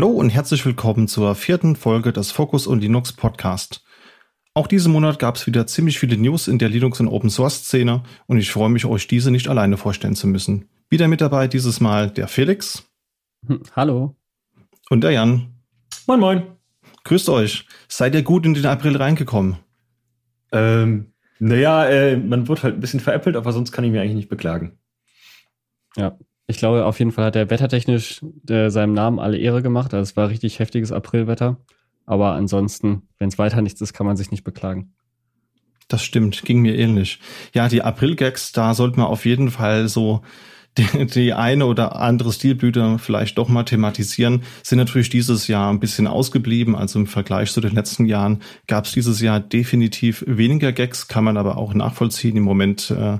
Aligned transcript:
Hallo 0.00 0.12
und 0.12 0.30
herzlich 0.30 0.64
willkommen 0.64 1.08
zur 1.08 1.34
vierten 1.34 1.76
Folge 1.76 2.10
des 2.10 2.30
Focus 2.30 2.66
und 2.66 2.80
Linux 2.80 3.12
Podcast. 3.12 3.84
Auch 4.54 4.66
diesen 4.66 4.92
Monat 4.92 5.18
gab 5.18 5.36
es 5.36 5.46
wieder 5.46 5.66
ziemlich 5.66 5.98
viele 5.98 6.16
News 6.16 6.48
in 6.48 6.58
der 6.58 6.70
Linux- 6.70 7.00
und 7.00 7.08
Open-Source-Szene 7.08 8.02
und 8.26 8.38
ich 8.38 8.50
freue 8.50 8.70
mich, 8.70 8.86
euch 8.86 9.08
diese 9.08 9.30
nicht 9.30 9.46
alleine 9.46 9.76
vorstellen 9.76 10.16
zu 10.16 10.26
müssen. 10.26 10.70
Wieder 10.88 11.06
mit 11.06 11.20
dabei 11.20 11.48
dieses 11.48 11.80
Mal 11.80 12.10
der 12.10 12.28
Felix. 12.28 12.90
Hm, 13.46 13.60
hallo. 13.76 14.16
Und 14.88 15.04
der 15.04 15.10
Jan. 15.10 15.60
Moin, 16.06 16.20
moin. 16.20 16.42
Grüßt 17.04 17.28
euch. 17.28 17.66
Seid 17.86 18.14
ihr 18.14 18.22
gut 18.22 18.46
in 18.46 18.54
den 18.54 18.64
April 18.64 18.96
reingekommen? 18.96 19.58
Ähm, 20.50 21.12
naja, 21.40 21.84
äh, 21.84 22.16
man 22.16 22.48
wird 22.48 22.62
halt 22.62 22.76
ein 22.76 22.80
bisschen 22.80 23.00
veräppelt, 23.00 23.36
aber 23.36 23.52
sonst 23.52 23.70
kann 23.70 23.84
ich 23.84 23.90
mir 23.90 24.00
eigentlich 24.00 24.14
nicht 24.16 24.30
beklagen. 24.30 24.78
Ja, 25.94 26.16
ich 26.50 26.58
glaube, 26.58 26.84
auf 26.84 26.98
jeden 26.98 27.12
Fall 27.12 27.24
hat 27.24 27.36
er 27.36 27.48
wettertechnisch 27.48 28.20
äh, 28.48 28.68
seinem 28.68 28.92
Namen 28.92 29.18
alle 29.18 29.38
Ehre 29.38 29.62
gemacht. 29.62 29.94
Also 29.94 30.02
es 30.02 30.16
war 30.16 30.28
richtig 30.28 30.58
heftiges 30.58 30.92
Aprilwetter. 30.92 31.56
Aber 32.06 32.32
ansonsten, 32.32 33.02
wenn 33.18 33.28
es 33.28 33.38
weiter 33.38 33.62
nichts 33.62 33.80
ist, 33.80 33.92
kann 33.92 34.06
man 34.06 34.16
sich 34.16 34.30
nicht 34.30 34.44
beklagen. 34.44 34.92
Das 35.88 36.04
stimmt, 36.04 36.44
ging 36.44 36.60
mir 36.60 36.76
ähnlich. 36.76 37.18
Ja, 37.52 37.68
die 37.68 37.82
April-Gags, 37.82 38.52
da 38.52 38.74
sollte 38.74 38.98
man 38.98 39.08
auf 39.08 39.24
jeden 39.24 39.50
Fall 39.50 39.88
so 39.88 40.22
die, 40.78 41.06
die 41.06 41.32
eine 41.32 41.66
oder 41.66 41.96
andere 41.96 42.32
Stilblüte 42.32 42.98
vielleicht 43.00 43.38
doch 43.38 43.48
mal 43.48 43.64
thematisieren, 43.64 44.42
sind 44.62 44.78
natürlich 44.78 45.08
dieses 45.08 45.48
Jahr 45.48 45.68
ein 45.72 45.80
bisschen 45.80 46.06
ausgeblieben. 46.06 46.76
Also 46.76 47.00
im 47.00 47.06
Vergleich 47.08 47.50
zu 47.50 47.60
den 47.60 47.74
letzten 47.74 48.06
Jahren 48.06 48.40
gab 48.68 48.84
es 48.84 48.92
dieses 48.92 49.20
Jahr 49.20 49.40
definitiv 49.40 50.24
weniger 50.28 50.70
Gags, 50.70 51.08
kann 51.08 51.24
man 51.24 51.36
aber 51.36 51.58
auch 51.58 51.74
nachvollziehen. 51.74 52.36
Im 52.36 52.44
Moment 52.44 52.90
äh, 52.92 53.18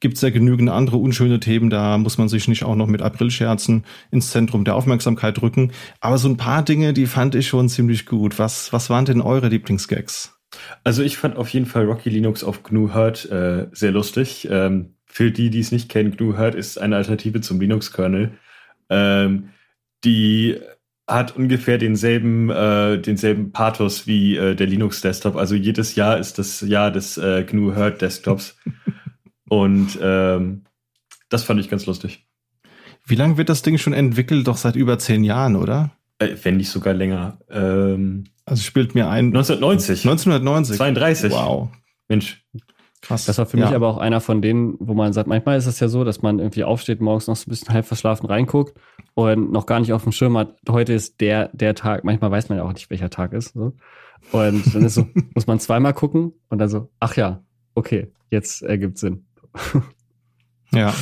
gibt 0.00 0.16
es 0.16 0.22
ja 0.22 0.30
genügend 0.30 0.70
andere 0.70 0.96
unschöne 0.96 1.40
Themen, 1.40 1.70
da 1.70 1.98
muss 1.98 2.18
man 2.18 2.28
sich 2.28 2.48
nicht 2.48 2.64
auch 2.64 2.74
noch 2.74 2.86
mit 2.86 3.02
Aprilscherzen 3.02 3.84
ins 4.10 4.30
Zentrum 4.30 4.64
der 4.64 4.74
Aufmerksamkeit 4.74 5.40
rücken. 5.42 5.72
Aber 6.00 6.18
so 6.18 6.28
ein 6.28 6.36
paar 6.36 6.64
Dinge, 6.64 6.92
die 6.92 7.06
fand 7.06 7.34
ich 7.34 7.48
schon 7.48 7.68
ziemlich 7.68 8.06
gut. 8.06 8.38
Was, 8.38 8.72
was 8.72 8.90
waren 8.90 9.04
denn 9.04 9.20
eure 9.20 9.48
Lieblingsgags? 9.48 10.36
Also 10.82 11.02
ich 11.02 11.16
fand 11.16 11.36
auf 11.36 11.48
jeden 11.50 11.66
Fall 11.66 11.84
Rocky 11.84 12.10
Linux 12.10 12.42
auf 12.42 12.62
GNU 12.62 12.92
Hurt 12.94 13.30
äh, 13.30 13.68
sehr 13.72 13.92
lustig. 13.92 14.48
Ähm, 14.50 14.94
für 15.06 15.30
die, 15.30 15.50
die 15.50 15.60
es 15.60 15.72
nicht 15.72 15.88
kennen, 15.88 16.16
GNU 16.16 16.36
Hurt 16.36 16.54
ist 16.54 16.78
eine 16.78 16.96
Alternative 16.96 17.40
zum 17.40 17.60
Linux-Kernel. 17.60 18.32
Ähm, 18.88 19.50
die 20.04 20.58
hat 21.06 21.36
ungefähr 21.36 21.78
denselben, 21.78 22.50
äh, 22.50 22.98
denselben 22.98 23.52
Pathos 23.52 24.06
wie 24.06 24.36
äh, 24.36 24.54
der 24.54 24.66
Linux-Desktop. 24.66 25.36
Also 25.36 25.54
jedes 25.54 25.94
Jahr 25.96 26.18
ist 26.18 26.38
das 26.38 26.60
Jahr 26.60 26.90
des 26.90 27.18
äh, 27.18 27.44
GNU 27.44 27.74
Hurt 27.74 28.00
Desktops. 28.00 28.56
Und 29.50 29.98
ähm, 30.00 30.62
das 31.28 31.42
fand 31.42 31.58
ich 31.58 31.68
ganz 31.68 31.84
lustig. 31.86 32.24
Wie 33.04 33.16
lange 33.16 33.36
wird 33.36 33.48
das 33.48 33.62
Ding 33.62 33.78
schon 33.78 33.92
entwickelt? 33.92 34.46
Doch 34.46 34.56
seit 34.56 34.76
über 34.76 34.98
zehn 34.98 35.24
Jahren, 35.24 35.56
oder? 35.56 35.90
Äh, 36.18 36.36
wenn 36.44 36.56
nicht 36.56 36.70
sogar 36.70 36.94
länger. 36.94 37.38
Ähm, 37.50 38.24
also 38.44 38.62
spielt 38.62 38.94
mir 38.94 39.10
ein. 39.10 39.26
1990. 39.26 40.06
1990. 40.06 40.76
32. 40.76 41.32
Wow. 41.32 41.68
Mensch. 42.08 42.44
Krass. 43.02 43.24
Das 43.24 43.38
war 43.38 43.46
für 43.46 43.58
ja. 43.58 43.66
mich 43.66 43.74
aber 43.74 43.88
auch 43.88 43.98
einer 43.98 44.20
von 44.20 44.40
denen, 44.40 44.76
wo 44.78 44.94
man 44.94 45.12
sagt, 45.12 45.26
manchmal 45.26 45.58
ist 45.58 45.66
es 45.66 45.80
ja 45.80 45.88
so, 45.88 46.04
dass 46.04 46.22
man 46.22 46.38
irgendwie 46.38 46.62
aufsteht, 46.62 47.00
morgens 47.00 47.26
noch 47.26 47.34
so 47.34 47.48
ein 47.48 47.50
bisschen 47.50 47.74
halb 47.74 47.86
verschlafen 47.86 48.26
reinguckt 48.26 48.78
und 49.14 49.50
noch 49.50 49.66
gar 49.66 49.80
nicht 49.80 49.92
auf 49.92 50.04
dem 50.04 50.12
Schirm 50.12 50.38
hat, 50.38 50.54
heute 50.68 50.92
ist 50.92 51.20
der, 51.20 51.48
der 51.54 51.74
Tag. 51.74 52.04
Manchmal 52.04 52.30
weiß 52.30 52.50
man 52.50 52.58
ja 52.58 52.64
auch 52.64 52.72
nicht, 52.72 52.88
welcher 52.90 53.10
Tag 53.10 53.32
ist. 53.32 53.54
So. 53.54 53.72
Und 54.30 54.74
dann 54.74 54.84
ist 54.84 54.94
so, 54.94 55.08
muss 55.34 55.48
man 55.48 55.58
zweimal 55.58 55.94
gucken 55.94 56.34
und 56.50 56.58
dann 56.58 56.68
so, 56.68 56.90
ach 57.00 57.16
ja, 57.16 57.42
okay, 57.74 58.12
jetzt 58.30 58.62
ergibt 58.62 58.98
Sinn. 58.98 59.24
Ja, 60.72 60.94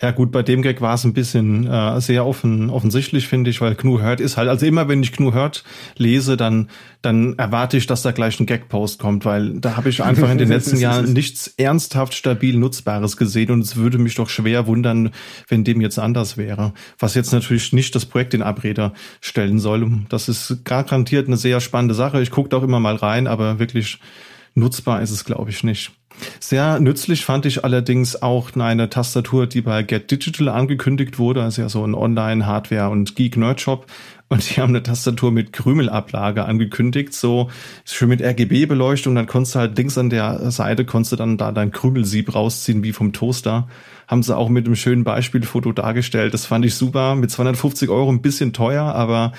ja 0.00 0.12
gut, 0.12 0.30
bei 0.30 0.44
dem 0.44 0.62
Gag 0.62 0.80
war 0.80 0.94
es 0.94 1.02
ein 1.02 1.12
bisschen 1.12 1.66
äh, 1.66 2.00
sehr 2.00 2.24
offen, 2.24 2.70
offensichtlich, 2.70 3.26
finde 3.26 3.50
ich, 3.50 3.60
weil 3.60 3.74
GNU 3.74 4.00
Hurt 4.00 4.20
ist 4.20 4.36
halt, 4.36 4.48
also 4.48 4.64
immer 4.66 4.86
wenn 4.86 5.02
ich 5.02 5.10
GNU 5.10 5.34
Hurt 5.34 5.64
lese, 5.96 6.36
dann, 6.36 6.70
dann 7.02 7.36
erwarte 7.36 7.76
ich, 7.76 7.88
dass 7.88 8.02
da 8.02 8.12
gleich 8.12 8.38
ein 8.38 8.46
Gag-Post 8.46 9.00
kommt, 9.00 9.24
weil 9.24 9.58
da 9.58 9.76
habe 9.76 9.88
ich 9.88 10.04
einfach 10.04 10.30
in 10.30 10.38
den 10.38 10.48
letzten 10.50 10.76
Jahren 10.76 11.12
nichts 11.12 11.48
ernsthaft 11.56 12.14
stabil 12.14 12.56
Nutzbares 12.56 13.16
gesehen 13.16 13.50
und 13.50 13.62
es 13.62 13.74
würde 13.74 13.98
mich 13.98 14.14
doch 14.14 14.28
schwer 14.28 14.68
wundern, 14.68 15.10
wenn 15.48 15.64
dem 15.64 15.80
jetzt 15.80 15.98
anders 15.98 16.36
wäre. 16.36 16.72
Was 17.00 17.14
jetzt 17.14 17.32
natürlich 17.32 17.72
nicht 17.72 17.96
das 17.96 18.06
Projekt 18.06 18.32
in 18.32 18.42
Abrede 18.42 18.92
stellen 19.20 19.58
soll. 19.58 19.90
Das 20.08 20.28
ist 20.28 20.64
garantiert 20.64 21.26
eine 21.26 21.36
sehr 21.36 21.60
spannende 21.60 21.94
Sache. 21.94 22.22
Ich 22.22 22.30
gucke 22.30 22.56
auch 22.56 22.62
immer 22.62 22.78
mal 22.78 22.94
rein, 22.94 23.26
aber 23.26 23.58
wirklich 23.58 23.98
nutzbar 24.56 25.02
ist 25.02 25.10
es, 25.10 25.24
glaube 25.24 25.50
ich, 25.50 25.62
nicht. 25.62 25.92
Sehr 26.40 26.80
nützlich 26.80 27.24
fand 27.24 27.44
ich 27.44 27.64
allerdings 27.64 28.22
auch 28.22 28.56
eine 28.56 28.88
Tastatur, 28.88 29.46
die 29.46 29.60
bei 29.60 29.82
Get 29.82 30.10
Digital 30.10 30.48
angekündigt 30.48 31.18
wurde, 31.18 31.42
also 31.42 31.62
ja 31.62 31.68
so 31.68 31.84
ein 31.84 31.94
Online-Hardware- 31.94 32.90
und 32.90 33.16
Geek-Nerd-Shop. 33.16 33.86
Und 34.28 34.50
die 34.50 34.60
haben 34.60 34.70
eine 34.70 34.82
Tastatur 34.82 35.30
mit 35.30 35.52
Krümelablage 35.52 36.44
angekündigt, 36.44 37.12
so 37.12 37.48
schön 37.84 38.08
mit 38.08 38.22
RGB-Beleuchtung. 38.22 39.14
Dann 39.14 39.26
konntest 39.26 39.54
du 39.54 39.60
halt 39.60 39.78
links 39.78 39.96
an 39.98 40.10
der 40.10 40.50
Seite, 40.50 40.84
konntest 40.84 41.12
du 41.12 41.16
dann 41.16 41.36
da 41.36 41.52
dein 41.52 41.70
Krümelsieb 41.70 42.34
rausziehen, 42.34 42.82
wie 42.82 42.92
vom 42.92 43.12
Toaster. 43.12 43.68
Haben 44.08 44.24
sie 44.24 44.36
auch 44.36 44.48
mit 44.48 44.66
einem 44.66 44.74
schönen 44.74 45.04
Beispielfoto 45.04 45.70
dargestellt. 45.72 46.34
Das 46.34 46.46
fand 46.46 46.64
ich 46.64 46.74
super. 46.74 47.14
Mit 47.14 47.30
250 47.30 47.88
Euro 47.88 48.10
ein 48.10 48.22
bisschen 48.22 48.52
teuer, 48.52 48.84
aber 48.84 49.32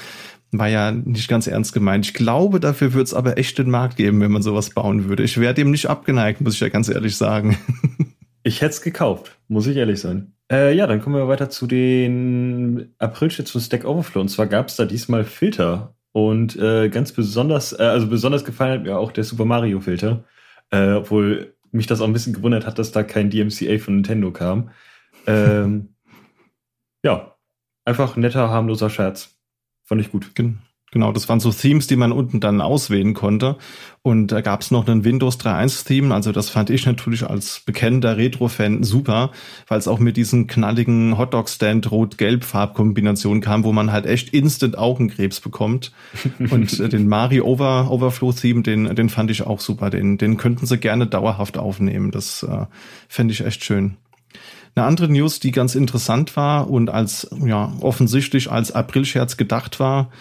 war 0.51 0.67
ja 0.67 0.91
nicht 0.91 1.27
ganz 1.27 1.47
ernst 1.47 1.73
gemeint. 1.73 2.05
Ich 2.05 2.13
glaube, 2.13 2.59
dafür 2.59 2.93
wird 2.93 3.07
es 3.07 3.13
aber 3.13 3.37
echt 3.37 3.57
den 3.57 3.69
Markt 3.69 3.97
geben, 3.97 4.21
wenn 4.21 4.31
man 4.31 4.41
sowas 4.41 4.69
bauen 4.69 5.09
würde. 5.09 5.23
Ich 5.23 5.39
wäre 5.39 5.53
dem 5.53 5.71
nicht 5.71 5.87
abgeneigt, 5.87 6.41
muss 6.41 6.53
ich 6.55 6.59
ja 6.59 6.69
ganz 6.69 6.89
ehrlich 6.89 7.17
sagen. 7.17 7.57
ich 8.43 8.61
hätte 8.61 8.71
es 8.71 8.81
gekauft, 8.81 9.37
muss 9.47 9.67
ich 9.67 9.75
ehrlich 9.77 9.99
sein. 9.99 10.33
Äh, 10.51 10.73
ja, 10.75 10.87
dann 10.87 11.01
kommen 11.01 11.15
wir 11.15 11.27
weiter 11.27 11.49
zu 11.49 11.67
den 11.67 12.93
April-Shits 12.99 13.51
von 13.51 13.61
Stack 13.61 13.85
Overflow. 13.85 14.21
Und 14.21 14.29
zwar 14.29 14.47
gab 14.47 14.69
es 14.69 14.77
da 14.77 14.85
diesmal 14.85 15.25
Filter. 15.25 15.95
Und 16.13 16.55
äh, 16.55 16.89
ganz 16.89 17.11
besonders, 17.11 17.73
äh, 17.73 17.83
also 17.83 18.07
besonders 18.07 18.45
gefallen 18.45 18.79
hat 18.79 18.83
mir 18.83 18.97
auch 18.97 19.11
der 19.11 19.25
Super 19.25 19.45
Mario 19.45 19.81
Filter. 19.81 20.23
Äh, 20.71 20.93
obwohl 20.93 21.53
mich 21.71 21.87
das 21.87 22.01
auch 22.01 22.07
ein 22.07 22.13
bisschen 22.13 22.33
gewundert 22.33 22.65
hat, 22.65 22.79
dass 22.79 22.91
da 22.91 23.03
kein 23.03 23.29
DMCA 23.29 23.77
von 23.77 23.95
Nintendo 23.95 24.31
kam. 24.31 24.71
Ähm, 25.27 25.89
ja, 27.03 27.35
einfach 27.83 28.15
netter, 28.15 28.49
harmloser 28.49 28.89
Scherz. 28.89 29.36
Fand 29.87 30.01
ich 30.01 30.11
gut. 30.11 30.29
Genau, 30.91 31.11
das 31.11 31.27
waren 31.27 31.41
so 31.41 31.51
Themes, 31.51 31.87
die 31.87 31.97
man 31.97 32.13
unten 32.13 32.39
dann 32.39 32.61
auswählen 32.61 33.13
konnte. 33.13 33.57
Und 34.03 34.27
da 34.27 34.39
gab 34.39 34.61
es 34.61 34.71
noch 34.71 34.87
einen 34.87 35.03
Windows 35.03 35.37
3.1-Theme. 35.37 36.15
Also 36.15 36.31
das 36.31 36.49
fand 36.49 36.69
ich 36.69 36.85
natürlich 36.85 37.29
als 37.29 37.61
bekennender 37.65 38.15
Retro-Fan 38.15 38.83
super, 38.83 39.31
weil 39.67 39.79
es 39.79 39.89
auch 39.89 39.99
mit 39.99 40.15
diesen 40.15 40.47
knalligen 40.47 41.17
Hotdog-Stand 41.17 41.91
Rot-Gelb-Farbkombinationen 41.91 43.41
kam, 43.41 43.65
wo 43.65 43.73
man 43.73 43.91
halt 43.91 44.05
echt 44.05 44.29
instant 44.29 44.77
Augenkrebs 44.77 45.41
bekommt. 45.41 45.91
Und 46.39 46.79
äh, 46.79 46.87
den 46.87 47.09
Mario 47.09 47.45
Over 47.45 47.91
Overflow-Theme, 47.91 48.63
den, 48.63 48.95
den 48.95 49.09
fand 49.09 49.29
ich 49.29 49.43
auch 49.43 49.59
super. 49.59 49.89
Den, 49.89 50.17
den 50.17 50.37
könnten 50.37 50.65
sie 50.65 50.77
gerne 50.77 51.05
dauerhaft 51.05 51.57
aufnehmen. 51.57 52.11
Das 52.11 52.43
äh, 52.43 52.65
fände 53.09 53.33
ich 53.33 53.45
echt 53.45 53.65
schön. 53.65 53.97
Eine 54.77 54.85
andere 54.85 55.09
News, 55.09 55.39
die 55.39 55.49
ganz 55.49 55.73
interessant 55.73 56.35
war 56.35 56.69
und 56.69 56.91
als 56.91 57.27
ja 57.43 57.73
offensichtlich 57.81 58.51
als 58.51 58.71
Aprilscherz 58.71 59.35
gedacht 59.35 59.79
war, 59.79 60.11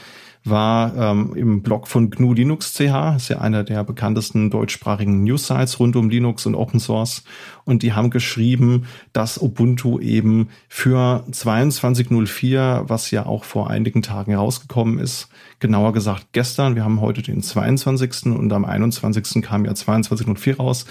war 0.45 0.97
ähm, 0.97 1.35
im 1.37 1.63
Blog 1.63 1.89
von 1.89 2.09
GNU 2.09 2.33
Linux 2.33 2.73
CH, 2.73 3.17
ist 3.17 3.29
ja 3.29 3.39
einer 3.39 3.65
der 3.65 3.85
bekanntesten 3.85 4.49
deutschsprachigen 4.49 5.25
News-Sites 5.25 5.79
rund 5.79 5.95
um 5.97 6.09
Linux 6.09 6.47
und 6.47 6.55
Open 6.55 6.81
Source. 6.81 7.25
Und 7.65 7.83
die 7.83 7.93
haben 7.93 8.11
geschrieben, 8.11 8.87
dass 9.13 9.43
Ubuntu 9.43 9.99
eben 9.99 10.49
für 10.69 11.25
22.04, 11.31 12.85
was 12.89 13.11
ja 13.11 13.27
auch 13.27 13.45
vor 13.45 13.69
einigen 13.69 14.03
Tagen 14.03 14.31
herausgekommen 14.31 15.01
ist, 15.01 15.29
genauer 15.59 15.93
gesagt 15.93 16.29
gestern, 16.33 16.77
wir 16.77 16.85
haben 16.85 17.01
heute 17.01 17.23
den 17.23 17.43
22. 17.43 18.27
und 18.27 18.53
am 18.53 18.65
21. 18.65 19.43
kam 19.43 19.65
ja 19.65 19.73
22.04 19.73 20.57
raus, 20.57 20.87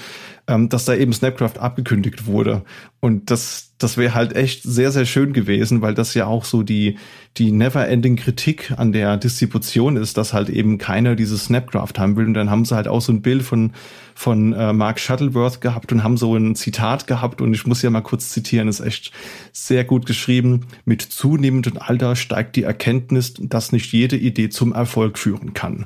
ähm, 0.47 0.69
dass 0.69 0.85
da 0.85 0.95
eben 0.95 1.13
Snapcraft 1.13 1.59
abgekündigt 1.59 2.25
wurde. 2.25 2.63
Und 3.05 3.29
das, 3.29 3.75
das 3.77 3.97
wäre 3.97 4.15
halt 4.15 4.35
echt 4.35 4.63
sehr, 4.63 4.91
sehr 4.91 5.05
schön 5.05 5.31
gewesen, 5.31 5.83
weil 5.83 5.93
das 5.93 6.15
ja 6.15 6.25
auch 6.25 6.43
so 6.43 6.63
die, 6.63 6.97
die 7.37 7.51
never-ending 7.51 8.15
Kritik 8.15 8.73
an 8.77 8.93
der 8.93 9.17
Distribution 9.17 9.95
ist, 9.95 10.17
dass 10.17 10.33
halt 10.33 10.49
eben 10.49 10.79
keiner 10.79 11.15
dieses 11.15 11.45
Snapcraft 11.45 11.99
haben 11.99 12.17
will. 12.17 12.25
Und 12.25 12.33
dann 12.33 12.49
haben 12.49 12.65
sie 12.65 12.75
halt 12.75 12.87
auch 12.87 13.01
so 13.01 13.11
ein 13.13 13.21
Bild 13.21 13.43
von, 13.43 13.73
von 14.15 14.53
äh, 14.53 14.73
Mark 14.73 14.99
Shuttleworth 14.99 15.61
gehabt 15.61 15.91
und 15.91 16.03
haben 16.03 16.17
so 16.17 16.35
ein 16.35 16.55
Zitat 16.55 17.05
gehabt. 17.05 17.41
Und 17.41 17.53
ich 17.53 17.67
muss 17.67 17.83
ja 17.83 17.91
mal 17.91 18.01
kurz 18.01 18.29
zitieren, 18.29 18.67
ist 18.67 18.79
echt 18.79 19.11
sehr 19.51 19.83
gut 19.83 20.07
geschrieben. 20.07 20.65
Mit 20.85 21.03
zunehmendem 21.03 21.77
Alter 21.77 22.15
steigt 22.15 22.55
die 22.55 22.63
Erkenntnis, 22.63 23.35
dass 23.39 23.71
nicht 23.71 23.93
jede 23.93 24.17
Idee 24.17 24.49
zum 24.49 24.73
Erfolg 24.73 25.19
führen 25.19 25.53
kann. 25.53 25.85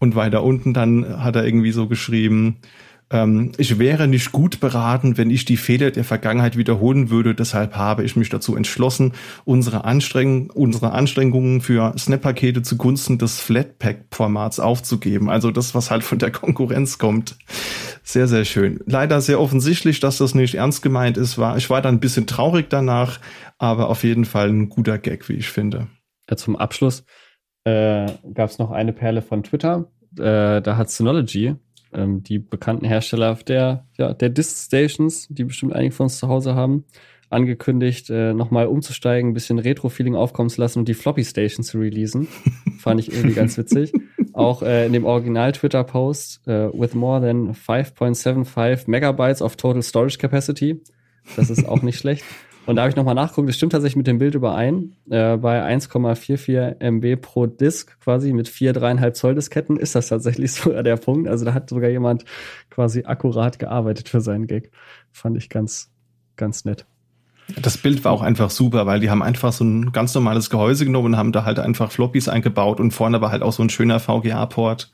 Und 0.00 0.16
weiter 0.16 0.42
unten 0.42 0.74
dann 0.74 1.24
hat 1.24 1.34
er 1.34 1.46
irgendwie 1.46 1.72
so 1.72 1.88
geschrieben, 1.88 2.58
ähm, 3.10 3.52
ich 3.56 3.78
wäre 3.78 4.06
nicht 4.06 4.32
gut 4.32 4.60
beraten, 4.60 5.16
wenn 5.16 5.30
ich 5.30 5.44
die 5.44 5.56
Fehler 5.56 5.90
der 5.90 6.04
Vergangenheit 6.04 6.56
wiederholen 6.56 7.10
würde. 7.10 7.34
Deshalb 7.34 7.74
habe 7.74 8.04
ich 8.04 8.16
mich 8.16 8.28
dazu 8.28 8.54
entschlossen, 8.54 9.12
unsere, 9.44 9.84
Anstreng 9.84 10.50
unsere 10.50 10.92
Anstrengungen 10.92 11.60
für 11.60 11.94
Snap-Pakete 11.96 12.62
zugunsten 12.62 13.18
des 13.18 13.40
Flatpak-Formats 13.40 14.60
aufzugeben. 14.60 15.30
Also 15.30 15.50
das, 15.50 15.74
was 15.74 15.90
halt 15.90 16.02
von 16.02 16.18
der 16.18 16.30
Konkurrenz 16.30 16.98
kommt. 16.98 17.36
Sehr, 18.02 18.28
sehr 18.28 18.44
schön. 18.44 18.80
Leider 18.86 19.20
sehr 19.20 19.40
offensichtlich, 19.40 20.00
dass 20.00 20.18
das 20.18 20.34
nicht 20.34 20.54
ernst 20.54 20.82
gemeint 20.82 21.16
ist. 21.16 21.38
War, 21.38 21.56
ich 21.56 21.70
war 21.70 21.82
dann 21.82 21.96
ein 21.96 22.00
bisschen 22.00 22.26
traurig 22.26 22.66
danach, 22.68 23.20
aber 23.58 23.88
auf 23.88 24.04
jeden 24.04 24.24
Fall 24.24 24.48
ein 24.48 24.68
guter 24.68 24.98
Gag, 24.98 25.28
wie 25.28 25.34
ich 25.34 25.48
finde. 25.48 25.88
Ja, 26.28 26.36
zum 26.36 26.56
Abschluss 26.56 27.04
äh, 27.64 28.06
gab 28.34 28.50
es 28.50 28.58
noch 28.58 28.70
eine 28.70 28.92
Perle 28.92 29.22
von 29.22 29.42
Twitter. 29.42 29.90
Äh, 30.18 30.62
da 30.62 30.76
hat 30.76 30.90
Synology, 30.90 31.56
ähm, 31.92 32.22
die 32.22 32.38
bekannten 32.38 32.84
Hersteller 32.84 33.34
der, 33.46 33.86
ja, 33.96 34.12
der 34.14 34.28
Disk 34.28 34.66
Stations, 34.66 35.26
die 35.28 35.44
bestimmt 35.44 35.72
einige 35.72 35.94
von 35.94 36.04
uns 36.04 36.18
zu 36.18 36.28
Hause 36.28 36.54
haben, 36.54 36.84
angekündigt, 37.30 38.10
äh, 38.10 38.32
nochmal 38.32 38.66
umzusteigen, 38.66 39.30
ein 39.30 39.34
bisschen 39.34 39.58
Retro-Feeling 39.58 40.14
aufkommen 40.14 40.48
zu 40.48 40.60
lassen 40.60 40.80
und 40.80 40.88
die 40.88 40.94
Floppy 40.94 41.24
Station 41.24 41.64
zu 41.64 41.78
releasen. 41.78 42.28
Fand 42.78 43.00
ich 43.00 43.12
irgendwie 43.12 43.34
ganz 43.34 43.58
witzig. 43.58 43.92
Auch 44.32 44.62
äh, 44.62 44.86
in 44.86 44.92
dem 44.92 45.04
Original-Twitter-Post 45.04 46.46
äh, 46.46 46.68
with 46.72 46.94
more 46.94 47.20
than 47.20 47.54
5.75 47.54 48.88
Megabytes 48.88 49.42
of 49.42 49.56
total 49.56 49.82
storage 49.82 50.18
capacity. 50.18 50.80
Das 51.36 51.50
ist 51.50 51.68
auch 51.68 51.82
nicht 51.82 51.98
schlecht. 51.98 52.24
Und 52.68 52.76
da 52.76 52.82
habe 52.82 52.90
ich 52.90 52.96
nochmal 52.96 53.14
nachgeguckt, 53.14 53.48
das 53.48 53.56
stimmt 53.56 53.72
tatsächlich 53.72 53.96
mit 53.96 54.06
dem 54.06 54.18
Bild 54.18 54.34
überein. 54.34 54.92
Äh, 55.08 55.38
bei 55.38 55.64
1,44 55.74 56.80
MB 56.80 57.16
pro 57.22 57.46
Disk, 57.46 57.98
quasi 57.98 58.34
mit 58.34 58.46
vier 58.46 58.74
dreieinhalb 58.74 59.16
Zoll 59.16 59.34
Disketten, 59.34 59.78
ist 59.78 59.94
das 59.94 60.08
tatsächlich 60.08 60.52
sogar 60.52 60.82
der 60.82 60.98
Punkt. 60.98 61.28
Also 61.28 61.46
da 61.46 61.54
hat 61.54 61.70
sogar 61.70 61.88
jemand 61.88 62.26
quasi 62.68 63.04
akkurat 63.04 63.58
gearbeitet 63.58 64.10
für 64.10 64.20
seinen 64.20 64.46
Gag. 64.46 64.70
Fand 65.12 65.38
ich 65.38 65.48
ganz, 65.48 65.90
ganz 66.36 66.66
nett. 66.66 66.84
Das 67.56 67.78
Bild 67.78 68.04
war 68.04 68.12
auch 68.12 68.20
einfach 68.20 68.50
super, 68.50 68.84
weil 68.84 69.00
die 69.00 69.08
haben 69.08 69.22
einfach 69.22 69.54
so 69.54 69.64
ein 69.64 69.90
ganz 69.92 70.14
normales 70.14 70.50
Gehäuse 70.50 70.84
genommen 70.84 71.06
und 71.06 71.16
haben 71.16 71.32
da 71.32 71.46
halt 71.46 71.58
einfach 71.58 71.90
Floppies 71.90 72.28
eingebaut 72.28 72.80
und 72.80 72.90
vorne 72.90 73.22
war 73.22 73.30
halt 73.30 73.40
auch 73.40 73.54
so 73.54 73.62
ein 73.62 73.70
schöner 73.70 73.98
VGA-Port. 73.98 74.92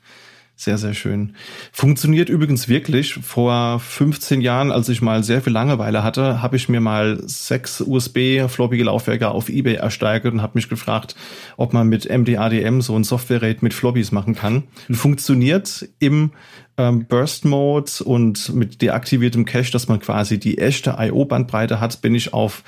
Sehr, 0.57 0.77
sehr 0.77 0.93
schön. 0.93 1.35
Funktioniert 1.73 2.29
übrigens 2.29 2.69
wirklich. 2.69 3.15
Vor 3.15 3.77
15 3.81 4.39
Jahren, 4.39 4.71
als 4.71 4.87
ich 4.87 5.01
mal 5.01 5.21
sehr 5.21 5.41
viel 5.41 5.51
Langeweile 5.51 6.01
hatte, 6.01 6.41
habe 6.41 6.55
ich 6.55 6.69
mir 6.69 6.79
mal 6.79 7.19
sechs 7.25 7.81
USB-floppige 7.81 8.85
Laufwerke 8.85 9.29
auf 9.31 9.49
Ebay 9.49 9.75
ersteigert 9.75 10.33
und 10.33 10.41
habe 10.41 10.53
mich 10.55 10.69
gefragt, 10.69 11.15
ob 11.57 11.73
man 11.73 11.89
mit 11.89 12.09
MDADM 12.09 12.79
so 12.79 12.95
ein 12.95 13.03
Software-Rate 13.03 13.59
mit 13.61 13.73
Floppies 13.73 14.13
machen 14.13 14.33
kann. 14.33 14.63
Mhm. 14.87 14.95
Funktioniert 14.95 15.89
im 15.99 16.31
ähm, 16.77 17.05
Burst-Mode 17.07 18.03
und 18.03 18.53
mit 18.53 18.81
deaktiviertem 18.81 19.45
Cache, 19.45 19.71
dass 19.71 19.87
man 19.87 19.99
quasi 19.99 20.39
die 20.39 20.57
echte 20.57 20.97
I.O.-Bandbreite 20.99 21.79
hat, 21.79 22.01
bin 22.01 22.15
ich 22.15 22.33
auf 22.33 22.63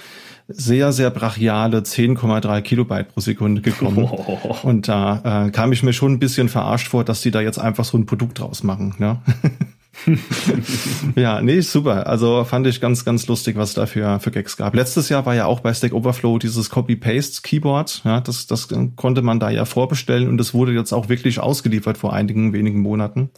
sehr, 0.47 0.93
sehr 0.93 1.09
brachiale 1.09 1.79
10,3 1.79 2.61
Kilobyte 2.61 3.09
pro 3.09 3.19
Sekunde 3.19 3.61
gekommen. 3.61 4.07
Oh. 4.27 4.55
Und 4.63 4.87
da 4.87 5.47
äh, 5.47 5.51
kam 5.51 5.71
ich 5.71 5.83
mir 5.83 5.93
schon 5.93 6.13
ein 6.13 6.19
bisschen 6.19 6.49
verarscht 6.49 6.87
vor, 6.87 7.03
dass 7.03 7.21
die 7.21 7.31
da 7.31 7.41
jetzt 7.41 7.59
einfach 7.59 7.83
so 7.83 7.97
ein 7.97 8.05
Produkt 8.05 8.39
draus 8.39 8.63
machen. 8.63 8.95
Ne? 8.97 9.19
ja, 11.15 11.41
nee, 11.41 11.61
super. 11.61 12.07
Also 12.07 12.43
fand 12.43 12.67
ich 12.67 12.79
ganz, 12.79 13.03
ganz 13.03 13.27
lustig, 13.27 13.55
was 13.55 13.73
da 13.73 13.85
für, 13.85 14.19
für 14.19 14.31
Gags 14.31 14.57
gab. 14.57 14.75
Letztes 14.75 15.09
Jahr 15.09 15.25
war 15.25 15.35
ja 15.35 15.45
auch 15.45 15.59
bei 15.59 15.73
Stack 15.73 15.93
Overflow 15.93 16.37
dieses 16.37 16.69
Copy-Paste-Keyboard. 16.69 18.01
Ja, 18.05 18.21
das, 18.21 18.47
das 18.47 18.69
konnte 18.95 19.21
man 19.21 19.39
da 19.39 19.49
ja 19.49 19.65
vorbestellen 19.65 20.27
und 20.29 20.37
das 20.37 20.53
wurde 20.53 20.73
jetzt 20.73 20.93
auch 20.93 21.09
wirklich 21.09 21.39
ausgeliefert 21.39 21.97
vor 21.97 22.13
einigen 22.13 22.53
wenigen 22.53 22.81
Monaten. 22.81 23.29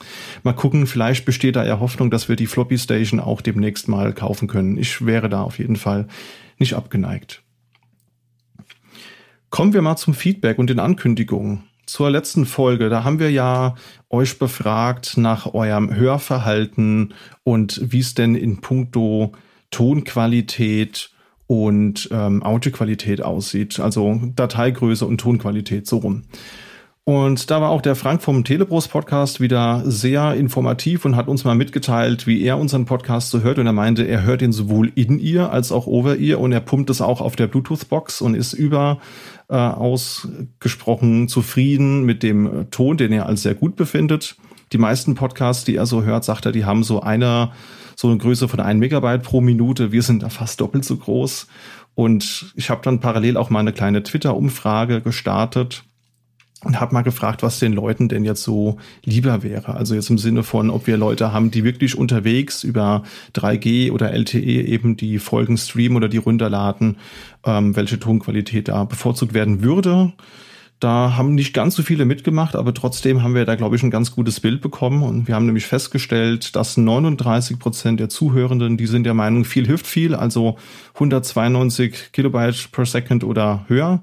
Mal 0.43 0.53
gucken, 0.53 0.85
vielleicht 0.87 1.25
besteht 1.25 1.55
da 1.55 1.65
ja 1.65 1.79
Hoffnung, 1.79 2.11
dass 2.11 2.29
wir 2.29 2.35
die 2.35 2.47
Floppy 2.47 2.77
Station 2.77 3.19
auch 3.19 3.41
demnächst 3.41 3.87
mal 3.87 4.13
kaufen 4.13 4.47
können. 4.47 4.77
Ich 4.77 5.05
wäre 5.05 5.29
da 5.29 5.41
auf 5.41 5.59
jeden 5.59 5.75
Fall 5.75 6.07
nicht 6.57 6.73
abgeneigt. 6.73 7.41
Kommen 9.49 9.73
wir 9.73 9.81
mal 9.81 9.97
zum 9.97 10.13
Feedback 10.13 10.59
und 10.59 10.69
den 10.69 10.79
Ankündigungen. 10.79 11.63
Zur 11.89 12.11
letzten 12.11 12.45
Folge, 12.45 12.87
da 12.89 13.03
haben 13.03 13.17
wir 13.17 13.31
ja 13.31 13.73
euch 14.11 14.37
befragt 14.37 15.17
nach 15.17 15.55
eurem 15.55 15.91
Hörverhalten 15.91 17.15
und 17.43 17.81
wie 17.83 17.97
es 17.97 18.13
denn 18.13 18.35
in 18.35 18.61
puncto 18.61 19.31
Tonqualität 19.71 21.09
und 21.47 22.07
ähm, 22.11 22.43
Audioqualität 22.43 23.23
aussieht, 23.23 23.79
also 23.79 24.21
Dateigröße 24.35 25.03
und 25.03 25.17
Tonqualität 25.19 25.87
so 25.87 25.97
rum. 25.97 26.25
Und 27.05 27.49
da 27.49 27.59
war 27.59 27.71
auch 27.71 27.81
der 27.81 27.95
Frank 27.95 28.21
vom 28.21 28.43
Telebros 28.43 28.87
Podcast 28.87 29.39
wieder 29.39 29.81
sehr 29.83 30.35
informativ 30.35 31.05
und 31.05 31.15
hat 31.15 31.27
uns 31.27 31.43
mal 31.43 31.55
mitgeteilt, 31.55 32.27
wie 32.27 32.43
er 32.43 32.59
unseren 32.59 32.85
Podcast 32.85 33.31
so 33.31 33.41
hört. 33.41 33.57
Und 33.57 33.65
er 33.65 33.73
meinte, 33.73 34.07
er 34.07 34.21
hört 34.21 34.43
ihn 34.43 34.51
sowohl 34.51 34.91
in 34.93 35.17
ihr 35.17 35.51
als 35.51 35.71
auch 35.71 35.87
over 35.87 36.17
ihr 36.17 36.39
und 36.39 36.51
er 36.51 36.59
pumpt 36.59 36.91
es 36.91 37.01
auch 37.01 37.19
auf 37.19 37.35
der 37.35 37.47
Bluetooth-Box 37.47 38.21
und 38.21 38.35
ist 38.35 38.53
über 38.53 38.99
äh, 39.49 39.55
ausgesprochen 39.55 41.27
zufrieden 41.27 42.03
mit 42.05 42.23
dem 42.23 42.67
Ton, 42.71 42.97
den 42.97 43.11
er 43.11 43.25
als 43.25 43.41
sehr 43.43 43.55
gut 43.55 43.75
befindet. 43.75 44.35
Die 44.71 44.77
meisten 44.77 45.15
Podcasts, 45.15 45.65
die 45.65 45.75
er 45.75 45.85
so 45.85 46.03
hört, 46.03 46.23
sagt 46.23 46.45
er, 46.45 46.51
die 46.51 46.65
haben 46.65 46.83
so 46.83 47.01
eine, 47.01 47.51
so 47.95 48.07
eine 48.07 48.17
Größe 48.17 48.47
von 48.47 48.59
ein 48.59 48.79
Megabyte 48.79 49.23
pro 49.23 49.41
Minute. 49.41 49.91
Wir 49.91 50.03
sind 50.03 50.23
da 50.23 50.29
fast 50.29 50.61
doppelt 50.61 50.85
so 50.85 50.97
groß. 50.97 51.47
Und 51.95 52.53
ich 52.55 52.69
habe 52.69 52.81
dann 52.83 52.99
parallel 52.99 53.35
auch 53.35 53.49
mal 53.49 53.59
eine 53.59 53.73
kleine 53.73 54.03
Twitter-Umfrage 54.03 55.01
gestartet 55.01 55.83
und 56.63 56.79
habe 56.79 56.93
mal 56.93 57.03
gefragt, 57.03 57.41
was 57.41 57.59
den 57.59 57.73
Leuten 57.73 58.09
denn 58.09 58.25
jetzt 58.25 58.43
so 58.43 58.77
lieber 59.05 59.43
wäre. 59.43 59.75
Also 59.75 59.95
jetzt 59.95 60.09
im 60.09 60.17
Sinne 60.17 60.43
von, 60.43 60.69
ob 60.69 60.87
wir 60.87 60.97
Leute 60.97 61.31
haben, 61.31 61.51
die 61.51 61.63
wirklich 61.63 61.97
unterwegs 61.97 62.63
über 62.63 63.03
3G 63.33 63.91
oder 63.91 64.11
LTE 64.11 64.39
eben 64.39 64.97
die 64.97 65.19
Folgen 65.19 65.57
streamen 65.57 65.95
oder 65.95 66.09
die 66.09 66.17
runterladen, 66.17 66.97
ähm, 67.45 67.75
welche 67.75 67.99
Tonqualität 67.99 68.67
da 68.67 68.83
bevorzugt 68.83 69.33
werden 69.33 69.63
würde. 69.63 70.13
Da 70.81 71.17
haben 71.17 71.35
nicht 71.35 71.53
ganz 71.53 71.75
so 71.75 71.83
viele 71.83 72.05
mitgemacht, 72.05 72.55
aber 72.55 72.73
trotzdem 72.73 73.21
haben 73.21 73.35
wir 73.35 73.43
da, 73.43 73.55
glaube 73.55 73.75
ich, 73.75 73.83
ein 73.83 73.91
ganz 73.91 74.11
gutes 74.11 74.39
Bild 74.39 74.61
bekommen. 74.61 75.03
Und 75.03 75.27
wir 75.27 75.35
haben 75.35 75.45
nämlich 75.45 75.65
festgestellt, 75.65 76.55
dass 76.55 76.77
39 76.77 77.59
Prozent 77.59 77.99
der 77.99 78.07
Zuhörenden, 78.07 78.77
die 78.77 78.87
sind 78.87 79.03
der 79.03 79.13
Meinung, 79.13 79.43
viel 79.43 79.65
hilft 79.65 79.87
viel, 79.87 80.15
also 80.15 80.57
192 80.93 82.13
Kilobyte 82.13 82.71
per 82.71 82.85
Second 82.85 83.25
oder 83.25 83.65
höher. 83.67 84.01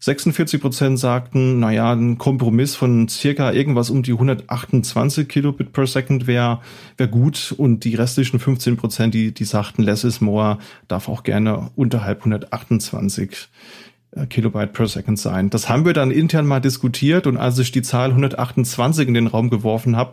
46 0.00 0.60
Prozent 0.60 0.98
sagten, 0.98 1.58
naja, 1.58 1.92
ein 1.92 2.18
Kompromiss 2.18 2.76
von 2.76 3.08
circa 3.08 3.52
irgendwas 3.52 3.90
um 3.90 4.04
die 4.04 4.12
128 4.12 5.28
Kilobit 5.28 5.72
per 5.72 5.88
Second 5.88 6.28
wäre 6.28 6.60
wär 6.96 7.08
gut. 7.08 7.52
Und 7.56 7.82
die 7.84 7.96
restlichen 7.96 8.38
15 8.38 8.76
Prozent, 8.76 9.14
die, 9.14 9.32
die 9.32 9.44
sagten, 9.44 9.82
less 9.82 10.04
is 10.04 10.20
more, 10.20 10.58
darf 10.86 11.08
auch 11.08 11.24
gerne 11.24 11.70
unterhalb 11.74 12.20
128 12.20 13.30
äh, 13.30 13.34
Kilobyte 14.30 14.72
per 14.72 14.88
Second 14.88 15.18
sein. 15.18 15.50
Das 15.50 15.68
haben 15.68 15.84
wir 15.84 15.92
dann 15.92 16.10
intern 16.10 16.46
mal 16.46 16.60
diskutiert 16.60 17.26
und 17.26 17.36
als 17.36 17.58
ich 17.58 17.72
die 17.72 17.82
Zahl 17.82 18.08
128 18.10 19.06
in 19.06 19.14
den 19.14 19.26
Raum 19.26 19.50
geworfen 19.50 19.96
habe, 19.96 20.12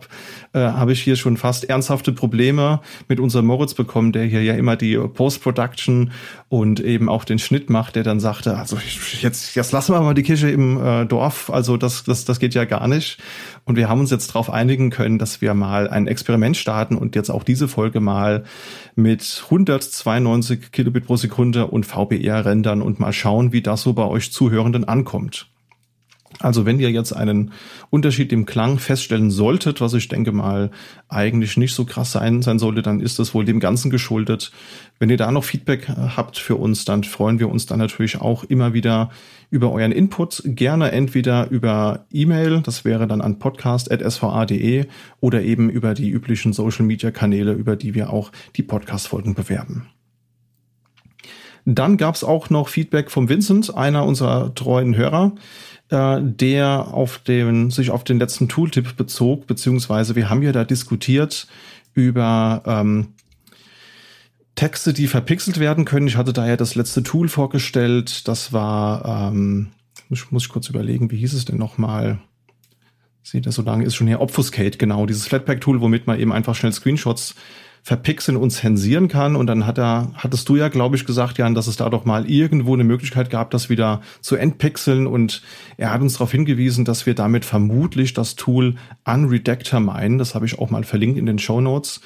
äh, 0.52 0.60
habe 0.60 0.92
ich 0.92 1.02
hier 1.02 1.16
schon 1.16 1.38
fast 1.38 1.64
ernsthafte 1.64 2.12
Probleme 2.12 2.80
mit 3.08 3.20
unserem 3.20 3.46
Moritz 3.46 3.72
bekommen, 3.72 4.12
der 4.12 4.24
hier 4.24 4.42
ja 4.42 4.54
immer 4.54 4.76
die 4.76 4.96
Post-Production 4.96 6.12
und 6.48 6.80
eben 6.80 7.08
auch 7.08 7.24
den 7.24 7.38
Schnitt 7.38 7.70
macht, 7.70 7.96
der 7.96 8.02
dann 8.02 8.20
sagte, 8.20 8.58
also 8.58 8.76
jetzt, 9.22 9.54
jetzt 9.54 9.72
lassen 9.72 9.94
wir 9.94 10.00
mal 10.02 10.14
die 10.14 10.22
Kirche 10.22 10.50
im 10.50 10.78
äh, 10.84 11.06
Dorf, 11.06 11.50
also 11.50 11.78
das, 11.78 12.04
das, 12.04 12.26
das 12.26 12.38
geht 12.38 12.54
ja 12.54 12.66
gar 12.66 12.88
nicht. 12.88 13.18
Und 13.64 13.76
wir 13.76 13.88
haben 13.88 14.00
uns 14.00 14.10
jetzt 14.10 14.28
darauf 14.28 14.50
einigen 14.50 14.90
können, 14.90 15.18
dass 15.18 15.40
wir 15.40 15.54
mal 15.54 15.88
ein 15.88 16.06
Experiment 16.06 16.56
starten 16.56 16.96
und 16.96 17.16
jetzt 17.16 17.30
auch 17.30 17.42
diese 17.42 17.66
Folge 17.66 18.00
mal 18.00 18.44
mit 18.94 19.42
192 19.44 20.70
Kilobit 20.70 21.06
pro 21.06 21.16
Sekunde 21.16 21.66
und 21.66 21.84
VBR 21.84 22.44
rendern 22.44 22.82
und 22.82 23.00
mal 23.00 23.12
schauen, 23.12 23.52
wie 23.52 23.62
das 23.62 23.85
so 23.86 23.92
bei 23.92 24.04
euch 24.04 24.32
Zuhörenden 24.32 24.82
ankommt. 24.82 25.46
Also 26.40 26.66
wenn 26.66 26.80
ihr 26.80 26.90
jetzt 26.90 27.12
einen 27.12 27.52
Unterschied 27.88 28.32
im 28.32 28.46
Klang 28.46 28.80
feststellen 28.80 29.30
solltet, 29.30 29.80
was 29.80 29.94
ich 29.94 30.08
denke 30.08 30.32
mal 30.32 30.72
eigentlich 31.08 31.56
nicht 31.56 31.72
so 31.72 31.84
krass 31.84 32.10
sein, 32.10 32.42
sein 32.42 32.58
sollte, 32.58 32.82
dann 32.82 32.98
ist 32.98 33.20
das 33.20 33.32
wohl 33.32 33.44
dem 33.44 33.60
Ganzen 33.60 33.90
geschuldet. 33.90 34.50
Wenn 34.98 35.08
ihr 35.08 35.16
da 35.16 35.30
noch 35.30 35.44
Feedback 35.44 35.88
habt 35.88 36.36
für 36.36 36.56
uns, 36.56 36.84
dann 36.84 37.04
freuen 37.04 37.38
wir 37.38 37.48
uns 37.48 37.66
dann 37.66 37.78
natürlich 37.78 38.20
auch 38.20 38.42
immer 38.42 38.74
wieder 38.74 39.10
über 39.50 39.70
euren 39.70 39.92
Input. 39.92 40.42
Gerne 40.44 40.90
entweder 40.90 41.48
über 41.48 42.06
E-Mail, 42.12 42.60
das 42.60 42.84
wäre 42.84 43.06
dann 43.06 43.20
an 43.20 43.38
podcast.sva.de 43.38 44.86
oder 45.20 45.42
eben 45.42 45.70
über 45.70 45.94
die 45.94 46.10
üblichen 46.10 46.52
Social 46.52 46.84
Media 46.84 47.12
Kanäle, 47.12 47.52
über 47.52 47.76
die 47.76 47.94
wir 47.94 48.10
auch 48.10 48.32
die 48.56 48.64
Podcast-Folgen 48.64 49.34
bewerben. 49.34 49.86
Dann 51.66 51.98
gab 51.98 52.14
es 52.14 52.24
auch 52.24 52.48
noch 52.48 52.68
Feedback 52.68 53.10
vom 53.10 53.28
Vincent, 53.28 53.74
einer 53.74 54.04
unserer 54.04 54.54
treuen 54.54 54.96
Hörer 54.96 55.32
äh, 55.90 56.18
der 56.20 56.88
auf 56.92 57.18
den, 57.18 57.70
sich 57.70 57.90
auf 57.90 58.04
den 58.04 58.18
letzten 58.18 58.48
Tooltip 58.48 58.96
bezog, 58.96 59.46
beziehungsweise 59.46 60.16
wir 60.16 60.28
haben 60.30 60.42
ja 60.42 60.52
da 60.52 60.64
diskutiert 60.64 61.46
über 61.94 62.62
ähm, 62.66 63.14
Texte, 64.54 64.92
die 64.92 65.06
verpixelt 65.06 65.60
werden 65.60 65.84
können. 65.84 66.06
Ich 66.06 66.16
hatte 66.16 66.32
da 66.32 66.46
ja 66.46 66.56
das 66.56 66.74
letzte 66.74 67.02
Tool 67.02 67.28
vorgestellt. 67.28 68.26
Das 68.26 68.52
war, 68.52 69.30
ähm, 69.30 69.68
muss, 70.08 70.30
muss 70.30 70.44
ich 70.44 70.48
kurz 70.48 70.68
überlegen, 70.68 71.10
wie 71.10 71.18
hieß 71.18 71.34
es 71.34 71.44
denn 71.44 71.58
nochmal? 71.58 72.18
Seht 73.22 73.46
ihr, 73.46 73.52
so 73.52 73.62
lange 73.62 73.84
ist 73.84 73.96
schon 73.96 74.06
hier 74.06 74.20
Obfuscate, 74.20 74.78
genau, 74.78 75.04
dieses 75.04 75.26
Flatpak-Tool, 75.26 75.80
womit 75.80 76.06
man 76.06 76.18
eben 76.18 76.32
einfach 76.32 76.54
schnell 76.54 76.72
Screenshots 76.72 77.34
verpixeln 77.86 78.36
und 78.36 78.50
zensieren 78.50 79.06
kann. 79.06 79.36
Und 79.36 79.46
dann 79.46 79.64
hat 79.64 79.78
er, 79.78 80.10
hattest 80.14 80.48
du 80.48 80.56
ja, 80.56 80.66
glaube 80.66 80.96
ich, 80.96 81.06
gesagt, 81.06 81.38
Jan, 81.38 81.54
dass 81.54 81.68
es 81.68 81.76
da 81.76 81.88
doch 81.88 82.04
mal 82.04 82.28
irgendwo 82.28 82.74
eine 82.74 82.82
Möglichkeit 82.82 83.30
gab, 83.30 83.52
das 83.52 83.70
wieder 83.70 84.00
zu 84.20 84.34
entpixeln. 84.34 85.06
Und 85.06 85.40
er 85.76 85.92
hat 85.92 86.00
uns 86.00 86.14
darauf 86.14 86.32
hingewiesen, 86.32 86.84
dass 86.84 87.06
wir 87.06 87.14
damit 87.14 87.44
vermutlich 87.44 88.12
das 88.12 88.34
Tool 88.34 88.74
Unredactor 89.04 89.78
meinen. 89.78 90.18
Das 90.18 90.34
habe 90.34 90.46
ich 90.46 90.58
auch 90.58 90.68
mal 90.68 90.82
verlinkt 90.82 91.16
in 91.16 91.26
den 91.26 91.38
Show 91.38 91.60
Notes. 91.60 92.00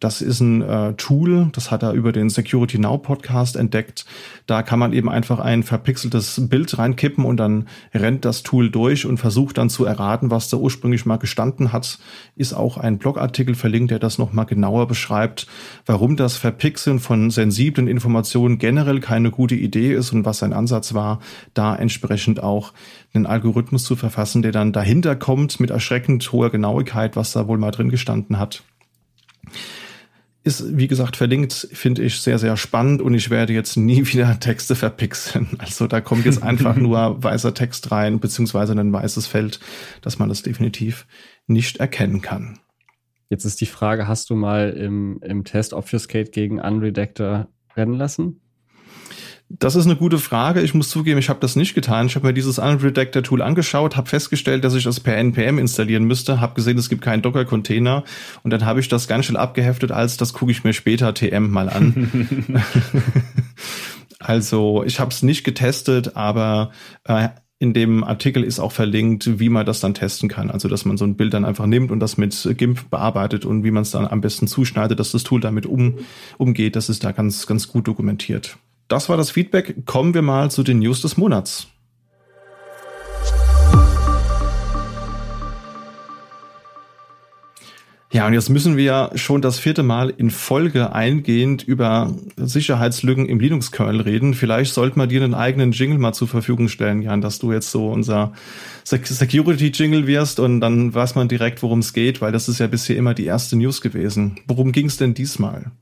Das 0.00 0.20
ist 0.20 0.40
ein 0.40 0.62
äh, 0.62 0.94
Tool, 0.94 1.48
das 1.52 1.70
hat 1.70 1.82
er 1.82 1.92
über 1.92 2.12
den 2.12 2.28
Security 2.28 2.78
Now 2.78 2.98
Podcast 2.98 3.56
entdeckt. 3.56 4.04
Da 4.46 4.62
kann 4.62 4.78
man 4.78 4.92
eben 4.92 5.08
einfach 5.08 5.38
ein 5.38 5.62
verpixeltes 5.62 6.48
Bild 6.48 6.76
reinkippen 6.78 7.24
und 7.24 7.38
dann 7.38 7.68
rennt 7.94 8.24
das 8.24 8.42
Tool 8.42 8.70
durch 8.70 9.06
und 9.06 9.18
versucht 9.18 9.58
dann 9.58 9.70
zu 9.70 9.84
erraten, 9.84 10.30
was 10.30 10.48
da 10.48 10.56
ursprünglich 10.56 11.06
mal 11.06 11.16
gestanden 11.16 11.72
hat. 11.72 11.98
Ist 12.36 12.52
auch 12.52 12.76
ein 12.76 12.98
Blogartikel 12.98 13.54
verlinkt, 13.54 13.90
der 13.90 13.98
das 13.98 14.18
nochmal 14.18 14.46
genauer 14.46 14.86
beschreibt, 14.86 15.46
warum 15.86 16.16
das 16.16 16.36
Verpixeln 16.36 17.00
von 17.00 17.30
sensiblen 17.30 17.88
Informationen 17.88 18.58
generell 18.58 19.00
keine 19.00 19.30
gute 19.30 19.54
Idee 19.54 19.94
ist 19.94 20.12
und 20.12 20.24
was 20.24 20.38
sein 20.38 20.52
Ansatz 20.52 20.94
war, 20.94 21.20
da 21.54 21.74
entsprechend 21.74 22.42
auch 22.42 22.72
einen 23.14 23.26
Algorithmus 23.26 23.84
zu 23.84 23.96
verfassen, 23.96 24.42
der 24.42 24.52
dann 24.52 24.72
dahinter 24.72 25.16
kommt 25.16 25.58
mit 25.60 25.70
erschreckend 25.70 26.30
hoher 26.32 26.50
Genauigkeit, 26.50 27.16
was 27.16 27.32
da 27.32 27.48
wohl 27.48 27.58
mal 27.58 27.70
drin 27.70 27.88
gestanden 27.88 28.38
hat. 28.38 28.62
Ist, 30.46 30.76
wie 30.78 30.86
gesagt, 30.86 31.16
verlinkt, 31.16 31.68
finde 31.72 32.04
ich 32.04 32.20
sehr, 32.20 32.38
sehr 32.38 32.56
spannend 32.56 33.02
und 33.02 33.14
ich 33.14 33.30
werde 33.30 33.52
jetzt 33.52 33.76
nie 33.76 34.06
wieder 34.12 34.38
Texte 34.38 34.76
verpixeln. 34.76 35.48
Also 35.58 35.88
da 35.88 36.00
kommt 36.00 36.24
jetzt 36.24 36.40
einfach 36.40 36.76
nur 36.76 37.20
weißer 37.22 37.52
Text 37.52 37.90
rein, 37.90 38.20
beziehungsweise 38.20 38.72
ein 38.72 38.92
weißes 38.92 39.26
Feld, 39.26 39.58
dass 40.02 40.20
man 40.20 40.28
das 40.28 40.42
definitiv 40.42 41.08
nicht 41.48 41.78
erkennen 41.78 42.22
kann. 42.22 42.60
Jetzt 43.28 43.44
ist 43.44 43.60
die 43.60 43.66
Frage, 43.66 44.06
hast 44.06 44.30
du 44.30 44.36
mal 44.36 44.70
im, 44.70 45.18
im 45.20 45.42
Test 45.42 45.72
Obfuscate 45.72 46.30
gegen 46.30 46.60
Unredactor 46.60 47.48
rennen 47.74 47.94
lassen? 47.94 48.40
Das 49.48 49.76
ist 49.76 49.86
eine 49.86 49.94
gute 49.94 50.18
Frage. 50.18 50.60
Ich 50.60 50.74
muss 50.74 50.88
zugeben, 50.90 51.20
ich 51.20 51.28
habe 51.28 51.38
das 51.38 51.54
nicht 51.54 51.74
getan. 51.74 52.06
Ich 52.06 52.16
habe 52.16 52.26
mir 52.26 52.34
dieses 52.34 52.58
Unredactor 52.58 53.22
Tool 53.22 53.42
angeschaut, 53.42 53.96
habe 53.96 54.08
festgestellt, 54.08 54.64
dass 54.64 54.74
ich 54.74 54.82
das 54.82 54.98
per 54.98 55.16
npm 55.16 55.58
installieren 55.58 56.04
müsste, 56.04 56.40
habe 56.40 56.54
gesehen, 56.54 56.78
es 56.78 56.88
gibt 56.88 57.02
keinen 57.02 57.22
Docker-Container 57.22 58.02
und 58.42 58.50
dann 58.50 58.64
habe 58.64 58.80
ich 58.80 58.88
das 58.88 59.06
ganz 59.06 59.26
schnell 59.26 59.36
abgeheftet, 59.36 59.92
als 59.92 60.16
das 60.16 60.32
gucke 60.32 60.50
ich 60.50 60.64
mir 60.64 60.72
später 60.72 61.14
TM 61.14 61.48
mal 61.48 61.68
an. 61.68 62.40
also 64.18 64.82
ich 64.84 64.98
habe 64.98 65.12
es 65.12 65.22
nicht 65.22 65.44
getestet, 65.44 66.16
aber 66.16 66.72
äh, 67.04 67.28
in 67.58 67.72
dem 67.72 68.04
Artikel 68.04 68.42
ist 68.42 68.58
auch 68.58 68.72
verlinkt, 68.72 69.38
wie 69.38 69.48
man 69.48 69.64
das 69.64 69.80
dann 69.80 69.94
testen 69.94 70.28
kann. 70.28 70.50
Also, 70.50 70.68
dass 70.68 70.84
man 70.84 70.98
so 70.98 71.06
ein 71.06 71.16
Bild 71.16 71.32
dann 71.32 71.46
einfach 71.46 71.66
nimmt 71.66 71.90
und 71.90 72.00
das 72.00 72.18
mit 72.18 72.48
GIMP 72.58 72.90
bearbeitet 72.90 73.46
und 73.46 73.64
wie 73.64 73.70
man 73.70 73.82
es 73.82 73.92
dann 73.92 74.06
am 74.06 74.20
besten 74.20 74.46
zuschneidet, 74.46 75.00
dass 75.00 75.12
das 75.12 75.22
Tool 75.22 75.40
damit 75.40 75.64
um, 75.64 75.94
umgeht. 76.36 76.76
Das 76.76 76.90
ist 76.90 77.02
da 77.02 77.12
ganz, 77.12 77.46
ganz 77.46 77.68
gut 77.68 77.88
dokumentiert. 77.88 78.58
Das 78.88 79.08
war 79.08 79.16
das 79.16 79.30
Feedback. 79.30 79.84
Kommen 79.84 80.14
wir 80.14 80.22
mal 80.22 80.50
zu 80.50 80.62
den 80.62 80.78
News 80.78 81.02
des 81.02 81.16
Monats. 81.16 81.68
Ja, 88.12 88.26
und 88.26 88.32
jetzt 88.32 88.48
müssen 88.48 88.78
wir 88.78 89.10
schon 89.16 89.42
das 89.42 89.58
vierte 89.58 89.82
Mal 89.82 90.08
in 90.08 90.30
Folge 90.30 90.94
eingehend 90.94 91.64
über 91.64 92.14
Sicherheitslücken 92.36 93.26
im 93.26 93.40
Linux-Kernel 93.40 94.00
reden. 94.00 94.32
Vielleicht 94.32 94.72
sollten 94.72 94.98
wir 94.98 95.06
dir 95.06 95.22
einen 95.22 95.34
eigenen 95.34 95.72
Jingle 95.72 95.98
mal 95.98 96.14
zur 96.14 96.26
Verfügung 96.28 96.68
stellen, 96.68 97.02
Jan, 97.02 97.20
dass 97.20 97.40
du 97.40 97.52
jetzt 97.52 97.70
so 97.70 97.90
unser 97.90 98.32
Security-Jingle 98.84 100.06
wirst 100.06 100.40
und 100.40 100.62
dann 100.62 100.94
weiß 100.94 101.14
man 101.14 101.28
direkt, 101.28 101.62
worum 101.62 101.80
es 101.80 101.92
geht, 101.92 102.22
weil 102.22 102.32
das 102.32 102.48
ist 102.48 102.58
ja 102.58 102.68
bisher 102.68 102.96
immer 102.96 103.12
die 103.12 103.26
erste 103.26 103.56
News 103.56 103.82
gewesen. 103.82 104.40
Worum 104.46 104.72
ging 104.72 104.86
es 104.86 104.96
denn 104.96 105.12
diesmal? 105.12 105.72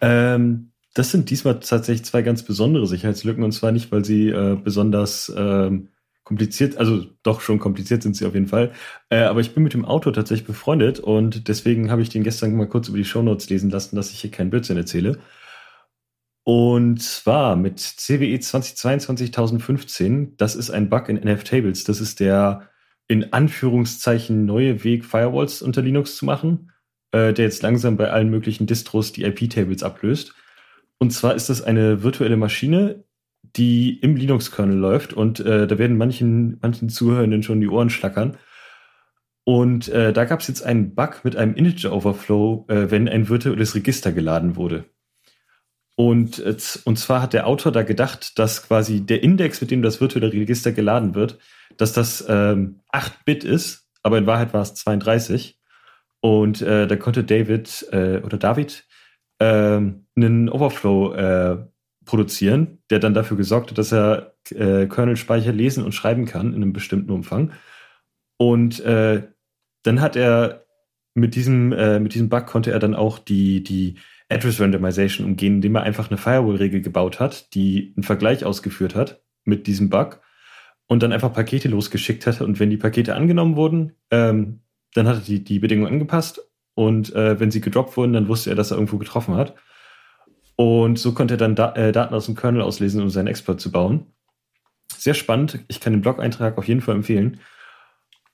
Ähm, 0.00 0.70
das 0.94 1.10
sind 1.10 1.30
diesmal 1.30 1.60
tatsächlich 1.60 2.04
zwei 2.04 2.22
ganz 2.22 2.42
besondere 2.44 2.86
Sicherheitslücken 2.86 3.44
und 3.44 3.52
zwar 3.52 3.72
nicht, 3.72 3.90
weil 3.92 4.04
sie 4.04 4.28
äh, 4.28 4.56
besonders 4.56 5.32
ähm, 5.36 5.88
kompliziert, 6.22 6.78
also 6.78 7.04
doch 7.22 7.40
schon 7.40 7.58
kompliziert 7.58 8.02
sind 8.02 8.16
sie 8.16 8.26
auf 8.26 8.34
jeden 8.34 8.46
Fall. 8.46 8.72
Äh, 9.10 9.24
aber 9.24 9.40
ich 9.40 9.54
bin 9.54 9.62
mit 9.62 9.74
dem 9.74 9.84
Autor 9.84 10.12
tatsächlich 10.12 10.46
befreundet 10.46 11.00
und 11.00 11.48
deswegen 11.48 11.90
habe 11.90 12.02
ich 12.02 12.08
den 12.08 12.22
gestern 12.22 12.56
mal 12.56 12.68
kurz 12.68 12.88
über 12.88 12.96
die 12.96 13.04
Shownotes 13.04 13.50
lesen 13.50 13.70
lassen, 13.70 13.96
dass 13.96 14.10
ich 14.10 14.20
hier 14.20 14.30
keinen 14.30 14.50
Blödsinn 14.50 14.76
erzähle. 14.76 15.18
Und 16.44 17.02
zwar 17.02 17.56
mit 17.56 17.80
CWE 17.80 18.36
2022-1015, 18.36 20.34
das 20.36 20.56
ist 20.56 20.70
ein 20.70 20.90
Bug 20.90 21.08
in 21.08 21.16
NF-Tables. 21.16 21.84
Das 21.84 22.00
ist 22.00 22.20
der 22.20 22.68
in 23.08 23.32
Anführungszeichen 23.32 24.44
neue 24.44 24.84
Weg, 24.84 25.04
Firewalls 25.04 25.62
unter 25.62 25.82
Linux 25.82 26.16
zu 26.16 26.24
machen, 26.24 26.70
äh, 27.12 27.32
der 27.32 27.46
jetzt 27.46 27.62
langsam 27.62 27.96
bei 27.96 28.10
allen 28.10 28.30
möglichen 28.30 28.66
Distros 28.66 29.12
die 29.12 29.24
IP-Tables 29.24 29.82
ablöst. 29.82 30.34
Und 30.98 31.10
zwar 31.10 31.34
ist 31.34 31.48
das 31.48 31.62
eine 31.62 32.02
virtuelle 32.02 32.36
Maschine, 32.36 33.04
die 33.56 33.98
im 34.00 34.16
Linux-Kernel 34.16 34.76
läuft 34.76 35.12
und 35.12 35.40
äh, 35.40 35.66
da 35.66 35.78
werden 35.78 35.96
manchen, 35.96 36.58
manchen 36.60 36.88
Zuhörenden 36.88 37.42
schon 37.42 37.60
die 37.60 37.68
Ohren 37.68 37.90
schlackern. 37.90 38.36
Und 39.44 39.88
äh, 39.88 40.12
da 40.12 40.24
gab 40.24 40.40
es 40.40 40.48
jetzt 40.48 40.62
einen 40.62 40.94
Bug 40.94 41.20
mit 41.22 41.36
einem 41.36 41.54
Integer-Overflow, 41.54 42.66
äh, 42.68 42.90
wenn 42.90 43.08
ein 43.08 43.28
virtuelles 43.28 43.74
Register 43.74 44.10
geladen 44.12 44.56
wurde. 44.56 44.86
Und, 45.96 46.38
äh, 46.40 46.56
und 46.84 46.98
zwar 46.98 47.22
hat 47.22 47.34
der 47.34 47.46
Autor 47.46 47.70
da 47.70 47.82
gedacht, 47.82 48.38
dass 48.38 48.66
quasi 48.66 49.02
der 49.02 49.22
Index, 49.22 49.60
mit 49.60 49.70
dem 49.70 49.82
das 49.82 50.00
virtuelle 50.00 50.32
Register 50.32 50.72
geladen 50.72 51.14
wird, 51.14 51.38
dass 51.76 51.92
das 51.92 52.24
ähm, 52.28 52.80
8-Bit 52.92 53.44
ist, 53.44 53.86
aber 54.02 54.18
in 54.18 54.26
Wahrheit 54.26 54.54
war 54.54 54.62
es 54.62 54.74
32. 54.74 55.58
Und 56.20 56.62
äh, 56.62 56.86
da 56.86 56.96
konnte 56.96 57.22
David 57.22 57.86
äh, 57.92 58.18
oder 58.18 58.38
David 58.38 58.86
einen 59.40 60.48
Overflow 60.48 61.14
äh, 61.14 61.66
produzieren, 62.04 62.78
der 62.90 62.98
dann 62.98 63.14
dafür 63.14 63.36
gesorgt 63.36 63.70
hat, 63.70 63.78
dass 63.78 63.92
er 63.92 64.34
äh, 64.50 64.86
Kernel-Speicher 64.86 65.52
lesen 65.52 65.84
und 65.84 65.92
schreiben 65.92 66.26
kann 66.26 66.48
in 66.48 66.56
einem 66.56 66.72
bestimmten 66.72 67.10
Umfang. 67.10 67.52
Und 68.36 68.80
äh, 68.80 69.22
dann 69.82 70.00
hat 70.00 70.16
er 70.16 70.64
mit 71.14 71.34
diesem, 71.34 71.72
äh, 71.72 72.00
mit 72.00 72.14
diesem 72.14 72.28
Bug 72.28 72.46
konnte 72.46 72.72
er 72.72 72.78
dann 72.78 72.94
auch 72.94 73.18
die, 73.18 73.62
die 73.62 73.96
Address 74.28 74.60
Randomization 74.60 75.26
umgehen, 75.26 75.56
indem 75.56 75.76
er 75.76 75.82
einfach 75.82 76.10
eine 76.10 76.18
Firewall-Regel 76.18 76.80
gebaut 76.80 77.20
hat, 77.20 77.54
die 77.54 77.92
einen 77.96 78.02
Vergleich 78.02 78.44
ausgeführt 78.44 78.94
hat 78.94 79.22
mit 79.44 79.66
diesem 79.66 79.90
Bug 79.90 80.20
und 80.86 81.02
dann 81.02 81.12
einfach 81.12 81.32
Pakete 81.32 81.68
losgeschickt 81.68 82.26
hat. 82.26 82.40
Und 82.40 82.58
wenn 82.58 82.70
die 82.70 82.76
Pakete 82.76 83.14
angenommen 83.14 83.56
wurden, 83.56 83.92
ähm, 84.10 84.60
dann 84.94 85.06
hat 85.06 85.16
er 85.16 85.22
die, 85.22 85.44
die 85.44 85.58
Bedingungen 85.58 85.92
angepasst 85.92 86.40
und 86.74 87.14
äh, 87.14 87.38
wenn 87.38 87.50
sie 87.50 87.60
gedroppt 87.60 87.96
wurden, 87.96 88.12
dann 88.12 88.28
wusste 88.28 88.50
er, 88.50 88.56
dass 88.56 88.70
er 88.70 88.76
irgendwo 88.76 88.98
getroffen 88.98 89.36
hat. 89.36 89.54
Und 90.56 90.98
so 90.98 91.12
konnte 91.12 91.34
er 91.34 91.38
dann 91.38 91.54
da 91.54 91.72
äh, 91.74 91.92
Daten 91.92 92.14
aus 92.14 92.26
dem 92.26 92.36
Kernel 92.36 92.62
auslesen, 92.62 93.02
um 93.02 93.10
seinen 93.10 93.28
Exploit 93.28 93.60
zu 93.60 93.70
bauen. 93.72 94.06
Sehr 94.96 95.14
spannend. 95.14 95.60
Ich 95.68 95.80
kann 95.80 95.92
den 95.92 96.02
Blog-Eintrag 96.02 96.58
auf 96.58 96.68
jeden 96.68 96.80
Fall 96.80 96.94
empfehlen. 96.94 97.40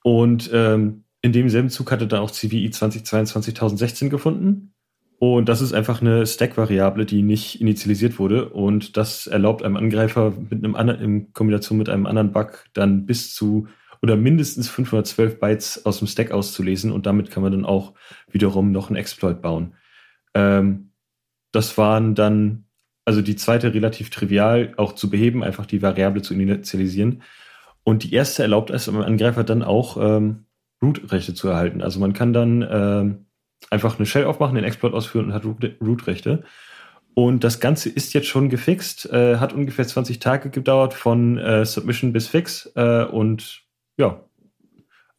Und 0.03 0.49
ähm, 0.53 1.03
in 1.21 1.31
demselben 1.31 1.69
Zug 1.69 1.91
hatte 1.91 2.07
dann 2.07 2.21
auch 2.21 2.31
CVI 2.31 2.69
2022-1016 2.69 4.09
gefunden. 4.09 4.73
Und 5.19 5.49
das 5.49 5.61
ist 5.61 5.73
einfach 5.73 6.01
eine 6.01 6.25
Stack-Variable, 6.25 7.05
die 7.05 7.21
nicht 7.21 7.61
initialisiert 7.61 8.17
wurde. 8.17 8.49
Und 8.49 8.97
das 8.97 9.27
erlaubt 9.27 9.63
einem 9.63 9.77
Angreifer 9.77 10.33
mit 10.49 10.63
einem 10.63 10.75
anderen, 10.75 11.01
in 11.01 11.33
Kombination 11.33 11.77
mit 11.77 11.89
einem 11.89 12.07
anderen 12.07 12.31
Bug 12.31 12.65
dann 12.73 13.05
bis 13.05 13.35
zu 13.35 13.67
oder 14.01 14.15
mindestens 14.15 14.69
512 14.69 15.39
Bytes 15.39 15.85
aus 15.85 15.99
dem 15.99 16.07
Stack 16.07 16.31
auszulesen 16.31 16.91
und 16.91 17.05
damit 17.05 17.29
kann 17.31 17.43
man 17.43 17.51
dann 17.51 17.65
auch 17.65 17.93
wiederum 18.29 18.71
noch 18.71 18.89
einen 18.89 18.97
Exploit 18.97 19.41
bauen. 19.41 19.75
Ähm, 20.33 20.91
das 21.51 21.77
waren 21.77 22.15
dann, 22.15 22.65
also 23.05 23.21
die 23.21 23.35
zweite 23.35 23.73
relativ 23.73 24.09
trivial 24.09 24.73
auch 24.77 24.93
zu 24.93 25.09
beheben, 25.09 25.43
einfach 25.43 25.65
die 25.65 25.81
Variable 25.81 26.21
zu 26.21 26.33
initialisieren. 26.33 27.23
Und 27.83 28.03
die 28.03 28.13
erste 28.13 28.43
erlaubt 28.43 28.69
es 28.69 28.85
dem 28.85 28.97
Angreifer 28.97 29.43
dann 29.43 29.63
auch 29.63 29.97
ähm, 29.97 30.45
Root-Rechte 30.81 31.33
zu 31.33 31.49
erhalten. 31.49 31.81
Also 31.81 31.99
man 31.99 32.13
kann 32.13 32.33
dann 32.33 32.67
ähm, 32.69 33.25
einfach 33.69 33.97
eine 33.97 34.05
Shell 34.05 34.25
aufmachen, 34.25 34.55
den 34.55 34.63
Exploit 34.63 34.93
ausführen 34.93 35.25
und 35.25 35.33
hat 35.33 35.45
Root-Rechte. 35.45 36.43
Und 37.13 37.43
das 37.43 37.59
Ganze 37.59 37.89
ist 37.89 38.13
jetzt 38.13 38.27
schon 38.27 38.49
gefixt, 38.49 39.11
äh, 39.11 39.37
hat 39.37 39.53
ungefähr 39.53 39.85
20 39.85 40.19
Tage 40.19 40.49
gedauert 40.49 40.93
von 40.93 41.37
äh, 41.37 41.65
Submission 41.65 42.13
bis 42.13 42.27
Fix 42.27 42.71
äh, 42.75 43.03
und 43.03 43.63
ja, 44.01 44.19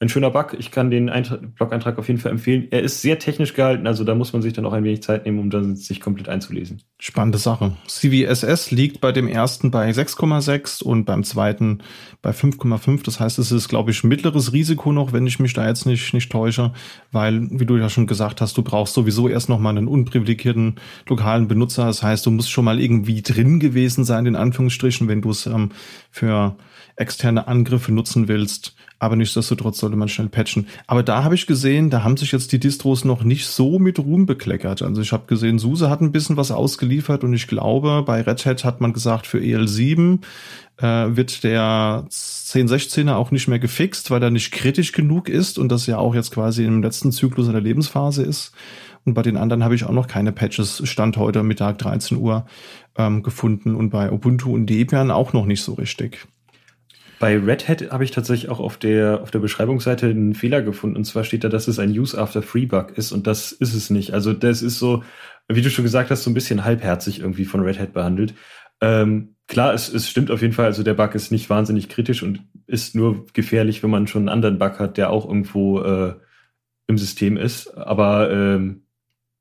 ein 0.03 0.09
schöner 0.09 0.31
Bug. 0.31 0.57
Ich 0.59 0.73
kann 0.73 0.91
den 0.91 1.09
Blog-Eintrag 1.55 1.97
auf 1.97 2.09
jeden 2.09 2.19
Fall 2.19 2.33
empfehlen. 2.33 2.67
Er 2.73 2.83
ist 2.83 3.03
sehr 3.03 3.21
technisch 3.21 3.55
gehalten, 3.55 3.87
also 3.87 4.03
da 4.03 4.17
muss 4.17 4.33
man 4.33 4.43
sich 4.43 4.53
dann 4.53 4.67
auch 4.67 4.73
ein 4.73 4.83
wenig 4.83 5.01
Zeit 5.01 5.25
nehmen, 5.25 5.39
um 5.39 5.49
dann 5.49 5.77
sich 5.77 6.01
komplett 6.01 6.29
einzulesen. 6.29 6.83
Spannende 6.99 7.39
Sache. 7.39 7.77
CVSS 7.87 8.73
liegt 8.73 9.01
bei 9.01 9.13
dem 9.13 9.29
ersten 9.29 9.71
bei 9.71 9.89
6,6 9.89 10.83
und 10.83 11.05
beim 11.05 11.23
zweiten 11.23 11.85
bei 12.21 12.33
5,5. 12.33 13.05
Das 13.05 13.21
heißt, 13.21 13.39
es 13.39 13.53
ist, 13.53 13.69
glaube 13.69 13.93
ich, 13.93 14.03
mittleres 14.03 14.53
Risiko 14.53 14.91
noch, 14.91 15.13
wenn 15.13 15.25
ich 15.29 15.39
mich 15.39 15.53
da 15.53 15.69
jetzt 15.69 15.87
nicht, 15.87 16.13
nicht 16.15 16.33
täusche, 16.33 16.73
weil, 17.13 17.49
wie 17.53 17.67
du 17.67 17.77
ja 17.77 17.89
schon 17.89 18.09
gesagt 18.09 18.41
hast, 18.41 18.57
du 18.57 18.63
brauchst 18.63 18.95
sowieso 18.95 19.29
erst 19.29 19.49
noch 19.49 19.61
mal 19.61 19.71
einen 19.71 19.87
unprivilegierten 19.87 20.81
lokalen 21.09 21.47
Benutzer. 21.47 21.85
Das 21.85 22.03
heißt, 22.03 22.27
du 22.27 22.33
musst 22.33 22.51
schon 22.51 22.65
mal 22.65 22.81
irgendwie 22.81 23.23
drin 23.23 23.61
gewesen 23.61 24.03
sein, 24.05 24.27
in 24.27 24.35
Anführungsstrichen, 24.35 25.07
wenn 25.07 25.23
du 25.23 25.31
es 25.31 25.47
ähm, 25.47 25.71
für 26.11 26.57
externe 26.97 27.47
Angriffe 27.47 27.93
nutzen 27.93 28.29
willst. 28.29 28.75
Aber 28.99 29.17
nichtsdestotrotz 29.17 29.79
sollte 29.79 29.97
man 29.97 30.09
schnell 30.09 30.29
patchen. 30.29 30.69
Aber 30.87 31.03
da 31.03 31.25
habe 31.25 31.35
ich 31.35 31.49
gesehen, 31.49 31.91
da 31.91 32.05
haben 32.05 32.17
sich 32.17 32.31
jetzt 32.31 32.53
die 32.53 32.61
Distros 32.61 33.05
noch 33.05 33.25
nicht 33.25 33.47
so 33.47 33.81
mit 33.81 33.99
Ruhm 33.99 34.27
bekleckert. 34.27 34.83
Also 34.83 35.03
ich 35.03 35.13
habe 35.13 35.27
gesehen, 35.27 35.59
SUSE 35.59 35.91
hat 35.91 36.01
ein 36.01 36.13
bisschen 36.13 36.37
was 36.37 36.53
ausgeliefert 36.53 37.25
und 37.25 37.35
ich 37.35 37.49
glaube, 37.49 38.05
bei 38.07 38.21
Red 38.21 38.47
Hat 38.47 38.65
hat 38.65 38.81
man 38.81 38.93
gesagt, 38.93 39.27
für 39.27 39.39
EL7 39.39 40.21
äh, 40.79 40.85
wird 41.17 41.43
der 41.43 42.07
1016er 42.11 43.15
auch 43.15 43.31
nicht 43.33 43.49
mehr 43.49 43.59
gefixt, 43.59 44.11
weil 44.11 44.23
er 44.23 44.31
nicht 44.31 44.53
kritisch 44.53 44.93
genug 44.93 45.29
ist 45.29 45.59
und 45.59 45.71
das 45.71 45.87
ja 45.87 45.99
auch 45.99 46.15
jetzt 46.15 46.31
quasi 46.31 46.65
im 46.65 46.83
letzten 46.83 47.13
Zyklus 47.13 47.47
in 47.47 47.55
der 47.55 47.63
Lebensphase 47.63 48.23
ist. 48.23 48.53
Und 49.05 49.15
bei 49.15 49.23
den 49.23 49.37
anderen 49.37 49.65
habe 49.65 49.75
ich 49.75 49.85
auch 49.85 49.93
noch 49.93 50.07
keine 50.07 50.33
Patches, 50.33 50.81
Stand 50.89 51.17
heute 51.17 51.43
Mittag 51.43 51.79
13 51.79 52.19
Uhr, 52.19 52.47
ähm, 52.97 53.23
gefunden 53.23 53.75
und 53.75 53.91
bei 53.91 54.13
Ubuntu 54.13 54.55
und 54.55 54.67
Debian 54.67 55.11
auch 55.11 55.33
noch 55.33 55.47
nicht 55.47 55.63
so 55.63 55.75
richtig. 55.75 56.29
Bei 57.23 57.39
Red 57.39 57.69
Hat 57.69 57.93
habe 57.93 58.03
ich 58.03 58.11
tatsächlich 58.11 58.51
auch 58.51 58.59
auf 58.59 58.77
der, 58.77 59.21
auf 59.23 59.31
der 59.31 59.39
Beschreibungsseite 59.39 60.09
einen 60.09 60.35
Fehler 60.35 60.61
gefunden. 60.61 60.97
Und 60.97 61.05
zwar 61.05 61.23
steht 61.23 61.45
da, 61.45 61.49
dass 61.49 61.69
es 61.69 61.79
ein 61.79 61.97
Use 61.97 62.21
After 62.21 62.43
Free 62.43 62.67
Bug 62.67 62.99
ist. 62.99 63.13
Und 63.13 63.29
das 63.29 63.53
ist 63.53 63.75
es 63.75 63.91
nicht. 63.91 64.13
Also 64.13 64.33
das 64.33 64.61
ist 64.61 64.81
so, 64.81 65.05
wie 65.47 65.63
du 65.63 65.71
schon 65.71 65.85
gesagt 65.85 66.11
hast, 66.11 66.25
so 66.25 66.31
ein 66.31 66.35
bisschen 66.35 66.65
halbherzig 66.65 67.21
irgendwie 67.21 67.45
von 67.45 67.61
Red 67.61 67.79
Hat 67.79 67.93
behandelt. 67.93 68.35
Ähm, 68.81 69.37
klar, 69.47 69.73
es, 69.73 69.89
es 69.89 70.11
stimmt 70.11 70.33
auf 70.33 70.43
jeden 70.43 70.53
Fall. 70.53 70.65
Also 70.65 70.83
der 70.83 70.95
Bug 70.95 71.15
ist 71.15 71.31
nicht 71.31 71.49
wahnsinnig 71.49 71.89
kritisch 71.89 72.25
und 72.25 72.41
ist 72.67 72.97
nur 72.97 73.25
gefährlich, 73.33 73.85
wenn 73.85 73.91
man 73.91 74.09
schon 74.09 74.23
einen 74.23 74.29
anderen 74.29 74.59
Bug 74.59 74.81
hat, 74.81 74.97
der 74.97 75.11
auch 75.11 75.25
irgendwo 75.25 75.81
äh, 75.81 76.17
im 76.89 76.99
System 76.99 77.37
ist. 77.37 77.69
Aber 77.69 78.33
ähm, 78.33 78.83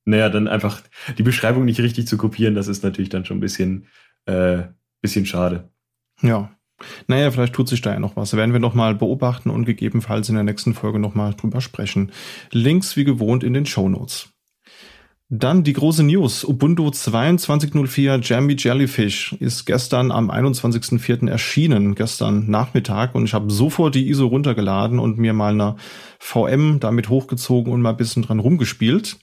naja, 0.05 0.29
dann 0.29 0.47
einfach 0.47 0.83
die 1.17 1.23
Beschreibung 1.23 1.65
nicht 1.65 1.79
richtig 1.79 2.05
zu 2.05 2.17
kopieren, 2.17 2.53
das 2.53 2.67
ist 2.67 2.83
natürlich 2.83 3.09
dann 3.09 3.25
schon 3.25 3.37
ein 3.37 3.41
bisschen, 3.41 3.87
äh, 4.25 4.65
bisschen 5.01 5.25
schade. 5.25 5.71
Ja, 6.21 6.55
naja, 7.07 7.31
vielleicht 7.31 7.53
tut 7.53 7.67
sich 7.67 7.81
da 7.81 7.93
ja 7.93 7.99
noch 7.99 8.15
was. 8.15 8.35
Werden 8.35 8.53
wir 8.53 8.59
noch 8.59 8.73
mal 8.73 8.95
beobachten 8.95 9.49
und 9.49 9.65
gegebenenfalls 9.65 10.29
in 10.29 10.35
der 10.35 10.43
nächsten 10.43 10.73
Folge 10.73 10.99
noch 10.99 11.15
mal 11.15 11.33
drüber 11.33 11.61
sprechen. 11.61 12.11
Links 12.51 12.95
wie 12.95 13.03
gewohnt 13.03 13.43
in 13.43 13.53
den 13.53 13.65
Show 13.65 13.89
Notes. 13.89 14.29
Dann 15.33 15.63
die 15.63 15.71
große 15.71 16.03
News. 16.03 16.43
Ubuntu 16.43 16.89
22.04 16.89 18.19
Jammy 18.21 18.57
Jellyfish 18.59 19.33
ist 19.39 19.65
gestern 19.65 20.11
am 20.11 20.29
21.04. 20.29 21.29
erschienen, 21.29 21.95
gestern 21.95 22.49
Nachmittag. 22.49 23.15
Und 23.15 23.23
ich 23.23 23.33
habe 23.33 23.49
sofort 23.49 23.95
die 23.95 24.09
ISO 24.09 24.27
runtergeladen 24.27 24.99
und 24.99 25.17
mir 25.17 25.31
mal 25.31 25.53
eine 25.53 25.77
VM 26.19 26.81
damit 26.81 27.07
hochgezogen 27.07 27.71
und 27.71 27.81
mal 27.81 27.91
ein 27.91 27.97
bisschen 27.97 28.23
dran 28.23 28.39
rumgespielt. 28.39 29.20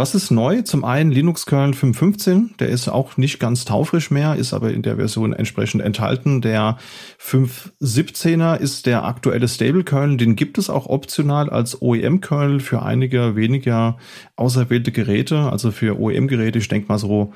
Was 0.00 0.14
ist 0.14 0.30
neu? 0.30 0.62
Zum 0.62 0.82
einen 0.82 1.10
Linux 1.10 1.44
Kernel 1.44 1.74
5.15, 1.74 2.56
der 2.56 2.70
ist 2.70 2.88
auch 2.88 3.18
nicht 3.18 3.38
ganz 3.38 3.66
taufrisch 3.66 4.10
mehr, 4.10 4.34
ist 4.34 4.54
aber 4.54 4.72
in 4.72 4.80
der 4.80 4.96
Version 4.96 5.34
entsprechend 5.34 5.82
enthalten. 5.82 6.40
Der 6.40 6.78
5.17er 7.22 8.56
ist 8.56 8.86
der 8.86 9.04
aktuelle 9.04 9.46
Stable 9.46 9.84
Kernel, 9.84 10.16
den 10.16 10.36
gibt 10.36 10.56
es 10.56 10.70
auch 10.70 10.86
optional 10.86 11.50
als 11.50 11.82
OEM 11.82 12.22
Kernel 12.22 12.60
für 12.60 12.80
einige 12.80 13.36
weniger 13.36 13.98
auserwählte 14.36 14.90
Geräte, 14.90 15.52
also 15.52 15.70
für 15.70 16.00
OEM 16.00 16.28
Geräte, 16.28 16.60
ich 16.60 16.68
denke 16.68 16.88
mal 16.88 16.98
so 16.98 17.34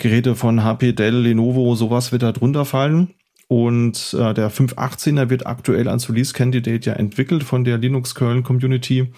Geräte 0.00 0.34
von 0.34 0.64
HP, 0.64 0.94
Dell, 0.94 1.20
Lenovo, 1.20 1.76
sowas 1.76 2.10
wird 2.10 2.24
da 2.24 2.32
drunter 2.32 2.64
fallen. 2.64 3.14
Und 3.46 4.16
äh, 4.18 4.34
der 4.34 4.50
5.18er 4.50 5.30
wird 5.30 5.46
aktuell 5.46 5.86
als 5.86 6.08
Release 6.08 6.32
Candidate 6.32 6.90
ja 6.90 6.96
entwickelt 6.96 7.44
von 7.44 7.62
der 7.62 7.78
Linux 7.78 8.16
Kernel 8.16 8.42
Community. 8.42 9.12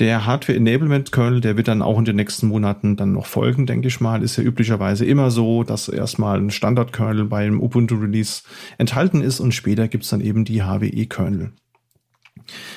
Der 0.00 0.26
Hardware 0.26 0.58
Enablement 0.58 1.12
Kernel, 1.12 1.40
der 1.40 1.56
wird 1.56 1.68
dann 1.68 1.80
auch 1.80 2.00
in 2.00 2.04
den 2.04 2.16
nächsten 2.16 2.48
Monaten 2.48 2.96
dann 2.96 3.12
noch 3.12 3.26
folgen, 3.26 3.64
denke 3.64 3.86
ich 3.86 4.00
mal. 4.00 4.24
Ist 4.24 4.36
ja 4.36 4.42
üblicherweise 4.42 5.04
immer 5.04 5.30
so, 5.30 5.62
dass 5.62 5.88
erstmal 5.88 6.40
ein 6.40 6.50
Standard 6.50 6.92
Kernel 6.92 7.26
beim 7.26 7.60
Ubuntu 7.60 7.94
Release 7.94 8.42
enthalten 8.76 9.20
ist 9.20 9.38
und 9.38 9.54
später 9.54 9.86
gibt's 9.86 10.08
dann 10.08 10.20
eben 10.20 10.44
die 10.44 10.64
HWE 10.64 11.06
Kernel. 11.06 11.52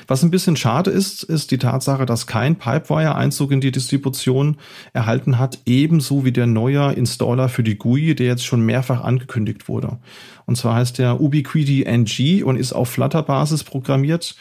Was 0.08 0.24
ein 0.24 0.30
bisschen 0.30 0.56
schade 0.56 0.92
ist, 0.92 1.24
ist 1.24 1.50
die 1.50 1.58
Tatsache, 1.58 2.06
dass 2.06 2.28
kein 2.28 2.56
Pipewire-Einzug 2.56 3.52
in 3.52 3.62
die 3.62 3.72
Distribution 3.72 4.58
erhalten 4.94 5.40
hat, 5.40 5.60
ebenso 5.66 6.24
wie 6.24 6.32
der 6.32 6.48
neue 6.48 6.94
Installer 6.94 7.50
für 7.50 7.64
die 7.64 7.78
GUI, 7.78 8.16
der 8.16 8.28
jetzt 8.28 8.46
schon 8.46 8.62
mehrfach 8.62 9.04
angekündigt 9.04 9.68
wurde. 9.68 9.98
Und 10.46 10.56
zwar 10.56 10.76
heißt 10.76 11.00
der 11.00 11.20
Ubiquiti 11.20 11.84
NG 11.84 12.44
und 12.44 12.56
ist 12.58 12.74
auf 12.74 12.90
Flutter-Basis 12.90 13.64
programmiert 13.64 14.36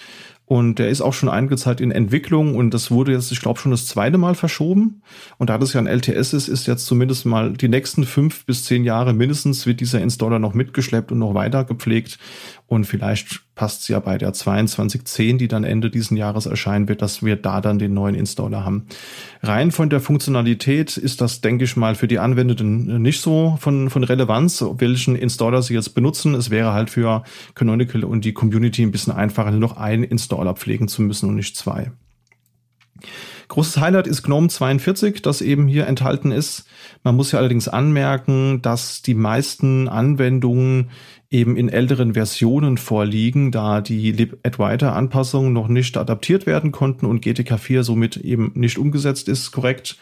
und 0.47 0.79
der 0.79 0.89
ist 0.89 1.01
auch 1.01 1.13
schon 1.13 1.29
einige 1.29 1.57
Zeit 1.57 1.81
in 1.81 1.91
Entwicklung 1.91 2.55
und 2.55 2.73
das 2.73 2.93
wurde 2.93 3.11
jetzt, 3.11 3.33
ich 3.33 3.41
glaube, 3.41 3.59
schon 3.59 3.73
das 3.73 3.87
zweite 3.87 4.17
Mal 4.17 4.37
verschoben. 4.37 5.03
Und 5.39 5.51
da 5.51 5.59
das 5.59 5.73
ja 5.73 5.81
ein 5.81 5.89
LTS 5.89 6.33
ist, 6.33 6.47
ist 6.47 6.69
jetzt 6.69 6.87
zumindest 6.87 7.27
mal 7.27 7.53
die 7.53 7.69
nächsten 7.69 8.05
fünf 8.05 8.47
bis 8.47 8.65
zehn 8.65 8.85
Jahre 8.85 9.13
mindestens 9.13 9.67
wird 9.67 9.81
dieser 9.81 10.01
Installer 10.01 10.39
noch 10.39 10.55
mitgeschleppt 10.55 11.11
und 11.11 11.19
noch 11.19 11.35
weiter 11.35 11.65
gepflegt. 11.65 12.21
Und 12.69 12.85
vielleicht 12.85 13.43
passt 13.55 13.83
es 13.83 13.89
ja 13.89 14.01
bei 14.01 14.19
der 14.19 14.33
2210, 14.33 15.39
die 15.39 15.47
dann 15.47 15.63
Ende 15.63 15.89
diesen 15.89 16.17
Jahres 16.17 16.47
erscheinen 16.47 16.89
wird, 16.89 17.01
dass 17.01 17.23
wir 17.23 17.37
da 17.37 17.61
dann 17.61 17.79
den 17.79 17.95
neuen 17.95 18.17
Installer 18.17 18.65
haben. 18.65 18.87
Rein 19.41 19.71
von 19.71 19.89
der 19.89 20.01
Funktionalität 20.01 20.97
ist 20.97 21.21
das, 21.21 21.41
denke 21.41 21.65
ich 21.65 21.77
mal, 21.77 21.95
für 21.95 22.09
die 22.09 22.19
Anwendenden 22.19 23.01
nicht 23.01 23.21
so 23.21 23.57
von, 23.61 23.89
von 23.89 24.03
Relevanz, 24.03 24.65
welchen 24.79 25.15
Installer 25.15 25.63
sie 25.63 25.75
jetzt 25.75 25.95
benutzen. 25.95 26.35
Es 26.35 26.51
wäre 26.51 26.73
halt 26.73 26.91
für 26.91 27.23
Canonical 27.55 28.03
und 28.03 28.25
die 28.25 28.33
Community 28.33 28.83
ein 28.83 28.91
bisschen 28.91 29.13
einfacher, 29.13 29.53
nur 29.53 29.61
noch 29.61 29.77
einen 29.77 30.03
Installer 30.03 30.55
pflegen 30.55 30.89
zu 30.89 31.03
müssen 31.03 31.29
und 31.29 31.37
nicht 31.37 31.57
zwei. 31.57 31.93
Großes 33.49 33.79
Highlight 33.79 34.09
ist 34.09 34.25
GNOME 34.25 34.49
42, 34.49 35.23
das 35.23 35.41
eben 35.41 35.69
hier 35.69 35.87
enthalten 35.87 36.33
ist. 36.33 36.67
Man 37.05 37.15
muss 37.15 37.31
ja 37.31 37.39
allerdings 37.39 37.69
anmerken, 37.69 38.61
dass 38.61 39.03
die 39.03 39.15
meisten 39.15 39.89
Anwendungen 39.89 40.91
eben 41.31 41.57
in 41.57 41.69
älteren 41.69 42.15
Versionen 42.15 42.79
vorliegen, 42.79 43.51
da 43.51 43.81
die 43.81 44.13
Lib-Adwaiter-Anpassungen 44.13 45.53
noch 45.53 45.69
nicht 45.69 45.97
adaptiert 45.97 46.47
werden 46.47 46.73
konnten 46.73 47.07
und 47.07 47.23
GTK 47.23 47.59
4 47.59 47.83
somit 47.83 48.17
eben 48.17 48.53
nicht 48.55 48.79
umgesetzt 48.79 49.29
ist, 49.29 49.51
korrekt. 49.51 49.99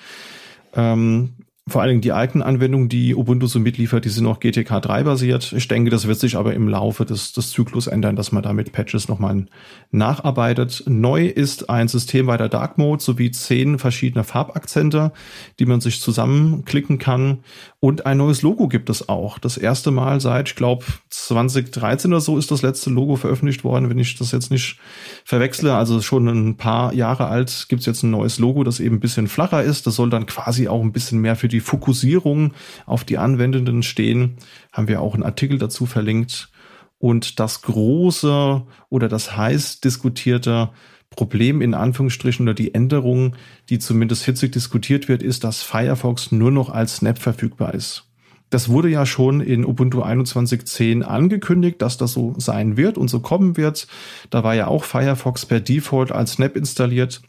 Ähm, 0.75 1.31
vor 1.67 1.81
allen 1.81 1.89
Dingen 1.89 2.01
die 2.03 2.13
eigenen 2.13 2.43
Anwendungen, 2.43 2.91
die 2.91 3.15
Ubuntu 3.15 3.47
so 3.47 3.59
mitliefert, 3.59 4.05
die 4.05 4.11
sind 4.11 4.25
noch 4.25 4.39
GTK 4.39 4.83
3 4.83 5.03
basiert. 5.05 5.51
Ich 5.57 5.67
denke, 5.67 5.89
das 5.91 6.07
wird 6.07 6.21
sich 6.21 6.37
aber 6.37 6.53
im 6.53 6.69
Laufe 6.69 7.07
des, 7.07 7.33
des 7.33 7.53
Zyklus 7.53 7.87
ändern, 7.87 8.17
dass 8.17 8.33
man 8.33 8.43
da 8.43 8.53
mit 8.53 8.73
Patches 8.73 9.09
nochmal 9.09 9.47
nacharbeitet. 9.91 10.85
Neu 10.87 11.27
ist 11.27 11.71
ein 11.71 11.89
System 11.89 12.27
weiter 12.27 12.51
Dark 12.51 12.77
Mode 12.77 13.03
sowie 13.03 13.31
zehn 13.31 13.79
verschiedene 13.79 14.25
Farbakzente, 14.25 15.13
die 15.59 15.65
man 15.65 15.81
sich 15.81 16.03
zusammenklicken 16.03 16.99
kann. 16.99 17.39
Und 17.85 18.07
ein 18.07 18.17
neues 18.17 18.41
Logo 18.41 18.67
gibt 18.67 18.89
es 18.89 19.11
auch. 19.11 19.39
Das 19.39 19.59
erste 19.59 19.91
Mal 19.91 20.19
seit, 20.19 20.49
ich 20.49 20.55
glaube, 20.55 20.87
2013 21.11 22.11
oder 22.15 22.23
so 22.23 22.39
ist 22.39 22.51
das 22.51 22.63
letzte 22.63 22.89
Logo 22.89 23.17
veröffentlicht 23.17 23.63
worden, 23.63 23.91
wenn 23.91 23.99
ich 23.99 24.17
das 24.17 24.33
jetzt 24.33 24.51
nicht 24.51 24.79
verwechsle. 25.23 25.75
Also 25.77 26.01
schon 26.01 26.27
ein 26.27 26.57
paar 26.57 26.95
Jahre 26.95 27.27
alt 27.27 27.67
gibt 27.69 27.81
es 27.81 27.87
jetzt 27.87 28.03
ein 28.03 28.11
neues 28.11 28.39
Logo, 28.39 28.65
das 28.65 28.81
eben 28.81 28.97
ein 28.97 29.01
bisschen 29.01 29.29
flacher 29.29 29.63
ist. 29.63 29.87
Das 29.87 29.97
soll 29.97 30.09
dann 30.09 30.25
quasi 30.25 30.67
auch 30.67 30.81
ein 30.81 30.93
bisschen 30.93 31.21
mehr 31.21 31.37
für 31.37 31.49
die 31.49 31.61
Fokussierung 31.61 32.55
auf 32.87 33.05
die 33.05 33.19
Anwendenden 33.19 33.83
stehen. 33.83 34.39
Haben 34.73 34.89
wir 34.89 35.03
auch 35.03 35.13
einen 35.13 35.23
Artikel 35.23 35.59
dazu 35.59 35.85
verlinkt. 35.85 36.49
Und 36.97 37.39
das 37.39 37.61
große 37.61 38.63
oder 38.89 39.09
das 39.09 39.37
heiß 39.37 39.81
diskutierte 39.81 40.71
Problem 41.17 41.61
in 41.61 41.75
Anführungsstrichen 41.75 42.47
oder 42.47 42.55
die 42.55 42.75
Änderung, 42.75 43.37
die 43.69 43.79
zumindest 43.79 44.25
hitzig 44.25 44.53
diskutiert 44.53 45.09
wird, 45.09 45.23
ist, 45.23 45.45
dass 45.45 45.63
Firefox 45.63 46.33
nur 46.33 46.51
noch 46.51 46.71
als 46.71 46.97
Snap 46.97 47.19
verfügbar 47.19 47.75
ist. 47.75 48.05
Das 48.51 48.69
wurde 48.69 48.89
ja 48.89 49.05
schon 49.05 49.41
in 49.41 49.65
Ubuntu 49.65 50.03
21.10 50.03 51.03
angekündigt, 51.03 51.83
dass 51.83 51.97
das 51.97 52.13
so 52.13 52.35
sein 52.39 52.77
wird 52.77 52.99
und 52.99 53.09
so 53.09 53.21
kommen 53.21 53.57
wird. 53.57 53.89
Da 54.31 54.45
war 54.45 54.55
ja 54.55 54.69
auch 54.69 54.85
Firefox 54.85 55.47
per 55.47 55.61
Default 55.61 56.13
als 56.13 56.35
Snap 56.35 56.57
installiert. 56.57 57.23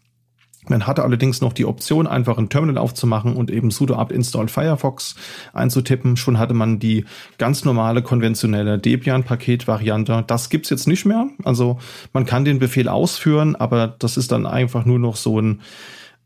Man 0.69 0.87
hatte 0.87 1.03
allerdings 1.03 1.41
noch 1.41 1.53
die 1.53 1.65
Option, 1.65 2.07
einfach 2.07 2.37
ein 2.37 2.49
Terminal 2.49 2.77
aufzumachen 2.77 3.35
und 3.35 3.51
eben 3.51 3.71
sudo 3.71 3.95
apt 3.95 4.11
install 4.11 4.47
Firefox 4.47 5.15
einzutippen. 5.53 6.17
Schon 6.17 6.39
hatte 6.39 6.53
man 6.53 6.79
die 6.79 7.05
ganz 7.37 7.65
normale 7.65 8.01
konventionelle 8.01 8.77
Debian-Paket-Variante. 8.77 10.23
Das 10.27 10.49
gibt's 10.49 10.69
jetzt 10.69 10.87
nicht 10.87 11.05
mehr. 11.05 11.27
Also 11.43 11.79
man 12.13 12.25
kann 12.25 12.45
den 12.45 12.59
Befehl 12.59 12.87
ausführen, 12.87 13.55
aber 13.55 13.95
das 13.99 14.17
ist 14.17 14.31
dann 14.31 14.45
einfach 14.45 14.85
nur 14.85 14.99
noch 14.99 15.15
so 15.15 15.39
ein 15.39 15.61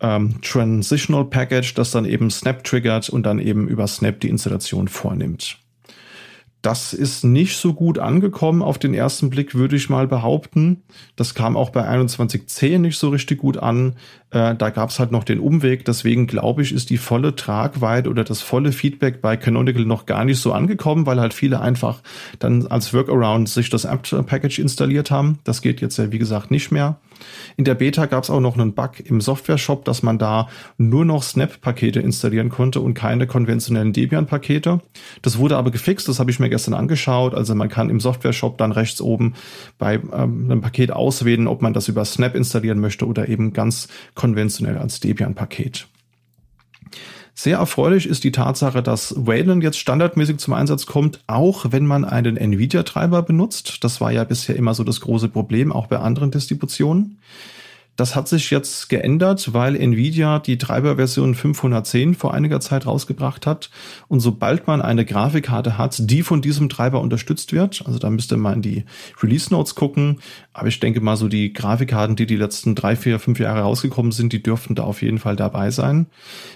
ähm, 0.02 0.42
Transitional 0.42 1.26
Package, 1.26 1.74
das 1.74 1.92
dann 1.92 2.06
eben 2.06 2.30
Snap 2.32 2.64
triggert 2.64 3.10
und 3.10 3.26
dann 3.26 3.40
eben 3.40 3.68
über 3.68 3.88
Snap 3.88 4.20
die 4.20 4.30
Installation 4.30 4.88
vornimmt. 4.88 5.58
Das 6.62 6.94
ist 6.94 7.24
nicht 7.24 7.58
so 7.58 7.74
gut 7.74 8.00
angekommen 8.00 8.62
auf 8.62 8.78
den 8.78 8.94
ersten 8.94 9.30
Blick, 9.30 9.56
würde 9.56 9.78
ich 9.78 9.90
mal 9.90 10.08
behaupten. 10.08 10.84
Das 11.16 11.34
kam 11.34 11.56
auch 11.56 11.70
bei 11.70 11.88
21.10 11.88 12.80
nicht 12.80 12.98
so 12.98 13.10
richtig 13.10 13.40
gut 13.40 13.58
an. 13.58 13.96
Äh, 14.32 14.56
da 14.56 14.70
gab 14.70 14.90
es 14.90 15.00
halt 15.00 15.12
noch 15.12 15.24
den 15.24 15.40
Umweg. 15.40 15.86
Deswegen 15.86 16.28
glaube 16.28 16.62
ich, 16.62 16.74
ist 16.74 16.90
die 16.90 16.98
volle 16.98 17.36
Tragweite 17.36 18.10
oder 18.10 18.24
das 18.24 18.42
volle 18.42 18.74
Feedback 18.74 19.22
bei 19.22 19.38
Canonical 19.38 19.86
noch 19.86 20.06
gar 20.06 20.26
nicht 20.26 20.40
so 20.40 20.52
angekommen, 20.52 21.06
weil 21.06 21.22
halt 21.22 21.34
viele 21.34 21.62
einfach 21.62 22.02
dann 22.40 22.68
als 22.68 22.94
Workaround 22.94 23.48
sich 23.48 23.70
das 23.70 23.86
App-Package 23.86 24.60
installiert 24.60 25.12
haben. 25.12 25.40
Das 25.46 25.62
geht 25.62 25.80
jetzt 25.80 25.98
ja, 25.98 26.12
wie 26.12 26.20
gesagt, 26.20 26.52
nicht 26.52 26.72
mehr. 26.72 27.00
In 27.58 27.66
der 27.66 27.76
Beta 27.76 28.06
gab 28.06 28.24
es 28.24 28.30
auch 28.30 28.40
noch 28.40 28.58
einen 28.58 28.74
Bug 28.74 29.00
im 29.04 29.22
Software-Shop, 29.22 29.86
dass 29.86 30.04
man 30.04 30.18
da 30.18 30.48
nur 30.78 31.06
noch 31.06 31.24
Snap-Pakete 31.24 32.00
installieren 32.00 32.50
konnte 32.50 32.82
und 32.82 32.94
keine 32.94 33.28
konventionellen 33.28 33.94
Debian-Pakete. 33.94 34.80
Das 35.22 35.38
wurde 35.38 35.58
aber 35.58 35.72
gefixt, 35.72 36.08
das 36.08 36.20
habe 36.20 36.32
ich 36.32 36.40
mir 36.40 36.49
gestern 36.50 36.74
angeschaut. 36.74 37.34
Also 37.34 37.56
man 37.56 37.70
kann 37.70 37.90
im 37.90 38.00
Software-Shop 38.00 38.58
dann 38.58 38.72
rechts 38.72 39.02
oben 39.02 39.36
bei 39.78 39.96
ähm, 39.96 40.46
einem 40.46 40.62
Paket 40.62 40.92
auswählen, 40.92 41.48
ob 41.48 41.62
man 41.62 41.74
das 41.74 41.88
über 41.88 42.06
Snap 42.06 42.36
installieren 42.36 42.80
möchte 42.80 43.08
oder 43.08 43.30
eben 43.30 43.54
ganz 43.54 43.88
konventionell 44.16 44.78
als 44.78 45.00
Debian-Paket. 45.00 45.88
Sehr 47.42 47.58
erfreulich 47.58 48.06
ist 48.06 48.26
die 48.26 48.34
Tatsache, 48.34 48.84
dass 48.84 49.16
Wayland 49.16 49.64
jetzt 49.64 49.80
standardmäßig 49.80 50.40
zum 50.40 50.54
Einsatz 50.54 50.86
kommt, 50.86 51.24
auch 51.28 51.68
wenn 51.70 51.86
man 51.86 52.04
einen 52.04 52.36
Nvidia-Treiber 52.36 53.22
benutzt. 53.22 53.82
Das 53.86 54.02
war 54.02 54.12
ja 54.12 54.26
bisher 54.26 54.58
immer 54.58 54.74
so 54.74 54.84
das 54.84 55.00
große 55.00 55.30
Problem, 55.30 55.72
auch 55.72 55.88
bei 55.88 56.00
anderen 56.00 56.32
Distributionen. 56.32 57.20
Das 58.00 58.16
hat 58.16 58.30
sich 58.30 58.50
jetzt 58.50 58.88
geändert, 58.88 59.52
weil 59.52 59.76
Nvidia 59.76 60.40
die 60.40 60.58
Treiberversion 60.58 61.36
510 61.36 62.16
vor 62.16 62.34
einiger 62.34 62.62
Zeit 62.62 62.86
rausgebracht 62.86 63.46
hat. 63.46 63.70
Und 64.08 64.22
sobald 64.22 64.68
man 64.68 64.82
eine 64.82 65.04
Grafikkarte 65.04 65.78
hat, 65.78 65.98
die 66.10 66.24
von 66.24 66.42
diesem 66.42 66.70
Treiber 66.70 67.02
unterstützt 67.02 67.52
wird, 67.52 67.84
also 67.86 68.00
da 68.00 68.10
müsste 68.10 68.38
man 68.38 68.54
in 68.54 68.62
die 68.62 68.86
Release 69.22 69.54
Notes 69.54 69.76
gucken. 69.76 70.22
Aber 70.54 70.70
ich 70.70 70.80
denke 70.80 71.02
mal, 71.02 71.18
so 71.18 71.28
die 71.28 71.52
Grafikkarten, 71.52 72.16
die 72.16 72.26
die 72.26 72.38
letzten 72.38 72.74
drei, 72.74 72.96
vier, 72.96 73.20
fünf 73.20 73.38
Jahre 73.38 73.64
rausgekommen 73.64 74.14
sind, 74.14 74.32
die 74.32 74.42
dürften 74.42 74.76
da 74.76 74.84
auf 74.84 75.02
jeden 75.02 75.20
Fall 75.20 75.36
dabei 75.36 75.70
sein. 75.70 76.06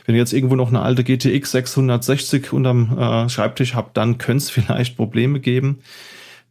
Wenn 0.06 0.16
ihr 0.16 0.20
jetzt 0.20 0.32
irgendwo 0.32 0.56
noch 0.56 0.70
eine 0.70 0.82
alte 0.82 1.04
GTX 1.04 1.52
660 1.52 2.54
unterm 2.54 2.98
äh, 2.98 3.28
Schreibtisch 3.28 3.76
habt, 3.76 3.98
dann 3.98 4.18
könnte 4.18 4.44
es 4.44 4.50
vielleicht 4.50 4.96
Probleme 4.96 5.42
geben 5.42 5.80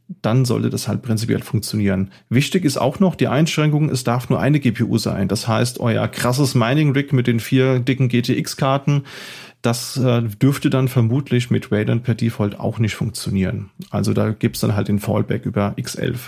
dann 0.08 0.44
sollte 0.44 0.70
das 0.70 0.88
halt 0.88 1.02
prinzipiell 1.02 1.40
funktionieren. 1.40 2.10
Wichtig 2.28 2.64
ist 2.64 2.76
auch 2.76 3.00
noch 3.00 3.14
die 3.14 3.28
Einschränkung, 3.28 3.88
es 3.88 4.04
darf 4.04 4.28
nur 4.28 4.40
eine 4.40 4.60
GPU 4.60 4.98
sein. 4.98 5.28
Das 5.28 5.48
heißt, 5.48 5.80
euer 5.80 6.06
krasses 6.08 6.54
Mining-Rig 6.54 7.12
mit 7.12 7.26
den 7.26 7.40
vier 7.40 7.78
dicken 7.78 8.08
GTX-Karten, 8.08 9.04
das 9.62 9.96
äh, 9.96 10.22
dürfte 10.22 10.70
dann 10.70 10.88
vermutlich 10.88 11.50
mit 11.50 11.70
Wayland 11.70 12.02
per 12.02 12.14
Default 12.14 12.58
auch 12.58 12.78
nicht 12.78 12.96
funktionieren. 12.96 13.70
Also 13.90 14.12
da 14.12 14.30
gibt's 14.30 14.60
dann 14.60 14.74
halt 14.74 14.88
den 14.88 14.98
Fallback 14.98 15.46
über 15.46 15.74
X11. 15.78 16.18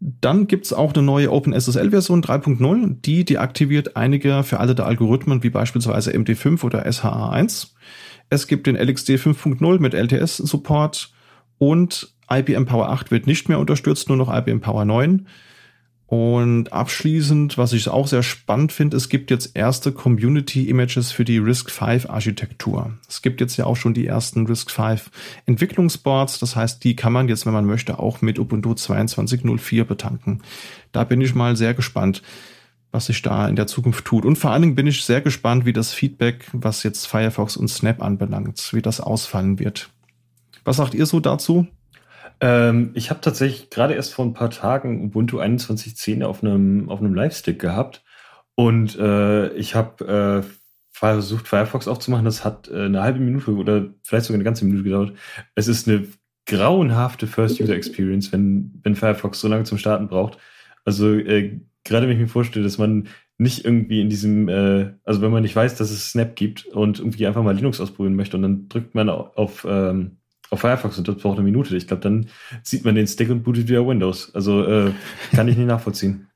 Dann 0.00 0.48
gibt's 0.48 0.72
auch 0.72 0.92
eine 0.94 1.04
neue 1.04 1.30
OpenSSL-Version 1.30 2.24
3.0, 2.24 2.96
die 3.02 3.24
deaktiviert 3.24 3.96
einige 3.96 4.42
veraltete 4.42 4.84
Algorithmen 4.84 5.44
wie 5.44 5.50
beispielsweise 5.50 6.10
MD5 6.10 6.64
oder 6.64 6.84
SHA1. 6.86 7.68
Es 8.28 8.48
gibt 8.48 8.66
den 8.66 8.74
LXD 8.74 9.10
5.0 9.10 9.78
mit 9.78 9.94
LTS-Support 9.94 11.12
und 11.62 12.12
IBM 12.28 12.64
Power 12.64 12.88
8 12.88 13.12
wird 13.12 13.28
nicht 13.28 13.48
mehr 13.48 13.60
unterstützt, 13.60 14.08
nur 14.08 14.18
noch 14.18 14.36
IBM 14.36 14.60
Power 14.60 14.84
9. 14.84 15.28
Und 16.08 16.72
abschließend, 16.72 17.56
was 17.56 17.72
ich 17.72 17.88
auch 17.88 18.08
sehr 18.08 18.24
spannend 18.24 18.72
finde, 18.72 18.96
es 18.96 19.08
gibt 19.08 19.30
jetzt 19.30 19.54
erste 19.54 19.92
Community 19.92 20.68
Images 20.68 21.12
für 21.12 21.24
die 21.24 21.38
RISC 21.38 21.70
V 21.70 21.86
Architektur. 22.08 22.94
Es 23.08 23.22
gibt 23.22 23.40
jetzt 23.40 23.56
ja 23.58 23.66
auch 23.66 23.76
schon 23.76 23.94
die 23.94 24.08
ersten 24.08 24.44
RISC 24.46 24.72
V 24.72 24.96
Entwicklungsboards. 25.46 26.40
Das 26.40 26.56
heißt, 26.56 26.82
die 26.82 26.96
kann 26.96 27.12
man 27.12 27.28
jetzt, 27.28 27.46
wenn 27.46 27.52
man 27.52 27.64
möchte, 27.64 28.00
auch 28.00 28.22
mit 28.22 28.40
Ubuntu 28.40 28.72
22.04 28.72 29.84
betanken. 29.84 30.42
Da 30.90 31.04
bin 31.04 31.20
ich 31.20 31.36
mal 31.36 31.54
sehr 31.54 31.74
gespannt, 31.74 32.24
was 32.90 33.06
sich 33.06 33.22
da 33.22 33.46
in 33.46 33.54
der 33.54 33.68
Zukunft 33.68 34.04
tut. 34.04 34.24
Und 34.24 34.34
vor 34.34 34.50
allen 34.50 34.62
Dingen 34.62 34.74
bin 34.74 34.88
ich 34.88 35.04
sehr 35.04 35.20
gespannt, 35.20 35.64
wie 35.64 35.72
das 35.72 35.92
Feedback, 35.92 36.44
was 36.52 36.82
jetzt 36.82 37.06
Firefox 37.06 37.56
und 37.56 37.68
Snap 37.68 38.02
anbelangt, 38.02 38.70
wie 38.72 38.82
das 38.82 39.00
ausfallen 39.00 39.60
wird. 39.60 39.91
Was 40.64 40.76
sagt 40.76 40.94
ihr 40.94 41.06
so 41.06 41.20
dazu? 41.20 41.66
Ähm, 42.40 42.90
ich 42.94 43.10
habe 43.10 43.20
tatsächlich 43.20 43.70
gerade 43.70 43.94
erst 43.94 44.14
vor 44.14 44.24
ein 44.24 44.34
paar 44.34 44.50
Tagen 44.50 45.04
Ubuntu 45.04 45.40
21.10 45.40 46.24
auf 46.24 46.42
einem, 46.42 46.88
auf 46.88 47.00
einem 47.00 47.14
Live-Stick 47.14 47.58
gehabt 47.58 48.02
und 48.54 48.98
äh, 48.98 49.52
ich 49.54 49.74
habe 49.74 50.42
äh, 50.44 50.48
versucht, 50.90 51.48
Firefox 51.48 51.88
aufzumachen. 51.88 52.24
Das 52.24 52.44
hat 52.44 52.68
äh, 52.68 52.84
eine 52.84 53.02
halbe 53.02 53.20
Minute 53.20 53.54
oder 53.54 53.86
vielleicht 54.02 54.26
sogar 54.26 54.36
eine 54.36 54.44
ganze 54.44 54.64
Minute 54.64 54.84
gedauert. 54.84 55.12
Es 55.54 55.68
ist 55.68 55.88
eine 55.88 56.06
grauenhafte 56.46 57.26
First-User-Experience, 57.26 58.32
wenn, 58.32 58.80
wenn 58.82 58.96
Firefox 58.96 59.40
so 59.40 59.48
lange 59.48 59.64
zum 59.64 59.78
Starten 59.78 60.08
braucht. 60.08 60.38
Also 60.84 61.14
äh, 61.14 61.60
gerade 61.84 62.06
wenn 62.06 62.14
ich 62.14 62.20
mir 62.20 62.28
vorstelle, 62.28 62.64
dass 62.64 62.78
man 62.78 63.08
nicht 63.38 63.64
irgendwie 63.64 64.00
in 64.00 64.08
diesem, 64.08 64.48
äh, 64.48 64.92
also 65.04 65.22
wenn 65.22 65.32
man 65.32 65.42
nicht 65.42 65.56
weiß, 65.56 65.76
dass 65.76 65.90
es 65.90 66.10
Snap 66.10 66.36
gibt 66.36 66.66
und 66.66 66.98
irgendwie 66.98 67.26
einfach 67.26 67.42
mal 67.42 67.54
Linux 67.54 67.80
ausprobieren 67.80 68.16
möchte 68.16 68.36
und 68.36 68.42
dann 68.42 68.68
drückt 68.68 68.94
man 68.94 69.08
auf 69.08 69.66
ähm, 69.68 70.18
auf 70.52 70.60
Firefox 70.60 70.98
und 70.98 71.08
das 71.08 71.16
braucht 71.16 71.38
eine 71.38 71.44
Minute. 71.44 71.76
Ich 71.76 71.86
glaube, 71.86 72.02
dann 72.02 72.26
sieht 72.62 72.84
man 72.84 72.94
den 72.94 73.06
Stick 73.06 73.30
und 73.30 73.42
bootet 73.42 73.68
wieder 73.68 73.86
Windows. 73.86 74.34
Also 74.34 74.64
äh, 74.64 74.92
kann 75.32 75.48
ich 75.48 75.56
nicht 75.56 75.66
nachvollziehen. 75.66 76.28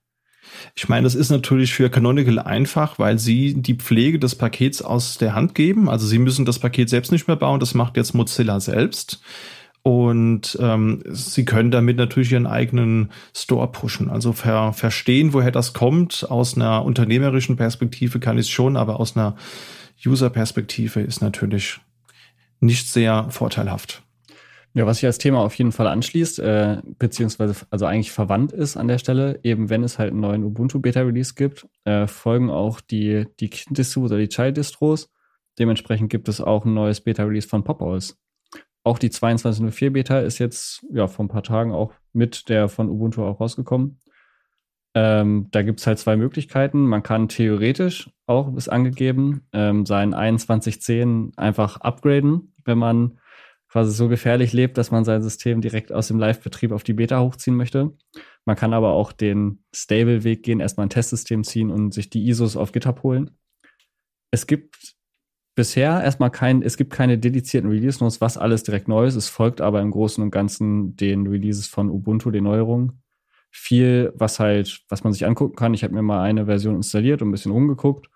Ich 0.75 0.89
meine, 0.89 1.05
das 1.05 1.15
ist 1.15 1.31
natürlich 1.31 1.75
für 1.75 1.91
Canonical 1.91 2.39
einfach, 2.39 2.99
weil 2.99 3.19
sie 3.19 3.55
die 3.55 3.75
Pflege 3.75 4.19
des 4.19 4.35
Pakets 4.35 4.81
aus 4.81 5.19
der 5.19 5.35
Hand 5.35 5.55
geben. 5.55 5.89
Also 5.91 6.07
sie 6.07 6.19
müssen 6.19 6.47
das 6.47 6.59
Paket 6.59 6.89
selbst 6.89 7.13
nicht 7.13 7.29
mehr 7.29 7.37
bauen, 7.37 7.61
das 7.61 7.75
macht 7.75 7.97
jetzt 7.97 8.15
Mozilla 8.15 8.59
selbst. 8.61 9.21
Und 9.83 10.59
ähm, 10.61 11.03
sie 11.07 11.45
können 11.45 11.71
damit 11.71 11.97
natürlich 11.97 12.33
ihren 12.33 12.47
eigenen 12.47 13.11
Store 13.35 13.71
pushen. 13.71 14.11
Also 14.11 14.33
ver 14.33 14.73
verstehen, 14.73 15.33
woher 15.33 15.53
das 15.53 15.75
kommt. 15.75 16.27
Aus 16.29 16.57
einer 16.57 16.85
unternehmerischen 16.85 17.57
Perspektive 17.57 18.19
kann 18.19 18.37
ich 18.37 18.47
es 18.47 18.51
schon, 18.51 18.77
aber 18.77 18.99
aus 18.99 19.17
einer 19.17 19.37
User-Perspektive 20.05 21.03
ist 21.03 21.23
natürlich 21.23 21.79
nicht 22.61 22.89
sehr 22.89 23.27
vorteilhaft. 23.31 24.03
Ja, 24.77 24.85
was 24.85 24.99
sich 24.99 25.07
als 25.07 25.17
Thema 25.17 25.39
auf 25.39 25.55
jeden 25.55 25.73
Fall 25.73 25.87
anschließt, 25.87 26.39
äh, 26.39 26.83
beziehungsweise 26.99 27.65
also 27.71 27.87
eigentlich 27.87 28.13
verwandt 28.13 28.53
ist 28.53 28.77
an 28.77 28.89
der 28.89 28.99
Stelle, 28.99 29.41
eben 29.43 29.71
wenn 29.71 29.83
es 29.83 29.99
halt 29.99 30.11
einen 30.11 30.21
neuen 30.21 30.45
Ubuntu 30.45 30.81
Beta 30.81 31.01
Release 31.01 31.33
gibt, 31.35 31.67
äh, 31.85 32.07
folgen 32.07 32.51
auch 32.51 32.83
die, 32.83 33.25
die 33.41 33.49
Kind-Distros 33.49 34.11
oder 34.11 34.21
die 34.21 34.29
Child-Distros. 34.29 35.11
Dementsprechend 35.59 36.11
gibt 36.11 36.29
es 36.29 36.43
auch 36.43 36.67
ein 36.67 36.75
neues 36.75 37.01
Beta 37.01 37.25
Release 37.25 37.49
von 37.49 37.65
Popos. 37.65 38.19
Auch 38.85 38.99
die 38.99 39.09
22.04 39.09 39.89
Beta 39.89 40.21
ist 40.21 40.39
jetzt 40.39 40.85
ja 40.93 41.07
vor 41.07 41.25
ein 41.25 41.29
paar 41.29 41.43
Tagen 41.43 41.73
auch 41.73 41.95
mit 42.13 42.51
der 42.51 42.69
von 42.69 42.91
Ubuntu 42.91 43.25
auch 43.25 43.41
rausgekommen. 43.41 43.99
Ähm, 44.95 45.49
da 45.53 45.63
gibt 45.63 45.81
es 45.81 45.87
halt 45.87 45.99
zwei 45.99 46.19
Möglichkeiten. 46.19 46.85
Man 46.85 47.03
kann 47.03 47.29
theoretisch 47.31 48.11
auch, 48.27 48.55
ist 48.55 48.69
angegeben, 48.69 49.47
ähm, 49.55 49.87
sein 49.87 50.11
2110 50.11 51.33
einfach 51.39 51.81
upgraden, 51.81 52.53
wenn 52.67 52.77
man 52.77 53.19
quasi 53.77 53.93
so 53.93 54.09
gefährlich 54.09 54.55
lebt, 54.55 54.79
dass 54.79 54.91
man 54.91 55.05
sein 55.05 55.21
System 55.21 55.61
direkt 55.61 55.93
aus 55.93 56.09
dem 56.09 56.19
Live-Betrieb 56.19 56.73
auf 56.73 56.83
die 56.83 56.95
Beta 56.95 57.21
hochziehen 57.21 57.55
möchte. 57.55 57.93
Man 58.47 58.57
kann 58.57 58.73
aber 58.73 58.93
auch 58.93 59.13
den 59.13 59.65
Stable-Weg 59.75 60.43
gehen, 60.43 60.61
erstmal 60.61 60.87
ein 60.87 60.91
Testsystem 60.91 61.45
ziehen 61.45 61.71
und 61.71 61.93
sich 61.93 62.09
die 62.09 62.27
ISOs 62.27 62.57
auf 62.57 62.73
GitHub 62.73 63.03
holen. 63.03 63.33
Es 64.31 64.47
gibt 64.47 64.97
bisher 65.55 66.03
erstmal 66.03 66.31
kein, 66.31 66.63
es 66.63 66.79
gibt 66.79 66.91
keine 66.91 67.19
dedizierten 67.19 67.69
Release-Notes, 67.69 68.23
was 68.23 68.39
alles 68.39 68.63
direkt 68.63 68.89
neu 68.89 69.05
ist. 69.07 69.15
Es 69.15 69.29
folgt 69.29 69.61
aber 69.61 69.83
im 69.83 69.91
Großen 69.91 70.25
und 70.25 70.31
Ganzen 70.31 70.97
den 70.97 71.27
Releases 71.27 71.67
von 71.67 71.91
Ubuntu, 71.91 72.31
den 72.31 72.45
Neuerungen. 72.45 73.03
Viel, 73.51 74.11
was 74.17 74.41
halt, 74.41 74.85
was 74.89 75.05
man 75.05 75.13
sich 75.13 75.27
angucken 75.27 75.55
kann. 75.55 75.75
Ich 75.75 75.85
habe 75.85 75.93
mir 75.93 76.01
mal 76.01 76.23
eine 76.23 76.47
Version 76.47 76.77
installiert 76.77 77.21
und 77.21 77.29
ein 77.29 77.33
bisschen 77.33 77.53
rumgeguckt. 77.53 78.09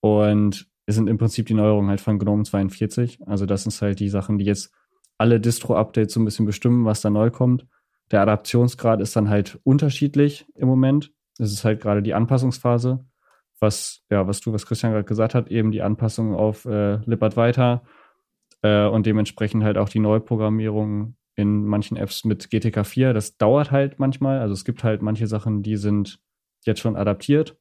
Und 0.00 0.68
sind 0.92 1.08
im 1.08 1.18
Prinzip 1.18 1.46
die 1.46 1.54
Neuerungen 1.54 1.88
halt 1.88 2.00
von 2.00 2.18
GNOME 2.18 2.44
42. 2.44 3.26
Also 3.26 3.46
das 3.46 3.62
sind 3.62 3.80
halt 3.80 4.00
die 4.00 4.08
Sachen, 4.08 4.38
die 4.38 4.44
jetzt 4.44 4.72
alle 5.16 5.40
Distro-Updates 5.40 6.14
so 6.14 6.20
ein 6.20 6.24
bisschen 6.24 6.46
bestimmen, 6.46 6.84
was 6.84 7.00
da 7.00 7.10
neu 7.10 7.30
kommt. 7.30 7.66
Der 8.10 8.20
Adaptionsgrad 8.20 9.00
ist 9.00 9.16
dann 9.16 9.30
halt 9.30 9.58
unterschiedlich 9.64 10.46
im 10.54 10.68
Moment. 10.68 11.12
Es 11.38 11.52
ist 11.52 11.64
halt 11.64 11.80
gerade 11.80 12.02
die 12.02 12.14
Anpassungsphase, 12.14 13.04
was, 13.60 14.02
ja, 14.10 14.26
was 14.26 14.40
du, 14.40 14.52
was 14.52 14.66
Christian 14.66 14.92
gerade 14.92 15.04
gesagt 15.04 15.34
hat, 15.34 15.48
eben 15.48 15.72
die 15.72 15.82
Anpassung 15.82 16.34
auf 16.34 16.64
äh, 16.66 16.96
Lippert 17.06 17.36
weiter 17.36 17.82
äh, 18.62 18.86
und 18.86 19.06
dementsprechend 19.06 19.64
halt 19.64 19.78
auch 19.78 19.88
die 19.88 20.00
Neuprogrammierung 20.00 21.16
in 21.36 21.64
manchen 21.64 21.96
Apps 21.96 22.24
mit 22.24 22.50
GTK 22.50 22.84
4. 22.84 23.12
Das 23.12 23.36
dauert 23.36 23.70
halt 23.70 23.98
manchmal. 23.98 24.40
Also 24.40 24.52
es 24.52 24.64
gibt 24.64 24.84
halt 24.84 25.02
manche 25.02 25.26
Sachen, 25.26 25.62
die 25.62 25.76
sind 25.76 26.20
jetzt 26.64 26.80
schon 26.80 26.96
adaptiert. 26.96 27.56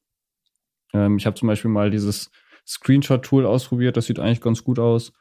Ähm, 0.93 1.17
ich 1.17 1.25
habe 1.25 1.35
zum 1.35 1.47
Beispiel 1.47 1.71
mal 1.71 1.89
dieses 1.89 2.29
Screenshot-Tool 2.67 3.45
ausprobiert. 3.45 3.97
Das 3.97 4.05
sieht 4.05 4.19
eigentlich 4.19 4.41
ganz 4.41 4.63
gut 4.63 4.79
aus. 4.79 5.13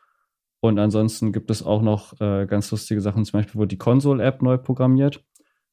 Und 0.60 0.78
ansonsten 0.78 1.32
gibt 1.32 1.50
es 1.50 1.62
auch 1.62 1.82
noch 1.82 2.20
äh, 2.20 2.46
ganz 2.46 2.70
lustige 2.70 3.00
Sachen. 3.00 3.24
Zum 3.24 3.40
Beispiel 3.40 3.56
wurde 3.56 3.68
die 3.68 3.78
Console-App 3.78 4.42
neu 4.42 4.58
programmiert. 4.58 5.24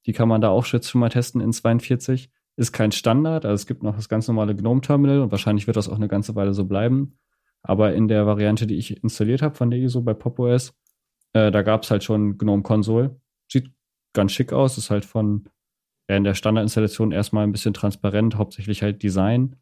Die 0.05 0.13
kann 0.13 0.27
man 0.27 0.41
da 0.41 0.49
auch 0.49 0.65
schon 0.65 0.81
mal 0.95 1.09
testen 1.09 1.41
in 1.41 1.53
42. 1.53 2.31
Ist 2.55 2.73
kein 2.73 2.91
Standard. 2.91 3.45
Also 3.45 3.55
es 3.55 3.67
gibt 3.67 3.83
noch 3.83 3.95
das 3.95 4.09
ganz 4.09 4.27
normale 4.27 4.55
GNOME-Terminal 4.55 5.21
und 5.21 5.31
wahrscheinlich 5.31 5.67
wird 5.67 5.77
das 5.77 5.89
auch 5.89 5.95
eine 5.95 6.07
ganze 6.07 6.35
Weile 6.35 6.53
so 6.53 6.65
bleiben. 6.65 7.19
Aber 7.61 7.93
in 7.93 8.07
der 8.07 8.25
Variante, 8.25 8.65
die 8.65 8.77
ich 8.77 9.03
installiert 9.03 9.41
habe 9.41 9.55
von 9.55 9.69
der 9.69 9.79
ISO 9.79 10.01
bei 10.01 10.13
PopOS, 10.13 10.73
äh, 11.33 11.51
da 11.51 11.61
gab 11.61 11.83
es 11.83 11.91
halt 11.91 12.03
schon 12.03 12.37
GNOME 12.37 12.63
Console. 12.63 13.19
Sieht 13.51 13.71
ganz 14.13 14.31
schick 14.31 14.53
aus. 14.53 14.77
Ist 14.77 14.89
halt 14.89 15.05
von 15.05 15.49
ja, 16.09 16.15
in 16.15 16.23
der 16.23 16.33
Standardinstallation 16.33 17.11
erstmal 17.11 17.43
ein 17.43 17.51
bisschen 17.51 17.73
transparent, 17.73 18.35
hauptsächlich 18.35 18.81
halt 18.81 19.03
Design. 19.03 19.55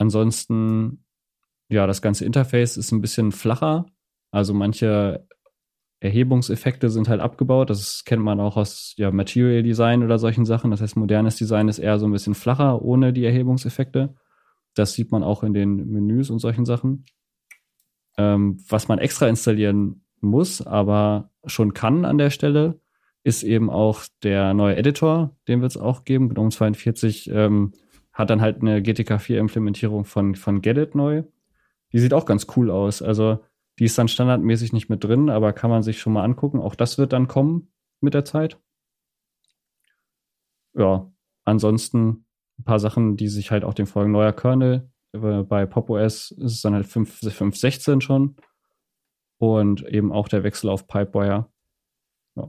Ansonsten, 0.00 1.04
ja, 1.68 1.86
das 1.86 2.00
ganze 2.00 2.24
Interface 2.24 2.78
ist 2.78 2.90
ein 2.90 3.02
bisschen 3.02 3.32
flacher. 3.32 3.84
Also 4.30 4.54
manche 4.54 5.26
Erhebungseffekte 6.00 6.88
sind 6.88 7.10
halt 7.10 7.20
abgebaut. 7.20 7.68
Das 7.68 8.04
kennt 8.06 8.22
man 8.22 8.40
auch 8.40 8.56
aus 8.56 8.94
ja, 8.96 9.10
Material 9.10 9.62
Design 9.62 10.02
oder 10.02 10.18
solchen 10.18 10.46
Sachen. 10.46 10.70
Das 10.70 10.80
heißt, 10.80 10.96
modernes 10.96 11.36
Design 11.36 11.68
ist 11.68 11.78
eher 11.78 11.98
so 11.98 12.06
ein 12.06 12.12
bisschen 12.12 12.34
flacher 12.34 12.80
ohne 12.80 13.12
die 13.12 13.26
Erhebungseffekte. 13.26 14.14
Das 14.74 14.94
sieht 14.94 15.12
man 15.12 15.22
auch 15.22 15.42
in 15.42 15.52
den 15.52 15.90
Menüs 15.90 16.30
und 16.30 16.38
solchen 16.38 16.64
Sachen. 16.64 17.04
Ähm, 18.16 18.58
was 18.70 18.88
man 18.88 18.98
extra 18.98 19.28
installieren 19.28 20.06
muss, 20.22 20.62
aber 20.62 21.30
schon 21.44 21.74
kann 21.74 22.06
an 22.06 22.16
der 22.16 22.30
Stelle, 22.30 22.80
ist 23.22 23.42
eben 23.42 23.68
auch 23.68 24.04
der 24.22 24.54
neue 24.54 24.76
Editor, 24.76 25.36
den 25.46 25.60
wird 25.60 25.72
es 25.72 25.76
auch 25.76 26.04
geben. 26.04 26.30
GNOME 26.30 26.48
42 26.48 27.30
ähm, 27.30 27.74
hat 28.12 28.30
dann 28.30 28.40
halt 28.40 28.60
eine 28.60 28.82
GTK 28.82 29.20
4 29.20 29.38
Implementierung 29.38 30.04
von, 30.04 30.34
von 30.34 30.62
Gedit 30.62 30.94
neu. 30.94 31.24
Die 31.92 31.98
sieht 31.98 32.14
auch 32.14 32.26
ganz 32.26 32.46
cool 32.56 32.70
aus. 32.70 33.02
Also 33.02 33.44
die 33.78 33.84
ist 33.84 33.96
dann 33.98 34.08
standardmäßig 34.08 34.72
nicht 34.72 34.88
mit 34.88 35.02
drin, 35.02 35.30
aber 35.30 35.52
kann 35.52 35.70
man 35.70 35.82
sich 35.82 36.00
schon 36.00 36.12
mal 36.12 36.24
angucken. 36.24 36.60
Auch 36.60 36.74
das 36.74 36.98
wird 36.98 37.12
dann 37.12 37.28
kommen 37.28 37.72
mit 38.00 38.14
der 38.14 38.24
Zeit. 38.24 38.58
Ja, 40.74 41.10
ansonsten 41.44 42.26
ein 42.58 42.64
paar 42.64 42.78
Sachen, 42.78 43.16
die 43.16 43.28
sich 43.28 43.50
halt 43.50 43.64
auch 43.64 43.74
dem 43.74 43.86
folgen. 43.86 44.12
Neuer 44.12 44.32
Kernel. 44.32 44.90
Bei 45.12 45.66
Pop 45.66 45.90
OS 45.90 46.30
ist 46.30 46.52
es 46.52 46.62
dann 46.62 46.74
halt 46.74 46.86
5.16 46.86 48.00
schon. 48.00 48.36
Und 49.38 49.82
eben 49.86 50.12
auch 50.12 50.28
der 50.28 50.44
Wechsel 50.44 50.68
auf 50.68 50.86
Pipewire. 50.86 51.50
Ja. 52.36 52.48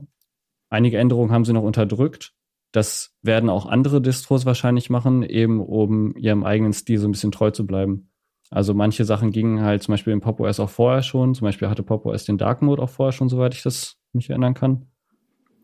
Einige 0.68 0.98
Änderungen 0.98 1.32
haben 1.32 1.44
sie 1.44 1.54
noch 1.54 1.62
unterdrückt. 1.62 2.34
Das 2.72 3.14
werden 3.20 3.50
auch 3.50 3.66
andere 3.66 4.00
Distros 4.00 4.46
wahrscheinlich 4.46 4.88
machen, 4.88 5.22
eben 5.22 5.60
um 5.60 6.16
ihrem 6.16 6.42
eigenen 6.42 6.72
Stil 6.72 6.98
so 6.98 7.06
ein 7.06 7.12
bisschen 7.12 7.32
treu 7.32 7.50
zu 7.50 7.66
bleiben. 7.66 8.10
Also 8.50 8.74
manche 8.74 9.04
Sachen 9.04 9.30
gingen 9.30 9.62
halt 9.62 9.82
zum 9.82 9.92
Beispiel 9.92 10.12
in 10.12 10.20
Pop 10.20 10.40
OS 10.40 10.60
auch 10.60 10.70
vorher 10.70 11.02
schon. 11.02 11.34
Zum 11.34 11.46
Beispiel 11.46 11.68
hatte 11.68 11.82
Pop 11.82 12.04
OS 12.06 12.24
den 12.24 12.38
Dark 12.38 12.60
Mode 12.62 12.82
auch 12.82 12.90
vorher 12.90 13.12
schon, 13.12 13.28
soweit 13.28 13.54
ich 13.54 13.62
das 13.62 13.96
mich 14.12 14.28
erinnern 14.30 14.54
kann. 14.54 14.86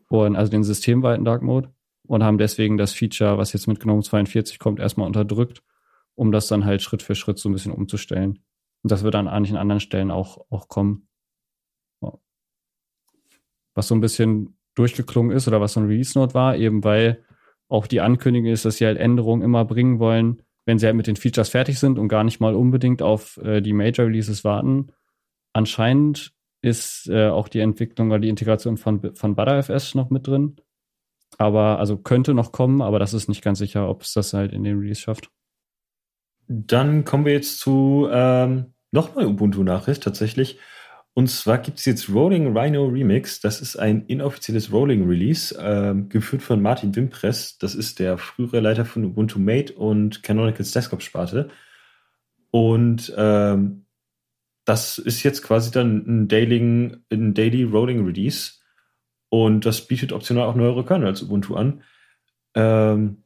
Und 0.09 0.35
also 0.35 0.51
den 0.51 0.63
systemweiten 0.63 1.25
Dark 1.25 1.41
Mode. 1.41 1.73
Und 2.07 2.23
haben 2.23 2.39
deswegen 2.39 2.77
das 2.77 2.93
Feature, 2.93 3.37
was 3.37 3.53
jetzt 3.53 3.67
mit 3.67 3.79
GNOME 3.79 4.01
42 4.01 4.57
kommt, 4.57 4.79
erstmal 4.79 5.05
unterdrückt, 5.05 5.61
um 6.15 6.31
das 6.31 6.47
dann 6.47 6.65
halt 6.65 6.81
Schritt 6.81 7.03
für 7.03 7.13
Schritt 7.13 7.37
so 7.37 7.49
ein 7.49 7.53
bisschen 7.53 7.71
umzustellen. 7.71 8.39
Und 8.81 8.91
das 8.91 9.03
wird 9.03 9.13
an 9.13 9.27
einigen 9.27 9.57
anderen 9.57 9.79
Stellen 9.79 10.09
auch, 10.09 10.45
auch 10.49 10.67
kommen. 10.67 11.07
Was 13.75 13.87
so 13.87 13.93
ein 13.93 14.01
bisschen 14.01 14.58
durchgeklungen 14.79 15.35
ist 15.35 15.47
oder 15.47 15.61
was 15.61 15.73
so 15.73 15.81
ein 15.81 15.87
Release-Note 15.87 16.33
war, 16.33 16.55
eben 16.55 16.83
weil 16.83 17.23
auch 17.67 17.85
die 17.85 18.01
Ankündigung 18.01 18.51
ist, 18.51 18.65
dass 18.65 18.77
sie 18.77 18.85
halt 18.85 18.97
Änderungen 18.97 19.43
immer 19.43 19.65
bringen 19.65 19.99
wollen, 19.99 20.41
wenn 20.65 20.79
sie 20.79 20.87
halt 20.87 20.95
mit 20.95 21.07
den 21.07 21.17
Features 21.17 21.49
fertig 21.49 21.77
sind 21.77 21.99
und 21.99 22.07
gar 22.07 22.23
nicht 22.23 22.39
mal 22.39 22.55
unbedingt 22.55 23.01
auf 23.01 23.37
äh, 23.37 23.61
die 23.61 23.73
Major 23.73 24.07
Releases 24.07 24.43
warten. 24.43 24.87
Anscheinend 25.53 26.31
ist 26.61 27.07
äh, 27.09 27.27
auch 27.27 27.47
die 27.47 27.59
Entwicklung 27.59 28.09
oder 28.09 28.19
die 28.19 28.29
Integration 28.29 28.77
von, 28.77 29.15
von 29.15 29.35
ButterFS 29.35 29.95
noch 29.95 30.09
mit 30.09 30.27
drin. 30.27 30.55
Aber 31.37 31.79
also 31.79 31.97
könnte 31.97 32.33
noch 32.33 32.51
kommen, 32.51 32.81
aber 32.81 32.99
das 32.99 33.13
ist 33.13 33.29
nicht 33.29 33.43
ganz 33.43 33.59
sicher, 33.59 33.87
ob 33.87 34.01
es 34.01 34.13
das 34.13 34.33
halt 34.33 34.51
in 34.51 34.63
den 34.63 34.79
Release 34.79 35.01
schafft. 35.01 35.29
Dann 36.47 37.05
kommen 37.05 37.25
wir 37.25 37.33
jetzt 37.33 37.59
zu 37.59 38.07
ähm, 38.11 38.73
noch 38.91 39.15
Ubuntu-Nachricht 39.15 40.01
tatsächlich. 40.01 40.57
Und 41.13 41.27
zwar 41.27 41.57
gibt 41.57 41.79
es 41.79 41.85
jetzt 41.85 42.09
Rolling 42.09 42.55
Rhino 42.55 42.85
Remix. 42.87 43.41
Das 43.41 43.61
ist 43.61 43.75
ein 43.75 44.05
inoffizielles 44.05 44.71
Rolling 44.71 45.07
Release, 45.07 45.53
äh, 45.57 45.93
geführt 46.07 46.41
von 46.41 46.61
Martin 46.61 46.95
Wimpress. 46.95 47.57
Das 47.57 47.75
ist 47.75 47.99
der 47.99 48.17
frühere 48.17 48.59
Leiter 48.59 48.85
von 48.85 49.03
Ubuntu 49.03 49.39
Mate 49.39 49.73
und 49.73 50.23
Canonicals 50.23 50.71
Desktop 50.71 51.01
Sparte. 51.01 51.49
Und 52.51 53.13
ähm, 53.17 53.85
das 54.65 54.97
ist 54.97 55.23
jetzt 55.23 55.41
quasi 55.43 55.71
dann 55.71 56.05
ein 56.07 56.27
Daily, 56.27 56.95
ein 57.11 57.33
Daily 57.33 57.63
Rolling 57.63 58.05
Release. 58.05 58.53
Und 59.29 59.65
das 59.65 59.87
bietet 59.87 60.11
optional 60.11 60.47
auch 60.47 60.55
neuere 60.55 60.85
Kernel 60.85 61.07
als 61.07 61.23
Ubuntu 61.23 61.55
an. 61.55 61.83
Ähm, 62.55 63.23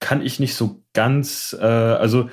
kann 0.00 0.22
ich 0.22 0.40
nicht 0.40 0.54
so 0.54 0.84
ganz, 0.92 1.56
äh, 1.58 1.64
also 1.64 2.30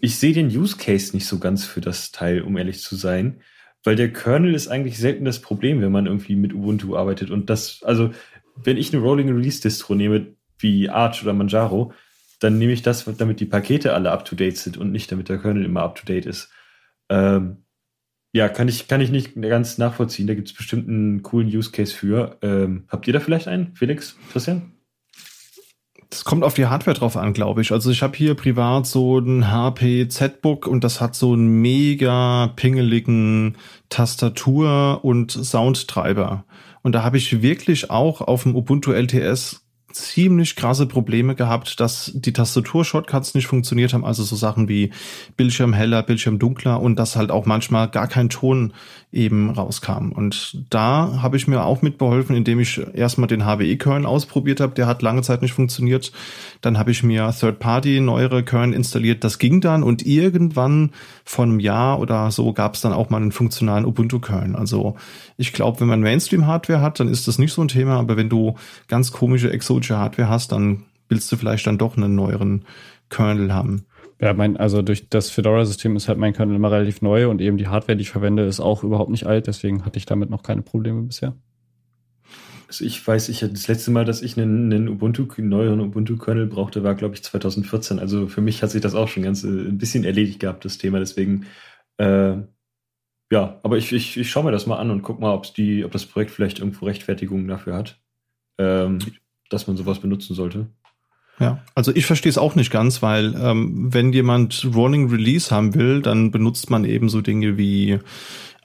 ich 0.00 0.18
sehe 0.18 0.32
den 0.32 0.48
Use 0.48 0.76
Case 0.76 1.14
nicht 1.14 1.26
so 1.26 1.38
ganz 1.38 1.64
für 1.64 1.80
das 1.80 2.10
Teil, 2.12 2.42
um 2.42 2.56
ehrlich 2.56 2.80
zu 2.80 2.96
sein 2.96 3.40
weil 3.88 3.96
der 3.96 4.12
Kernel 4.12 4.54
ist 4.54 4.68
eigentlich 4.68 4.98
selten 4.98 5.24
das 5.24 5.40
Problem, 5.40 5.80
wenn 5.80 5.90
man 5.90 6.04
irgendwie 6.04 6.36
mit 6.36 6.52
Ubuntu 6.52 6.94
arbeitet. 6.94 7.30
Und 7.30 7.48
das, 7.48 7.80
also, 7.84 8.10
wenn 8.62 8.76
ich 8.76 8.92
eine 8.92 9.02
Rolling 9.02 9.32
Release 9.32 9.62
Distro 9.62 9.94
nehme, 9.94 10.34
wie 10.58 10.90
Arch 10.90 11.22
oder 11.22 11.32
Manjaro, 11.32 11.94
dann 12.38 12.58
nehme 12.58 12.72
ich 12.72 12.82
das, 12.82 13.06
damit 13.16 13.40
die 13.40 13.46
Pakete 13.46 13.94
alle 13.94 14.10
up 14.10 14.26
to 14.26 14.36
date 14.36 14.58
sind 14.58 14.76
und 14.76 14.92
nicht 14.92 15.10
damit 15.10 15.30
der 15.30 15.38
Kernel 15.38 15.64
immer 15.64 15.84
up 15.84 15.94
to 15.94 16.04
date 16.04 16.26
ist. 16.26 16.50
Ähm, 17.08 17.64
ja, 18.34 18.50
kann 18.50 18.68
ich, 18.68 18.88
kann 18.88 19.00
ich 19.00 19.10
nicht 19.10 19.40
ganz 19.40 19.78
nachvollziehen. 19.78 20.26
Da 20.26 20.34
gibt 20.34 20.48
es 20.48 20.54
bestimmt 20.54 20.86
einen 20.86 21.22
coolen 21.22 21.48
Use 21.48 21.70
Case 21.70 21.94
für. 21.94 22.36
Ähm, 22.42 22.84
habt 22.88 23.06
ihr 23.06 23.14
da 23.14 23.20
vielleicht 23.20 23.48
einen, 23.48 23.74
Felix, 23.74 24.18
Christian? 24.30 24.77
Das 26.10 26.24
kommt 26.24 26.42
auf 26.42 26.54
die 26.54 26.66
Hardware 26.66 26.96
drauf 26.96 27.16
an, 27.18 27.34
glaube 27.34 27.60
ich. 27.60 27.70
Also 27.72 27.90
ich 27.90 28.02
habe 28.02 28.16
hier 28.16 28.34
privat 28.34 28.86
so 28.86 29.18
ein 29.18 29.50
HP 29.50 30.08
Z-Book 30.08 30.66
und 30.66 30.82
das 30.82 31.02
hat 31.02 31.14
so 31.14 31.34
einen 31.34 31.60
mega 31.60 32.52
pingeligen 32.56 33.56
Tastatur- 33.90 35.04
und 35.04 35.32
Soundtreiber. 35.32 36.44
Und 36.82 36.92
da 36.92 37.02
habe 37.02 37.18
ich 37.18 37.42
wirklich 37.42 37.90
auch 37.90 38.22
auf 38.22 38.44
dem 38.44 38.56
Ubuntu 38.56 38.92
LTS 38.92 39.66
ziemlich 39.92 40.56
krasse 40.56 40.86
Probleme 40.86 41.34
gehabt, 41.34 41.80
dass 41.80 42.12
die 42.14 42.32
Tastatur-Shortcuts 42.32 43.34
nicht 43.34 43.46
funktioniert 43.46 43.92
haben, 43.92 44.04
also 44.04 44.22
so 44.22 44.36
Sachen 44.36 44.68
wie 44.68 44.92
Bildschirm 45.36 45.72
heller, 45.72 46.02
Bildschirm 46.02 46.38
dunkler 46.38 46.80
und 46.80 46.98
dass 46.98 47.16
halt 47.16 47.30
auch 47.30 47.46
manchmal 47.46 47.88
gar 47.88 48.06
kein 48.06 48.28
Ton 48.28 48.74
eben 49.10 49.50
rauskam. 49.50 50.12
Und 50.12 50.64
da 50.68 51.22
habe 51.22 51.38
ich 51.38 51.48
mir 51.48 51.64
auch 51.64 51.80
mitbeholfen, 51.80 52.36
indem 52.36 52.60
ich 52.60 52.80
erstmal 52.94 53.26
den 53.26 53.46
HWE-Kern 53.46 54.04
ausprobiert 54.04 54.60
habe, 54.60 54.74
der 54.74 54.86
hat 54.86 55.00
lange 55.00 55.22
Zeit 55.22 55.40
nicht 55.40 55.54
funktioniert. 55.54 56.12
Dann 56.60 56.78
habe 56.78 56.90
ich 56.90 57.02
mir 57.02 57.32
Third-Party 57.32 58.00
neuere 58.00 58.42
Kern 58.42 58.74
installiert, 58.74 59.24
das 59.24 59.38
ging 59.38 59.62
dann 59.62 59.82
und 59.82 60.04
irgendwann 60.04 60.90
von 61.24 61.50
einem 61.50 61.60
Jahr 61.60 62.00
oder 62.00 62.30
so 62.30 62.52
gab 62.52 62.74
es 62.74 62.82
dann 62.82 62.92
auch 62.92 63.08
mal 63.08 63.16
einen 63.16 63.32
funktionalen 63.32 63.86
Ubuntu-Kern. 63.86 64.54
Also 64.54 64.96
ich 65.38 65.54
glaube, 65.54 65.80
wenn 65.80 65.88
man 65.88 66.00
Mainstream-Hardware 66.00 66.82
hat, 66.82 67.00
dann 67.00 67.08
ist 67.08 67.26
das 67.28 67.38
nicht 67.38 67.54
so 67.54 67.62
ein 67.62 67.68
Thema, 67.68 67.98
aber 67.98 68.18
wenn 68.18 68.28
du 68.28 68.56
ganz 68.88 69.10
komische 69.12 69.50
exotische 69.50 69.96
Hardware 69.96 70.28
hast, 70.28 70.52
dann 70.52 70.84
willst 71.08 71.32
du 71.32 71.36
vielleicht 71.36 71.66
dann 71.66 71.78
doch 71.78 71.96
einen 71.96 72.14
neueren 72.14 72.66
Kernel 73.08 73.54
haben. 73.54 73.86
Ja, 74.20 74.34
mein, 74.34 74.56
also 74.56 74.82
durch 74.82 75.08
das 75.08 75.30
Fedora-System 75.30 75.94
ist 75.94 76.08
halt 76.08 76.18
mein 76.18 76.32
Kernel 76.32 76.56
immer 76.56 76.72
relativ 76.72 77.02
neu 77.02 77.28
und 77.28 77.40
eben 77.40 77.56
die 77.56 77.68
Hardware, 77.68 77.96
die 77.96 78.02
ich 78.02 78.10
verwende, 78.10 78.44
ist 78.44 78.58
auch 78.58 78.82
überhaupt 78.82 79.10
nicht 79.10 79.26
alt, 79.26 79.46
deswegen 79.46 79.84
hatte 79.84 79.98
ich 79.98 80.06
damit 80.06 80.28
noch 80.28 80.42
keine 80.42 80.62
Probleme 80.62 81.02
bisher. 81.02 81.36
Also 82.66 82.84
ich 82.84 83.06
weiß, 83.06 83.28
ich 83.30 83.40
das 83.40 83.68
letzte 83.68 83.90
Mal, 83.90 84.04
dass 84.04 84.20
ich 84.20 84.36
einen, 84.36 84.72
einen 84.72 84.88
Ubuntu, 84.88 85.26
einen 85.38 85.48
neueren 85.48 85.80
Ubuntu-Kernel 85.80 86.46
brauchte, 86.46 86.82
war, 86.82 86.94
glaube 86.94 87.14
ich, 87.14 87.22
2014. 87.22 87.98
Also 87.98 88.26
für 88.26 88.42
mich 88.42 88.62
hat 88.62 88.70
sich 88.70 88.82
das 88.82 88.94
auch 88.94 89.08
schon 89.08 89.22
ganz 89.22 89.42
äh, 89.42 89.48
ein 89.48 89.78
bisschen 89.78 90.04
erledigt 90.04 90.40
gehabt, 90.40 90.66
das 90.66 90.76
Thema. 90.76 90.98
Deswegen, 90.98 91.46
äh, 91.96 92.36
ja, 93.30 93.60
aber 93.62 93.78
ich, 93.78 93.92
ich, 93.92 94.18
ich 94.18 94.30
schaue 94.30 94.44
mir 94.44 94.52
das 94.52 94.66
mal 94.66 94.76
an 94.76 94.90
und 94.90 95.00
guck 95.00 95.18
mal, 95.18 95.32
ob's 95.32 95.54
die, 95.54 95.82
ob 95.84 95.92
das 95.92 96.04
Projekt 96.04 96.30
vielleicht 96.30 96.58
irgendwo 96.58 96.84
Rechtfertigungen 96.84 97.48
dafür 97.48 97.74
hat. 97.74 97.98
Ähm, 98.58 98.98
dass 99.48 99.66
man 99.66 99.76
sowas 99.76 100.00
benutzen 100.00 100.34
sollte. 100.34 100.68
Ja, 101.40 101.62
also 101.74 101.94
ich 101.94 102.06
verstehe 102.06 102.30
es 102.30 102.38
auch 102.38 102.56
nicht 102.56 102.70
ganz, 102.72 103.00
weil 103.02 103.34
ähm, 103.40 103.92
wenn 103.92 104.12
jemand 104.12 104.68
Rolling 104.74 105.08
Release 105.08 105.54
haben 105.54 105.74
will, 105.74 106.02
dann 106.02 106.30
benutzt 106.30 106.68
man 106.70 106.84
eben 106.84 107.08
so 107.08 107.20
Dinge 107.20 107.56
wie 107.56 108.00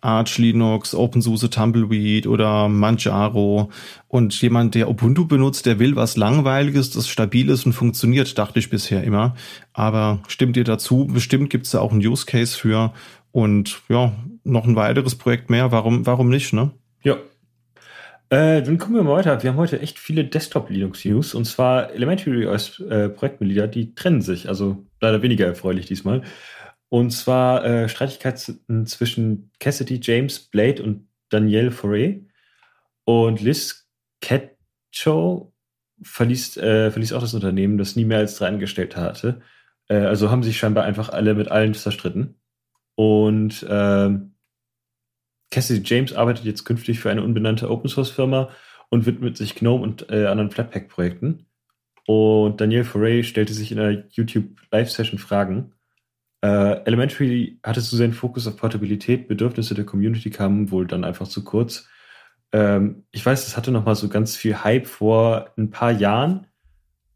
Arch 0.04 0.38
Linux, 0.38 0.94
OpenSUSE 0.94 1.50
Tumbleweed 1.50 2.28
oder 2.28 2.68
Manjaro. 2.68 3.70
Und 4.08 4.40
jemand, 4.42 4.76
der 4.76 4.90
Ubuntu 4.90 5.26
benutzt, 5.26 5.66
der 5.66 5.80
will 5.80 5.96
was 5.96 6.18
Langweiliges, 6.18 6.90
das 6.90 7.08
stabil 7.08 7.50
ist 7.50 7.66
und 7.66 7.74
funktioniert, 7.74 8.38
dachte 8.38 8.60
ich 8.60 8.70
bisher 8.70 9.04
immer. 9.04 9.36
Aber 9.72 10.20
stimmt 10.28 10.58
ihr 10.58 10.66
dazu? 10.66 11.08
Bestimmt 11.08 11.50
gibt 11.50 11.66
es 11.66 11.72
da 11.72 11.80
auch 11.80 11.92
einen 11.92 12.06
Use 12.06 12.26
Case 12.26 12.58
für. 12.58 12.92
Und 13.32 13.82
ja, 13.88 14.14
noch 14.44 14.66
ein 14.66 14.76
weiteres 14.76 15.16
Projekt 15.16 15.50
mehr. 15.50 15.72
Warum, 15.72 16.06
warum 16.06 16.30
nicht, 16.30 16.54
ne? 16.54 16.72
Ja, 17.02 17.18
äh, 18.34 18.64
dann 18.64 18.80
kommen 18.80 18.96
wir 18.96 19.04
mal 19.04 19.14
weiter. 19.18 19.44
Wir 19.44 19.52
haben 19.52 19.58
heute 19.58 19.80
echt 19.80 20.00
viele 20.00 20.26
Desktop-Linux-News 20.26 21.36
und 21.36 21.46
zwar 21.46 21.92
Elementary 21.92 22.48
OS 22.48 22.80
äh, 22.80 23.10
Projektmitglieder, 23.10 23.68
die 23.68 23.94
trennen 23.94 24.22
sich, 24.22 24.50
also 24.50 24.88
leider 25.00 25.22
weniger 25.22 25.46
erfreulich 25.46 25.86
diesmal. 25.86 26.24
Und 26.90 27.12
zwar 27.12 27.64
äh, 27.64 27.90
Streitigkeiten 27.90 28.88
zwischen 28.88 29.52
Cassidy 29.60 30.00
James 30.02 30.40
Blade 30.40 30.82
und 30.82 31.08
Danielle 31.30 31.70
Foray. 31.70 32.26
Und 33.06 33.40
Liz 33.42 33.88
Ketchow 34.22 35.52
verließ, 36.02 36.58
äh, 36.58 36.90
verließ 36.90 37.14
auch 37.14 37.22
das 37.22 37.36
Unternehmen, 37.36 37.78
das 37.78 37.96
nie 37.96 38.06
mehr 38.06 38.18
als 38.20 38.36
drei 38.38 38.48
Angestellte 38.48 39.00
hatte. 39.00 39.42
Äh, 39.90 39.98
also 39.98 40.32
haben 40.32 40.44
sich 40.44 40.58
scheinbar 40.58 40.86
einfach 40.86 41.10
alle 41.10 41.36
mit 41.36 41.52
allen 41.52 41.76
zerstritten. 41.76 42.40
Und 42.96 43.64
ähm, 43.70 44.33
Cassidy 45.54 45.84
James 45.86 46.14
arbeitet 46.14 46.46
jetzt 46.46 46.66
künftig 46.66 47.00
für 47.00 47.12
eine 47.12 47.22
unbenannte 47.22 47.70
Open 47.70 47.88
Source 47.88 48.10
Firma 48.10 48.50
und 48.90 49.06
widmet 49.06 49.38
sich 49.38 49.54
GNOME 49.54 49.84
und 49.84 50.10
äh, 50.10 50.26
anderen 50.26 50.50
Flatpak 50.50 50.90
Projekten. 50.90 51.46
Und 52.08 52.60
Daniel 52.60 52.84
Foray 52.84 53.24
stellte 53.24 53.54
sich 53.54 53.72
in 53.72 53.80
einer 53.80 54.04
YouTube 54.10 54.46
Live 54.72 54.90
Session 54.90 55.20
Fragen. 55.20 55.74
Äh, 56.42 56.84
Elementary 56.86 57.60
hatte 57.64 57.82
zu 57.82 57.96
seinen 57.96 58.14
Fokus 58.14 58.48
auf 58.48 58.58
Portabilität, 58.58 59.28
Bedürfnisse 59.28 59.76
der 59.76 59.86
Community 59.86 60.32
kamen 60.32 60.72
wohl 60.72 60.88
dann 60.88 61.04
einfach 61.04 61.28
zu 61.28 61.44
kurz. 61.44 61.88
Ähm, 62.52 63.06
ich 63.12 63.24
weiß, 63.24 63.46
es 63.46 63.56
hatte 63.56 63.72
noch 63.72 63.86
mal 63.86 63.96
so 63.96 64.10
ganz 64.10 64.36
viel 64.36 64.64
Hype 64.64 64.88
vor 64.88 65.52
ein 65.56 65.70
paar 65.70 65.92
Jahren, 65.92 66.48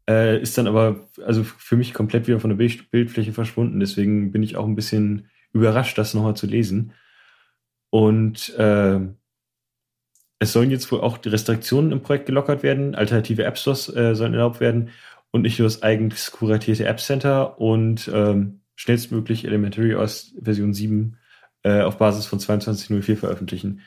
äh, 0.08 0.40
ist 0.40 0.56
dann 0.56 0.68
aber 0.68 1.08
also 1.26 1.42
für 1.42 1.76
mich 1.76 1.92
komplett 1.92 2.28
wieder 2.28 2.38
von 2.38 2.56
der 2.56 2.56
Bildfläche 2.56 3.32
verschwunden. 3.32 3.80
Deswegen 3.80 4.30
bin 4.30 4.44
ich 4.44 4.56
auch 4.56 4.66
ein 4.66 4.76
bisschen 4.76 5.28
überrascht, 5.52 5.98
das 5.98 6.14
nochmal 6.14 6.36
zu 6.36 6.46
lesen. 6.46 6.92
Und 7.90 8.54
äh, 8.56 9.00
es 10.38 10.52
sollen 10.52 10.70
jetzt 10.70 10.90
wohl 10.92 11.00
auch 11.00 11.18
die 11.18 11.30
Restriktionen 11.30 11.92
im 11.92 12.02
Projekt 12.02 12.26
gelockert 12.26 12.62
werden. 12.62 12.94
Alternative 12.94 13.44
App 13.44 13.58
Stores 13.58 13.94
äh, 13.94 14.14
sollen 14.14 14.34
erlaubt 14.34 14.60
werden 14.60 14.90
und 15.30 15.42
nicht 15.42 15.58
nur 15.58 15.66
das 15.66 15.82
eigens 15.82 16.30
kuratierte 16.30 16.86
App 16.86 17.00
Center 17.00 17.60
und 17.60 18.10
ähm, 18.12 18.60
schnellstmöglich 18.76 19.44
Elementary 19.44 19.94
OS 19.94 20.34
Version 20.40 20.72
7 20.72 21.16
äh, 21.64 21.82
auf 21.82 21.98
Basis 21.98 22.26
von 22.26 22.38
22.04 22.38 23.16
veröffentlichen. 23.16 23.80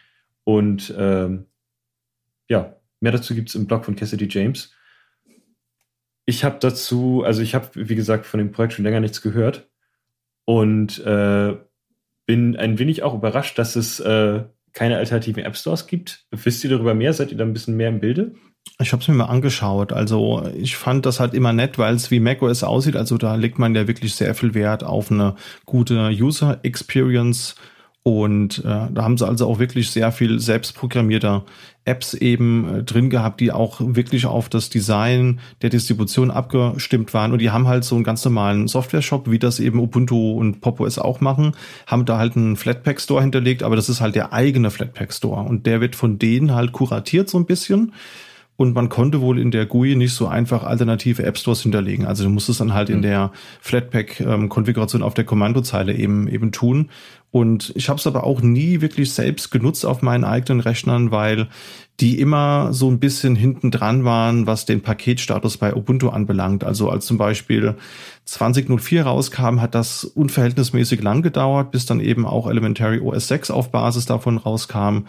Und 0.43 0.93
ähm, 0.97 1.45
ja, 2.49 2.75
mehr 2.99 3.13
dazu 3.13 3.33
gibt 3.33 3.49
es 3.49 3.55
im 3.55 3.67
Blog 3.67 3.85
von 3.85 3.95
Cassidy 3.95 4.27
James. 4.29 4.73
ich 6.25 6.43
habe 6.43 6.57
dazu, 6.59 7.23
also 7.23 7.41
ich 7.41 7.55
habe, 7.55 7.69
wie 7.73 7.95
gesagt, 7.95 8.25
von 8.25 8.39
dem 8.39 8.51
Projekt 8.51 8.73
schon 8.73 8.83
länger 8.83 8.99
nichts 8.99 9.21
gehört 9.21 9.69
und 10.45 10.99
äh, 10.99 11.55
bin 12.31 12.55
ein 12.55 12.79
wenig 12.79 13.03
auch 13.03 13.13
überrascht, 13.13 13.59
dass 13.59 13.75
es 13.75 13.99
äh, 13.99 14.43
keine 14.71 14.95
alternativen 14.95 15.43
App 15.43 15.57
Stores 15.57 15.85
gibt. 15.85 16.27
Wisst 16.31 16.63
ihr 16.63 16.69
darüber 16.69 16.93
mehr? 16.93 17.11
Seid 17.11 17.33
ihr 17.33 17.37
da 17.37 17.43
ein 17.43 17.51
bisschen 17.51 17.75
mehr 17.75 17.89
im 17.89 17.99
Bilde? 17.99 18.35
Ich 18.79 18.93
habe 18.93 19.01
es 19.01 19.09
mir 19.09 19.15
mal 19.15 19.25
angeschaut. 19.25 19.91
Also 19.91 20.49
ich 20.55 20.77
fand 20.77 21.05
das 21.05 21.19
halt 21.19 21.33
immer 21.33 21.51
nett, 21.51 21.77
weil 21.77 21.93
es 21.93 22.09
wie 22.09 22.21
macOS 22.21 22.63
aussieht. 22.63 22.95
Also 22.95 23.17
da 23.17 23.35
legt 23.35 23.59
man 23.59 23.75
ja 23.75 23.85
wirklich 23.85 24.15
sehr 24.15 24.33
viel 24.33 24.53
Wert 24.53 24.85
auf 24.85 25.11
eine 25.11 25.35
gute 25.65 26.09
User 26.17 26.61
Experience 26.63 27.55
und 28.03 28.59
äh, 28.59 28.63
da 28.63 29.03
haben 29.03 29.17
sie 29.17 29.27
also 29.27 29.47
auch 29.47 29.59
wirklich 29.59 29.91
sehr 29.91 30.11
viel 30.11 30.39
selbstprogrammierter 30.39 31.45
Apps 31.85 32.15
eben 32.15 32.79
äh, 32.79 32.83
drin 32.83 33.11
gehabt, 33.11 33.39
die 33.39 33.51
auch 33.51 33.79
wirklich 33.79 34.25
auf 34.25 34.49
das 34.49 34.71
Design 34.71 35.39
der 35.61 35.69
Distribution 35.69 36.31
abgestimmt 36.31 37.13
waren. 37.13 37.31
Und 37.31 37.39
die 37.39 37.51
haben 37.51 37.67
halt 37.67 37.83
so 37.83 37.93
einen 37.93 38.03
ganz 38.03 38.25
normalen 38.25 38.67
Software-Shop, 38.67 39.29
wie 39.29 39.37
das 39.37 39.59
eben 39.59 39.79
Ubuntu 39.79 40.31
und 40.33 40.61
Pop 40.61 40.79
OS 40.79 40.97
auch 40.97 41.21
machen, 41.21 41.51
haben 41.85 42.05
da 42.05 42.17
halt 42.17 42.35
einen 42.35 42.55
Flatpak-Store 42.55 43.21
hinterlegt, 43.21 43.61
aber 43.61 43.75
das 43.75 43.87
ist 43.87 44.01
halt 44.01 44.15
der 44.15 44.33
eigene 44.33 44.71
Flatpak-Store. 44.71 45.41
Und 45.47 45.67
der 45.67 45.79
wird 45.79 45.95
von 45.95 46.17
denen 46.17 46.55
halt 46.55 46.71
kuratiert 46.71 47.29
so 47.29 47.37
ein 47.37 47.45
bisschen. 47.45 47.93
Und 48.57 48.75
man 48.75 48.89
konnte 48.89 49.21
wohl 49.21 49.39
in 49.39 49.49
der 49.49 49.65
GUI 49.65 49.95
nicht 49.95 50.13
so 50.13 50.27
einfach 50.27 50.63
alternative 50.63 51.23
App 51.23 51.37
Stores 51.37 51.63
hinterlegen. 51.63 52.05
Also 52.05 52.23
du 52.23 52.29
musst 52.29 52.47
es 52.47 52.59
dann 52.59 52.73
halt 52.73 52.89
mhm. 52.89 52.95
in 52.95 53.01
der 53.01 53.31
Flatpak-Konfiguration 53.61 55.01
ähm, 55.01 55.07
auf 55.07 55.15
der 55.15 55.23
Kommandozeile 55.23 55.93
eben 55.93 56.27
eben 56.27 56.51
tun. 56.51 56.89
Und 57.31 57.71
ich 57.75 57.89
habe 57.89 57.97
es 57.97 58.05
aber 58.05 58.25
auch 58.25 58.41
nie 58.41 58.81
wirklich 58.81 59.13
selbst 59.13 59.51
genutzt 59.51 59.85
auf 59.85 60.01
meinen 60.01 60.25
eigenen 60.25 60.59
Rechnern, 60.59 61.11
weil 61.11 61.47
die 61.99 62.19
immer 62.19 62.73
so 62.73 62.89
ein 62.89 62.99
bisschen 62.99 63.35
hinten 63.35 63.69
dran 63.69 64.03
waren, 64.05 64.47
was 64.47 64.65
den 64.65 64.81
Paketstatus 64.81 65.57
bei 65.57 65.75
Ubuntu 65.75 66.09
anbelangt. 66.09 66.63
Also 66.63 66.89
als 66.89 67.05
zum 67.05 67.19
Beispiel 67.19 67.75
2004 68.25 69.03
rauskam, 69.03 69.61
hat 69.61 69.75
das 69.75 70.03
unverhältnismäßig 70.03 71.03
lang 71.03 71.21
gedauert, 71.21 71.71
bis 71.71 71.85
dann 71.85 71.99
eben 71.99 72.25
auch 72.25 72.49
Elementary 72.49 72.99
OS 72.99 73.27
6 73.27 73.51
auf 73.51 73.71
Basis 73.71 74.05
davon 74.05 74.37
rauskam. 74.37 75.01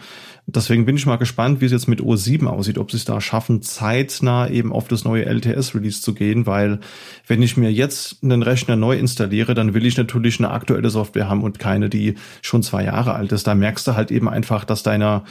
Deswegen 0.45 0.85
bin 0.85 0.95
ich 0.95 1.05
mal 1.05 1.15
gespannt, 1.15 1.61
wie 1.61 1.65
es 1.65 1.71
jetzt 1.71 1.87
mit 1.87 2.01
OS 2.01 2.25
7 2.25 2.47
aussieht, 2.47 2.77
ob 2.77 2.91
sie 2.91 2.97
es 2.97 3.05
da 3.05 3.21
schaffen, 3.21 3.61
zeitnah 3.61 4.49
eben 4.49 4.71
auf 4.71 4.87
das 4.87 5.03
neue 5.03 5.25
LTS-Release 5.25 6.01
zu 6.01 6.13
gehen, 6.13 6.45
weil 6.45 6.79
wenn 7.27 7.41
ich 7.41 7.57
mir 7.57 7.71
jetzt 7.71 8.21
einen 8.23 8.43
Rechner 8.43 8.75
neu 8.75 8.97
installiere, 8.97 9.55
dann 9.55 9.73
will 9.73 9.85
ich 9.85 9.97
natürlich 9.97 10.39
eine 10.39 10.51
aktuelle 10.51 10.89
Software 10.89 11.29
haben 11.29 11.43
und 11.43 11.59
keine, 11.59 11.89
die 11.89 12.15
schon 12.41 12.61
zwei 12.61 12.83
Jahre 12.83 13.13
alt 13.13 13.31
ist. 13.31 13.47
Da 13.47 13.55
merkst 13.55 13.87
du 13.87 13.95
halt 13.95 14.11
eben 14.11 14.27
einfach, 14.27 14.65
dass 14.65 14.83
deiner 14.83 15.23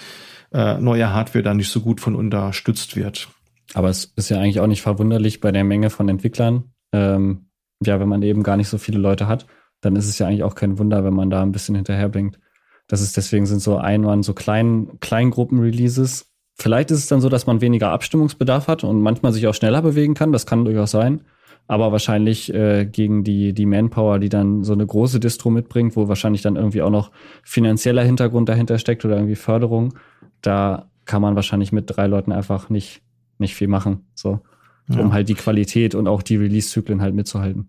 äh, 0.52 0.78
neue 0.78 1.12
Hardware 1.12 1.42
da 1.42 1.54
nicht 1.54 1.70
so 1.70 1.80
gut 1.80 2.00
von 2.00 2.14
unterstützt 2.14 2.96
wird. 2.96 3.28
Aber 3.74 3.88
es 3.88 4.12
ist 4.16 4.28
ja 4.28 4.38
eigentlich 4.38 4.60
auch 4.60 4.66
nicht 4.66 4.82
verwunderlich 4.82 5.40
bei 5.40 5.52
der 5.52 5.64
Menge 5.64 5.90
von 5.90 6.08
Entwicklern. 6.08 6.72
Ähm, 6.92 7.46
ja, 7.84 7.98
wenn 8.00 8.08
man 8.08 8.22
eben 8.22 8.42
gar 8.42 8.56
nicht 8.56 8.68
so 8.68 8.78
viele 8.78 8.98
Leute 8.98 9.26
hat, 9.26 9.46
dann 9.80 9.96
ist 9.96 10.08
es 10.08 10.18
ja 10.18 10.26
eigentlich 10.26 10.44
auch 10.44 10.54
kein 10.54 10.78
Wunder, 10.78 11.04
wenn 11.04 11.14
man 11.14 11.30
da 11.30 11.42
ein 11.42 11.52
bisschen 11.52 11.74
hinterherbringt. 11.74 12.38
Das 12.86 13.00
ist 13.00 13.16
deswegen 13.16 13.46
sind 13.46 13.60
so 13.60 13.78
Einwand, 13.78 14.24
so 14.24 14.34
klein, 14.34 14.98
Kleingruppen-Releases. 15.00 16.30
Vielleicht 16.56 16.90
ist 16.90 16.98
es 16.98 17.06
dann 17.06 17.20
so, 17.20 17.28
dass 17.28 17.46
man 17.46 17.60
weniger 17.60 17.90
Abstimmungsbedarf 17.90 18.68
hat 18.68 18.84
und 18.84 19.00
manchmal 19.00 19.32
sich 19.32 19.46
auch 19.46 19.54
schneller 19.54 19.82
bewegen 19.82 20.14
kann. 20.14 20.32
Das 20.32 20.46
kann 20.46 20.64
durchaus 20.64 20.90
sein. 20.90 21.22
Aber 21.68 21.92
wahrscheinlich 21.92 22.52
äh, 22.52 22.84
gegen 22.84 23.24
die, 23.24 23.52
die 23.54 23.66
Manpower, 23.66 24.18
die 24.18 24.28
dann 24.28 24.64
so 24.64 24.72
eine 24.72 24.84
große 24.84 25.20
Distro 25.20 25.48
mitbringt, 25.48 25.96
wo 25.96 26.08
wahrscheinlich 26.08 26.42
dann 26.42 26.56
irgendwie 26.56 26.82
auch 26.82 26.90
noch 26.90 27.10
finanzieller 27.44 28.02
Hintergrund 28.02 28.48
dahinter 28.48 28.78
steckt 28.78 29.04
oder 29.04 29.16
irgendwie 29.16 29.36
Förderung, 29.36 29.94
da 30.42 30.86
kann 31.04 31.22
man 31.22 31.34
wahrscheinlich 31.34 31.72
mit 31.72 31.84
drei 31.88 32.06
Leuten 32.06 32.32
einfach 32.32 32.68
nicht, 32.68 33.02
nicht 33.38 33.54
viel 33.54 33.68
machen, 33.68 34.04
so, 34.14 34.40
um 34.88 34.98
ja. 34.98 35.12
halt 35.12 35.28
die 35.28 35.34
Qualität 35.34 35.94
und 35.94 36.08
auch 36.08 36.22
die 36.22 36.36
Release-Zyklen 36.36 37.00
halt 37.00 37.14
mitzuhalten. 37.14 37.68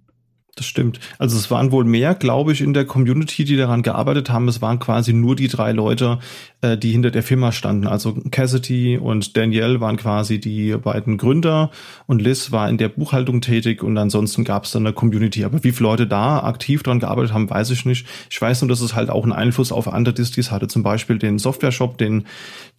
Das 0.56 0.68
stimmt. 0.68 1.00
Also 1.18 1.36
es 1.36 1.50
waren 1.50 1.72
wohl 1.72 1.84
mehr, 1.84 2.14
glaube 2.14 2.52
ich, 2.52 2.62
in 2.62 2.76
der 2.76 2.86
Community, 2.86 3.44
die 3.44 3.56
daran 3.56 3.82
gearbeitet 3.82 4.30
haben. 4.30 4.48
Es 4.48 4.62
waren 4.62 4.78
quasi 4.78 5.12
nur 5.12 5.36
die 5.36 5.48
drei 5.48 5.72
Leute, 5.72 6.20
äh, 6.62 6.78
die 6.78 6.92
hinter 6.92 7.10
der 7.10 7.24
Firma 7.24 7.52
standen. 7.52 7.88
Also 7.88 8.14
Cassidy 8.30 9.00
und 9.00 9.36
Danielle 9.36 9.82
waren 9.82 9.98
quasi 9.98 10.40
die 10.40 10.78
beiden 10.78 11.18
Gründer 11.18 11.72
und 12.06 12.22
Liz 12.22 12.52
war 12.52 12.70
in 12.70 12.78
der 12.78 12.90
Buchhaltung 12.90 13.42
tätig 13.42 13.82
und 13.82 13.98
ansonsten 13.98 14.44
gab 14.44 14.66
es 14.66 14.72
dann 14.72 14.86
eine 14.86 14.94
Community. 14.94 15.44
Aber 15.44 15.64
wie 15.64 15.72
viele 15.72 15.90
Leute 15.90 16.06
da 16.06 16.44
aktiv 16.44 16.84
daran 16.84 17.00
gearbeitet 17.00 17.34
haben, 17.34 17.50
weiß 17.50 17.72
ich 17.72 17.86
nicht. 17.86 18.06
Ich 18.30 18.40
weiß 18.40 18.62
nur, 18.62 18.70
dass 18.70 18.82
es 18.82 18.94
halt 18.94 19.10
auch 19.10 19.24
einen 19.24 19.34
Einfluss 19.34 19.72
auf 19.72 19.92
andere 19.92 20.14
Distris 20.14 20.52
hatte. 20.52 20.68
Zum 20.68 20.84
Beispiel 20.84 21.18
den 21.18 21.40
Software-Shop, 21.40 21.98
den 21.98 22.26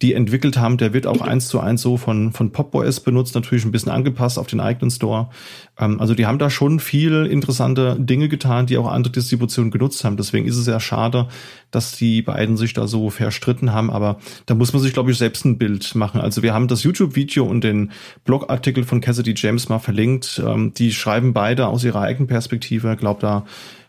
die 0.01 0.13
entwickelt 0.13 0.57
haben, 0.57 0.77
der 0.77 0.93
wird 0.93 1.07
auch 1.07 1.19
eins 1.19 1.49
zu 1.49 1.59
eins 1.59 1.81
so 1.81 1.97
von, 1.97 2.31
von 2.31 2.51
PopOS 2.51 3.01
benutzt, 3.01 3.35
natürlich 3.35 3.65
ein 3.65 3.71
bisschen 3.71 3.91
angepasst 3.91 4.39
auf 4.39 4.47
den 4.47 4.61
eigenen 4.61 4.91
Store. 4.91 5.29
Ähm, 5.77 5.99
also 5.99 6.13
die 6.13 6.25
haben 6.25 6.39
da 6.39 6.49
schon 6.49 6.79
viel 6.79 7.25
interessante 7.65 8.03
Dinge 8.03 8.29
getan, 8.29 8.65
die 8.65 8.77
auch 8.77 8.87
andere 8.87 9.11
Distributionen 9.11 9.71
genutzt 9.71 10.03
haben. 10.03 10.17
Deswegen 10.17 10.47
ist 10.47 10.57
es 10.57 10.67
ja 10.67 10.79
schade, 10.79 11.27
dass 11.71 11.95
die 11.95 12.21
beiden 12.21 12.57
sich 12.57 12.73
da 12.73 12.87
so 12.87 13.09
verstritten 13.09 13.73
haben. 13.73 13.89
Aber 13.89 14.17
da 14.45 14.55
muss 14.55 14.73
man 14.73 14.81
sich, 14.81 14.93
glaube 14.93 15.11
ich, 15.11 15.17
selbst 15.17 15.45
ein 15.45 15.57
Bild 15.57 15.95
machen. 15.95 16.21
Also 16.21 16.43
wir 16.43 16.53
haben 16.53 16.67
das 16.67 16.83
YouTube-Video 16.83 17.45
und 17.45 17.63
den 17.63 17.91
Blogartikel 18.23 18.83
von 18.83 19.01
Cassidy 19.01 19.33
James 19.35 19.69
mal 19.69 19.79
verlinkt. 19.79 20.41
Ähm, 20.45 20.73
die 20.73 20.91
schreiben 20.91 21.33
beide 21.33 21.67
aus 21.67 21.83
ihrer 21.83 22.01
eigenen 22.01 22.27
Perspektive. 22.27 22.93
Ich 22.93 22.99
glaube, 22.99 23.21
da 23.21 23.45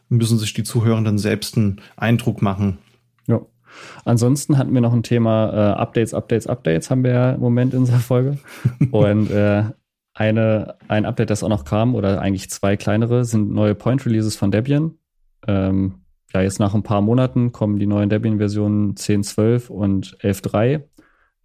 müssen 0.08 0.38
sich 0.38 0.54
die 0.54 0.64
Zuhörenden 0.64 1.18
selbst 1.18 1.56
einen 1.56 1.80
Eindruck 1.96 2.42
machen. 2.42 2.78
Ja. 3.26 3.40
Ansonsten 4.04 4.56
hatten 4.56 4.72
wir 4.72 4.80
noch 4.80 4.94
ein 4.94 5.02
Thema 5.02 5.52
äh, 5.52 5.72
Updates, 5.74 6.14
Updates, 6.14 6.46
Updates 6.46 6.90
haben 6.90 7.04
wir 7.04 7.12
ja 7.12 7.32
im 7.32 7.40
Moment 7.40 7.74
in 7.74 7.84
dieser 7.84 7.98
Folge. 7.98 8.38
Und 8.90 9.30
äh, 9.30 9.64
eine, 10.16 10.76
ein 10.88 11.04
Update, 11.04 11.28
das 11.28 11.42
auch 11.42 11.50
noch 11.50 11.64
kam, 11.64 11.94
oder 11.94 12.22
eigentlich 12.22 12.48
zwei 12.48 12.76
kleinere, 12.76 13.24
sind 13.26 13.50
neue 13.50 13.74
Point 13.74 14.06
Releases 14.06 14.34
von 14.34 14.50
Debian. 14.50 14.94
Ähm, 15.46 16.06
ja, 16.32 16.40
jetzt 16.40 16.58
nach 16.58 16.74
ein 16.74 16.82
paar 16.82 17.02
Monaten 17.02 17.52
kommen 17.52 17.78
die 17.78 17.86
neuen 17.86 18.08
Debian-Versionen 18.08 18.94
10.12 18.94 19.68
und 19.68 20.16
11.3. 20.22 20.84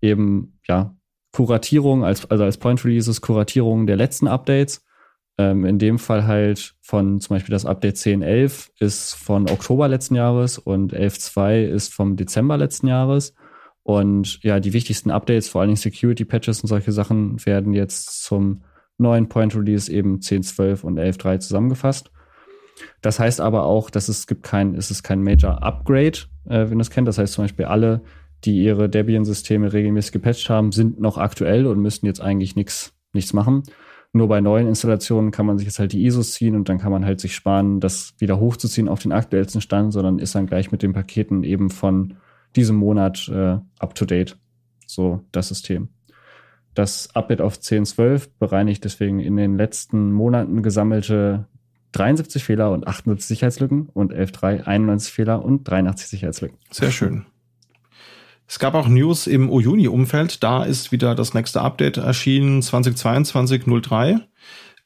Eben, 0.01 0.57
ja, 0.67 0.95
Kuratierung, 1.33 2.05
als, 2.05 2.29
also 2.31 2.45
als 2.45 2.57
Point 2.57 2.83
Releases, 2.85 3.19
Kuratierung 3.19 3.87
der 3.87 3.97
letzten 3.97 4.27
Updates. 4.27 4.85
Ähm, 5.37 5.65
in 5.65 5.77
dem 5.77 5.99
Fall 5.99 6.25
halt 6.25 6.75
von 6.81 7.19
zum 7.19 7.35
Beispiel 7.35 7.53
das 7.53 7.65
Update 7.65 7.97
10.11 7.97 8.69
ist 8.79 9.15
von 9.15 9.49
Oktober 9.49 9.89
letzten 9.89 10.15
Jahres 10.15 10.57
und 10.57 10.93
11.2 10.93 11.63
ist 11.65 11.93
vom 11.93 12.15
Dezember 12.15 12.57
letzten 12.57 12.87
Jahres. 12.87 13.33
Und 13.83 14.43
ja, 14.43 14.59
die 14.59 14.73
wichtigsten 14.73 15.11
Updates, 15.11 15.49
vor 15.49 15.61
allen 15.61 15.69
Dingen 15.69 15.77
Security 15.77 16.25
Patches 16.25 16.61
und 16.61 16.67
solche 16.67 16.91
Sachen, 16.91 17.43
werden 17.45 17.73
jetzt 17.73 18.23
zum 18.23 18.63
neuen 18.97 19.27
Point 19.27 19.55
Release 19.55 19.91
eben 19.91 20.19
10.12 20.19 20.83
und 20.83 20.99
11.3 20.99 21.39
zusammengefasst. 21.39 22.11
Das 23.01 23.19
heißt 23.19 23.41
aber 23.41 23.65
auch, 23.65 23.89
dass 23.89 24.07
es 24.07 24.27
gibt 24.27 24.43
kein, 24.43 24.75
es 24.75 24.91
ist 24.91 25.03
kein 25.03 25.23
Major 25.23 25.63
Upgrade, 25.63 26.19
äh, 26.45 26.69
wenn 26.69 26.79
ihr 26.79 26.81
es 26.81 26.89
kennt. 26.89 27.07
Das 27.07 27.17
heißt 27.17 27.33
zum 27.33 27.43
Beispiel 27.43 27.65
alle, 27.65 28.01
die 28.43 28.63
ihre 28.63 28.89
Debian-Systeme 28.89 29.73
regelmäßig 29.73 30.11
gepatcht 30.11 30.49
haben, 30.49 30.71
sind 30.71 30.99
noch 30.99 31.17
aktuell 31.17 31.65
und 31.65 31.79
müssen 31.79 32.05
jetzt 32.05 32.21
eigentlich 32.21 32.55
nichts 32.55 32.93
nichts 33.13 33.33
machen. 33.33 33.63
Nur 34.13 34.27
bei 34.27 34.41
neuen 34.41 34.67
Installationen 34.67 35.31
kann 35.31 35.45
man 35.45 35.57
sich 35.57 35.67
jetzt 35.67 35.79
halt 35.79 35.93
die 35.93 36.05
ISOs 36.05 36.33
ziehen 36.33 36.55
und 36.55 36.67
dann 36.67 36.79
kann 36.79 36.91
man 36.91 37.05
halt 37.05 37.21
sich 37.21 37.33
sparen, 37.33 37.79
das 37.79 38.13
wieder 38.17 38.39
hochzuziehen 38.39 38.89
auf 38.89 38.99
den 38.99 39.13
aktuellsten 39.13 39.61
Stand, 39.61 39.93
sondern 39.93 40.19
ist 40.19 40.35
dann 40.35 40.47
gleich 40.47 40.71
mit 40.71 40.83
den 40.83 40.93
Paketen 40.93 41.43
eben 41.43 41.69
von 41.69 42.15
diesem 42.55 42.75
Monat 42.75 43.27
äh, 43.29 43.57
up 43.79 43.95
to 43.95 44.05
date. 44.05 44.37
So 44.85 45.23
das 45.31 45.47
System. 45.49 45.89
Das 46.73 47.13
Update 47.15 47.41
auf 47.41 47.57
10.12 47.57 48.29
bereinigt 48.39 48.83
deswegen 48.83 49.19
in 49.19 49.35
den 49.35 49.57
letzten 49.57 50.11
Monaten 50.11 50.63
gesammelte 50.63 51.47
73 51.91 52.43
Fehler 52.43 52.71
und 52.71 52.87
78 52.87 53.27
Sicherheitslücken 53.27 53.89
und 53.89 54.13
11.3 54.13 54.63
91 54.63 55.11
Fehler 55.11 55.43
und 55.43 55.63
83 55.65 56.07
Sicherheitslücken. 56.07 56.57
Sehr 56.71 56.91
schön. 56.91 57.25
Es 58.47 58.59
gab 58.59 58.73
auch 58.73 58.87
News 58.87 59.27
im 59.27 59.49
Ujuni-Umfeld. 59.49 60.43
Da 60.43 60.63
ist 60.63 60.91
wieder 60.91 61.15
das 61.15 61.33
nächste 61.33 61.61
Update 61.61 61.97
erschienen, 61.97 62.61
2022-03. 62.61 64.19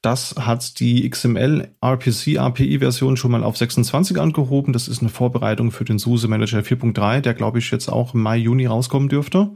Das 0.05 0.35
hat 0.37 0.79
die 0.79 1.09
XML 1.09 1.67
RPC 1.81 2.37
API 2.37 2.77
Version 2.77 3.17
schon 3.17 3.31
mal 3.31 3.43
auf 3.43 3.57
26 3.57 4.19
angehoben. 4.19 4.71
Das 4.71 4.87
ist 4.87 5.01
eine 5.01 5.09
Vorbereitung 5.09 5.71
für 5.71 5.83
den 5.83 5.97
SUSE 5.97 6.27
Manager 6.27 6.59
4.3, 6.59 7.21
der 7.21 7.33
glaube 7.33 7.57
ich 7.57 7.71
jetzt 7.71 7.89
auch 7.89 8.13
im 8.13 8.21
Mai, 8.21 8.37
Juni 8.37 8.67
rauskommen 8.67 9.09
dürfte. 9.09 9.49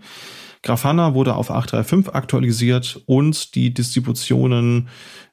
Grafana 0.64 1.14
wurde 1.14 1.36
auf 1.36 1.52
8.3.5 1.52 2.14
aktualisiert 2.14 3.00
und 3.06 3.54
die 3.54 3.76
Distributionen 3.76 4.88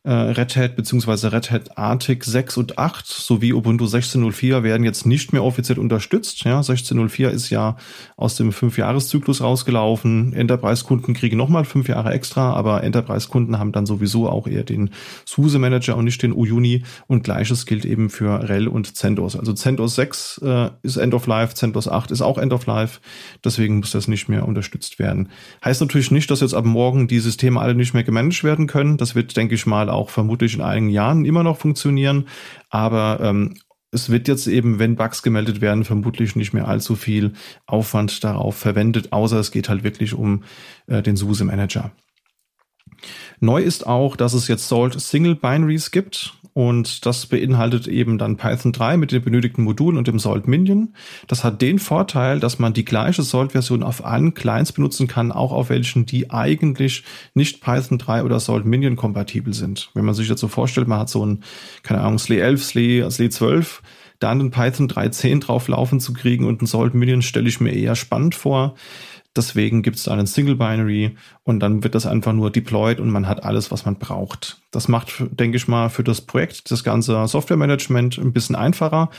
äh, 0.06 0.12
Red 0.12 0.56
Hat 0.56 0.76
bzw. 0.76 1.26
Red 1.28 1.50
Hat 1.50 1.76
Arctic 1.76 2.24
6 2.24 2.56
und 2.58 2.78
8 2.78 3.06
sowie 3.06 3.52
Ubuntu 3.52 3.86
16.04 3.86 4.62
werden 4.62 4.84
jetzt 4.84 5.04
nicht 5.04 5.32
mehr 5.32 5.42
offiziell 5.42 5.80
unterstützt. 5.80 6.44
Ja, 6.44 6.60
16.04 6.60 7.28
ist 7.28 7.50
ja 7.50 7.76
aus 8.16 8.36
dem 8.36 8.52
Fünfjahreszyklus 8.52 9.42
rausgelaufen. 9.42 10.32
Enterprise-Kunden 10.32 11.12
kriegen 11.12 11.36
nochmal 11.36 11.64
fünf 11.64 11.88
Jahre 11.88 12.12
extra, 12.12 12.52
aber 12.52 12.84
Enterprise-Kunden 12.84 13.58
haben 13.58 13.72
dann 13.72 13.84
sowieso 13.84 14.28
auch 14.28 14.46
eher 14.46 14.62
den 14.62 14.90
SUSE 15.24 15.58
Manager 15.58 15.96
und 15.96 16.04
nicht 16.04 16.22
den 16.22 16.32
Uyuni. 16.32 16.84
Und 17.08 17.24
gleiches 17.24 17.66
gilt 17.66 17.84
eben 17.84 18.08
für 18.08 18.48
RHEL 18.48 18.68
und 18.68 18.96
CentOS. 18.96 19.34
Also 19.34 19.54
CentOS 19.54 19.96
6 19.96 20.40
äh, 20.44 20.70
ist 20.82 20.98
End 20.98 21.14
of 21.14 21.26
Life, 21.26 21.54
CentOS 21.54 21.88
8 21.88 22.12
ist 22.12 22.22
auch 22.22 22.38
End 22.38 22.52
of 22.52 22.66
Life. 22.66 23.00
Deswegen 23.44 23.78
muss 23.78 23.90
das 23.90 24.06
nicht 24.06 24.28
mehr 24.28 24.46
unterstützt 24.46 25.00
werden. 25.00 25.30
Heißt 25.64 25.80
natürlich 25.80 26.12
nicht, 26.12 26.30
dass 26.30 26.42
jetzt 26.42 26.54
ab 26.54 26.64
morgen 26.64 27.08
die 27.08 27.18
Systeme 27.18 27.60
alle 27.60 27.74
nicht 27.74 27.92
mehr 27.92 28.04
gemanagt 28.04 28.44
werden 28.44 28.68
können. 28.68 28.98
Das 28.98 29.16
wird, 29.16 29.36
denke 29.36 29.56
ich 29.56 29.66
mal, 29.66 29.90
auch 29.96 30.10
vermutlich 30.10 30.54
in 30.54 30.60
einigen 30.60 30.90
Jahren 30.90 31.24
immer 31.24 31.42
noch 31.42 31.58
funktionieren. 31.58 32.28
Aber 32.70 33.18
ähm, 33.20 33.56
es 33.90 34.10
wird 34.10 34.28
jetzt 34.28 34.46
eben, 34.46 34.78
wenn 34.78 34.96
Bugs 34.96 35.22
gemeldet 35.22 35.60
werden, 35.60 35.84
vermutlich 35.84 36.36
nicht 36.36 36.52
mehr 36.52 36.68
allzu 36.68 36.96
viel 36.96 37.32
Aufwand 37.66 38.22
darauf 38.24 38.56
verwendet, 38.56 39.12
außer 39.12 39.38
es 39.38 39.50
geht 39.50 39.68
halt 39.68 39.84
wirklich 39.84 40.14
um 40.14 40.44
äh, 40.86 41.02
den 41.02 41.16
SUSE 41.16 41.44
Manager. 41.44 41.92
Neu 43.40 43.62
ist 43.62 43.86
auch, 43.86 44.16
dass 44.16 44.32
es 44.32 44.48
jetzt 44.48 44.68
Salt 44.68 45.00
Single 45.00 45.34
Binaries 45.34 45.90
gibt 45.90 46.34
und 46.56 47.04
das 47.04 47.26
beinhaltet 47.26 47.86
eben 47.86 48.16
dann 48.16 48.38
Python 48.38 48.72
3 48.72 48.96
mit 48.96 49.12
den 49.12 49.20
benötigten 49.20 49.62
Modulen 49.62 49.98
und 49.98 50.08
dem 50.08 50.18
Salt 50.18 50.48
Minion. 50.48 50.94
Das 51.26 51.44
hat 51.44 51.60
den 51.60 51.78
Vorteil, 51.78 52.40
dass 52.40 52.58
man 52.58 52.72
die 52.72 52.86
gleiche 52.86 53.22
Salt-Version 53.22 53.82
auf 53.82 54.06
allen 54.06 54.32
Clients 54.32 54.72
benutzen 54.72 55.06
kann, 55.06 55.32
auch 55.32 55.52
auf 55.52 55.68
welchen, 55.68 56.06
die 56.06 56.30
eigentlich 56.30 57.04
nicht 57.34 57.60
Python 57.60 57.98
3 57.98 58.24
oder 58.24 58.40
Salt 58.40 58.64
Minion 58.64 58.96
kompatibel 58.96 59.52
sind. 59.52 59.90
Wenn 59.92 60.06
man 60.06 60.14
sich 60.14 60.28
das 60.28 60.40
so 60.40 60.48
vorstellt, 60.48 60.88
man 60.88 61.00
hat 61.00 61.10
so 61.10 61.26
ein, 61.26 61.42
keine 61.82 62.00
Ahnung, 62.00 62.18
SLE 62.18 62.40
11, 62.40 62.64
SLE, 62.64 63.10
SLE 63.10 63.28
12, 63.28 63.82
da 64.18 64.30
einen 64.30 64.50
Python 64.50 64.88
3.10 64.88 65.40
drauf 65.40 65.68
laufen 65.68 66.00
zu 66.00 66.14
kriegen 66.14 66.46
und 66.46 66.62
ein 66.62 66.66
Salt 66.66 66.94
Minion 66.94 67.20
stelle 67.20 67.50
ich 67.50 67.60
mir 67.60 67.74
eher 67.74 67.96
spannend 67.96 68.34
vor. 68.34 68.76
Deswegen 69.36 69.82
gibt 69.82 69.98
es 69.98 70.04
da 70.04 70.14
einen 70.14 70.26
Single 70.26 70.56
Binary 70.56 71.16
und 71.46 71.60
dann 71.60 71.84
wird 71.84 71.94
das 71.94 72.06
einfach 72.06 72.32
nur 72.32 72.50
deployed 72.50 72.98
und 72.98 73.08
man 73.08 73.28
hat 73.28 73.44
alles, 73.44 73.70
was 73.70 73.86
man 73.86 73.96
braucht. 74.00 74.58
Das 74.72 74.88
macht, 74.88 75.24
denke 75.30 75.56
ich 75.56 75.68
mal, 75.68 75.88
für 75.90 76.02
das 76.02 76.20
Projekt 76.20 76.72
das 76.72 76.82
ganze 76.82 77.26
Software-Management 77.26 78.18
ein 78.18 78.32
bisschen 78.32 78.56
einfacher 78.56 79.10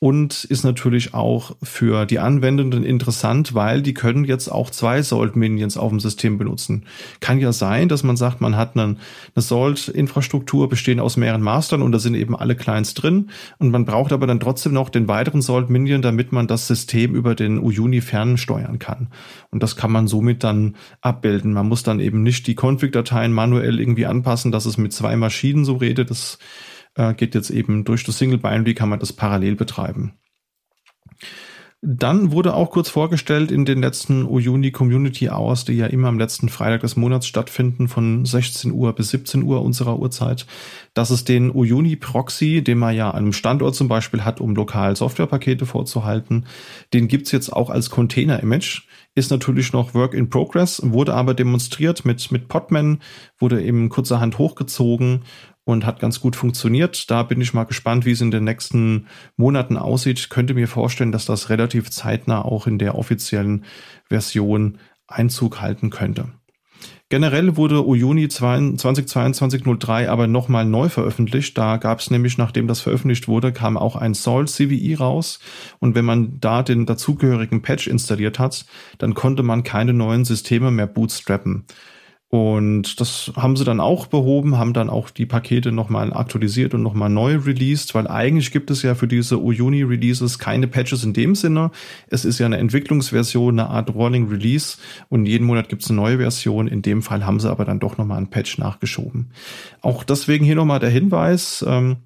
und 0.00 0.44
ist 0.44 0.64
natürlich 0.64 1.14
auch 1.14 1.56
für 1.62 2.04
die 2.04 2.18
Anwendenden 2.18 2.82
interessant, 2.82 3.54
weil 3.54 3.82
die 3.82 3.94
können 3.94 4.24
jetzt 4.24 4.48
auch 4.48 4.70
zwei 4.70 5.00
Salt-Minions 5.00 5.78
auf 5.78 5.90
dem 5.90 6.00
System 6.00 6.38
benutzen. 6.38 6.84
Kann 7.20 7.38
ja 7.38 7.52
sein, 7.52 7.88
dass 7.88 8.02
man 8.02 8.16
sagt, 8.16 8.40
man 8.40 8.56
hat 8.56 8.76
eine, 8.76 8.96
eine 9.34 9.42
Salt-Infrastruktur 9.42 10.68
bestehend 10.68 11.00
aus 11.00 11.16
mehreren 11.16 11.40
Mastern 11.40 11.82
und 11.82 11.92
da 11.92 12.00
sind 12.00 12.14
eben 12.14 12.36
alle 12.36 12.56
Clients 12.56 12.94
drin 12.94 13.30
und 13.58 13.70
man 13.70 13.84
braucht 13.84 14.12
aber 14.12 14.26
dann 14.26 14.40
trotzdem 14.40 14.72
noch 14.72 14.90
den 14.90 15.06
weiteren 15.06 15.40
Salt-Minion, 15.40 16.02
damit 16.02 16.32
man 16.32 16.48
das 16.48 16.66
System 16.66 17.14
über 17.14 17.36
den 17.36 17.58
Uyuni 17.60 18.00
fernsteuern 18.00 18.80
kann. 18.80 19.08
Und 19.50 19.62
das 19.62 19.76
kann 19.76 19.92
man 19.92 20.08
somit 20.08 20.44
dann 20.44 20.74
abbilden. 21.00 21.54
Man 21.54 21.68
muss 21.68 21.75
dann 21.82 22.00
eben 22.00 22.22
nicht 22.22 22.46
die 22.46 22.54
Config-Dateien 22.54 23.32
manuell 23.32 23.80
irgendwie 23.80 24.06
anpassen, 24.06 24.52
dass 24.52 24.66
es 24.66 24.78
mit 24.78 24.92
zwei 24.92 25.16
Maschinen 25.16 25.64
so 25.64 25.76
rede. 25.76 26.04
Das 26.04 26.38
äh, 26.94 27.14
geht 27.14 27.34
jetzt 27.34 27.50
eben 27.50 27.84
durch 27.84 28.04
das 28.04 28.18
Single 28.18 28.38
Binary, 28.38 28.74
kann 28.74 28.88
man 28.88 29.00
das 29.00 29.12
parallel 29.12 29.56
betreiben. 29.56 30.14
Dann 31.88 32.32
wurde 32.32 32.54
auch 32.54 32.70
kurz 32.70 32.88
vorgestellt 32.88 33.52
in 33.52 33.64
den 33.64 33.80
letzten 33.80 34.24
Uni 34.24 34.72
Community 34.72 35.28
Hours, 35.28 35.64
die 35.66 35.74
ja 35.74 35.86
immer 35.86 36.08
am 36.08 36.18
letzten 36.18 36.48
Freitag 36.48 36.80
des 36.80 36.96
Monats 36.96 37.28
stattfinden, 37.28 37.86
von 37.86 38.24
16 38.24 38.72
Uhr 38.72 38.92
bis 38.92 39.10
17 39.10 39.44
Uhr 39.44 39.62
unserer 39.62 39.96
Uhrzeit, 40.00 40.46
dass 40.94 41.10
es 41.10 41.22
den 41.22 41.48
Uyuni 41.54 41.94
Proxy, 41.94 42.64
den 42.64 42.78
man 42.78 42.96
ja 42.96 43.10
an 43.10 43.18
einem 43.18 43.32
Standort 43.32 43.76
zum 43.76 43.86
Beispiel 43.86 44.24
hat, 44.24 44.40
um 44.40 44.56
lokal 44.56 44.96
Softwarepakete 44.96 45.64
vorzuhalten, 45.64 46.46
den 46.92 47.06
gibt's 47.06 47.30
jetzt 47.30 47.52
auch 47.52 47.70
als 47.70 47.88
Container-Image 47.88 48.82
ist 49.16 49.30
natürlich 49.30 49.72
noch 49.72 49.94
Work 49.94 50.12
in 50.12 50.28
Progress, 50.28 50.80
wurde 50.84 51.14
aber 51.14 51.32
demonstriert 51.32 52.04
mit, 52.04 52.30
mit 52.30 52.48
Podman, 52.48 52.98
wurde 53.38 53.62
eben 53.62 53.88
kurzerhand 53.88 54.36
hochgezogen 54.36 55.22
und 55.66 55.84
hat 55.84 55.98
ganz 55.98 56.20
gut 56.20 56.36
funktioniert. 56.36 57.10
Da 57.10 57.24
bin 57.24 57.40
ich 57.40 57.52
mal 57.52 57.64
gespannt, 57.64 58.06
wie 58.06 58.12
es 58.12 58.20
in 58.20 58.30
den 58.30 58.44
nächsten 58.44 59.08
Monaten 59.36 59.76
aussieht. 59.76 60.30
könnte 60.30 60.54
mir 60.54 60.68
vorstellen, 60.68 61.10
dass 61.10 61.26
das 61.26 61.50
relativ 61.50 61.90
zeitnah 61.90 62.44
auch 62.44 62.68
in 62.68 62.78
der 62.78 62.94
offiziellen 62.94 63.64
Version 64.08 64.78
Einzug 65.08 65.60
halten 65.60 65.90
könnte. 65.90 66.28
Generell 67.08 67.56
wurde 67.56 67.84
Uyuni 67.84 68.26
2022-03 68.26 70.08
aber 70.08 70.28
nochmal 70.28 70.64
neu 70.64 70.88
veröffentlicht. 70.88 71.58
Da 71.58 71.78
gab 71.78 71.98
es 71.98 72.10
nämlich, 72.10 72.38
nachdem 72.38 72.68
das 72.68 72.80
veröffentlicht 72.80 73.26
wurde, 73.26 73.52
kam 73.52 73.76
auch 73.76 73.96
ein 73.96 74.14
Salt 74.14 74.48
CVE 74.48 74.98
raus. 74.98 75.40
Und 75.80 75.96
wenn 75.96 76.04
man 76.04 76.38
da 76.40 76.62
den 76.62 76.86
dazugehörigen 76.86 77.62
Patch 77.62 77.88
installiert 77.88 78.38
hat, 78.38 78.66
dann 78.98 79.14
konnte 79.14 79.42
man 79.42 79.64
keine 79.64 79.92
neuen 79.92 80.24
Systeme 80.24 80.70
mehr 80.70 80.86
bootstrappen. 80.86 81.64
Und 82.36 83.00
das 83.00 83.32
haben 83.34 83.56
sie 83.56 83.64
dann 83.64 83.80
auch 83.80 84.08
behoben, 84.08 84.58
haben 84.58 84.74
dann 84.74 84.90
auch 84.90 85.08
die 85.08 85.24
Pakete 85.24 85.72
nochmal 85.72 86.12
aktualisiert 86.12 86.74
und 86.74 86.82
nochmal 86.82 87.08
neu 87.08 87.36
released, 87.36 87.94
weil 87.94 88.06
eigentlich 88.06 88.50
gibt 88.50 88.70
es 88.70 88.82
ja 88.82 88.94
für 88.94 89.08
diese 89.08 89.40
Uyuni-Releases 89.40 90.38
keine 90.38 90.66
Patches 90.66 91.02
in 91.02 91.14
dem 91.14 91.34
Sinne. 91.34 91.70
Es 92.10 92.26
ist 92.26 92.38
ja 92.38 92.44
eine 92.44 92.58
Entwicklungsversion, 92.58 93.58
eine 93.58 93.70
Art 93.70 93.94
Rolling 93.94 94.28
Release 94.28 94.76
und 95.08 95.24
jeden 95.24 95.46
Monat 95.46 95.70
gibt 95.70 95.82
es 95.82 95.88
eine 95.88 95.96
neue 95.96 96.18
Version. 96.18 96.68
In 96.68 96.82
dem 96.82 97.00
Fall 97.00 97.24
haben 97.24 97.40
sie 97.40 97.50
aber 97.50 97.64
dann 97.64 97.80
doch 97.80 97.96
nochmal 97.96 98.18
einen 98.18 98.28
Patch 98.28 98.58
nachgeschoben. 98.58 99.30
Auch 99.80 100.04
deswegen 100.04 100.44
hier 100.44 100.56
nochmal 100.56 100.80
der 100.80 100.90
Hinweis, 100.90 101.64
ähm, 101.66 101.96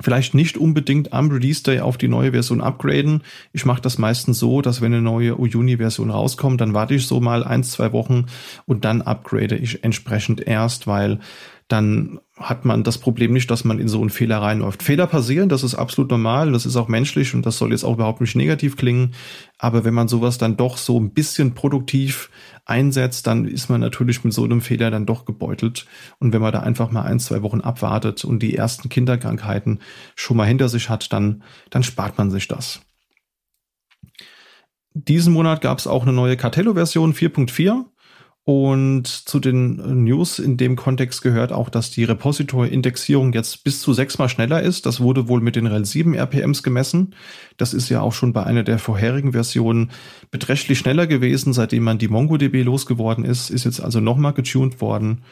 vielleicht 0.00 0.34
nicht 0.34 0.56
unbedingt 0.56 1.12
am 1.12 1.30
Release 1.30 1.62
Day 1.62 1.80
auf 1.80 1.98
die 1.98 2.08
neue 2.08 2.32
Version 2.32 2.60
upgraden. 2.60 3.22
Ich 3.52 3.64
mache 3.64 3.82
das 3.82 3.98
meistens 3.98 4.38
so, 4.38 4.62
dass 4.62 4.80
wenn 4.80 4.92
eine 4.92 5.02
neue 5.02 5.34
Uni-Version 5.34 6.10
rauskommt, 6.10 6.60
dann 6.60 6.74
warte 6.74 6.94
ich 6.94 7.06
so 7.06 7.20
mal 7.20 7.42
ein, 7.42 7.64
zwei 7.64 7.92
Wochen 7.92 8.26
und 8.66 8.84
dann 8.84 9.02
upgrade 9.02 9.56
ich 9.56 9.82
entsprechend 9.82 10.46
erst, 10.46 10.86
weil 10.86 11.18
dann 11.70 12.18
hat 12.36 12.64
man 12.64 12.82
das 12.82 12.98
Problem 12.98 13.32
nicht, 13.32 13.48
dass 13.48 13.64
man 13.64 13.78
in 13.78 13.86
so 13.86 14.00
einen 14.00 14.10
Fehler 14.10 14.42
reinläuft. 14.42 14.82
Fehler 14.82 15.06
passieren, 15.06 15.48
das 15.48 15.62
ist 15.62 15.76
absolut 15.76 16.10
normal, 16.10 16.50
das 16.50 16.66
ist 16.66 16.74
auch 16.74 16.88
menschlich 16.88 17.32
und 17.34 17.46
das 17.46 17.58
soll 17.58 17.70
jetzt 17.70 17.84
auch 17.84 17.94
überhaupt 17.94 18.20
nicht 18.20 18.34
negativ 18.34 18.76
klingen. 18.76 19.14
Aber 19.56 19.84
wenn 19.84 19.94
man 19.94 20.08
sowas 20.08 20.36
dann 20.36 20.56
doch 20.56 20.78
so 20.78 20.98
ein 20.98 21.12
bisschen 21.12 21.54
produktiv 21.54 22.28
einsetzt, 22.64 23.28
dann 23.28 23.46
ist 23.46 23.68
man 23.68 23.80
natürlich 23.80 24.24
mit 24.24 24.32
so 24.32 24.42
einem 24.42 24.62
Fehler 24.62 24.90
dann 24.90 25.06
doch 25.06 25.24
gebeutelt. 25.24 25.86
Und 26.18 26.32
wenn 26.32 26.42
man 26.42 26.52
da 26.52 26.60
einfach 26.60 26.90
mal 26.90 27.02
ein, 27.02 27.20
zwei 27.20 27.42
Wochen 27.42 27.60
abwartet 27.60 28.24
und 28.24 28.42
die 28.42 28.56
ersten 28.56 28.88
Kinderkrankheiten 28.88 29.78
schon 30.16 30.36
mal 30.36 30.46
hinter 30.46 30.68
sich 30.68 30.88
hat, 30.88 31.12
dann, 31.12 31.44
dann 31.70 31.84
spart 31.84 32.18
man 32.18 32.32
sich 32.32 32.48
das. 32.48 32.80
Diesen 34.92 35.32
Monat 35.32 35.60
gab 35.60 35.78
es 35.78 35.86
auch 35.86 36.02
eine 36.02 36.12
neue 36.12 36.36
Cartello-Version 36.36 37.14
4.4. 37.14 37.84
Und 38.44 39.06
zu 39.06 39.38
den 39.38 40.04
News 40.04 40.38
in 40.38 40.56
dem 40.56 40.74
Kontext 40.74 41.22
gehört 41.22 41.52
auch, 41.52 41.68
dass 41.68 41.90
die 41.90 42.04
Repository-Indexierung 42.04 43.32
jetzt 43.32 43.64
bis 43.64 43.80
zu 43.80 43.92
sechsmal 43.92 44.30
schneller 44.30 44.62
ist. 44.62 44.86
Das 44.86 45.00
wurde 45.00 45.28
wohl 45.28 45.40
mit 45.40 45.56
den 45.56 45.66
RHEL 45.66 45.84
7 45.84 46.14
RPMs 46.14 46.62
gemessen. 46.62 47.14
Das 47.58 47.74
ist 47.74 47.90
ja 47.90 48.00
auch 48.00 48.14
schon 48.14 48.32
bei 48.32 48.42
einer 48.42 48.62
der 48.62 48.78
vorherigen 48.78 49.32
Versionen 49.32 49.90
beträchtlich 50.30 50.78
schneller 50.78 51.06
gewesen, 51.06 51.52
seitdem 51.52 51.84
man 51.84 51.98
die 51.98 52.08
MongoDB 52.08 52.64
losgeworden 52.64 53.24
ist. 53.24 53.50
Ist 53.50 53.64
jetzt 53.64 53.80
also 53.80 54.00
nochmal 54.00 54.32
getuned 54.32 54.80
worden. 54.80 55.22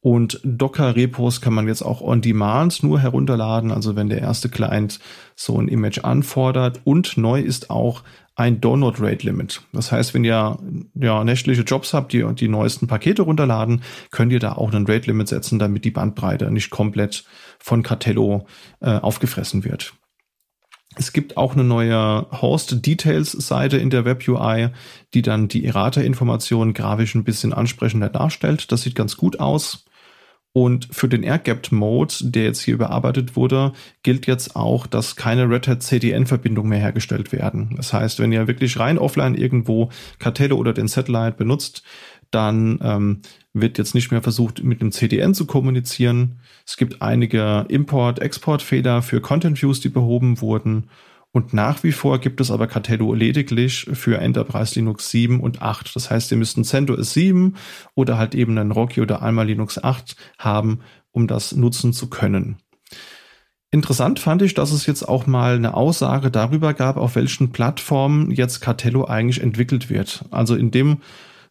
Und 0.00 0.40
Docker-Repos 0.44 1.40
kann 1.40 1.54
man 1.54 1.66
jetzt 1.66 1.82
auch 1.82 2.00
on 2.00 2.20
demand 2.20 2.82
nur 2.82 3.00
herunterladen, 3.00 3.72
also 3.72 3.96
wenn 3.96 4.08
der 4.08 4.20
erste 4.20 4.48
Client 4.48 5.00
so 5.34 5.58
ein 5.60 5.68
Image 5.68 6.04
anfordert. 6.04 6.80
Und 6.84 7.16
neu 7.16 7.40
ist 7.40 7.70
auch 7.70 8.02
ein 8.36 8.60
Download 8.60 8.98
Rate 9.00 9.26
Limit. 9.26 9.62
Das 9.72 9.90
heißt, 9.90 10.14
wenn 10.14 10.22
ihr 10.22 10.58
ja 10.94 11.24
nächtliche 11.24 11.62
Jobs 11.62 11.94
habt, 11.94 12.12
die 12.12 12.24
die 12.34 12.48
neuesten 12.48 12.86
Pakete 12.86 13.22
runterladen, 13.22 13.82
könnt 14.10 14.30
ihr 14.30 14.38
da 14.38 14.52
auch 14.52 14.72
einen 14.72 14.86
Rate 14.86 15.06
Limit 15.06 15.28
setzen, 15.28 15.58
damit 15.58 15.84
die 15.84 15.90
Bandbreite 15.90 16.50
nicht 16.50 16.70
komplett 16.70 17.24
von 17.58 17.82
Cartello 17.82 18.46
äh, 18.80 18.90
aufgefressen 18.98 19.64
wird. 19.64 19.94
Es 20.98 21.12
gibt 21.12 21.36
auch 21.36 21.52
eine 21.52 21.62
neue 21.62 22.26
Host 22.40 22.86
Details 22.86 23.32
Seite 23.32 23.76
in 23.76 23.90
der 23.90 24.06
Web 24.06 24.26
UI, 24.26 24.70
die 25.12 25.20
dann 25.20 25.46
die 25.46 25.66
Errata-Informationen 25.66 26.72
grafisch 26.72 27.14
ein 27.14 27.24
bisschen 27.24 27.52
ansprechender 27.52 28.08
darstellt. 28.08 28.72
Das 28.72 28.80
sieht 28.80 28.94
ganz 28.94 29.18
gut 29.18 29.38
aus. 29.38 29.84
Und 30.54 30.88
für 30.90 31.06
den 31.06 31.22
Air-Gapped-Mode, 31.22 32.14
der 32.22 32.44
jetzt 32.44 32.62
hier 32.62 32.72
überarbeitet 32.72 33.36
wurde, 33.36 33.74
gilt 34.02 34.26
jetzt 34.26 34.56
auch, 34.56 34.86
dass 34.86 35.14
keine 35.14 35.50
Red 35.50 35.68
Hat 35.68 35.82
CDN-Verbindungen 35.82 36.70
mehr 36.70 36.78
hergestellt 36.78 37.30
werden. 37.30 37.74
Das 37.76 37.92
heißt, 37.92 38.18
wenn 38.20 38.32
ihr 38.32 38.46
wirklich 38.46 38.78
rein 38.78 38.96
offline 38.96 39.34
irgendwo 39.34 39.90
Cartello 40.18 40.56
oder 40.56 40.72
den 40.72 40.88
Satellite 40.88 41.36
benutzt, 41.36 41.82
dann 42.30 42.78
ähm, 42.82 43.22
wird 43.52 43.78
jetzt 43.78 43.94
nicht 43.94 44.10
mehr 44.10 44.22
versucht, 44.22 44.62
mit 44.62 44.80
dem 44.80 44.92
CDN 44.92 45.34
zu 45.34 45.46
kommunizieren. 45.46 46.40
Es 46.66 46.76
gibt 46.76 47.02
einige 47.02 47.66
Import-Export-Fehler 47.68 49.02
für 49.02 49.20
Content-Views, 49.20 49.80
die 49.80 49.88
behoben 49.88 50.40
wurden. 50.40 50.90
Und 51.32 51.52
nach 51.52 51.82
wie 51.84 51.92
vor 51.92 52.18
gibt 52.18 52.40
es 52.40 52.50
aber 52.50 52.66
Cartello 52.66 53.12
lediglich 53.12 53.86
für 53.92 54.18
Enterprise 54.18 54.74
Linux 54.74 55.10
7 55.10 55.40
und 55.40 55.60
8. 55.60 55.94
Das 55.94 56.10
heißt, 56.10 56.30
ihr 56.30 56.38
müsst 56.38 56.56
ein 56.56 56.64
CentOS 56.64 57.12
7 57.12 57.56
oder 57.94 58.16
halt 58.16 58.34
eben 58.34 58.56
einen 58.56 58.72
Rocky 58.72 59.02
oder 59.02 59.20
Alma 59.20 59.42
Linux 59.42 59.82
8 59.82 60.16
haben, 60.38 60.80
um 61.12 61.26
das 61.26 61.52
nutzen 61.54 61.92
zu 61.92 62.08
können. 62.08 62.56
Interessant 63.70 64.18
fand 64.18 64.40
ich, 64.40 64.54
dass 64.54 64.72
es 64.72 64.86
jetzt 64.86 65.02
auch 65.02 65.26
mal 65.26 65.56
eine 65.56 65.74
Aussage 65.74 66.30
darüber 66.30 66.72
gab, 66.72 66.96
auf 66.96 67.16
welchen 67.16 67.52
Plattformen 67.52 68.30
jetzt 68.30 68.60
Cartello 68.60 69.04
eigentlich 69.04 69.42
entwickelt 69.42 69.90
wird. 69.90 70.24
Also 70.30 70.54
in 70.54 70.70
dem 70.70 71.02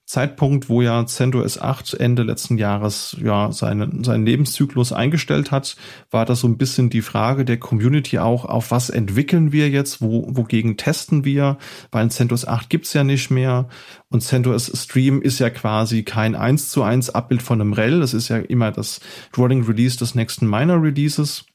Zeitpunkt, 0.06 0.70
wo 0.70 0.84
ja 0.84 1.06
CentOS 1.06 1.60
8 1.60 1.96
Ende 1.96 2.22
letzten 2.22 2.60
Jahres 2.60 3.18
ja 3.20 3.52
seinen, 3.52 4.04
seinen 4.04 4.26
Lebenszyklus 4.26 4.94
eingestellt 4.94 5.50
hat, 5.50 5.76
war 6.12 6.26
das 6.26 6.42
so 6.42 6.48
ein 6.48 6.58
bisschen 6.58 6.92
die 6.92 7.02
Frage 7.02 7.44
der 7.44 7.58
Community 7.58 8.20
auch, 8.20 8.46
auf 8.46 8.70
was 8.70 8.92
entwickeln 8.92 9.52
wir 9.52 9.70
jetzt, 9.70 10.02
wo, 10.02 10.28
wogegen 10.30 10.78
testen 10.78 11.26
wir, 11.26 11.58
weil 11.92 12.12
CentOS 12.12 12.48
8 12.48 12.70
gibt's 12.70 12.94
ja 12.94 13.04
nicht 13.04 13.32
mehr. 13.32 13.68
Und 14.10 14.22
CentOS 14.22 14.72
Stream 14.76 15.24
ist 15.24 15.40
ja 15.40 15.50
quasi 15.50 16.04
kein 16.04 16.36
1 16.36 16.70
zu 16.70 16.84
1 16.84 17.10
Abbild 17.10 17.42
von 17.42 17.60
einem 17.60 17.74
REL, 17.74 18.00
das 18.00 18.14
ist 18.14 18.30
ja 18.30 18.38
immer 18.38 18.72
das 18.72 19.00
Rolling 19.36 19.64
Release 19.64 19.98
des 19.98 20.14
nächsten 20.14 20.48
Minor 20.48 20.84
Releases. 20.84 21.46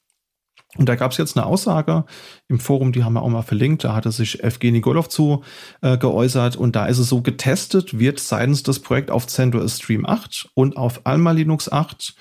Und 0.77 0.89
da 0.89 0.95
gab 0.95 1.11
es 1.11 1.19
jetzt 1.19 1.37
eine 1.37 1.47
Aussage 1.47 2.05
im 2.49 2.61
Forum, 2.61 2.93
die 2.93 3.03
haben 3.03 3.15
wir 3.15 3.23
auch 3.23 3.29
mal 3.29 3.43
verlinkt, 3.43 3.83
da 3.83 3.95
hatte 3.95 4.13
sich 4.13 4.43
Evgeny 4.45 4.81
Golov 4.81 5.09
zu 5.09 5.43
äh, 5.83 5.99
geäußert 5.99 6.57
und 6.57 6.77
da 6.77 6.87
ist 6.87 6.99
es 6.99 7.09
so 7.09 7.23
getestet, 7.23 7.99
wird 7.99 8.21
seitens 8.21 8.63
des 8.63 8.79
Projekts 8.79 9.11
auf 9.11 9.27
CentOS 9.27 9.79
Stream 9.79 10.07
8 10.07 10.51
und 10.55 10.77
auf 10.77 11.01
Alma 11.05 11.33
Linux 11.33 11.71
8 11.71 12.15